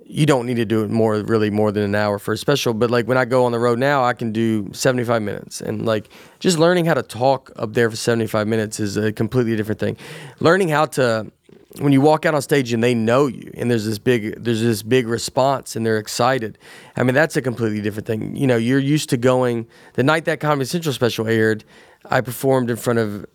you 0.10 0.26
don't 0.26 0.46
need 0.46 0.56
to 0.56 0.66
do 0.66 0.84
it 0.84 0.90
more 0.90 1.16
really 1.22 1.50
more 1.50 1.72
than 1.72 1.84
an 1.84 1.96
hour 1.96 2.18
for 2.20 2.34
a 2.34 2.38
special. 2.38 2.74
But 2.74 2.92
like 2.92 3.08
when 3.08 3.18
I 3.18 3.26
go 3.26 3.46
on 3.46 3.52
the 3.52 3.60
road 3.60 3.80
now, 3.80 4.04
I 4.04 4.14
can 4.14 4.32
do 4.32 4.70
75 4.74 5.22
minutes, 5.22 5.62
and 5.62 5.86
like 5.86 6.10
just 6.40 6.58
learning 6.58 6.86
how 6.86 6.94
to 6.96 7.04
talk 7.04 7.52
up 7.56 7.74
there 7.74 7.90
for 7.90 7.96
75 7.96 8.48
minutes 8.48 8.80
is 8.80 8.98
a 8.98 9.12
completely 9.12 9.56
different 9.56 9.80
thing. 9.80 9.98
Learning 10.40 10.70
how 10.70 10.86
to 10.86 11.32
when 11.80 11.92
you 11.94 12.00
walk 12.02 12.26
out 12.26 12.34
on 12.34 12.42
stage 12.42 12.72
and 12.74 12.84
they 12.84 12.96
know 12.96 13.28
you 13.28 13.52
and 13.56 13.70
there's 13.70 13.86
this 13.86 14.00
big 14.00 14.42
there's 14.42 14.62
this 14.62 14.82
big 14.84 15.06
response 15.08 15.76
and 15.76 15.86
they're 15.86 15.98
excited 16.00 16.58
i 16.96 17.04
mean 17.04 17.14
that's 17.14 17.36
a 17.36 17.42
completely 17.42 17.82
different 17.82 18.08
thing 18.08 18.36
you 18.36 18.48
know 18.48 18.56
you're 18.58 18.80
used 18.80 19.10
to 19.10 19.18
going 19.18 19.68
the 19.94 20.02
night 20.04 20.26
that 20.26 20.40
comedy 20.40 20.66
central 20.66 20.94
special 20.94 21.28
aired 21.28 21.64
i 22.10 22.22
performed 22.22 22.70
in 22.70 22.78
front 22.78 22.98
of 23.00 23.24
uh, 23.24 23.26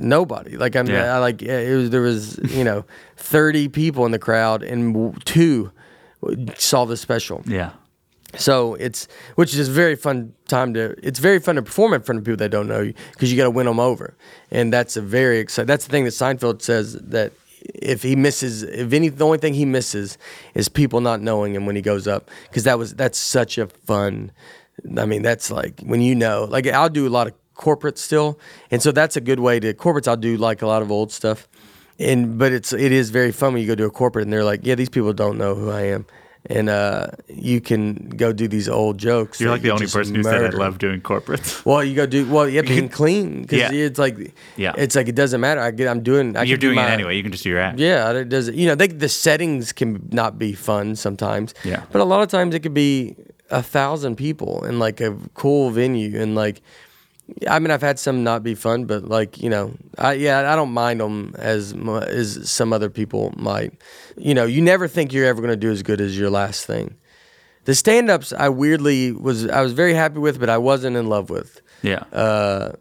nobody 0.00 0.56
like 0.56 0.74
i'm 0.74 0.86
Yeah. 0.86 1.14
I, 1.16 1.18
like 1.18 1.42
it 1.42 1.76
was 1.76 1.90
there 1.90 2.00
was 2.00 2.38
you 2.50 2.64
know 2.64 2.84
30 3.18 3.68
people 3.68 4.06
in 4.06 4.10
the 4.12 4.18
crowd 4.18 4.62
and 4.62 5.22
two 5.26 5.70
saw 6.56 6.84
the 6.86 6.96
special 6.96 7.42
Yeah. 7.46 7.72
so 8.36 8.74
it's 8.76 9.06
which 9.34 9.54
is 9.54 9.68
a 9.68 9.72
very 9.72 9.96
fun 9.96 10.32
time 10.48 10.72
to. 10.74 10.94
It's 11.06 11.18
very 11.18 11.38
fun 11.40 11.56
to 11.56 11.62
perform 11.62 11.92
in 11.94 12.02
front 12.02 12.18
of 12.20 12.24
people 12.24 12.36
that 12.38 12.50
don't 12.50 12.68
know 12.68 12.80
you 12.80 12.94
because 13.12 13.30
you 13.30 13.36
got 13.36 13.44
to 13.44 13.50
win 13.50 13.66
them 13.66 13.80
over, 13.80 14.14
and 14.50 14.72
that's 14.72 14.96
a 14.96 15.02
very 15.02 15.38
exciting. 15.38 15.66
That's 15.66 15.84
the 15.86 15.90
thing 15.90 16.04
that 16.04 16.10
Seinfeld 16.10 16.60
says 16.62 16.92
that 16.94 17.32
if 17.74 18.02
he 18.02 18.16
misses, 18.16 18.62
if 18.62 18.92
any, 18.92 19.08
the 19.08 19.24
only 19.24 19.38
thing 19.38 19.54
he 19.54 19.64
misses 19.64 20.18
is 20.54 20.68
people 20.68 21.00
not 21.00 21.20
knowing 21.20 21.54
him 21.54 21.66
when 21.66 21.76
he 21.76 21.82
goes 21.82 22.06
up 22.06 22.30
because 22.48 22.64
that 22.64 22.78
was 22.78 22.94
that's 22.94 23.18
such 23.18 23.58
a 23.58 23.66
fun. 23.66 24.32
I 24.96 25.06
mean, 25.06 25.22
that's 25.22 25.50
like 25.50 25.80
when 25.80 26.00
you 26.00 26.14
know, 26.14 26.44
like 26.44 26.66
I'll 26.66 26.88
do 26.88 27.06
a 27.06 27.10
lot 27.10 27.26
of 27.26 27.34
corporate 27.54 27.98
still, 27.98 28.38
and 28.70 28.82
so 28.82 28.92
that's 28.92 29.16
a 29.16 29.20
good 29.20 29.40
way 29.40 29.60
to 29.60 29.74
corporates. 29.74 30.08
I'll 30.08 30.16
do 30.16 30.36
like 30.36 30.62
a 30.62 30.66
lot 30.66 30.82
of 30.82 30.90
old 30.90 31.12
stuff, 31.12 31.48
and 31.98 32.38
but 32.38 32.52
it's 32.52 32.72
it 32.72 32.92
is 32.92 33.10
very 33.10 33.32
fun 33.32 33.52
when 33.52 33.62
you 33.62 33.68
go 33.68 33.74
to 33.74 33.84
a 33.84 33.90
corporate 33.90 34.24
and 34.24 34.32
they're 34.32 34.44
like, 34.44 34.60
yeah, 34.64 34.74
these 34.74 34.88
people 34.88 35.12
don't 35.12 35.38
know 35.38 35.54
who 35.54 35.70
I 35.70 35.82
am. 35.82 36.06
And 36.46 36.68
uh, 36.68 37.06
you 37.28 37.60
can 37.60 37.94
go 38.16 38.32
do 38.32 38.48
these 38.48 38.68
old 38.68 38.98
jokes. 38.98 39.40
You're 39.40 39.50
like 39.50 39.62
the 39.62 39.68
you 39.68 39.72
only 39.74 39.86
person 39.86 40.14
who 40.16 40.24
said 40.24 40.52
I 40.54 40.56
love 40.56 40.78
doing 40.78 41.00
corporates. 41.00 41.64
Well, 41.66 41.84
you 41.84 41.94
go 41.94 42.04
do 42.04 42.28
well. 42.28 42.48
Yeah, 42.48 42.62
being 42.62 42.88
clean 42.88 43.42
because 43.42 43.58
Yeah. 43.58 43.70
it's 43.72 43.98
like, 43.98 44.34
Yeah. 44.56 44.72
it's 44.76 44.96
like 44.96 45.06
it 45.06 45.14
doesn't 45.14 45.40
matter. 45.40 45.60
I 45.60 45.70
get, 45.70 45.86
I'm 45.86 46.02
doing. 46.02 46.36
I 46.36 46.42
You're 46.42 46.56
can 46.58 46.60
do 46.60 46.74
doing 46.74 46.78
it 46.84 46.90
anyway. 46.90 47.16
You 47.16 47.22
can 47.22 47.30
just 47.30 47.44
do 47.44 47.50
your 47.50 47.60
act. 47.60 47.78
Yeah, 47.78 48.10
it 48.12 48.28
does. 48.28 48.50
You 48.50 48.66
know, 48.66 48.74
they, 48.74 48.88
the 48.88 49.08
settings 49.08 49.72
can 49.72 50.08
not 50.10 50.36
be 50.36 50.52
fun 50.52 50.96
sometimes. 50.96 51.54
Yeah. 51.64 51.84
but 51.92 52.00
a 52.00 52.04
lot 52.04 52.22
of 52.22 52.28
times 52.28 52.54
it 52.56 52.60
could 52.60 52.74
be 52.74 53.14
a 53.50 53.62
thousand 53.62 54.16
people 54.16 54.64
in 54.64 54.80
like 54.80 55.00
a 55.00 55.16
cool 55.34 55.70
venue 55.70 56.20
and 56.20 56.34
like. 56.34 56.60
I 57.48 57.58
mean, 57.58 57.70
I've 57.70 57.82
had 57.82 57.98
some 57.98 58.24
not 58.24 58.42
be 58.42 58.54
fun, 58.54 58.84
but 58.84 59.04
like 59.04 59.40
you 59.40 59.50
know, 59.50 59.74
I 59.98 60.14
yeah, 60.14 60.52
I 60.52 60.56
don't 60.56 60.72
mind 60.72 61.00
them 61.00 61.34
as 61.38 61.72
as 61.72 62.50
some 62.50 62.72
other 62.72 62.90
people 62.90 63.32
might. 63.36 63.72
You 64.16 64.34
know, 64.34 64.44
you 64.44 64.60
never 64.60 64.88
think 64.88 65.12
you're 65.12 65.26
ever 65.26 65.40
going 65.40 65.52
to 65.52 65.56
do 65.56 65.70
as 65.70 65.82
good 65.82 66.00
as 66.00 66.18
your 66.18 66.30
last 66.30 66.66
thing. 66.66 66.96
The 67.64 67.74
stand-ups, 67.74 68.32
I 68.32 68.48
weirdly 68.48 69.12
was 69.12 69.46
I 69.48 69.62
was 69.62 69.72
very 69.72 69.94
happy 69.94 70.18
with, 70.18 70.40
but 70.40 70.50
I 70.50 70.58
wasn't 70.58 70.96
in 70.96 71.08
love 71.08 71.30
with. 71.30 71.60
Yeah. 71.82 72.04
Uh, 72.12 72.72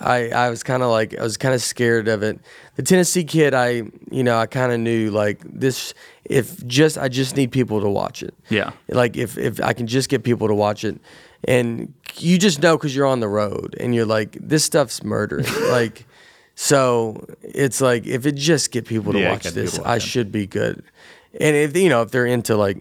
I 0.00 0.30
I 0.30 0.50
was 0.50 0.62
kind 0.62 0.82
of 0.82 0.90
like 0.90 1.18
I 1.18 1.22
was 1.22 1.36
kind 1.36 1.54
of 1.54 1.62
scared 1.62 2.08
of 2.08 2.22
it. 2.22 2.40
The 2.76 2.82
Tennessee 2.82 3.24
kid, 3.24 3.54
I 3.54 3.82
you 4.10 4.22
know 4.22 4.38
I 4.38 4.46
kind 4.46 4.72
of 4.72 4.80
knew 4.80 5.10
like 5.10 5.40
this. 5.44 5.94
If 6.24 6.64
just 6.66 6.96
I 6.96 7.08
just 7.08 7.36
need 7.36 7.52
people 7.52 7.80
to 7.80 7.88
watch 7.88 8.22
it. 8.22 8.34
Yeah. 8.48 8.72
Like 8.88 9.16
if 9.16 9.36
if 9.36 9.60
I 9.60 9.72
can 9.72 9.86
just 9.86 10.08
get 10.08 10.22
people 10.22 10.48
to 10.48 10.54
watch 10.54 10.84
it, 10.84 11.00
and 11.44 11.94
you 12.16 12.38
just 12.38 12.62
know 12.62 12.76
because 12.76 12.94
you're 12.94 13.06
on 13.06 13.20
the 13.20 13.28
road 13.28 13.76
and 13.80 13.94
you're 13.94 14.06
like, 14.06 14.36
this 14.40 14.64
stuff's 14.64 15.02
murdering. 15.02 15.46
like, 15.70 16.06
so 16.54 17.24
it's 17.42 17.80
like 17.80 18.06
if 18.06 18.26
it 18.26 18.32
just 18.36 18.70
get 18.72 18.84
people 18.86 19.12
to 19.12 19.18
Yeah, 19.18 19.30
watch 19.30 19.44
this, 19.44 19.78
I 19.78 19.98
should 19.98 20.30
be 20.32 20.46
good. 20.46 20.82
And 21.40 21.56
if 21.56 21.76
you 21.76 21.88
know 21.88 22.02
if 22.02 22.10
they're 22.10 22.26
into 22.26 22.56
like 22.56 22.78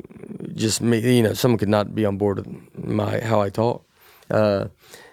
just 0.56 0.82
me, 0.82 1.00
you 1.00 1.24
know, 1.24 1.34
someone 1.34 1.58
could 1.58 1.70
not 1.70 1.94
be 1.94 2.06
on 2.06 2.18
board 2.18 2.38
with 2.38 2.86
my 2.86 3.20
how 3.20 3.42
I 3.42 3.50
talk. 3.50 3.86
Uh, 4.30 4.68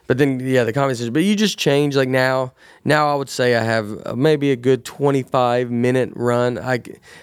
but 0.06 0.18
then 0.18 0.40
yeah, 0.40 0.64
the 0.64 0.72
conversation. 0.72 1.12
But 1.12 1.24
you 1.24 1.36
just 1.36 1.58
change. 1.58 1.96
Like 1.96 2.08
now, 2.08 2.52
now 2.84 3.10
I 3.12 3.14
would 3.14 3.28
say 3.28 3.56
I 3.56 3.62
have 3.62 4.06
uh, 4.06 4.14
maybe 4.16 4.52
a 4.52 4.56
good 4.56 4.84
25 4.84 5.70
minute 5.70 6.10
run. 6.14 6.58
I 6.58 6.80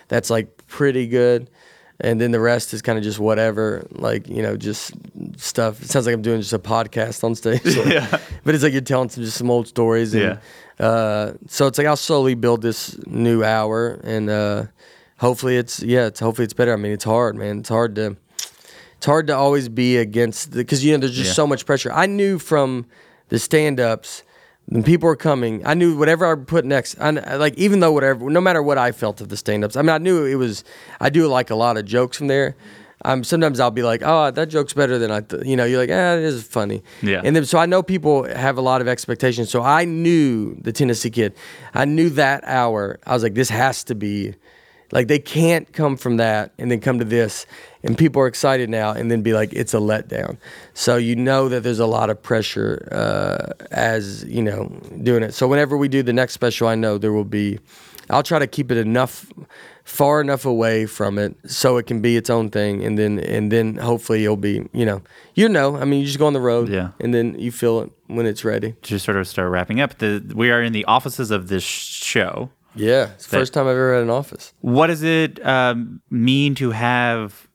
that's 0.07 0.29
like 0.29 0.67
pretty 0.67 1.07
good. 1.07 1.49
And 1.99 2.19
then 2.19 2.31
the 2.31 2.39
rest 2.39 2.73
is 2.73 2.81
kind 2.81 2.97
of 2.97 3.03
just 3.03 3.19
whatever, 3.19 3.85
like 3.91 4.27
you 4.27 4.41
know, 4.41 4.57
just 4.57 4.93
stuff. 5.37 5.81
It 5.81 5.89
sounds 5.89 6.05
like 6.05 6.13
I'm 6.15 6.21
doing 6.21 6.41
just 6.41 6.53
a 6.53 6.59
podcast 6.59 7.23
on 7.23 7.35
stage. 7.35 7.63
like- 7.77 8.21
But 8.43 8.55
it's 8.55 8.63
like 8.63 8.73
you're 8.73 8.81
telling 8.81 9.09
some 9.09 9.23
just 9.23 9.37
some 9.37 9.49
old 9.51 9.67
stories. 9.67 10.13
And, 10.13 10.39
uh, 10.79 11.33
so 11.47 11.67
it's 11.67 11.77
like 11.77 11.87
I'll 11.87 11.95
slowly 11.95 12.33
build 12.35 12.61
this 12.61 12.97
new 13.05 13.43
hour, 13.43 13.99
and 14.03 14.29
uh, 14.29 14.65
hopefully 15.17 15.55
it's 15.57 15.81
yeah, 15.83 16.07
it's 16.07 16.19
hopefully 16.19 16.43
it's 16.45 16.53
better. 16.53 16.73
I 16.73 16.77
mean, 16.77 16.91
it's 16.91 17.03
hard, 17.05 17.35
man. 17.35 17.59
It's 17.59 17.69
hard 17.69 17.95
to 17.95 18.17
it's 18.97 19.05
hard 19.05 19.27
to 19.27 19.35
always 19.35 19.69
be 19.69 19.97
against 19.97 20.51
because 20.51 20.83
you 20.83 20.93
know 20.93 20.97
there's 20.97 21.15
just 21.15 21.27
Yeah. 21.29 21.33
so 21.33 21.47
much 21.47 21.65
pressure. 21.65 21.91
I 21.93 22.05
knew 22.07 22.39
from 22.39 22.85
the 23.29 23.37
stand-ups 23.39 24.23
when 24.67 24.81
people 24.83 25.07
were 25.07 25.15
coming, 25.15 25.65
I 25.65 25.73
knew 25.73 25.97
whatever 25.97 26.25
I 26.31 26.35
put 26.35 26.65
next. 26.65 26.95
I, 26.99 27.09
I- 27.09 27.35
like 27.35 27.55
even 27.57 27.79
though 27.79 27.91
whatever, 27.91 28.29
no 28.29 28.41
matter 28.41 28.61
what 28.63 28.77
I 28.77 28.91
felt 28.91 29.21
of 29.21 29.29
the 29.29 29.37
stand-ups, 29.37 29.75
I 29.75 29.81
mean, 29.81 29.89
I 29.89 29.97
knew 29.97 30.25
it 30.25 30.35
was. 30.35 30.63
I 30.99 31.09
do 31.09 31.27
like 31.27 31.49
a 31.49 31.55
lot 31.55 31.77
of 31.77 31.85
jokes 31.85 32.17
from 32.17 32.27
there. 32.27 32.55
Um, 33.05 33.25
sometimes 33.25 33.59
I'll 33.59 33.69
be 33.69 33.83
like, 33.83 34.01
oh, 34.05 34.31
that 34.31 34.47
joke's 34.47 34.71
better 34.71 34.97
than 34.97 35.11
I, 35.11 35.19
th-. 35.19 35.45
you 35.45 35.57
know, 35.57 35.65
you're 35.65 35.79
like, 35.79 35.89
ah, 35.89 36.13
it 36.15 36.23
is 36.23 36.41
funny. 36.43 36.81
Yeah. 37.01 37.19
And 37.21 37.35
then 37.35 37.43
so 37.45 37.57
I 37.57 37.65
know 37.65 37.83
people 37.83 38.23
have 38.23 38.57
a 38.57 38.61
lot 38.61 38.79
of 38.79 38.87
expectations. 38.87 39.49
So 39.49 39.61
I 39.61 39.83
knew 39.83 40.55
the 40.61 40.71
Tennessee 40.71 41.09
kid. 41.09 41.35
I 41.73 41.83
knew 41.83 42.09
that 42.11 42.45
hour. 42.45 42.99
I 43.05 43.13
was 43.13 43.21
like, 43.21 43.33
this 43.33 43.49
has 43.49 43.83
to 43.85 43.95
be 43.95 44.35
like 44.93 45.09
they 45.09 45.19
can't 45.19 45.73
come 45.73 45.97
from 45.97 46.15
that 46.17 46.53
and 46.57 46.71
then 46.71 46.79
come 46.79 46.97
to 46.99 47.03
this 47.05 47.45
and 47.83 47.97
people 47.97 48.21
are 48.21 48.27
excited 48.27 48.69
now 48.69 48.91
and 48.91 49.11
then 49.11 49.21
be 49.21 49.33
like 49.33 49.51
it's 49.53 49.73
a 49.73 49.77
letdown. 49.77 50.37
So 50.73 50.95
you 50.97 51.15
know 51.15 51.49
that 51.49 51.61
there's 51.63 51.79
a 51.79 51.85
lot 51.87 52.09
of 52.09 52.21
pressure 52.21 52.87
uh, 52.91 53.53
as 53.71 54.23
you 54.25 54.41
know 54.41 54.67
doing 55.03 55.23
it. 55.23 55.33
So 55.33 55.47
whenever 55.47 55.75
we 55.77 55.87
do 55.87 56.01
the 56.03 56.13
next 56.13 56.33
special 56.33 56.67
i 56.67 56.75
know 56.75 56.97
there 56.97 57.11
will 57.13 57.23
be 57.41 57.59
i'll 58.09 58.23
try 58.23 58.39
to 58.39 58.47
keep 58.47 58.71
it 58.71 58.77
enough 58.77 59.31
far 59.83 60.21
enough 60.21 60.45
away 60.45 60.85
from 60.85 61.17
it 61.17 61.35
so 61.49 61.77
it 61.77 61.85
can 61.87 62.01
be 62.01 62.15
its 62.17 62.29
own 62.29 62.49
thing. 62.49 62.83
And 62.83 62.97
then 62.97 63.19
and 63.19 63.51
then 63.51 63.75
hopefully 63.75 64.23
it'll 64.23 64.37
be 64.37 64.67
you 64.73 64.85
know 64.85 65.01
you 65.35 65.49
know 65.49 65.75
i 65.77 65.85
mean 65.85 65.99
you 65.99 66.05
just 66.05 66.19
go 66.19 66.27
on 66.27 66.33
the 66.33 66.39
road 66.41 66.69
Yeah. 66.69 66.89
and 66.99 67.13
then 67.13 67.37
you 67.39 67.51
feel 67.51 67.81
it 67.81 67.91
when 68.07 68.25
it's 68.25 68.43
ready. 68.45 68.75
To 68.83 68.99
sort 68.99 69.17
of 69.17 69.27
start 69.27 69.49
wrapping 69.51 69.81
up, 69.81 69.97
the, 69.97 70.21
we 70.35 70.51
are 70.51 70.61
in 70.61 70.71
the 70.73 70.85
offices 70.85 71.31
of 71.31 71.47
this 71.47 71.63
show. 71.63 72.49
yeah 72.75 73.11
it's 73.15 73.25
the 73.27 73.37
first 73.39 73.53
time 73.53 73.65
i've 73.67 73.71
ever 73.75 73.93
had 73.95 74.03
an 74.03 74.09
office. 74.09 74.53
What 74.61 74.87
does 74.87 75.03
it 75.03 75.45
um, 75.45 76.01
mean 76.09 76.55
to 76.55 76.71
have 76.71 77.47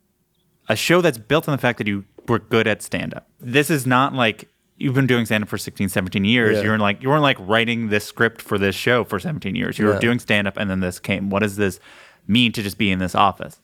a 0.69 0.77
show 0.77 1.01
that's 1.01 1.19
built 1.19 1.49
on 1.49 1.53
the 1.53 1.59
fact 1.61 1.79
that 1.79 1.87
you 1.87 2.05
were 2.27 2.39
good 2.39 2.67
at 2.67 2.83
stand 2.83 3.15
up? 3.15 3.29
This 3.41 3.71
is 3.71 3.87
not 3.87 4.15
like 4.15 4.49
you've 4.77 4.95
been 4.95 5.07
doing 5.07 5.25
stand 5.27 5.43
up 5.43 5.49
for 5.49 5.59
16, 5.59 5.89
17 5.89 6.25
years. 6.25 6.57
Yeah. 6.59 6.63
You're 6.65 6.79
like 6.79 7.03
you 7.03 7.09
weren't 7.09 7.23
like 7.23 7.39
writing 7.41 7.89
this 7.89 8.05
script 8.05 8.41
for 8.43 8.59
this 8.59 8.75
show 8.77 9.05
for 9.05 9.19
17 9.19 9.55
years. 9.55 9.79
You 9.79 9.87
were 9.87 9.95
Yeah. 9.95 9.99
doing 10.01 10.19
stand 10.19 10.47
up 10.47 10.57
and 10.57 10.71
then 10.71 10.81
this 10.81 10.99
came. 11.01 11.31
What 11.31 11.41
does 11.43 11.57
this 11.57 11.81
mean 12.27 12.53
to 12.53 12.63
just 12.63 12.79
be 12.79 12.91
in 12.91 12.99
this 12.99 13.15
office? 13.15 13.61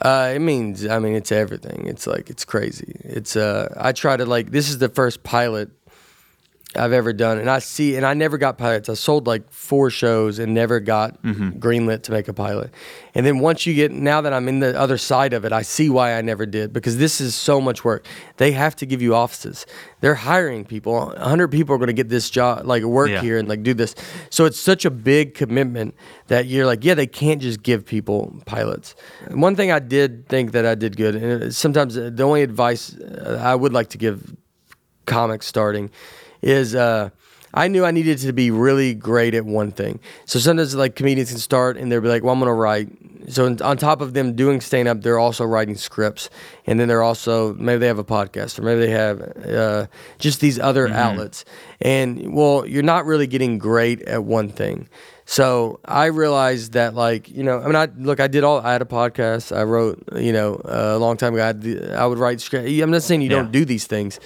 Uh, 0.00 0.32
it 0.34 0.38
means, 0.38 0.86
I 0.86 1.00
mean, 1.00 1.14
it's 1.14 1.32
everything. 1.32 1.86
It's 1.86 2.06
like 2.06 2.30
it's 2.30 2.44
crazy. 2.44 3.00
It's 3.04 3.34
uh, 3.36 3.72
I 3.76 3.92
try 3.92 4.16
to 4.16 4.24
like 4.26 4.50
this 4.52 4.68
is 4.68 4.78
the 4.78 4.88
first 4.88 5.24
pilot 5.24 5.70
I've 6.78 6.92
ever 6.92 7.12
done, 7.12 7.38
and 7.38 7.50
I 7.50 7.58
see, 7.58 7.96
and 7.96 8.06
I 8.06 8.14
never 8.14 8.38
got 8.38 8.56
pilots. 8.56 8.88
I 8.88 8.94
sold 8.94 9.26
like 9.26 9.50
four 9.50 9.90
shows 9.90 10.38
and 10.38 10.54
never 10.54 10.80
got 10.80 11.22
mm-hmm. 11.22 11.58
greenlit 11.58 12.02
to 12.04 12.12
make 12.12 12.28
a 12.28 12.32
pilot. 12.32 12.70
And 13.14 13.26
then 13.26 13.40
once 13.40 13.66
you 13.66 13.74
get, 13.74 13.90
now 13.92 14.20
that 14.20 14.32
I'm 14.32 14.48
in 14.48 14.60
the 14.60 14.78
other 14.78 14.96
side 14.96 15.32
of 15.32 15.44
it, 15.44 15.52
I 15.52 15.62
see 15.62 15.90
why 15.90 16.14
I 16.14 16.22
never 16.22 16.46
did 16.46 16.72
because 16.72 16.98
this 16.98 17.20
is 17.20 17.34
so 17.34 17.60
much 17.60 17.84
work. 17.84 18.06
They 18.36 18.52
have 18.52 18.76
to 18.76 18.86
give 18.86 19.02
you 19.02 19.14
offices. 19.14 19.66
They're 20.00 20.14
hiring 20.14 20.64
people. 20.64 21.14
hundred 21.18 21.48
people 21.48 21.74
are 21.74 21.78
going 21.78 21.88
to 21.88 21.92
get 21.92 22.08
this 22.08 22.30
job, 22.30 22.64
like 22.64 22.84
work 22.84 23.10
Yeah. 23.10 23.20
here 23.20 23.38
and 23.38 23.48
like 23.48 23.62
do 23.62 23.74
this. 23.74 23.94
So 24.30 24.44
it's 24.44 24.60
such 24.60 24.84
a 24.84 24.90
big 24.90 25.34
commitment 25.34 25.94
that 26.28 26.46
you're 26.46 26.66
like, 26.66 26.84
yeah, 26.84 26.94
they 26.94 27.06
can't 27.06 27.42
just 27.42 27.62
give 27.62 27.84
people 27.84 28.40
pilots. 28.46 28.94
One 29.30 29.56
thing 29.56 29.72
I 29.72 29.80
did 29.80 30.28
think 30.28 30.52
that 30.52 30.64
I 30.64 30.74
did 30.74 30.96
good, 30.96 31.14
and 31.16 31.42
uh, 31.42 31.50
sometimes 31.50 31.96
uh, 31.96 32.10
the 32.12 32.22
only 32.22 32.42
advice 32.42 32.96
uh, 32.96 33.40
I 33.42 33.54
would 33.54 33.72
like 33.72 33.88
to 33.90 33.98
give 33.98 34.36
comics 35.06 35.46
starting 35.46 35.90
is 36.42 36.74
uh, 36.74 37.10
I 37.54 37.68
knew 37.68 37.84
I 37.84 37.90
needed 37.90 38.18
to 38.18 38.32
be 38.32 38.50
really 38.50 38.94
great 38.94 39.34
at 39.34 39.44
one 39.44 39.72
thing. 39.72 40.00
So 40.26 40.38
sometimes 40.38 40.74
like 40.74 40.96
comedians 40.96 41.30
can 41.30 41.38
start 41.38 41.76
and 41.76 41.90
they'll 41.90 42.00
be 42.00 42.08
like, 42.08 42.22
well, 42.22 42.32
I'm 42.34 42.38
going 42.40 42.48
to 42.48 42.52
write. 42.52 42.88
So 43.30 43.44
on 43.62 43.76
top 43.76 44.00
of 44.00 44.14
them 44.14 44.34
doing 44.34 44.60
stand 44.60 44.88
up, 44.88 45.02
they're 45.02 45.18
also 45.18 45.44
writing 45.44 45.74
scripts. 45.74 46.30
And 46.66 46.78
then 46.80 46.88
they're 46.88 47.02
also, 47.02 47.52
maybe 47.54 47.78
they 47.80 47.86
have 47.86 47.98
a 47.98 48.04
podcast 48.04 48.58
or 48.58 48.62
maybe 48.62 48.80
they 48.80 48.90
have 48.90 49.20
uh, 49.46 49.86
just 50.18 50.40
these 50.40 50.58
other 50.58 50.88
outlets. 50.88 51.44
And 51.80 52.34
well, 52.34 52.64
you're 52.66 52.82
not 52.82 53.04
really 53.06 53.26
getting 53.26 53.58
great 53.58 54.02
at 54.02 54.24
one 54.24 54.48
thing. 54.50 54.88
So 55.26 55.78
I 55.84 56.06
realized 56.06 56.72
that, 56.72 56.94
like, 56.94 57.28
you 57.28 57.42
know, 57.42 57.60
I 57.60 57.66
mean, 57.66 57.76
I 57.76 57.88
look, 57.98 58.18
I 58.18 58.28
did 58.28 58.44
all, 58.44 58.60
I 58.60 58.72
had 58.72 58.80
a 58.80 58.86
podcast, 58.86 59.54
I 59.54 59.62
wrote, 59.64 60.02
you 60.16 60.32
know, 60.32 60.58
a 60.64 60.96
long 60.98 61.18
time 61.18 61.34
ago, 61.34 61.42
I, 61.42 61.46
had 61.48 61.60
the- 61.60 61.98
I 61.98 62.06
would 62.06 62.16
write 62.18 62.40
script. 62.40 62.66
I'm 62.66 62.90
not 62.90 63.02
saying 63.02 63.20
you 63.20 63.28
Yeah. 63.28 63.36
don't 63.42 63.52
do 63.52 63.66
these 63.66 63.86
things, 63.86 64.20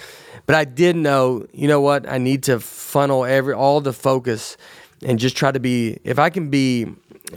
but 0.45 0.55
I 0.55 0.65
did 0.65 0.95
know, 0.95 1.45
you 1.53 1.67
know 1.67 1.81
what, 1.81 2.07
I 2.09 2.17
need 2.17 2.43
to 2.43 2.59
funnel 2.59 3.25
every, 3.25 3.53
all 3.53 3.81
the 3.81 3.93
focus 3.93 4.57
and 5.05 5.19
just 5.19 5.35
try 5.35 5.51
to 5.51 5.59
be, 5.59 5.99
if 6.03 6.19
I 6.19 6.29
can 6.29 6.49
be 6.49 6.87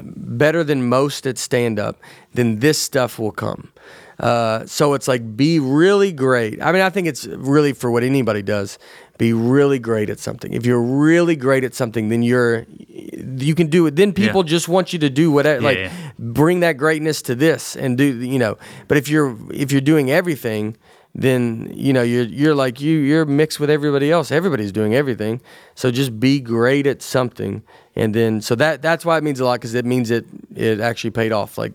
better 0.03 0.63
than 0.65 0.89
most 0.89 1.27
at 1.27 1.39
stand 1.39 1.79
up, 1.79 2.01
then 2.35 2.59
this 2.61 2.79
stuff 2.81 3.19
will 3.19 3.33
come. 3.33 3.73
Uh, 4.19 4.65
so 4.65 4.95
it's 4.95 5.09
like 5.09 5.37
be 5.37 5.59
really 5.59 6.11
great. 6.11 6.61
I 6.63 6.73
mean, 6.73 6.81
I 6.83 6.89
think 6.91 7.07
it's 7.07 7.27
really 7.27 7.73
for 7.75 7.91
what 7.91 8.03
anybody 8.03 8.41
does. 8.43 8.79
Be 9.19 9.33
really 9.35 9.79
great 9.79 10.09
at 10.11 10.19
something. 10.19 10.53
If 10.55 10.65
you're 10.65 10.81
really 10.81 11.37
great 11.37 11.65
at 11.65 11.75
something, 11.75 12.09
then 12.09 12.23
you're 12.23 12.67
you 12.89 13.55
can 13.55 13.67
do 13.69 13.87
it. 13.87 13.97
Then 13.97 14.13
people 14.13 14.43
Yeah. 14.43 14.49
just 14.49 14.69
want 14.69 14.93
you 14.93 14.99
to 15.01 15.11
do 15.11 15.31
whatever. 15.31 15.61
Yeah, 15.61 15.69
like 15.69 15.79
yeah. 15.79 15.93
bring 16.19 16.61
that 16.61 16.77
greatness 16.79 17.21
to 17.23 17.35
this 17.35 17.77
and 17.77 17.97
do 17.99 18.05
you 18.05 18.39
know. 18.39 18.57
But 18.89 18.97
if 18.99 19.09
you're 19.09 19.37
if 19.53 19.71
you're 19.71 19.81
doing 19.83 20.11
everything, 20.11 20.77
then 21.19 21.71
you 21.75 21.93
know 21.93 22.03
you're 22.03 22.25
you're 22.41 22.55
like 22.55 22.81
you 22.81 22.99
you're 22.99 23.25
mixed 23.27 23.59
with 23.61 23.71
everybody 23.71 24.11
else. 24.13 24.31
Everybody's 24.31 24.73
doing 24.73 24.95
everything. 24.95 25.41
So 25.75 25.91
just 25.91 26.21
be 26.21 26.41
great 26.41 26.87
at 26.87 27.01
something, 27.03 27.63
and 27.95 28.15
then 28.15 28.41
so 28.43 28.55
that 28.57 28.83
that's 28.83 29.05
why 29.05 29.17
it 29.19 29.25
means 29.25 29.41
a 29.41 29.45
lot 29.45 29.55
because 29.55 29.75
it 29.75 29.85
means 29.87 30.11
it 30.11 30.27
it 30.55 30.81
actually 30.81 31.13
paid 31.13 31.33
off. 31.33 31.57
Like 31.59 31.73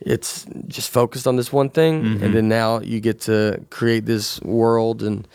it's 0.00 0.46
just 0.68 0.90
focused 0.90 1.26
on 1.26 1.36
this 1.36 1.52
one 1.52 1.68
thing, 1.70 2.02
Mm-hmm. 2.02 2.24
and 2.24 2.34
then 2.34 2.48
now 2.48 2.80
you 2.80 3.00
get 3.00 3.20
to 3.22 3.60
create 3.70 4.06
this 4.06 4.40
world 4.42 5.02
and. 5.02 5.26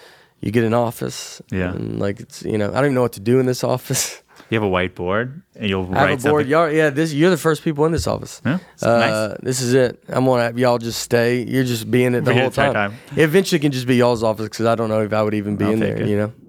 You 0.41 0.51
get 0.51 0.63
an 0.63 0.75
office, 0.75 1.41
Yeah. 1.51 1.73
and 1.73 1.99
like 1.99 2.19
it's 2.19 2.43
you 2.43 2.57
know 2.57 2.67
I 2.69 2.73
don't 2.75 2.85
even 2.85 2.93
know 2.93 3.01
what 3.01 3.13
to 3.13 3.19
do 3.19 3.39
in 3.39 3.47
this 3.47 3.63
office. 3.75 4.21
You 4.49 4.61
have 4.61 4.63
a 4.63 4.71
whiteboard 4.71 5.41
and 5.55 5.69
you'll 5.69 5.85
I 5.85 5.89
write 5.89 6.09
have 6.11 6.25
a 6.25 6.29
board. 6.29 6.41
something. 6.43 6.51
Y'all, 6.51 6.71
yeah, 6.71 6.89
this 6.91 7.13
you're 7.13 7.31
the 7.31 7.37
first 7.37 7.63
people 7.63 7.85
in 7.85 7.91
this 7.91 8.05
office. 8.07 8.41
Yeah, 8.45 8.59
it's 8.73 8.83
uh, 8.83 9.29
nice. 9.29 9.37
This 9.41 9.61
is 9.61 9.73
it. 9.73 10.03
I'm 10.07 10.25
gonna 10.25 10.43
have 10.43 10.57
y'all 10.59 10.77
just 10.77 11.01
stay. 11.01 11.41
You're 11.43 11.63
just 11.63 11.89
being 11.89 12.13
it 12.13 12.21
the 12.25 12.31
Be 12.31 12.39
whole 12.39 12.49
the 12.51 12.61
entire 12.61 12.73
time. 12.73 12.91
time. 12.91 12.99
It 13.17 13.23
eventually 13.23 13.59
can 13.59 13.71
just 13.71 13.87
be 13.87 13.95
y'all's 13.95 14.21
office 14.23 14.45
because 14.45 14.65
I 14.67 14.75
don't 14.75 14.89
know 14.89 15.01
if 15.01 15.13
I 15.13 15.23
would 15.23 15.33
even 15.33 15.55
be 15.55 15.65
I'll 15.65 15.71
in 15.73 15.79
take 15.79 15.95
there. 15.95 16.03
it. 16.05 16.09
You 16.09 16.17
know. 16.17 16.33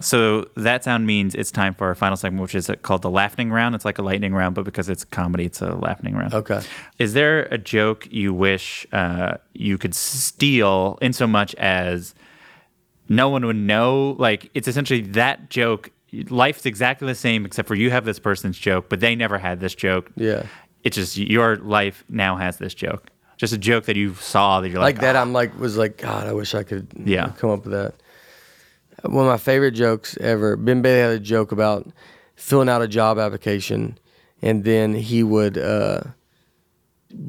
So 0.00 0.48
that 0.54 0.84
sound 0.84 1.06
means 1.06 1.34
it's 1.34 1.50
time 1.50 1.74
for 1.74 1.88
our 1.88 1.94
final 1.96 2.16
segment, 2.16 2.40
which 2.42 2.54
is 2.54 2.70
called 2.82 3.02
the 3.02 3.10
laughing 3.10 3.50
round. 3.50 3.74
It's 3.74 3.84
like 3.84 3.98
a 3.98 4.02
lightning 4.02 4.32
round, 4.32 4.54
but 4.54 4.64
because 4.64 4.88
it's 4.88 5.04
comedy, 5.04 5.46
it's 5.46 5.60
a 5.60 5.74
laughing 5.74 6.14
round. 6.14 6.34
Okay. 6.34 6.60
Is 7.00 7.14
there 7.14 7.42
a 7.50 7.58
joke 7.58 8.06
you 8.10 8.32
wish 8.32 8.86
uh, 8.92 9.38
you 9.54 9.76
could 9.76 9.94
steal 9.96 10.98
in 11.02 11.12
so 11.12 11.26
much 11.26 11.52
as 11.56 12.14
no 13.08 13.28
one 13.28 13.44
would 13.46 13.56
know? 13.56 14.16
Like 14.18 14.50
it's 14.54 14.68
essentially 14.68 15.00
that 15.02 15.50
joke. 15.50 15.90
Life's 16.12 16.64
exactly 16.66 17.06
the 17.06 17.14
same, 17.14 17.44
except 17.44 17.68
for 17.68 17.74
you 17.74 17.90
have 17.90 18.04
this 18.04 18.18
person's 18.18 18.58
joke, 18.58 18.88
but 18.88 19.00
they 19.00 19.14
never 19.14 19.36
had 19.38 19.60
this 19.60 19.74
joke. 19.74 20.10
Yeah. 20.16 20.46
It's 20.84 20.96
just 20.96 21.16
your 21.18 21.56
life 21.56 22.02
now 22.08 22.36
has 22.36 22.56
this 22.58 22.72
joke. 22.74 23.08
Just 23.36 23.52
a 23.52 23.58
joke 23.58 23.84
that 23.84 23.96
you 23.96 24.14
saw 24.14 24.60
that 24.60 24.68
you're 24.70 24.78
like, 24.80 24.96
Like 24.96 25.02
that, 25.02 25.16
"Ah." 25.16 25.20
I'm 25.20 25.32
like 25.32 25.58
was 25.58 25.76
like 25.76 25.96
God. 25.98 26.26
I 26.26 26.32
wish 26.32 26.54
I 26.54 26.62
could. 26.62 26.88
Yeah. 26.96 27.32
Come 27.38 27.50
up 27.50 27.64
with 27.64 27.72
that. 27.72 27.94
One 29.02 29.26
of 29.26 29.30
my 29.30 29.36
favorite 29.38 29.72
jokes 29.72 30.16
ever. 30.20 30.56
Ben 30.56 30.82
Bailey 30.82 31.00
had 31.00 31.10
a 31.12 31.20
joke 31.20 31.52
about 31.52 31.86
filling 32.36 32.68
out 32.68 32.82
a 32.82 32.88
job 32.88 33.18
application, 33.18 33.98
and 34.42 34.64
then 34.64 34.94
he 34.94 35.22
would. 35.22 35.56
Uh, 35.58 36.00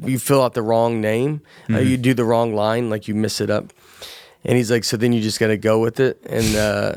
you 0.04 0.18
fill 0.18 0.42
out 0.42 0.54
the 0.54 0.62
wrong 0.62 1.00
name, 1.00 1.42
uh, 1.68 1.72
Mm-hmm. 1.74 1.88
you 1.88 1.96
do 1.96 2.12
the 2.14 2.24
wrong 2.24 2.54
line, 2.54 2.90
like 2.90 3.08
you 3.08 3.14
miss 3.14 3.40
it 3.40 3.50
up, 3.50 3.72
and 4.44 4.56
he's 4.56 4.70
like, 4.70 4.84
so 4.84 4.96
then 4.96 5.12
you 5.12 5.20
just 5.20 5.38
got 5.40 5.48
to 5.48 5.56
go 5.58 5.78
with 5.80 6.00
it, 6.00 6.20
and 6.26 6.56
uh, 6.56 6.92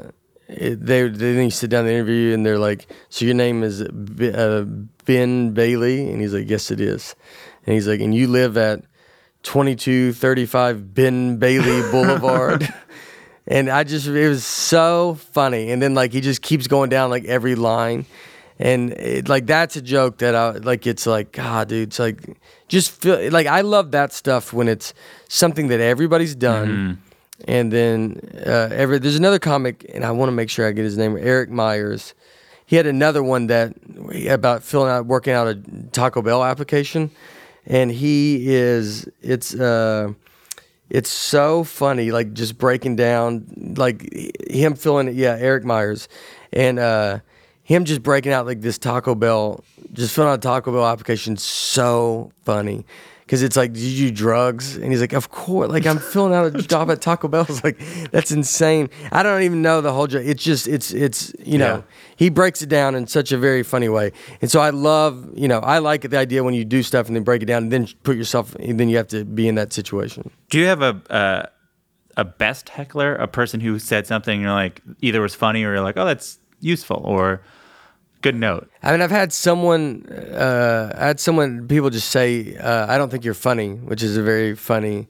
it, 0.48 0.86
they 0.86 1.08
they 1.08 1.34
then 1.34 1.46
you 1.46 1.52
sit 1.52 1.70
down 1.70 1.86
the 1.86 1.92
interview 1.92 2.34
and 2.34 2.46
they're 2.46 2.60
like, 2.60 2.88
so 3.10 3.26
your 3.26 3.34
name 3.36 3.64
is 3.64 3.84
B- 3.90 4.32
uh, 4.34 4.64
Ben 5.06 5.52
Bailey, 5.52 6.10
and 6.12 6.22
he's 6.22 6.34
like, 6.34 6.50
yes, 6.50 6.72
it 6.72 6.80
is, 6.82 7.16
and 7.66 7.74
he's 7.74 7.88
like, 7.88 8.00
and 8.02 8.14
you 8.16 8.28
live 8.28 8.58
at 8.58 8.84
2235 9.44 10.94
Ben 10.94 11.38
Bailey 11.38 11.82
Boulevard. 11.92 12.68
and 13.48 13.70
I 13.70 13.84
just 13.84 14.08
it 14.08 14.30
was 14.30 14.46
so 14.46 15.16
funny. 15.34 15.72
And 15.72 15.82
then 15.82 15.94
like 15.94 16.12
he 16.14 16.22
just 16.22 16.42
keeps 16.42 16.68
going 16.68 16.90
down 16.90 17.10
like 17.10 17.26
every 17.26 17.56
line, 17.56 18.06
and 18.60 18.92
it, 18.94 19.28
like 19.30 19.46
that's 19.46 19.76
a 19.76 19.82
joke 19.82 20.20
that 20.20 20.36
I 20.36 20.52
like. 20.52 20.88
It's 20.88 21.06
like 21.06 21.32
God, 21.32 21.68
dude. 21.70 21.90
It's 21.90 22.00
like 22.00 22.38
just 22.68 22.92
feel 22.92 23.30
like 23.32 23.48
I 23.48 23.62
love 23.62 23.92
that 23.92 24.14
stuff 24.14 24.54
when 24.54 24.68
it's 24.68 24.94
something 25.28 25.68
that 25.70 25.80
everybody's 25.80 26.36
done. 26.36 27.02
And 27.48 27.72
then 27.72 28.20
uh, 28.46 28.70
every 28.72 29.00
there's 29.00 29.16
another 29.16 29.40
comic, 29.40 29.90
and 29.94 30.06
I 30.06 30.12
want 30.12 30.30
to 30.30 30.34
make 30.34 30.50
sure 30.50 30.68
I 30.68 30.72
get 30.72 30.84
his 30.84 30.98
name. 30.98 31.18
Eric 31.18 31.50
Myers. 31.50 32.14
He 32.66 32.78
had 32.78 32.88
another 32.88 33.22
one 33.22 33.48
that 33.48 33.74
about 34.30 34.64
filling 34.64 34.90
out, 34.90 35.06
working 35.06 35.34
out 35.34 35.48
a 35.48 35.56
Taco 35.92 36.22
Bell 36.22 36.44
application, 36.44 37.12
and 37.66 37.92
he 37.92 38.54
is 38.54 39.08
it's. 39.22 39.54
Uh, 39.54 40.14
it's 40.90 41.10
so 41.10 41.64
funny, 41.64 42.12
like 42.12 42.34
just 42.34 42.58
breaking 42.60 42.98
down, 42.98 43.74
like 43.78 44.14
him 44.48 44.76
filling 44.76 45.08
it. 45.08 45.16
Yeah, 45.16 45.36
Eric 45.40 45.64
Myers, 45.64 46.08
and 46.52 46.78
uh, 46.78 47.20
him 47.64 47.86
just 47.86 48.04
breaking 48.04 48.32
out 48.32 48.46
like 48.46 48.62
this 48.62 48.78
Taco 48.78 49.16
Bell, 49.16 49.64
just 49.92 50.14
filling 50.14 50.30
out 50.30 50.38
a 50.38 50.42
Taco 50.42 50.72
Bell 50.72 50.86
application. 50.86 51.36
So 51.38 52.32
funny. 52.44 52.86
Cause 53.28 53.42
it's 53.42 53.56
like, 53.56 53.72
did 53.74 53.82
you 53.82 54.10
do 54.10 54.16
drugs? 54.16 54.76
And 54.76 54.92
he's 54.92 55.00
like, 55.00 55.14
of 55.14 55.30
course. 55.32 55.70
Like 55.70 55.86
I'm 55.86 55.98
filling 55.98 56.34
out 56.34 56.46
a 56.56 56.62
job 56.68 56.92
at 56.92 57.02
Taco 57.02 57.28
Bell. 57.30 57.46
It's 57.50 57.64
like, 57.64 57.80
that's 58.12 58.32
insane. 58.32 58.90
I 59.12 59.24
don't 59.24 59.44
even 59.44 59.62
know 59.62 59.80
the 59.82 59.94
whole 59.94 60.08
job. 60.08 60.24
It's 60.26 60.44
just, 60.44 60.68
it's, 60.68 60.92
it's, 60.92 61.34
you 61.40 61.58
know, 61.58 61.76
Yeah. 61.78 61.82
he 62.18 62.30
breaks 62.30 62.62
it 62.62 62.68
down 62.70 62.96
in 62.96 63.08
such 63.08 63.32
a 63.32 63.38
very 63.38 63.64
funny 63.64 63.88
way. 63.90 64.12
And 64.42 64.52
so 64.52 64.60
I 64.60 64.72
love, 64.72 65.30
you 65.36 65.48
know, 65.48 65.60
I 65.60 65.80
like 65.80 66.02
the 66.10 66.18
idea 66.18 66.44
when 66.44 66.54
you 66.54 66.66
do 66.66 66.84
stuff 66.84 67.08
and 67.08 67.16
then 67.16 67.24
break 67.24 67.42
it 67.42 67.46
down 67.46 67.64
and 67.64 67.72
then 67.72 67.88
put 68.04 68.18
yourself, 68.18 68.56
and 68.56 68.80
then 68.80 68.90
you 68.90 68.98
have 68.98 69.08
to 69.10 69.24
be 69.24 69.48
in 69.48 69.56
that 69.56 69.72
situation. 69.74 70.30
Do 70.50 70.60
you 70.60 70.66
have 70.68 70.82
a 70.82 71.02
uh, 71.10 71.46
a 72.18 72.24
best 72.26 72.70
heckler, 72.70 73.16
a 73.16 73.28
person 73.28 73.60
who 73.60 73.80
said 73.80 74.06
something 74.06 74.42
you're 74.42 74.52
like 74.52 74.82
either 75.02 75.20
was 75.22 75.34
funny 75.34 75.64
or 75.64 75.74
you're 75.74 75.82
like, 75.82 75.98
oh, 75.98 76.06
that's 76.06 76.40
useful 76.60 77.02
or 77.06 77.42
good 78.24 78.36
note? 78.36 78.70
I 78.82 78.92
mean, 78.92 79.02
I've 79.02 79.12
had 79.12 79.32
someone, 79.32 80.08
uh, 80.08 80.94
I 80.98 81.08
had 81.08 81.20
someone, 81.20 81.68
people 81.68 81.92
just 81.92 82.10
say, 82.10 82.58
uh, 82.58 82.88
I 82.92 82.98
don't 82.98 83.12
think 83.12 83.24
you're 83.24 83.36
funny, 83.36 83.74
which 83.76 84.02
is 84.02 84.18
a 84.18 84.24
very 84.24 84.56
funny, 84.56 85.08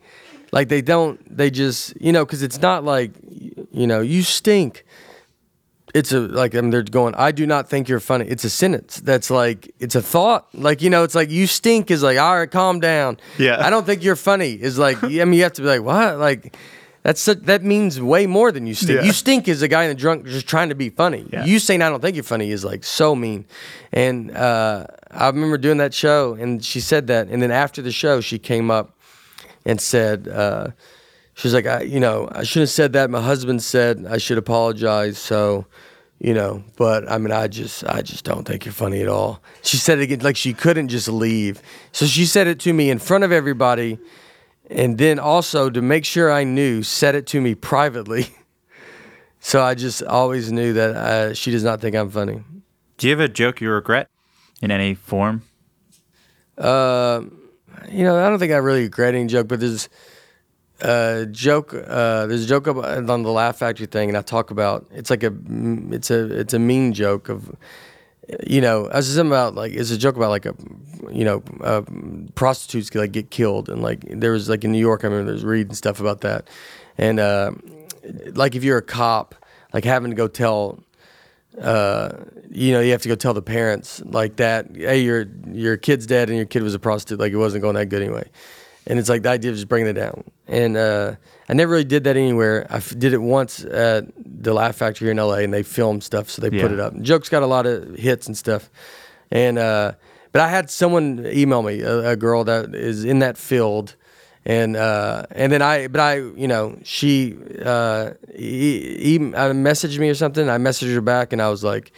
like 0.51 0.67
they 0.67 0.81
don't, 0.81 1.19
they 1.37 1.49
just, 1.49 1.93
you 2.01 2.11
know, 2.11 2.25
because 2.25 2.43
it's 2.43 2.61
not 2.61 2.83
like, 2.83 3.11
you 3.71 3.87
know, 3.87 4.01
you 4.01 4.23
stink. 4.23 4.83
It's 5.93 6.11
a, 6.11 6.21
like, 6.21 6.55
I 6.55 6.61
mean, 6.61 6.71
they're 6.71 6.81
going, 6.81 7.13
I 7.13 7.31
do 7.31 7.45
not 7.45 7.69
think 7.69 7.87
you're 7.87 7.99
funny. 7.99 8.25
It's 8.25 8.43
a 8.43 8.49
sentence 8.49 8.99
that's 8.99 9.29
like, 9.29 9.71
it's 9.79 9.93
a 9.93 10.01
thought. 10.01 10.47
Like, 10.55 10.81
you 10.81 10.89
know, 10.89 11.03
it's 11.03 11.13
like, 11.13 11.29
you 11.29 11.45
stink 11.45 11.91
is 11.91 12.01
like, 12.01 12.17
all 12.17 12.35
right, 12.35 12.49
calm 12.49 12.79
down. 12.79 13.19
Yeah. 13.37 13.63
I 13.63 13.69
don't 13.69 13.85
think 13.85 14.03
you're 14.03 14.15
funny 14.15 14.53
is 14.53 14.79
like, 14.79 15.03
I 15.03 15.07
mean, 15.07 15.33
you 15.33 15.43
have 15.43 15.53
to 15.53 15.61
be 15.61 15.67
like, 15.67 15.83
what? 15.83 16.17
Like, 16.17 16.57
that's 17.03 17.21
such, 17.21 17.39
that 17.41 17.63
means 17.63 18.01
way 18.01 18.25
more 18.27 18.51
than 18.51 18.65
you 18.65 18.73
stink. 18.73 18.99
Yeah. 18.99 19.05
You 19.05 19.11
stink 19.11 19.47
is 19.47 19.61
a 19.61 19.67
guy 19.67 19.83
in 19.83 19.89
the 19.89 19.95
drunk 19.95 20.25
just 20.25 20.47
trying 20.47 20.69
to 20.69 20.75
be 20.75 20.89
funny. 20.89 21.25
Yeah. 21.31 21.45
You 21.45 21.59
saying 21.59 21.81
I 21.81 21.89
don't 21.89 22.01
think 22.01 22.15
you're 22.15 22.23
funny 22.23 22.49
is 22.49 22.63
like 22.63 22.83
so 22.83 23.13
mean. 23.15 23.45
And 23.91 24.35
uh, 24.35 24.87
I 25.11 25.27
remember 25.27 25.57
doing 25.57 25.77
that 25.77 25.93
show, 25.93 26.33
and 26.33 26.63
she 26.63 26.79
said 26.79 27.07
that. 27.07 27.27
And 27.27 27.41
then 27.41 27.51
after 27.51 27.81
the 27.81 27.91
show, 27.91 28.21
she 28.21 28.39
came 28.39 28.71
up 28.71 28.97
and 29.65 29.79
said, 29.79 30.27
uh, 30.27 30.69
she 31.35 31.47
was 31.47 31.53
like, 31.53 31.65
I, 31.65 31.81
you 31.81 31.99
know, 31.99 32.29
I 32.31 32.43
shouldn't 32.43 32.69
have 32.69 32.73
said 32.73 32.93
that. 32.93 33.09
My 33.09 33.21
husband 33.21 33.61
said 33.61 34.05
I 34.09 34.17
should 34.17 34.37
apologize. 34.37 35.17
So, 35.17 35.65
you 36.19 36.33
know, 36.33 36.63
but 36.77 37.11
I 37.11 37.17
mean, 37.17 37.33
I 37.33 37.47
just, 37.47 37.83
I 37.85 38.01
just 38.01 38.23
don't 38.23 38.47
think 38.47 38.65
you're 38.65 38.73
funny 38.73 39.01
at 39.01 39.09
all. 39.09 39.41
She 39.61 39.77
said 39.77 39.99
it 39.99 40.03
again, 40.03 40.19
like 40.19 40.37
she 40.37 40.53
couldn't 40.53 40.87
just 40.87 41.09
leave. 41.09 41.61
So 41.91 42.05
she 42.05 42.25
said 42.25 42.47
it 42.47 42.59
to 42.61 42.71
me 42.71 42.89
in 42.89 42.99
front 42.99 43.23
of 43.25 43.31
everybody. 43.31 43.99
And 44.69 44.97
then 44.97 45.19
also 45.19 45.69
to 45.69 45.81
make 45.81 46.05
sure 46.05 46.31
I 46.31 46.43
knew, 46.43 46.83
said 46.83 47.15
it 47.15 47.27
to 47.27 47.41
me 47.41 47.55
privately. 47.55 48.27
So 49.45 49.61
I 49.61 49.75
just 49.75 50.01
always 50.03 50.53
knew 50.53 50.71
that 50.71 50.95
uh, 50.95 51.33
she 51.33 51.51
does 51.51 51.65
not 51.65 51.81
think 51.81 51.97
I'm 51.97 52.09
funny. 52.09 52.41
Do 52.97 53.07
you 53.07 53.11
have 53.11 53.19
a 53.19 53.27
joke 53.27 53.59
you 53.59 53.69
regret 53.69 54.09
in 54.61 54.71
any 54.71 54.93
form? 54.93 55.41
Uh, 56.57 57.23
you 57.91 58.05
know, 58.05 58.25
I 58.25 58.29
don't 58.29 58.39
think 58.39 58.53
I 58.53 58.57
really 58.57 58.83
regret 58.83 59.15
any 59.15 59.27
joke, 59.27 59.49
but 59.49 59.59
there's 59.59 59.89
a 60.79 61.27
joke. 61.29 61.73
Uh, 61.73 62.25
there's 62.27 62.45
a 62.45 62.47
joke 62.47 62.67
about, 62.67 63.09
on 63.09 63.23
the 63.23 63.31
Laugh 63.31 63.57
Factory 63.57 63.85
thing, 63.85 64.07
and 64.07 64.17
I 64.17 64.21
talk 64.21 64.49
about 64.49 64.87
it's 64.91 65.09
like 65.09 65.23
a 65.23 65.33
it's 65.91 66.09
a 66.09 66.39
it's 66.39 66.53
a 66.53 66.59
mean 66.59 66.93
joke 66.93 67.27
of. 67.27 67.53
You 68.47 68.61
know, 68.61 68.87
I 68.87 68.97
was 68.97 69.07
just 69.07 69.19
about 69.19 69.55
like 69.55 69.73
it's 69.73 69.91
a 69.91 69.97
joke 69.97 70.15
about 70.15 70.29
like 70.29 70.45
a, 70.45 70.55
you 71.11 71.25
know, 71.25 71.43
uh, 71.61 71.81
prostitutes 72.35 72.93
like 72.95 73.11
get 73.11 73.29
killed 73.29 73.69
and 73.69 73.81
like 73.81 74.05
there 74.07 74.31
was 74.31 74.47
like 74.47 74.63
in 74.63 74.71
New 74.71 74.79
York 74.79 75.03
I 75.03 75.07
remember 75.07 75.25
there 75.25 75.33
was 75.33 75.43
reading 75.43 75.73
stuff 75.73 75.99
about 75.99 76.21
that, 76.21 76.47
and 76.97 77.19
uh, 77.19 77.51
like 78.33 78.55
if 78.55 78.63
you're 78.63 78.77
a 78.77 78.83
cop, 78.83 79.35
like 79.73 79.83
having 79.83 80.11
to 80.11 80.15
go 80.15 80.27
tell 80.27 80.83
uh, 81.61 82.09
you 82.49 82.71
know, 82.71 82.79
you 82.79 82.91
have 82.91 83.01
to 83.01 83.09
go 83.09 83.15
tell 83.15 83.33
the 83.33 83.41
parents 83.41 84.01
like 84.05 84.37
that. 84.37 84.75
Hey, 84.75 85.01
your 85.01 85.27
your 85.51 85.77
kid's 85.77 86.05
dead, 86.05 86.29
and 86.29 86.37
your 86.37 86.45
kid 86.45 86.63
was 86.63 86.73
a 86.73 86.79
prostitute. 86.79 87.19
Like 87.19 87.31
it 87.31 87.37
wasn't 87.37 87.61
going 87.61 87.75
that 87.75 87.87
good 87.87 88.01
anyway. 88.01 88.29
And 88.85 88.99
it's 88.99 89.09
like 89.09 89.23
the 89.23 89.29
idea 89.29 89.51
of 89.51 89.55
just 89.57 89.69
bringing 89.69 89.87
it 89.89 89.93
down. 89.93 90.23
And 90.47 90.75
uh, 90.75 91.15
I 91.47 91.53
never 91.53 91.71
really 91.71 91.83
did 91.85 92.03
that 92.03 92.17
anywhere. 92.17 92.67
I 92.69 92.77
f- 92.77 92.93
did 92.97 93.13
it 93.13 93.21
once 93.21 93.63
at 93.63 94.05
the 94.17 94.53
Laugh 94.53 94.75
Factory 94.75 95.09
in 95.09 95.17
LA, 95.17 95.35
and 95.35 95.53
they 95.53 95.63
filmed 95.63 96.03
stuff, 96.03 96.29
so 96.29 96.41
they 96.41 96.49
put 96.49 96.71
it 96.71 96.79
up. 96.79 96.99
Jokes 97.01 97.29
got 97.29 97.43
a 97.43 97.47
lot 97.47 97.65
of 97.65 97.95
hits 97.95 98.27
and 98.27 98.37
stuff. 98.37 98.69
And 99.31 99.57
uh, 99.57 99.93
but 100.33 100.41
I 100.41 100.49
had 100.49 100.69
someone 100.69 101.25
email 101.27 101.61
me, 101.63 101.79
a, 101.81 102.09
a 102.11 102.15
girl 102.17 102.43
that 102.43 102.75
is 102.75 103.05
in 103.05 103.19
that 103.19 103.37
field, 103.37 103.95
and 104.45 104.75
uh, 104.75 105.25
and 105.31 105.51
then 105.51 105.61
I, 105.61 105.87
but 105.87 106.01
I, 106.01 106.15
you 106.17 106.47
know, 106.49 106.77
she 106.83 107.37
uh, 107.63 108.11
e- 108.35 109.15
e- 109.15 109.33
uh, 109.33 109.53
messaged 109.53 109.97
me 109.97 110.09
or 110.09 110.15
something. 110.15 110.49
I 110.49 110.57
messaged 110.57 110.93
her 110.93 111.01
back, 111.01 111.31
and 111.31 111.41
I 111.41 111.49
was 111.49 111.63
like, 111.63 111.93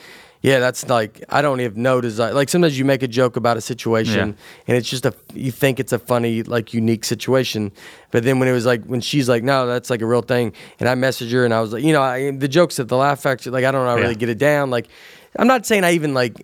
yeah, 0.49 0.59
that's 0.59 0.81
like 0.97 1.13
I 1.37 1.41
don't 1.41 1.59
even 1.61 1.81
know 1.81 2.01
design. 2.01 2.33
Like 2.39 2.49
sometimes 2.49 2.77
you 2.79 2.85
make 2.85 3.03
a 3.03 3.07
joke 3.19 3.35
about 3.35 3.57
a 3.57 3.61
situation, 3.61 4.27
Yeah. 4.29 4.67
and 4.67 4.77
it's 4.77 4.89
just 4.89 5.05
a 5.05 5.13
you 5.33 5.51
think 5.51 5.79
it's 5.79 5.93
a 5.93 5.99
funny 6.11 6.43
like 6.55 6.73
unique 6.73 7.03
situation, 7.05 7.71
but 8.11 8.23
then 8.23 8.37
when 8.39 8.47
it 8.47 8.53
was 8.59 8.65
like 8.71 8.83
when 8.85 9.01
she's 9.01 9.27
like, 9.33 9.43
no, 9.43 9.65
that's 9.67 9.89
like 9.89 10.01
a 10.01 10.05
real 10.13 10.21
thing, 10.21 10.53
and 10.79 10.87
I 10.87 10.95
messaged 10.95 11.31
her, 11.31 11.43
and 11.45 11.53
I 11.53 11.61
was 11.61 11.71
like, 11.73 11.83
you 11.83 11.93
know, 11.93 12.01
I, 12.01 12.31
the 12.31 12.47
jokes 12.47 12.79
at 12.79 12.87
the 12.87 12.97
Laugh 12.97 13.19
Factory, 13.21 13.51
like 13.51 13.65
I 13.65 13.71
don't 13.71 13.85
know, 13.85 13.95
Yeah. 13.95 14.01
really 14.03 14.15
get 14.15 14.29
it 14.29 14.37
down, 14.37 14.69
like. 14.69 14.87
I'm 15.37 15.47
not 15.47 15.65
saying 15.65 15.83
I 15.83 15.91
even 15.93 16.13
like 16.13 16.35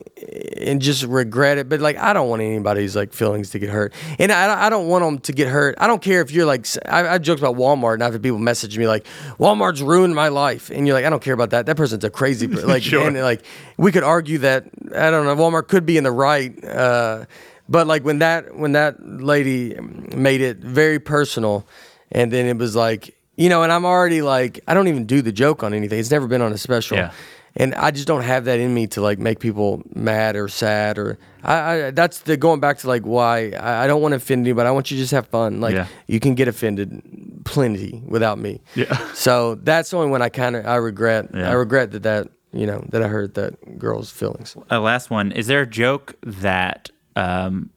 and 0.58 0.82
just 0.82 1.04
regret 1.04 1.58
it, 1.58 1.70
but 1.70 1.80
like 1.80 1.98
I 1.98 2.14
don't 2.14 2.30
want 2.30 2.42
anybody's 2.42 2.96
like 2.96 3.14
feelings 3.14 3.50
to 3.52 3.60
get 3.60 3.70
hurt, 3.70 3.94
and 4.20 4.32
I, 4.32 4.66
I 4.66 4.70
don't 4.70 4.88
want 4.88 5.04
them 5.04 5.20
to 5.20 5.34
get 5.34 5.48
hurt. 5.48 5.76
I 5.80 5.88
don't 5.88 6.02
care 6.02 6.22
if 6.22 6.32
you're 6.32 6.46
like 6.46 6.66
I, 6.88 7.08
I've 7.08 7.22
joked 7.22 7.40
about 7.42 7.56
Walmart, 7.56 7.96
and 7.96 8.04
I've 8.04 8.14
had 8.14 8.22
people 8.22 8.40
message 8.40 8.78
me 8.78 8.88
like 8.88 9.06
Walmart's 9.40 9.82
ruined 9.82 10.14
my 10.16 10.28
life, 10.28 10.70
and 10.70 10.86
you're 10.86 10.94
like 10.96 11.06
I 11.06 11.10
don't 11.10 11.22
care 11.24 11.34
about 11.34 11.52
that. 11.52 11.66
That 11.66 11.78
person's 11.78 12.04
a 12.04 12.10
crazy 12.10 12.48
per- 12.48 12.62
like 12.66 12.84
Sure. 12.84 13.08
and 13.08 13.18
like 13.22 13.44
we 13.78 13.92
could 13.92 14.04
argue 14.04 14.40
that 14.40 14.66
I 14.96 15.10
don't 15.10 15.26
know 15.26 15.36
Walmart 15.36 15.68
could 15.68 15.86
be 15.86 15.98
in 15.98 16.04
the 16.04 16.12
right, 16.12 16.64
uh, 16.66 17.26
but 17.70 17.88
like 17.88 18.04
when 18.04 18.20
that 18.20 18.56
when 18.56 18.74
that 18.74 18.96
lady 19.06 19.76
made 19.80 20.42
it 20.42 20.58
very 20.58 21.00
personal, 21.00 21.66
and 22.12 22.32
then 22.32 22.46
it 22.46 22.58
was 22.58 22.76
like 22.76 23.16
you 23.38 23.50
know, 23.50 23.64
and 23.64 23.72
I'm 23.72 23.86
already 23.86 24.22
like 24.22 24.60
I 24.68 24.74
don't 24.74 24.88
even 24.88 25.06
do 25.06 25.22
the 25.22 25.32
joke 25.32 25.64
on 25.64 25.74
anything. 25.74 25.98
It's 26.00 26.12
never 26.12 26.28
been 26.28 26.42
on 26.42 26.52
a 26.54 26.58
special 26.58 26.98
Yeah. 26.98 27.12
And 27.56 27.76
I 27.76 27.92
just 27.92 28.08
don't 28.08 28.22
have 28.22 28.46
that 28.46 28.60
in 28.60 28.74
me 28.74 28.88
to 28.88 29.02
like 29.02 29.20
make 29.20 29.40
people 29.40 29.82
mad 29.94 30.36
or 30.36 30.48
sad 30.48 30.98
or 30.98 31.18
I, 31.44 31.56
I 31.88 31.92
that's 31.92 32.20
the 32.20 32.38
going 32.38 32.60
back 32.60 32.78
to 32.80 32.88
like 32.88 33.04
why 33.04 33.52
I, 33.52 33.84
I 33.84 33.88
don't 33.88 34.02
want 34.02 34.14
to 34.14 34.18
offend 34.18 34.46
anybody. 34.46 34.68
I 34.68 34.72
want 34.72 34.92
you 34.92 34.98
to 34.98 35.04
just 35.04 35.12
have 35.12 35.28
fun. 35.28 35.60
Like 35.60 35.74
Yeah. 35.76 35.88
you 36.08 36.20
can 36.20 36.36
get 36.36 36.48
offended 36.48 37.02
plenty 37.46 38.02
without 38.06 38.38
me. 38.40 38.62
Yeah. 38.76 38.98
So 39.16 39.56
that's 39.56 39.90
the 39.92 39.98
only 39.98 40.10
one 40.10 40.22
I 40.22 40.30
kind 40.30 40.56
of 40.56 40.66
I 40.66 40.76
regret. 40.76 41.30
Yeah. 41.34 41.50
I 41.50 41.54
regret 41.54 41.92
that 41.92 42.04
that 42.04 42.30
you 42.54 42.66
know 42.66 42.84
that 42.90 43.02
I 43.04 43.08
hurt 43.08 43.34
that 43.36 43.78
girl's 43.80 44.10
feelings. 44.10 44.56
A 44.70 44.80
last 44.80 45.10
one. 45.10 45.32
Is 45.32 45.48
there 45.48 45.62
a 45.62 45.68
joke 45.68 46.16
that 46.24 46.90
um, 47.16 47.70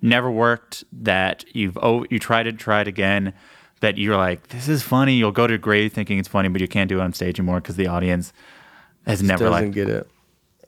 never 0.00 0.30
worked 0.30 0.84
that 0.92 1.44
you've 1.54 1.76
oh 1.82 2.04
you 2.10 2.18
tried 2.18 2.46
it, 2.46 2.58
tried 2.58 2.88
again, 2.88 3.32
that 3.80 3.98
you're 3.98 4.16
like 4.16 4.48
this 4.48 4.68
is 4.68 4.82
funny. 4.82 5.14
You'll 5.14 5.32
go 5.32 5.46
to 5.46 5.58
grade 5.58 5.92
thinking 5.92 6.18
it's 6.18 6.28
funny, 6.28 6.48
but 6.48 6.60
you 6.60 6.68
can't 6.68 6.88
do 6.88 6.98
it 6.98 7.02
on 7.02 7.12
stage 7.12 7.38
anymore 7.38 7.60
because 7.60 7.76
the 7.76 7.86
audience 7.88 8.32
has 9.06 9.22
never 9.22 9.44
doesn't 9.44 9.66
like. 9.66 9.72
get 9.74 9.88
it. 9.88 10.06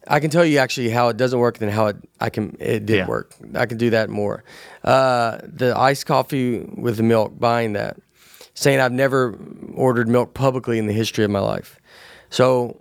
I 0.06 0.20
can 0.20 0.28
tell 0.30 0.44
you 0.44 0.58
actually 0.58 0.90
how 0.90 1.08
it 1.08 1.16
doesn't 1.16 1.38
work, 1.38 1.60
and 1.60 1.70
how 1.70 1.86
it 1.86 1.96
I 2.20 2.28
can 2.30 2.56
it 2.60 2.84
did 2.84 2.98
Yeah. 2.98 3.06
work. 3.06 3.34
I 3.54 3.64
can 3.66 3.78
do 3.78 3.90
that 3.90 4.10
more. 4.10 4.44
Uh, 4.82 5.38
the 5.42 5.76
iced 5.76 6.04
coffee 6.06 6.58
with 6.76 6.96
the 6.98 7.02
milk, 7.02 7.38
buying 7.38 7.72
that, 7.72 7.96
saying 8.54 8.80
I've 8.80 8.92
never 8.92 9.38
ordered 9.74 10.08
milk 10.08 10.34
publicly 10.34 10.78
in 10.78 10.86
the 10.86 10.92
history 10.92 11.24
of 11.24 11.30
my 11.30 11.40
life. 11.40 11.80
So 12.28 12.76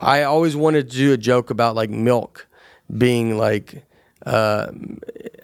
I 0.00 0.22
always 0.22 0.56
wanted 0.56 0.90
to 0.90 0.96
do 0.96 1.12
a 1.12 1.16
joke 1.18 1.50
about 1.50 1.74
like 1.76 1.90
milk 1.90 2.46
being 2.96 3.36
like. 3.36 3.84
Uh, 4.24 4.68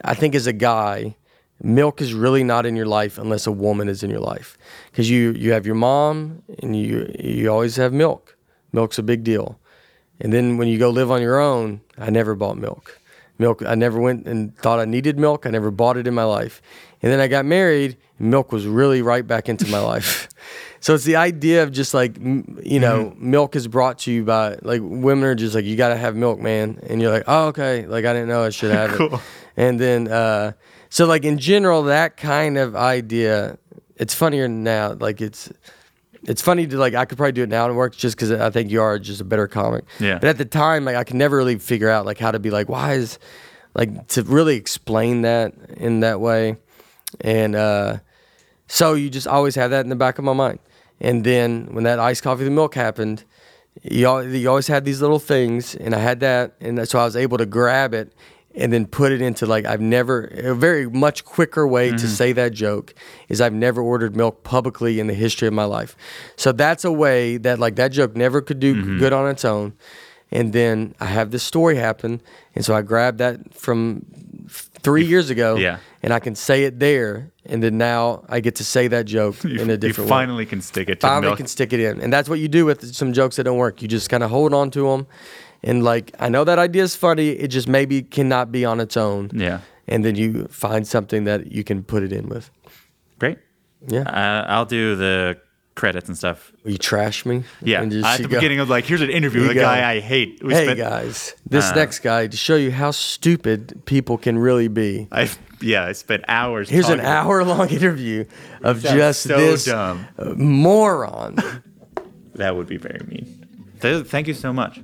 I 0.05 0.15
think 0.15 0.35
as 0.35 0.47
a 0.47 0.53
guy, 0.53 1.17
milk 1.61 2.01
is 2.01 2.15
really 2.15 2.45
not 2.45 2.65
in 2.65 2.75
your 2.77 2.87
life 2.87 3.19
unless 3.19 3.47
a 3.47 3.53
woman 3.53 3.89
is 3.89 4.03
in 4.03 4.09
your 4.11 4.21
life, 4.21 4.57
because 4.91 5.11
you 5.11 5.33
you 5.33 5.53
have 5.53 5.67
your 5.67 5.75
mom 5.75 6.43
and 6.63 6.75
you 6.75 7.13
you 7.19 7.51
always 7.51 7.77
have 7.77 7.93
milk. 7.93 8.37
Milk's 8.79 8.99
a 8.99 9.03
big 9.03 9.25
deal. 9.25 9.59
And 10.21 10.33
then 10.33 10.57
when 10.59 10.69
you 10.69 10.79
go 10.79 10.91
live 10.91 11.11
on 11.11 11.21
your 11.21 11.39
own, 11.41 11.81
I 11.97 12.11
never 12.11 12.35
bought 12.37 12.57
milk. 12.59 13.01
Milk, 13.39 13.63
I 13.67 13.75
never 13.75 13.99
went 14.01 14.27
and 14.27 14.57
thought 14.57 14.79
I 14.79 14.85
needed 14.85 15.19
milk. 15.19 15.47
I 15.47 15.51
never 15.51 15.71
bought 15.73 15.97
it 15.97 16.07
in 16.07 16.15
my 16.15 16.25
life. 16.25 16.63
And 17.03 17.11
then 17.13 17.21
I 17.21 17.27
got 17.29 17.45
married, 17.45 17.97
and 18.19 18.31
milk 18.31 18.53
was 18.53 18.67
really 18.67 19.03
right 19.03 19.27
back 19.27 19.49
into 19.49 19.67
my 19.69 19.79
life. 19.93 20.29
So 20.81 20.95
it's 20.95 21.05
the 21.05 21.17
idea 21.17 21.63
of 21.65 21.73
just 21.73 21.93
like, 21.93 22.17
you 22.19 22.81
know, 22.87 22.97
Mm-hmm. 23.11 23.31
milk 23.31 23.57
is 23.57 23.67
brought 23.67 23.99
to 24.01 24.13
you 24.13 24.25
by 24.25 24.57
like 24.63 24.81
women 24.83 25.25
are 25.25 25.35
just 25.35 25.55
like, 25.57 25.65
you 25.65 25.77
got 25.77 25.89
to 25.89 25.97
have 25.97 26.15
milk, 26.15 26.39
man. 26.41 26.79
And 26.89 27.01
you're 27.03 27.11
like, 27.13 27.25
oh, 27.27 27.49
okay. 27.49 27.85
Like, 27.87 28.05
I 28.05 28.13
didn't 28.13 28.29
know 28.29 28.43
I 28.45 28.51
should 28.51 28.71
have 28.73 28.91
it. 29.01 29.21
And 29.57 29.81
then, 29.81 30.07
uh, 30.07 30.53
so 30.89 31.07
like 31.07 31.25
in 31.25 31.39
general, 31.39 31.83
that 31.85 32.17
kind 32.17 32.57
of 32.59 32.75
idea, 32.77 33.59
it's 33.97 34.15
funnier 34.15 34.47
now. 34.49 34.93
Like, 34.95 35.21
it's, 35.21 35.51
it's 36.25 36.43
funny 36.43 36.67
to 36.67 36.77
like 36.77 36.95
I 36.95 37.05
could 37.05 37.19
probably 37.19 37.33
do 37.33 37.43
it 37.43 37.49
now 37.49 37.65
and 37.65 37.75
it 37.75 37.77
works 37.77 37.97
just 37.97 38.17
because 38.17 38.33
I 38.33 38.51
think 38.51 38.71
you 38.71 38.83
are 38.83 38.99
just 38.99 39.21
a 39.21 39.25
better 39.25 39.47
comic. 39.47 39.85
Yeah. 40.01 40.19
But 40.19 40.29
at 40.29 40.39
the 40.39 40.45
time, 40.45 40.85
like 40.85 40.97
I 40.97 41.05
could 41.05 41.17
never 41.17 41.37
really 41.37 41.59
figure 41.59 41.89
out 41.89 42.07
like 42.07 42.19
how 42.19 42.31
to 42.31 42.39
be 42.39 42.51
like 42.51 42.69
why 42.69 42.95
is 42.95 43.19
like 43.75 44.09
to 44.09 44.23
really 44.23 44.57
explain 44.57 45.23
that 45.23 45.55
in 45.77 46.01
that 46.01 46.21
way, 46.21 46.57
and 47.21 47.55
uh, 47.55 47.99
so 48.67 48.95
you 48.95 49.11
just 49.11 49.27
always 49.27 49.55
have 49.55 49.71
that 49.71 49.85
in 49.85 49.89
the 49.89 49.97
back 49.97 50.19
of 50.19 50.25
my 50.25 50.33
mind. 50.33 50.59
And 51.01 51.23
then 51.23 51.69
when 51.73 51.85
that 51.85 51.99
iced 51.99 52.23
coffee 52.25 52.45
with 52.45 52.53
milk 52.53 52.75
happened, 52.75 53.23
you, 53.83 54.21
you 54.21 54.49
always 54.49 54.67
had 54.67 54.85
these 54.85 55.01
little 55.01 55.21
things, 55.21 55.77
and 55.77 55.95
I 55.95 55.99
had 55.99 56.21
that, 56.21 56.55
and 56.61 56.89
so 56.89 56.99
I 56.99 57.05
was 57.05 57.15
able 57.15 57.39
to 57.39 57.47
grab 57.47 57.95
it 57.95 58.13
and 58.55 58.73
then 58.73 58.87
put 58.87 59.13
it 59.13 59.21
into 59.21 59.47
like 59.47 59.65
I've 59.65 59.81
never 59.81 60.25
a 60.25 60.55
very 60.55 60.89
much 60.89 61.25
quicker 61.25 61.67
way 61.67 61.91
to 61.91 61.97
mm-hmm. 61.97 62.07
say 62.07 62.33
that 62.33 62.53
joke 62.53 62.95
is 63.29 63.41
I've 63.41 63.53
never 63.53 63.81
ordered 63.81 64.17
milk 64.17 64.43
publicly 64.43 65.01
in 65.01 65.07
the 65.07 65.15
history 65.15 65.49
of 65.49 65.55
my 65.55 65.65
life. 65.65 65.97
So 66.37 66.53
that's 66.53 66.85
a 66.85 66.93
way 66.93 67.37
that 67.39 67.59
like 67.59 67.77
that 67.77 67.93
joke 67.93 68.17
never 68.17 68.41
could 68.41 68.61
do 68.61 68.75
mm-hmm. 68.75 68.99
good 68.99 69.13
on 69.13 69.29
its 69.29 69.45
own. 69.45 69.75
And 70.31 70.53
then 70.53 70.95
I 71.01 71.07
have 71.07 71.31
this 71.31 71.43
story 71.43 71.77
happen, 71.77 72.21
and 72.55 72.63
so 72.63 72.75
I 72.75 72.83
grabbed 72.83 73.17
that 73.17 73.55
from 73.55 74.05
three 74.83 75.05
years 75.05 75.31
ago, 75.31 75.57
Yeah. 75.57 75.79
and 76.03 76.13
I 76.13 76.19
can 76.19 76.35
say 76.35 76.65
it 76.65 76.79
there, 76.79 77.31
and 77.47 77.63
then 77.63 77.79
now 77.79 78.25
I 78.29 78.41
get 78.41 78.57
to 78.57 78.65
say 78.65 78.89
that 78.89 79.07
joke 79.07 79.43
You, 79.43 79.61
in 79.61 79.71
a 79.71 79.73
you 79.73 79.79
different 79.79 80.11
way 80.11 80.17
finally 80.17 80.47
can 80.47 80.61
stick 80.61 80.89
it 80.89 81.01
to 81.01 81.07
finally 81.07 81.29
milk. 81.29 81.39
can 81.39 81.47
stick 81.47 81.73
it 81.73 81.81
in. 81.81 82.01
And 82.01 82.13
that's 82.13 82.29
what 82.29 82.39
you 82.39 82.49
do 82.49 82.67
with 82.67 82.95
some 82.95 83.13
jokes 83.13 83.37
that 83.37 83.45
don't 83.45 83.57
work. 83.57 83.81
You 83.81 83.89
just 83.89 84.11
kind 84.11 84.23
of 84.23 84.31
hold 84.31 84.53
on 84.53 84.71
to 84.73 84.89
them. 84.91 85.07
And 85.63 85.83
like, 85.83 86.15
I 86.21 86.29
know 86.29 86.45
that 86.45 86.59
idea 86.59 86.83
is 86.85 86.95
funny. 86.97 87.31
It 87.31 87.49
just 87.49 87.69
maybe 87.69 88.03
cannot 88.03 88.53
be 88.53 88.65
on 88.65 88.81
its 88.81 88.97
own. 88.97 89.31
Yeah. 89.35 89.61
And 89.89 90.05
then 90.05 90.15
you 90.17 90.47
find 90.51 90.87
something 90.87 91.25
that 91.25 91.51
you 91.51 91.65
can 91.65 91.83
put 91.83 92.03
it 92.03 92.13
in 92.13 92.29
with. 92.29 92.51
Great. 93.19 93.39
Yeah. 93.87 94.03
Uh, 94.03 94.45
I'll 94.49 94.67
do 94.67 94.95
the 94.97 95.39
credits 95.75 96.09
and 96.09 96.17
stuff. 96.19 96.53
you 96.65 96.77
trash 96.77 97.25
me. 97.25 97.45
Yeah. 97.63 97.85
Just- 97.87 98.05
At 98.05 98.17
the 98.23 98.29
go, 98.29 98.37
beginning, 98.37 98.59
of 98.61 98.69
like, 98.69 98.85
here's 98.85 99.01
an 99.01 99.11
interview 99.11 99.43
with 99.43 99.53
a 99.53 99.55
guy 99.55 99.89
I 99.97 100.01
hate. 100.01 100.43
We 100.43 100.53
Hey 100.53 100.65
spent- 100.65 100.79
guys, 100.79 101.35
this 101.49 101.71
Uh, 101.71 101.75
next 101.77 102.01
guy 102.01 102.27
to 102.27 102.37
show 102.37 102.57
you 102.57 102.71
how 102.73 102.91
stupid 102.91 103.83
people 103.85 104.19
can 104.19 104.39
really 104.39 104.69
be. 104.69 105.07
I 105.13 105.29
yeah, 105.61 105.85
I 105.87 105.93
spent 105.93 106.25
hours. 106.29 106.69
Here's 106.69 106.89
an 106.89 107.01
hour 107.01 107.45
long 107.45 107.69
interview 107.81 108.25
of 108.63 108.81
just 108.83 109.23
so 109.23 109.37
this 109.37 109.65
dumb. 109.67 110.07
uh, 110.19 110.35
moron. 110.37 111.37
That 112.35 112.55
would 112.57 112.67
be 112.69 112.77
very 112.77 113.01
mean. 113.09 113.35
Thank 113.81 114.27
you 114.29 114.35
so 114.35 114.53
much. 114.53 114.81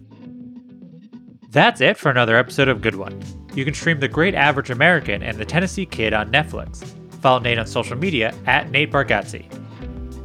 That's 1.55 1.81
it 1.81 1.97
for 1.97 2.11
another 2.11 2.37
episode 2.37 2.67
of 2.67 2.81
Good 2.83 2.97
One. 2.97 3.23
You 3.55 3.65
can 3.65 3.75
stream 3.75 4.01
The 4.01 4.09
Great 4.09 4.35
Average 4.35 4.71
American 4.71 5.23
and 5.23 5.39
The 5.39 5.45
Tennessee 5.45 5.87
Kid 5.87 6.13
on 6.13 6.33
Netflix. 6.33 6.85
Follow 7.21 7.39
Nate 7.39 7.61
on 7.61 7.67
social 7.69 7.97
media 7.97 8.35
at 8.45 8.73
Nate 8.73 8.91
Bargatze. 8.91 9.47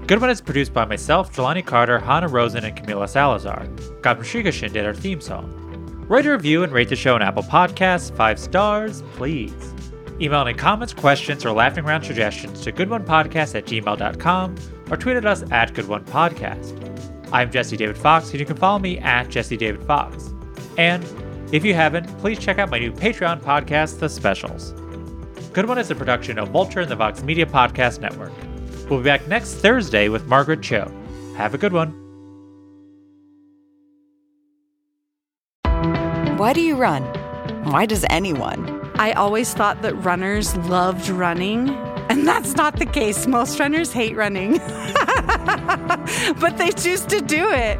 Good 0.08 0.22
One 0.22 0.32
is 0.32 0.42
produced 0.42 0.74
by 0.74 0.86
myself, 0.86 1.32
Jelani 1.32 1.64
Carter, 1.64 2.00
Hannah 2.00 2.28
Rosen, 2.28 2.64
and 2.64 2.76
Camila 2.76 3.08
Salazar. 3.08 3.68
Gabram 4.02 4.24
Shigashin 4.24 4.74
did 4.74 4.88
our 4.88 4.96
theme 4.96 5.22
song. 5.22 5.54
Write 6.08 6.26
a 6.26 6.32
review 6.32 6.64
and 6.64 6.74
rate 6.74 6.90
the 6.90 6.96
show 6.96 7.14
on 7.14 7.22
Apple 7.22 7.44
Podcasts, 7.44 8.12
five 8.16 8.40
stars, 8.40 9.04
please. 9.14 9.76
Email 10.20 10.42
any 10.42 10.56
comments, 10.56 10.94
questions, 10.94 11.46
or 11.46 11.52
laughing 11.52 11.86
round 11.86 12.04
suggestions 12.04 12.60
to 12.62 12.72
goodonepodcast 12.72 13.54
at 13.54 13.66
gmail.com 13.68 14.56
or 14.90 14.98
tweet 14.98 15.16
at 15.16 15.28
us 15.28 15.44
at 15.52 15.76
goodonepodcast. 15.76 17.30
I'm 17.32 17.52
Jesse 17.52 17.78
David 17.78 18.00
Fox, 18.00 18.32
and 18.32 18.40
you 18.40 18.48
can 18.48 18.58
follow 18.58 18.80
me 18.80 18.98
at 18.98 19.30
Jesse 19.30 19.58
David 19.58 19.84
Fox. 19.84 20.34
And 20.80 21.04
if 21.52 21.66
you 21.66 21.74
haven't, 21.74 22.06
please 22.20 22.38
check 22.38 22.60
out 22.60 22.70
my 22.70 22.80
new 22.80 22.92
Patreon 22.92 23.42
podcast, 23.42 24.00
The 24.00 24.08
Specials. 24.10 24.72
Good 25.52 25.68
One 25.68 25.80
is 25.80 25.90
a 25.90 25.96
production 25.96 26.38
of 26.38 26.50
Vulture 26.50 26.82
and 26.82 26.92
the 26.92 26.96
Vox 26.96 27.24
Media 27.24 27.46
Podcast 27.46 28.00
Network. 28.00 28.32
We'll 28.90 29.00
be 29.00 29.06
back 29.06 29.28
next 29.28 29.56
Thursday 29.56 30.10
with 30.10 30.28
Margaret 30.28 30.62
Cho. 30.62 30.92
Have 31.38 31.56
a 31.56 31.58
good 31.58 31.74
one. 31.74 31.90
Why 36.38 36.54
do 36.54 36.62
you 36.62 36.76
run? 36.76 37.04
Why 37.66 37.86
does 37.86 38.06
anyone? 38.10 38.80
I 38.96 39.12
always 39.14 39.54
thought 39.54 39.82
that 39.82 39.94
runners 39.96 40.56
loved 40.58 41.10
running, 41.10 41.70
and 42.10 42.28
that's 42.28 42.56
not 42.56 42.78
the 42.78 42.86
case. 42.86 43.26
Most 43.28 43.60
runners 43.60 43.92
hate 43.92 44.16
running, 44.16 44.58
but 46.40 46.58
they 46.58 46.72
choose 46.72 47.06
to 47.06 47.22
do 47.22 47.50
it. 47.52 47.80